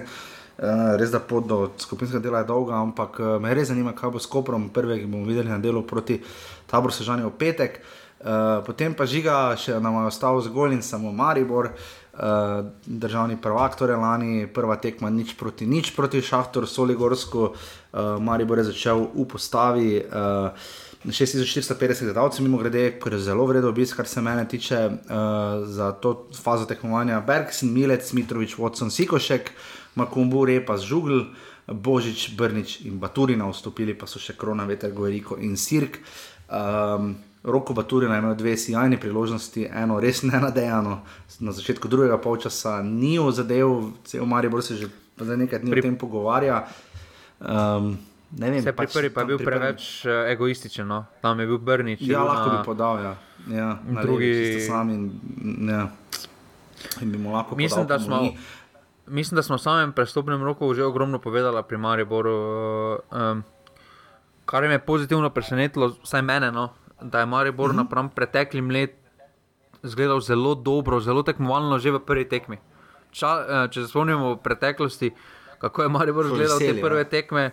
Uh, 0.57 0.95
res 0.99 1.11
da 1.11 1.19
pot 1.19 1.47
do 1.47 1.71
skupinskega 1.77 2.23
dela 2.23 2.39
je 2.39 2.45
dolga, 2.45 2.75
ampak 2.75 3.19
uh, 3.19 3.41
me 3.41 3.53
res 3.53 3.67
zanima, 3.67 3.91
kaj 3.91 4.09
bo 4.09 4.19
s 4.19 4.25
Koprom, 4.25 4.69
prvi, 4.69 4.99
ki 4.99 5.05
bomo 5.05 5.25
videli 5.25 5.49
na 5.49 5.59
delu 5.59 5.81
proti 5.81 6.21
taboru 6.67 6.93
Sežani 6.93 7.23
v 7.23 7.31
petek. 7.37 7.71
Uh, 7.71 8.04
Eh, 8.15 8.63
potem 8.65 8.95
pa 8.95 9.05
žiga, 9.05 9.53
še 9.59 9.75
nam 9.83 9.99
je 9.99 10.09
ostal 10.09 10.39
zgolj 10.41 10.73
in 10.73 10.81
samo 10.81 11.11
Maribor, 11.11 11.67
uh, 12.15 12.63
državni 12.87 13.35
prvak, 13.41 13.75
torej 13.75 13.99
lani 13.99 14.47
prva 14.47 14.77
tekma 14.79 15.11
nič 15.11 15.35
proti 15.35 15.67
nič 15.67 15.91
proti 15.91 16.23
Šahtoru, 16.23 16.65
Soligorsku, 16.65 17.43
uh, 17.51 18.15
Maribor 18.23 18.63
je 18.63 18.71
začel 18.71 19.03
v 19.11 19.25
postavi. 19.27 19.89
Uh, 19.99 20.55
6450 21.05 22.07
gledalcev, 22.07 22.41
mimo 22.41 22.57
grede, 22.57 22.95
kar 22.97 23.13
je 23.13 23.19
zelo 23.27 23.45
vredno 23.45 23.69
obisk, 23.69 23.99
kar 23.99 24.07
se 24.09 24.23
mene 24.25 24.47
tiče 24.49 24.79
uh, 24.89 25.67
za 25.69 25.91
to 26.01 26.31
fazo 26.33 26.65
tekmovanja. 26.65 27.19
Bergsen, 27.21 27.69
Milec, 27.69 28.09
Mitrovič, 28.17 28.57
Watson, 28.57 28.89
Sikošek, 28.89 29.51
Makumbu, 30.01 30.47
Repas, 30.49 30.81
Žugl, 30.81 31.27
Božič, 31.67 32.31
Brnič 32.33 32.79
in 32.89 32.97
Baturina, 32.97 33.45
vstopili 33.51 33.93
pa 33.93 34.09
so 34.09 34.17
še 34.17 34.33
Krona, 34.33 34.65
Veter, 34.65 34.95
Gojeriko 34.97 35.37
in 35.37 35.53
Sirk. 35.61 36.01
Um, 36.49 37.13
Roko 37.45 37.73
Baturi 37.73 38.05
je 38.05 38.17
imel 38.17 38.35
dve 38.35 38.57
sjajni 38.57 38.97
priložnosti, 38.99 39.67
eno 39.73 39.99
res 39.99 40.23
ne 40.23 40.39
nadejano. 40.39 41.01
Na 41.39 41.51
začetku 41.51 41.87
drugega 41.87 42.17
polčasa 42.17 42.81
ni 42.81 43.19
zadev, 43.31 43.91
cel 44.03 44.25
Maribor 44.25 44.63
se 44.63 44.75
že 44.75 44.89
nekaj 45.17 45.59
dni 45.59 45.71
Pri... 45.71 45.79
o 45.79 45.83
tem 45.83 45.97
pogovarja. 45.97 46.65
Um, 47.39 47.97
ne 48.39 48.49
vem, 48.51 48.65
pač, 48.75 48.93
prvi 48.93 49.13
pa 49.13 49.21
je 49.21 49.27
bil 49.27 49.37
preveč 49.37 50.01
prvi... 50.01 50.15
Eh, 50.15 50.31
egoističen, 50.33 50.87
no? 50.87 51.05
tam 51.21 51.39
je 51.39 51.45
bil 51.45 51.57
Brnič. 51.57 52.01
Ja, 52.01 52.23
lahko 52.25 52.57
bi 52.57 52.59
podal, 52.65 53.03
ja. 53.03 53.13
ja 53.51 53.69
drugi 54.01 54.65
sami. 54.65 54.97
Ja. 55.69 55.89
In 57.01 57.11
bi 57.11 57.17
mu 57.21 57.35
lahko 57.35 57.55
mislim, 57.55 57.85
podal. 57.85 57.99
Smo... 57.99 58.21
Mislim, 59.07 59.35
da 59.35 59.43
smo 59.45 59.59
v 59.59 59.61
samem 59.61 59.93
prestopnem 59.93 60.41
roku 60.41 60.73
že 60.73 60.81
ogromno 60.81 61.21
povedali 61.21 61.61
pri 61.67 61.77
Mariboru. 61.77 62.37
Um, 63.13 63.45
kar 64.45 64.63
je 64.63 64.79
pozitivno 64.79 65.29
presenetilo, 65.29 65.93
vsaj 66.01 66.21
mene, 66.21 66.51
no, 66.51 66.73
da 67.01 67.19
je 67.19 67.25
Maribor 67.25 67.69
mm 67.69 67.73
-hmm. 67.73 67.77
napram 67.77 68.09
preteklim 68.09 68.71
letom 68.71 68.99
izgledal 69.83 70.19
zelo 70.19 70.55
dobro, 70.55 70.99
zelo 70.99 71.23
tekmovalno 71.23 71.79
že 71.79 71.91
v 71.91 71.99
prvi 71.99 72.29
tekmi. 72.29 72.57
Ča, 73.11 73.45
eh, 73.49 73.67
če 73.71 73.81
se 73.81 73.87
spomnimo 73.87 74.33
v 74.33 74.37
preteklosti, 74.37 75.11
kako 75.59 75.81
je 75.81 75.89
Maribor 75.89 76.25
izgledal 76.25 76.59
te 76.59 76.81
prve 76.81 76.99
ja. 76.99 77.03
tekme, 77.03 77.51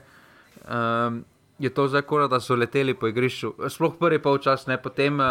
um, 0.69 1.25
je 1.59 1.71
to 1.71 1.89
zdaj 1.89 2.03
kora, 2.03 2.27
da 2.27 2.41
so 2.41 2.55
leteli 2.55 2.95
po 2.95 3.07
igrišču. 3.07 3.55
Sploh 3.69 3.93
prvi 3.99 4.19
polčas, 4.19 4.67
ne 4.67 4.83
potem. 4.83 5.21
Uh, 5.21 5.27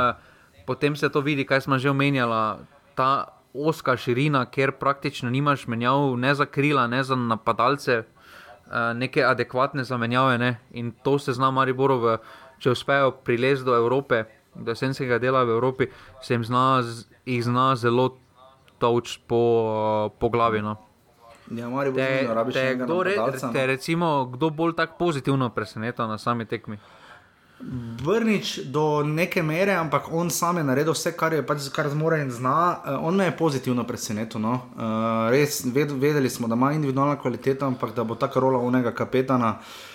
Potem 0.66 0.96
se 0.96 1.10
to 1.10 1.22
vidi, 1.22 1.46
kaj 1.46 1.62
smo 1.62 1.78
že 1.78 1.90
omenjali, 1.90 2.64
ta 2.96 3.26
oska 3.54 3.98
širina, 3.98 4.46
ker 4.46 4.72
praktično 4.72 5.30
nimaš 5.30 5.68
menjav, 5.68 6.16
ne 6.18 6.36
za 6.36 6.46
krila, 6.46 6.88
ne 6.88 7.04
za 7.04 7.16
napadalce, 7.16 8.04
eh, 8.04 8.94
neke 8.94 9.24
adekvatne 9.24 9.84
zamenjave. 9.84 10.38
Ne? 10.38 10.60
In 10.72 10.92
to 11.04 11.20
se 11.20 11.34
zna 11.34 11.52
Mariborov 11.52 12.18
če 12.62 12.76
uspejo 12.76 13.16
prilez 13.26 13.66
do 13.66 13.76
Evrope, 13.76 14.26
do 14.56 14.72
jesenskega 14.72 15.18
dela 15.20 15.44
v 15.44 15.58
Evropi, 15.58 15.90
se 16.22 16.36
jim 16.36 16.46
zna, 16.46 16.84
jih 17.26 17.44
zna 17.44 17.74
zelo 17.76 18.12
toč 18.82 19.18
po, 19.28 19.42
po 20.20 20.30
glavi. 20.30 20.62
No. 20.62 20.78
Ja, 21.52 21.68
te, 21.84 22.08
te, 22.54 22.66
kdo, 22.80 23.04
re, 23.04 23.18
te, 23.54 23.68
recimo, 23.68 24.30
kdo 24.32 24.50
bolj 24.56 24.76
tako 24.78 24.96
pozitivno 25.00 25.50
preseneča 25.52 26.08
na 26.08 26.18
sami 26.18 26.46
tekmi? 26.46 26.78
Vrnič 28.02 28.72
do 28.74 29.04
neke 29.06 29.44
mere, 29.46 29.76
ampak 29.78 30.08
on 30.10 30.32
sam 30.34 30.58
je 30.58 30.64
naredil 30.64 30.96
vse, 30.96 31.12
kar 31.18 31.36
je 31.36 31.44
pač, 31.46 31.68
kar 31.74 31.92
zmore 31.92 32.22
in 32.24 32.32
zna. 32.34 32.56
Uh, 32.56 33.06
on 33.06 33.20
me 33.20 33.28
je 33.28 33.36
pozitivno 33.38 33.84
presenetil. 33.86 34.42
No. 34.42 34.54
Uh, 34.74 35.28
res, 35.34 35.60
ved, 35.66 35.92
vedeli 35.92 36.30
smo, 36.30 36.50
da 36.50 36.58
ima 36.58 36.72
individualna 36.74 37.20
kvaliteta, 37.22 37.68
ampak 37.68 37.94
da 37.98 38.08
bo 38.08 38.16
ta 38.16 38.32
rola 38.34 38.64
unega 38.64 38.96
kapetana 38.96 39.58
uh, 39.60 39.91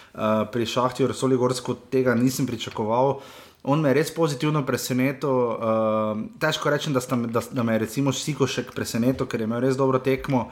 pri 0.52 0.66
Šahtiju, 0.66 1.09
Resoli 1.09 1.36
Gorsko, 1.36 1.74
tega 1.93 2.14
nisem 2.14 2.47
pričakoval. 2.47 3.20
On 3.66 3.80
me 3.80 3.90
je 3.90 3.98
res 3.98 4.14
pozitivno 4.14 4.62
presenetil. 4.66 5.30
Uh, 5.30 6.24
težko 6.40 6.70
rečem, 6.70 6.94
da, 6.94 7.02
sta, 7.02 7.16
da, 7.16 7.43
da 7.51 7.62
me 7.66 7.74
je 7.74 7.82
recimo 7.84 8.12
Sikošek 8.14 8.70
presenetil, 8.74 9.26
ker 9.26 9.43
je 9.43 9.48
imel 9.51 9.64
res 9.66 9.76
dobro 9.76 9.98
tekmo. 9.98 10.47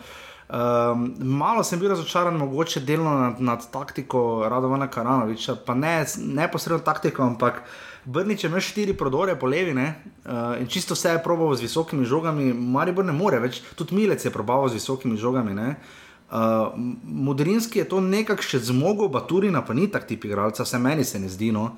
Um, 0.44 1.06
malo 1.38 1.62
sem 1.64 1.80
bil 1.80 1.88
razočaran, 1.94 2.36
mogoče 2.36 2.82
delno 2.84 3.14
nad, 3.16 3.40
nad 3.40 3.64
taktiko 3.72 4.44
Radovana 4.50 4.90
Karanoviča, 4.92 5.56
pa 5.64 5.74
ne 5.74 6.04
neposredno 6.18 6.82
taktiko, 6.84 7.22
ampak 7.22 7.62
Brnič 8.04 8.44
je 8.44 8.50
imel 8.50 8.60
štiri 8.60 8.92
prodore 8.92 9.38
po 9.40 9.46
levi 9.46 9.72
uh, 9.72 10.60
in 10.60 10.66
čisto 10.68 10.94
vse 10.94 11.14
je 11.14 11.22
probal 11.24 11.54
z 11.54 11.64
visokimi 11.64 12.04
žogami, 12.04 12.52
Maribor 12.52 13.04
ne 13.04 13.14
more 13.16 13.38
več, 13.40 13.62
tudi 13.78 13.96
Milec 13.96 14.24
je 14.24 14.34
probal 14.34 14.68
z 14.68 14.76
visokimi 14.76 15.16
žogami. 15.16 15.54
Uh, 15.54 16.02
Uh, 16.34 16.72
Modrinski 17.04 17.78
je 17.78 17.84
to 17.88 18.00
nekako 18.02 18.42
še 18.42 18.58
zmogel, 18.58 19.06
Baturina 19.08 19.60
pa 19.62 19.74
ni 19.74 19.86
tak 19.86 20.08
tip 20.08 20.24
igralca, 20.26 20.64
vse 20.66 20.80
meni 20.82 21.04
se 21.06 21.20
ne 21.22 21.28
zdi. 21.30 21.52
No. 21.54 21.76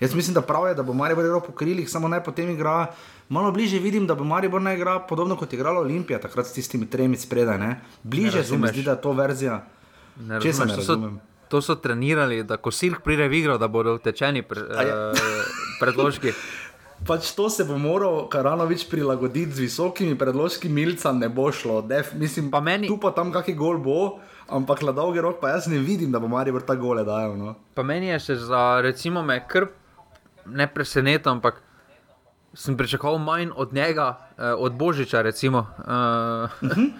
Jaz 0.00 0.14
mislim, 0.14 0.34
da 0.34 0.40
prav 0.40 0.68
je, 0.68 0.74
da 0.78 0.82
bo 0.82 0.94
Maribor 0.96 1.26
igral 1.26 1.42
po 1.44 1.52
krilih, 1.52 1.90
samo 1.90 2.08
naj 2.08 2.22
potem 2.24 2.48
igra. 2.50 2.86
Malo 3.28 3.50
bliže 3.52 3.78
vidim, 3.78 4.06
da 4.08 4.14
bo 4.14 4.24
Maribor 4.24 4.62
naj 4.64 4.78
igra 4.80 4.98
podobno 5.04 5.36
kot 5.36 5.52
je 5.52 5.58
igrala 5.58 5.80
Olimpija, 5.80 6.20
takrat 6.24 6.46
s 6.46 6.56
tistimi 6.56 6.88
tremi 6.88 7.20
spredaj. 7.20 7.58
Ne? 7.58 7.80
Bliže 8.02 8.44
se 8.44 8.56
mi 8.56 8.68
zdi, 8.72 8.82
da 8.82 8.96
je 8.96 9.02
to 9.02 9.12
verzija. 9.12 9.64
Ne 10.24 10.40
Česa 10.40 10.64
razumeš, 10.64 10.70
ne 10.70 10.76
to, 10.76 10.82
so, 10.82 10.92
razumem? 10.94 11.20
to 11.48 11.62
so 11.62 11.74
trenirali, 11.74 12.42
da 12.42 12.56
ko 12.56 12.70
silk 12.70 13.02
pride 13.04 13.28
v 13.28 13.42
igro, 13.42 13.58
da 13.58 13.68
bodo 13.68 13.98
tečeni 13.98 14.42
pre, 14.42 14.62
uh, 14.62 15.20
predložki. 15.80 16.32
Pač 17.06 17.30
to 17.32 17.46
se 17.50 17.64
bo 17.64 17.78
moral 17.78 18.26
Karanovič 18.26 18.88
prilagoditi 18.90 19.54
z 19.54 19.70
visokimi 19.70 20.18
predložki, 20.18 20.68
milca 20.68 21.12
ne 21.12 21.28
bo 21.30 21.52
šlo. 21.52 21.82
Def, 21.82 22.12
mislim, 22.14 22.50
Pa 22.50 22.60
meni- 22.60 22.88
tu 22.88 22.98
pa 22.98 23.14
tam 23.14 23.30
kakšen 23.32 23.54
gol 23.56 23.78
bo, 23.78 24.18
ampak 24.50 24.82
na 24.82 24.92
dolgi 24.92 25.20
rok 25.22 25.38
pa 25.40 25.54
jaz 25.54 25.70
ne 25.70 25.78
vidim, 25.78 26.10
da 26.10 26.18
bo 26.18 26.28
Maribor 26.28 26.62
ta 26.62 26.74
gole 26.74 27.04
dajal. 27.04 27.38
No. 27.38 27.54
Pa 27.74 27.82
meni 27.82 28.10
je 28.10 28.18
še 28.18 28.34
za, 28.34 28.80
recimo, 28.82 29.22
me 29.22 29.38
kar 29.46 29.70
ne 30.46 30.66
preseneča, 30.66 31.30
ampak 31.30 31.62
sem 32.54 32.74
pričakoval 32.74 33.18
manj 33.22 33.54
od 33.54 33.72
njega, 33.72 34.18
eh, 34.34 34.52
od 34.58 34.74
Božiča. 34.74 35.22
Recimo. 35.22 35.58
Uh, 35.78 35.86
uh 35.86 36.76
-huh. 36.76 36.92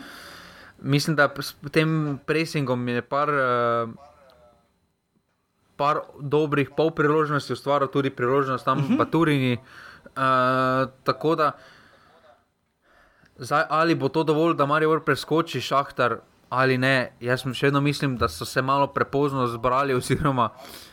Mislim, 0.83 1.17
da 1.17 1.27
s 1.41 1.57
tem 1.73 2.21
presingom 2.27 2.89
je 2.89 3.03
par, 3.03 3.29
uh, 3.29 3.91
par 5.77 6.01
dobrih 6.21 6.71
pol 6.77 6.91
priložnosti 6.91 7.53
ustvaril, 7.53 7.89
tudi 7.89 8.11
priložnost 8.11 8.65
tam 8.65 8.79
uh 8.79 8.85
-huh. 8.85 9.11
Turini. 9.11 9.59
Uh, 9.59 9.88
tako 11.05 11.35
da, 11.35 11.53
zdaj, 13.37 13.65
ali 13.69 13.95
bo 13.95 14.09
to 14.09 14.25
dovolj, 14.25 14.55
da 14.55 14.67
Marijo 14.67 15.01
preskoči 15.01 15.61
šahtar. 15.61 16.19
Ali 16.49 16.79
ne, 16.79 17.13
jaz 17.21 17.43
še 17.45 17.67
vedno 17.67 17.81
mislim, 17.85 18.15
da 18.17 18.25
so 18.29 18.47
se 18.49 18.63
malo 18.65 18.87
prepozno 18.87 19.47
zbrali, 19.47 19.93
oziroma 19.95 20.49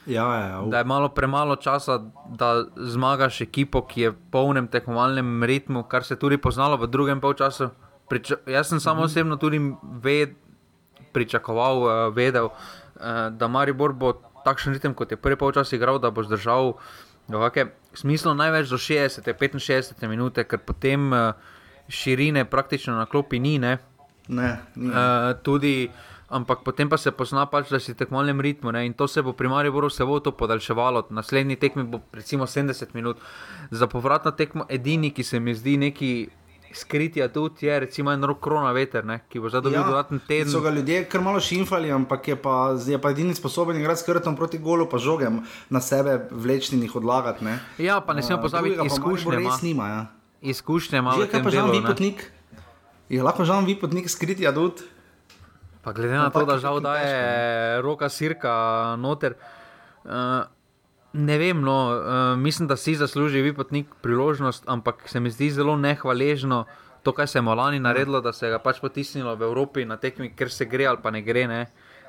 Ja, 0.06 0.26
ja, 0.36 0.48
ja. 0.48 0.62
da 0.68 0.78
je 0.78 0.84
malo 0.84 1.10
premalo 1.10 1.56
časa, 1.56 2.02
da 2.28 2.66
zmagaš 2.76 3.42
ekipo, 3.42 3.82
ki 3.88 4.02
je 4.02 4.10
v 4.10 4.18
polnem 4.32 4.68
tekmovalnem 4.68 5.44
ritmu, 5.44 5.84
kar 5.84 6.04
se 6.04 6.20
tudi 6.20 6.38
poznalo 6.38 6.78
v 6.78 6.88
drugem 6.92 7.22
polčasu. 7.22 7.70
Priča 8.10 8.36
jaz 8.46 8.68
sem 8.70 8.80
samo 8.80 9.08
osebno 9.08 9.38
tudi 9.38 9.62
ved 10.04 10.36
pričakoval, 11.14 11.82
uh, 11.82 12.16
vedel, 12.16 12.52
uh, 12.52 13.32
da 13.32 13.48
Maribor 13.48 13.94
bo 13.94 14.14
takšen 14.46 14.76
ritem, 14.76 14.94
kot 14.94 15.12
je 15.12 15.18
prvi 15.18 15.40
polčas 15.40 15.72
igral, 15.74 16.00
da 16.00 16.12
bo 16.12 16.24
zdržal 16.24 16.76
kakšne 17.26 17.72
smislo 17.98 18.34
največ 18.34 18.70
do 18.70 18.78
60, 18.78 19.26
65 19.26 20.08
minute, 20.08 20.44
ker 20.44 20.60
potem 20.60 21.12
uh, 21.14 21.34
širine 21.90 22.46
praktično 22.46 22.96
na 22.96 23.06
klopi 23.06 23.40
ni. 23.40 23.58
Ne? 23.60 23.78
Ne, 24.28 24.58
ni. 24.76 24.90
Uh, 24.90 25.34
tudi, 25.44 25.90
ampak 26.30 26.64
potem 26.66 26.90
pa 26.90 26.98
se 26.98 27.12
pozna, 27.12 27.46
pač, 27.46 27.70
da 27.70 27.80
si 27.80 27.94
v 27.94 28.00
tekmovalnem 28.00 28.42
ritmu 28.42 28.74
ne? 28.74 28.86
in 28.86 28.94
to 28.94 29.08
se 29.08 29.22
bo 29.22 29.34
pri 29.34 29.50
Mariboru 29.50 29.90
se 29.90 30.06
bo 30.06 30.20
to 30.20 30.32
podaljševalo. 30.32 31.08
Naslednji 31.10 31.56
tekmi 31.56 31.84
bo 31.84 32.02
recimo 32.14 32.46
70 32.46 32.96
minut. 32.96 33.22
Za 33.72 33.88
povratno 33.88 34.32
tekmo 34.32 34.66
edini, 34.70 35.12
ki 35.12 35.24
se 35.24 35.40
mi 35.40 35.56
zdi 35.56 35.78
neki 35.78 36.12
skritja 36.76 37.28
tudi, 37.34 37.66
je 37.66 37.80
recimo 37.80 38.12
en 38.12 38.24
rok 38.24 38.40
korona 38.40 38.72
veter, 38.76 39.06
ne? 39.06 39.20
ki 39.30 39.40
bo 39.40 39.50
zdaj 39.50 39.64
dobil 39.66 39.80
ja, 39.80 39.86
dodaten 39.88 40.22
teden. 40.28 40.52
So 40.52 40.62
ga 40.62 40.74
ljudje 40.76 41.04
kar 41.10 41.24
malo 41.24 41.40
šimfali, 41.40 41.92
ampak 41.92 42.28
je 42.28 42.36
pa, 42.36 42.56
je 42.88 43.00
pa 43.02 43.12
edini 43.16 43.36
sposoben 43.36 43.80
igrati 43.80 44.02
s 44.02 44.08
krtom 44.08 44.36
proti 44.36 44.60
golu, 44.60 44.90
pa 44.92 45.00
žogem 45.02 45.42
na 45.70 45.82
sebe 45.82 46.18
vlečni 46.32 46.82
jih 46.84 46.96
odlagati. 46.96 47.46
Ne? 47.46 47.60
Ja, 47.78 48.02
pa 48.02 48.14
ne 48.14 48.24
smemo 48.24 48.42
pozabiti 48.42 48.76
Drugega 48.76 48.90
pa 48.90 48.96
izkušnje. 48.96 49.42
Ima. 49.42 49.60
Nima, 49.62 49.88
ja. 49.88 50.02
Izkušnje 50.42 51.00
ima 51.00 51.16
tem 51.32 51.44
pa 51.44 51.54
žal 51.54 51.72
vipotnik? 51.72 52.28
Je 53.10 53.24
lahko 53.24 53.46
žal 53.46 53.66
vipotnik 53.66 54.10
skriti 54.10 54.48
adut? 54.48 54.84
Pa 55.86 55.94
glede 55.94 56.18
na 56.18 56.24
Na 56.24 56.30
to, 56.30 56.46
da 56.46 56.58
žal 56.58 56.80
daje 56.82 57.82
roka 57.82 58.10
sirka 58.10 58.96
noter. 58.98 59.38
Uh, 60.06 60.46
ne 61.16 61.38
vem, 61.40 61.62
no, 61.62 61.76
uh, 61.96 62.40
mislim, 62.40 62.68
da 62.68 62.76
si 62.78 62.96
zasluži 62.96 63.42
vipotnik 63.42 63.88
priložnost, 64.02 64.64
ampak 64.68 65.08
se 65.10 65.20
mi 65.20 65.32
zdi 65.32 65.50
zelo 65.52 65.78
nehvaležno 65.78 66.66
to, 67.04 67.14
kar 67.14 67.28
se 67.28 67.38
je 67.38 67.42
Molani 67.42 67.80
naredilo, 67.80 68.22
da 68.22 68.34
se 68.34 68.50
ga 68.50 68.60
pač 68.60 68.82
potisnilo 68.82 69.36
v 69.36 69.46
Evropi 69.48 69.86
na 69.86 69.98
tekmi, 70.02 70.32
ker 70.36 70.52
se 70.52 70.66
gre 70.66 70.90
ali 70.90 71.00
pa 71.04 71.12
ne 71.14 71.22
gre. 71.22 71.48
Ne. 71.48 71.62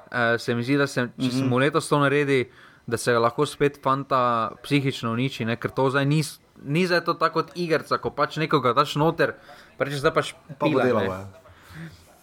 Uh, 0.06 0.34
se 0.40 0.54
mi 0.54 0.64
zdi, 0.64 0.78
da 0.80 0.86
se, 0.86 1.08
če 1.20 1.30
se 1.30 1.44
mu 1.44 1.60
letos 1.62 1.88
to 1.88 2.00
naredi, 2.02 2.46
da 2.86 2.98
se 2.98 3.12
ga 3.12 3.20
lahko 3.22 3.46
spet 3.46 3.78
fanta 3.82 4.20
psihično 4.64 5.12
uniči, 5.12 5.44
ne, 5.44 5.58
ker 5.60 5.74
to 5.74 5.90
zdaj 5.90 6.06
ni. 6.06 6.22
Ni 6.64 6.86
zdaj 6.88 7.02
to 7.04 7.14
tako 7.20 7.42
kot 7.42 7.50
igrica, 7.60 7.98
ko 8.00 8.10
pač 8.16 8.38
nekoga 8.40 8.72
daš 8.72 8.96
noter, 8.96 9.34
rečeš, 9.78 10.00
zdaj 10.00 10.14
pač 10.16 10.30
Pa 10.56 10.70
bo 10.72 10.80
pila, 10.80 11.18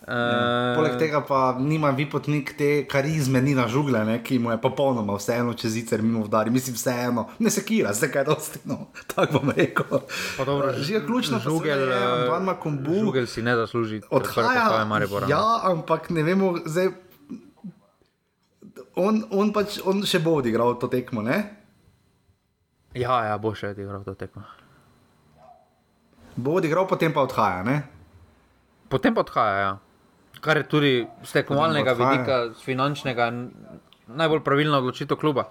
Eh, 0.03 0.75
Poleg 0.75 0.97
tega 0.99 1.21
pa 1.23 1.55
nima 1.55 1.87
vipotnik 1.95 2.57
te 2.59 2.83
karizme, 2.91 3.39
ni 3.41 3.53
na 3.55 3.69
žugle, 3.71 4.01
ne, 4.03 4.17
ki 4.19 4.35
mu 4.35 4.51
je 4.51 4.57
popolnoma 4.59 5.15
vseeno, 5.15 5.53
če 5.55 5.69
zicer 5.71 6.01
mimo 6.03 6.25
vdari. 6.25 6.51
Mislim, 6.51 6.75
vseeno, 6.75 7.29
ne 7.39 7.47
sekira, 7.49 7.93
se 7.95 8.09
kaj 8.11 8.25
dosti, 8.27 8.59
no, 8.67 8.89
tako 9.07 9.39
bom 9.39 9.53
rekel. 9.55 10.01
Pa 10.37 10.43
dobro, 10.43 10.73
Že 10.75 10.93
je 10.93 11.01
ključno, 11.05 11.39
da 11.39 11.43
žugel, 11.45 11.85
je 11.87 12.01
Antoine 12.03 12.45
Makumbu. 12.45 12.97
Žugel 12.99 13.29
si 13.31 13.41
ne 13.41 13.55
zasluži 13.55 14.01
Odhaja, 14.09 14.49
odhaja 14.49 14.85
Maribora. 14.85 15.27
ja, 15.31 15.45
ampak 15.71 16.09
ne 16.09 16.23
vemo, 16.23 16.57
zdaj. 16.65 16.91
On, 18.99 19.23
on 19.31 19.53
pač 19.55 19.79
on 19.85 20.03
še 20.05 20.19
bo 20.19 20.35
odigral 20.37 20.75
to 20.77 20.91
tekmo, 20.91 21.23
ne? 21.23 21.39
ja, 22.93 23.23
ja, 23.25 23.37
bo 23.41 23.55
še 23.55 23.71
odigral 23.71 24.03
to 24.03 24.13
tekmo. 24.19 24.43
Bo 26.35 26.59
odigral, 26.59 26.85
potem 26.91 27.13
pa 27.15 27.23
odhaja, 27.23 27.63
ne? 27.63 27.79
Potem 28.91 29.15
pa 29.15 29.23
odhaja, 29.23 29.57
ja. 29.63 29.71
Kar 30.43 30.57
je 30.57 30.63
tudi 30.67 30.91
z 31.23 31.31
tekmovalnega 31.31 31.93
vidika, 31.95 32.39
z 32.51 32.65
finančnega, 32.65 33.29
najbolj 34.07 34.43
pravilna 34.43 34.81
odločitev 34.83 35.17
kluba. 35.17 35.47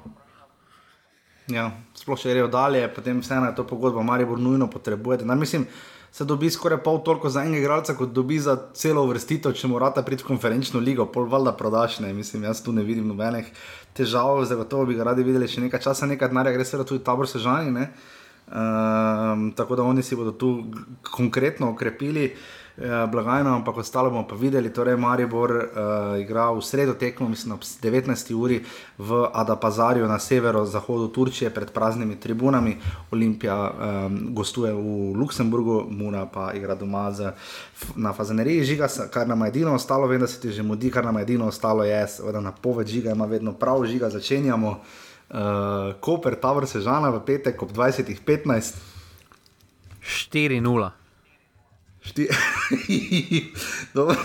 Ja, 1.50 1.70
sploh 1.98 2.20
če 2.20 2.30
grejo 2.30 2.50
dalje, 2.52 2.84
potem 2.94 3.22
vseeno 3.24 3.48
je 3.48 3.56
to 3.56 3.64
pogodba, 3.66 4.04
Maribor 4.06 4.38
nujno 4.38 4.68
potrebujete. 4.70 5.26
Na, 5.26 5.34
mislim, 5.34 5.64
se 6.12 6.24
dobi 6.28 6.50
skoraj 6.52 6.82
pol 6.84 7.00
toliko 7.02 7.32
za 7.32 7.42
enega 7.42 7.64
igralca, 7.64 7.96
kot 7.98 8.12
dobi 8.14 8.38
za 8.38 8.54
celo 8.78 9.02
uvrstitev, 9.08 9.56
če 9.58 9.70
morate 9.72 10.04
priti 10.06 10.22
v 10.22 10.30
konferenčno 10.34 10.80
ligo, 10.80 11.08
pol 11.10 11.26
valjda 11.32 11.56
prodaš, 11.58 11.98
ne, 12.04 12.12
mislim, 12.14 12.44
jaz 12.46 12.62
tu 12.62 12.72
ne 12.72 12.84
vidim 12.86 13.08
nobenih 13.10 13.48
težav, 13.96 14.44
zagotovo 14.48 14.86
bi 14.86 14.98
ga 15.00 15.08
radi 15.10 15.24
videli 15.26 15.48
še 15.48 15.64
nekaj 15.66 15.82
časa, 15.88 16.06
nekaj 16.06 16.30
denarja, 16.30 16.54
gre 16.54 16.68
seveda 16.68 16.88
tudi 16.88 17.04
tabor 17.04 17.28
sežani, 17.28 17.72
ne. 17.74 17.88
Um, 18.52 19.46
tako 19.56 19.78
da 19.78 19.84
oni 19.88 20.02
si 20.04 20.16
bodo 20.18 20.34
tu 20.36 20.48
konkretno 21.08 21.70
okrepili 21.72 22.26
uh, 22.28 22.61
blagajno, 23.10 23.54
ampak 23.54 23.76
ostalo 23.76 24.10
bomo 24.10 24.26
pa 24.26 24.34
videli. 24.34 24.72
Torej, 24.72 24.96
Maribor 24.96 25.50
uh, 25.50 26.20
igra 26.20 26.50
v 26.50 26.62
sredo 26.64 26.94
tekmo, 26.94 27.28
mislim, 27.28 27.52
ob 27.52 27.60
19. 27.60 28.34
uri 28.34 28.64
v 28.98 29.28
Adapazarju 29.32 30.08
na 30.08 30.18
severozahodu 30.18 31.08
Turčije 31.12 31.50
pred 31.50 31.70
praznimi 31.70 32.16
tribunami. 32.16 32.76
Olimpija 33.10 33.56
um, 33.56 34.34
gostuje 34.34 34.72
v 34.72 35.12
Luksemburgu, 35.12 35.84
Mura 35.90 36.24
pa 36.26 36.52
igra 36.56 36.74
doma 36.74 37.12
z, 37.12 37.32
na 37.96 38.12
Fazaneriji. 38.12 38.64
Žiga, 38.64 38.88
kar 39.12 39.28
nam 39.28 39.44
je 39.44 39.48
edino 39.48 39.74
ostalo, 39.74 40.06
vem, 40.06 40.20
da 40.20 40.26
se 40.26 40.40
ti 40.40 40.52
že 40.52 40.62
mudi, 40.62 40.90
kar 40.90 41.04
nam 41.04 41.16
je 41.16 41.22
edino 41.22 41.46
ostalo, 41.46 41.84
je 41.84 42.08
seveda 42.08 42.40
napoved 42.40 42.88
žiga, 42.88 43.12
ima 43.12 43.24
vedno 43.24 43.52
prav, 43.52 43.84
žiga 43.84 44.10
začenjamo. 44.10 44.80
Uh, 45.32 45.38
Koper, 46.00 46.36
Tabor 46.40 46.66
Sežana 46.66 47.10
v 47.10 47.20
petek 47.24 47.62
ob 47.62 47.72
20.15. 47.72 48.74
4-0. 50.00 51.01
Šti... 52.02 52.28
Dobro, 53.94 54.16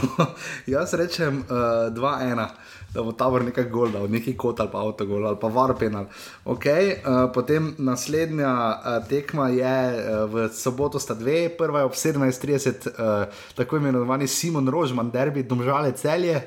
jaz 0.65 0.93
rečem 0.93 1.37
uh, 1.37 1.93
2-1, 1.93 2.47
da 2.93 3.03
bo 3.03 3.11
tabor 3.11 3.45
nekaj 3.45 3.69
gol, 3.69 3.91
da 3.93 3.99
bo 3.99 4.07
neki 4.07 4.33
kot 4.37 4.59
ali 4.59 4.69
pa 4.71 4.81
avtogol 4.81 5.27
ali 5.27 5.37
pa 5.41 5.47
varpenal. 5.47 6.07
Okay, 6.45 6.95
uh, 6.97 7.29
potem 7.33 7.75
naslednja 7.77 8.53
uh, 8.53 9.07
tekma 9.09 9.49
je 9.53 9.75
uh, 9.93 10.25
v 10.33 10.47
soboto 10.53 10.99
sta 10.99 11.13
dve, 11.13 11.49
prva 11.57 11.79
je 11.79 11.85
ob 11.85 11.93
17.30, 11.93 12.89
uh, 12.89 13.43
tako 13.55 13.77
imenovani 13.77 14.27
Simon 14.27 14.67
Rožman, 14.67 15.11
derbi, 15.13 15.43
domžale 15.43 15.93
celje. 15.93 16.41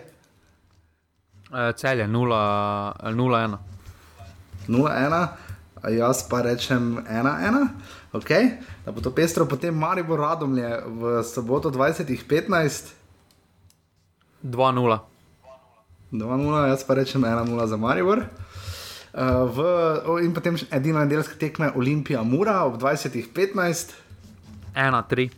Uh, 1.51 1.71
celje 1.77 2.07
0-1. 2.07 3.57
0-1, 4.69 5.29
a 5.83 5.91
jaz 5.91 6.27
pa 6.29 6.43
rečem 6.43 6.99
1-1, 7.07 7.69
okay. 8.13 8.59
Da 8.91 8.93
bo 8.93 9.01
to 9.01 9.11
pestro, 9.13 9.47
potem 9.47 9.71
Maribor 9.73 10.19
Radomlje 10.19 10.67
v 10.85 11.01
soboto 11.25 11.71
20.15. 11.71 12.91
2-0. 14.43 14.99
2-0, 16.13 16.67
jaz 16.67 16.83
pa 16.83 16.95
rečem 16.95 17.23
1-0 17.23 17.67
za 17.67 17.77
Maribor. 17.77 18.19
Uh, 18.19 19.47
v, 19.47 19.59
o, 20.05 20.19
in 20.19 20.31
potem 20.31 20.55
še 20.55 20.67
edina 20.71 21.01
nedeljska 21.01 21.35
tekma 21.37 21.67
je 21.67 21.77
Olimpija 21.77 22.23
Mura 22.23 22.65
ob 22.65 22.77
20.15. 22.77 23.95
1-3. 24.73 25.31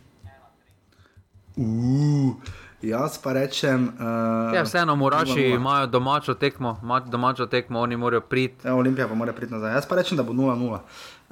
Uh, 1.55 2.33
jaz 2.81 3.17
pa 3.17 3.33
rečem. 3.33 3.93
Uh, 3.93 4.49
Ja, 4.51 4.63
vseeno, 4.63 4.95
Muraši 4.95 5.31
0:0. 5.43 5.55
imajo 5.55 5.87
domačo 5.87 6.33
tekmo, 6.35 6.79
ma- 6.81 6.99
domačo 7.01 7.45
tekmo, 7.45 7.79
oni 7.79 7.95
morajo 7.95 8.21
priti. 8.21 8.61
Ja, 8.63 8.75
Olimpija 8.75 9.07
pa 9.07 9.13
mora 9.15 9.33
priti 9.33 9.53
nazaj. 9.53 9.73
Jaz 9.73 9.85
pa 9.85 9.95
rečem, 9.95 10.17
da 10.17 10.23
bo 10.23 10.33
0-0. 10.33 10.79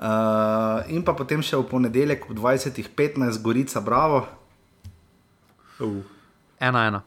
Uh, 0.02 0.82
in 0.90 1.04
pa 1.06 1.14
potem 1.14 1.44
še 1.46 1.60
v 1.62 1.68
ponedeljek 1.70 2.26
ob 2.26 2.34
20.15 2.40 3.38
Gorica 3.46 3.84
Bravo. 3.86 4.26
Uh. 5.78 6.02
1-1. 6.58 7.02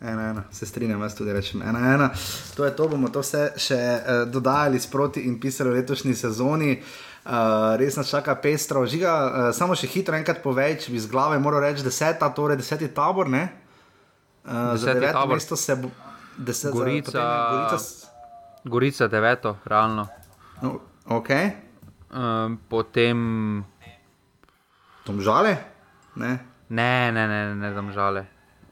Ena, 0.00 0.22
ena, 0.30 0.42
se 0.50 0.64
strinjam, 0.66 1.02
jaz 1.04 1.14
tudi 1.14 1.32
rečem. 1.32 1.60
Ena, 1.60 1.80
ena. 1.94 2.08
To 2.56 2.64
je 2.64 2.72
to, 2.76 2.88
bomo 2.88 3.12
to 3.12 3.20
vse 3.20 3.50
še 3.60 3.76
uh, 3.76 4.22
dodajali 4.32 4.80
sproti 4.80 5.26
in 5.28 5.36
pisali 5.40 5.74
v 5.74 5.82
letošnji 5.82 6.16
sezoni. 6.16 6.72
Uh, 7.20 7.76
res 7.76 8.00
nas 8.00 8.08
čaka 8.08 8.32
pestro. 8.40 8.86
Žiga, 8.88 9.12
uh, 9.12 9.50
samo 9.52 9.76
še 9.76 9.92
hitro 9.92 10.16
enkrat 10.16 10.40
povej, 10.40 10.78
če 10.80 10.96
bi 10.96 11.04
z 11.04 11.12
glave 11.12 11.36
moral 11.36 11.68
reči 11.68 11.84
deseta, 11.84 12.32
torej 12.32 12.56
deseti 12.62 12.88
tabor. 12.96 13.28
Uh, 13.28 14.72
za 14.80 14.96
deveto 14.96 15.28
mesto 15.28 15.56
se 15.56 15.76
bo. 15.76 15.92
Deset, 16.40 16.72
Gorica, 16.72 17.10
za, 17.10 17.24
Gorica, 17.52 17.78
Gorica 18.64 19.08
deveto, 19.12 19.58
realno. 19.68 20.08
no, 20.62 20.80
ok, 21.04 21.28
Um, 22.10 22.58
potem. 22.68 23.18
Tom 25.04 25.20
žale. 25.22 25.58
Ne? 26.16 26.38
Ne, 26.70 27.10
ne, 27.12 27.26
ne, 27.28 27.54
ne, 27.54 27.70
ne 27.70 27.92
žale. 27.92 28.26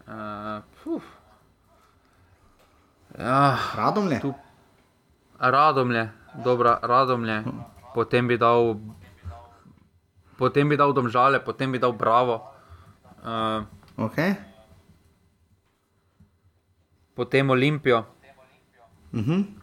Uh, 0.09 1.02
ja, 3.19 3.59
Radomlje. 3.74 4.20
Tu- 4.20 4.35
radomlje, 5.39 6.10
dobra, 6.44 6.78
radomlje. 6.82 7.44
Potem 7.94 8.27
bi 8.28 8.39
dal. 8.39 8.77
Potem 10.39 10.69
bi 10.69 10.77
dal 10.77 10.93
domžale, 10.94 11.40
potem 11.40 11.73
bi 11.73 11.78
dal 11.78 11.93
bravo. 11.93 12.43
Uh, 13.23 13.66
Okay. 13.98 14.36
potem 17.15 17.51
Olimpijo, 17.51 18.06
Uh 19.12 19.20
-huh. 19.20 19.57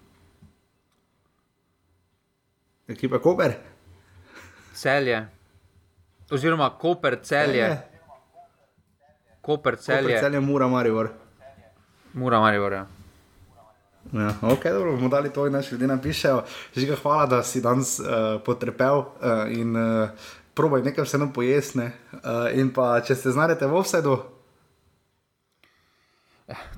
Ekipa 2.88 3.20
Koper. 3.20 3.54
celje. 4.74 5.28
Oziroma 6.32 6.70
Koper, 6.70 7.20
celje. 7.24 7.70
Koper, 9.42 9.76
Koper, 9.76 9.76
celje. 9.78 10.20
celje, 10.20 10.40
mura, 10.40 10.68
Maribor. 10.68 11.10
Mura, 12.14 12.40
Maribor. 12.40 12.74
Ja. 12.74 12.86
Ja, 14.14 14.34
ok, 14.42 14.64
dobro, 14.64 14.92
bomo 14.92 15.10
dali 15.10 15.34
to 15.34 15.48
in 15.48 15.54
naši 15.54 15.74
ljudje 15.74 15.88
napišejo. 15.88 16.44
Žiga, 16.76 16.96
hvala, 17.02 17.26
da 17.26 17.44
si 17.44 17.62
danes 17.62 18.00
uh, 18.00 18.06
potrpel 18.46 18.98
uh, 18.98 19.06
in 19.50 19.76
uh, 19.76 20.10
probaj 20.54 20.82
nekaj 20.82 21.04
vseeno 21.04 21.34
pojesne. 21.34 21.92
Uh, 22.12 22.20
in 22.54 22.74
pa, 22.74 23.02
če 23.02 23.16
se 23.16 23.32
znajdete 23.32 23.66
v 23.68 23.76
offsetu, 23.76 24.18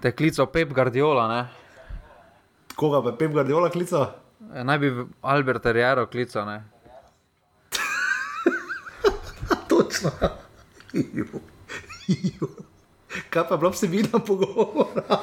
Te 0.01 0.11
klical 0.15 0.47
Pep 0.47 0.71
Guardiola, 0.71 1.27
ne? 1.27 1.41
koga 2.75 3.01
pa 3.03 3.11
Pep 3.11 3.31
Guardiola 3.31 3.69
klical? 3.69 4.05
E, 4.53 4.63
Naj 4.63 4.77
bi 4.79 4.91
Albert 5.21 5.65
Riero 5.65 6.05
klical, 6.07 6.45
ne? 6.45 6.63
Točno. 9.69 10.11
Ju, 10.93 11.25
ju. 12.07 12.47
Kaj 13.29 13.47
pa 13.47 13.53
je 13.53 13.57
bila 13.57 13.71
vsebina 13.71 14.19
pogovora? 14.19 15.19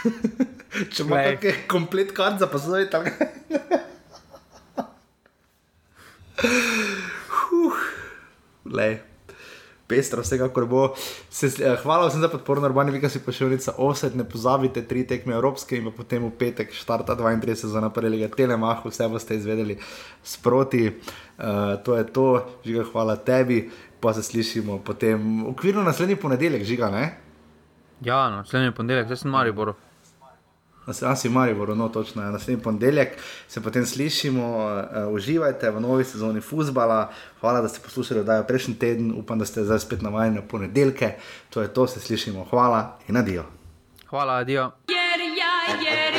Če 0.90 1.02
ima 1.02 1.16
Glej. 1.16 1.36
kakšen 1.36 1.66
komplet 1.68 2.12
kart 2.16 2.38
za 2.40 2.46
posoditi, 2.46 2.90
tako. 2.90 3.10
Huh. 7.28 7.76
Lej. 8.64 8.94
Pestro, 9.90 10.22
vsekakor 10.22 10.66
bo. 10.70 10.84
Se, 11.30 11.50
eh, 11.50 11.76
hvala 11.82 12.06
vsem 12.08 12.22
za 12.22 12.30
podporo, 12.30 12.62
Urbani, 12.62 12.94
vi, 12.94 13.00
ki 13.02 13.10
si 13.10 13.22
pošiljnica 13.24 13.74
offset, 13.82 14.14
ne 14.14 14.24
pozabite, 14.24 14.84
tri 14.86 15.02
tekme 15.06 15.34
evropske 15.34 15.76
in 15.76 15.90
potem 15.96 16.24
v 16.28 16.30
petek 16.38 16.72
štarta 16.74 17.16
32 17.18 17.58
sezona 17.64 17.90
prvega 17.90 18.30
telemaha, 18.36 18.86
vse 18.86 19.08
boste 19.08 19.34
izvedeli 19.34 19.78
sproti. 20.22 20.86
Uh, 21.40 21.76
to 21.84 21.96
je 21.96 22.06
to, 22.06 22.26
žiga, 22.64 22.84
hvala 22.92 23.16
tebi, 23.16 23.64
pa 24.00 24.12
se 24.14 24.22
slišimo 24.22 24.78
potem 24.84 25.46
okviru 25.46 25.82
naslednji 25.82 26.16
ponedeljek, 26.16 26.64
žiga, 26.64 26.90
ne? 26.90 27.04
Ja, 28.04 28.28
no, 28.30 28.44
naslednji 28.44 28.76
ponedeljek, 28.76 29.08
zdaj 29.10 29.24
sem 29.24 29.30
Maribor. 29.30 29.74
Nas 31.02 31.24
je 31.24 31.30
Maribor, 31.30 31.76
no 31.76 31.88
točno, 31.88 32.22
ja, 32.22 32.30
naslednji 32.30 32.62
ponedeljek 32.62 33.16
se 33.48 33.60
potem 33.60 33.86
slišimo, 33.86 34.56
uh, 34.56 35.14
uživajte 35.14 35.70
v 35.70 35.80
novi 35.80 36.04
sezoni 36.04 36.40
futbola. 36.40 37.12
Hvala, 37.40 37.60
da 37.60 37.68
ste 37.68 37.80
poslušali 37.84 38.20
oddajo 38.20 38.44
prejšnji 38.44 38.74
teden, 38.74 39.12
upam, 39.16 39.38
da 39.38 39.44
ste 39.44 39.64
zdaj 39.64 39.78
spet 39.78 40.02
navajeni 40.02 40.36
na 40.36 40.42
ponedeljke. 40.42 41.14
To 41.50 41.62
je 41.62 41.68
to, 41.68 41.86
se 41.86 42.00
slišimo, 42.00 42.46
hvala 42.50 42.98
in 43.08 43.16
adijo. 43.16 43.44
Hvala, 44.10 44.42
adijo. 44.42 44.70
Yeah. 45.70 46.09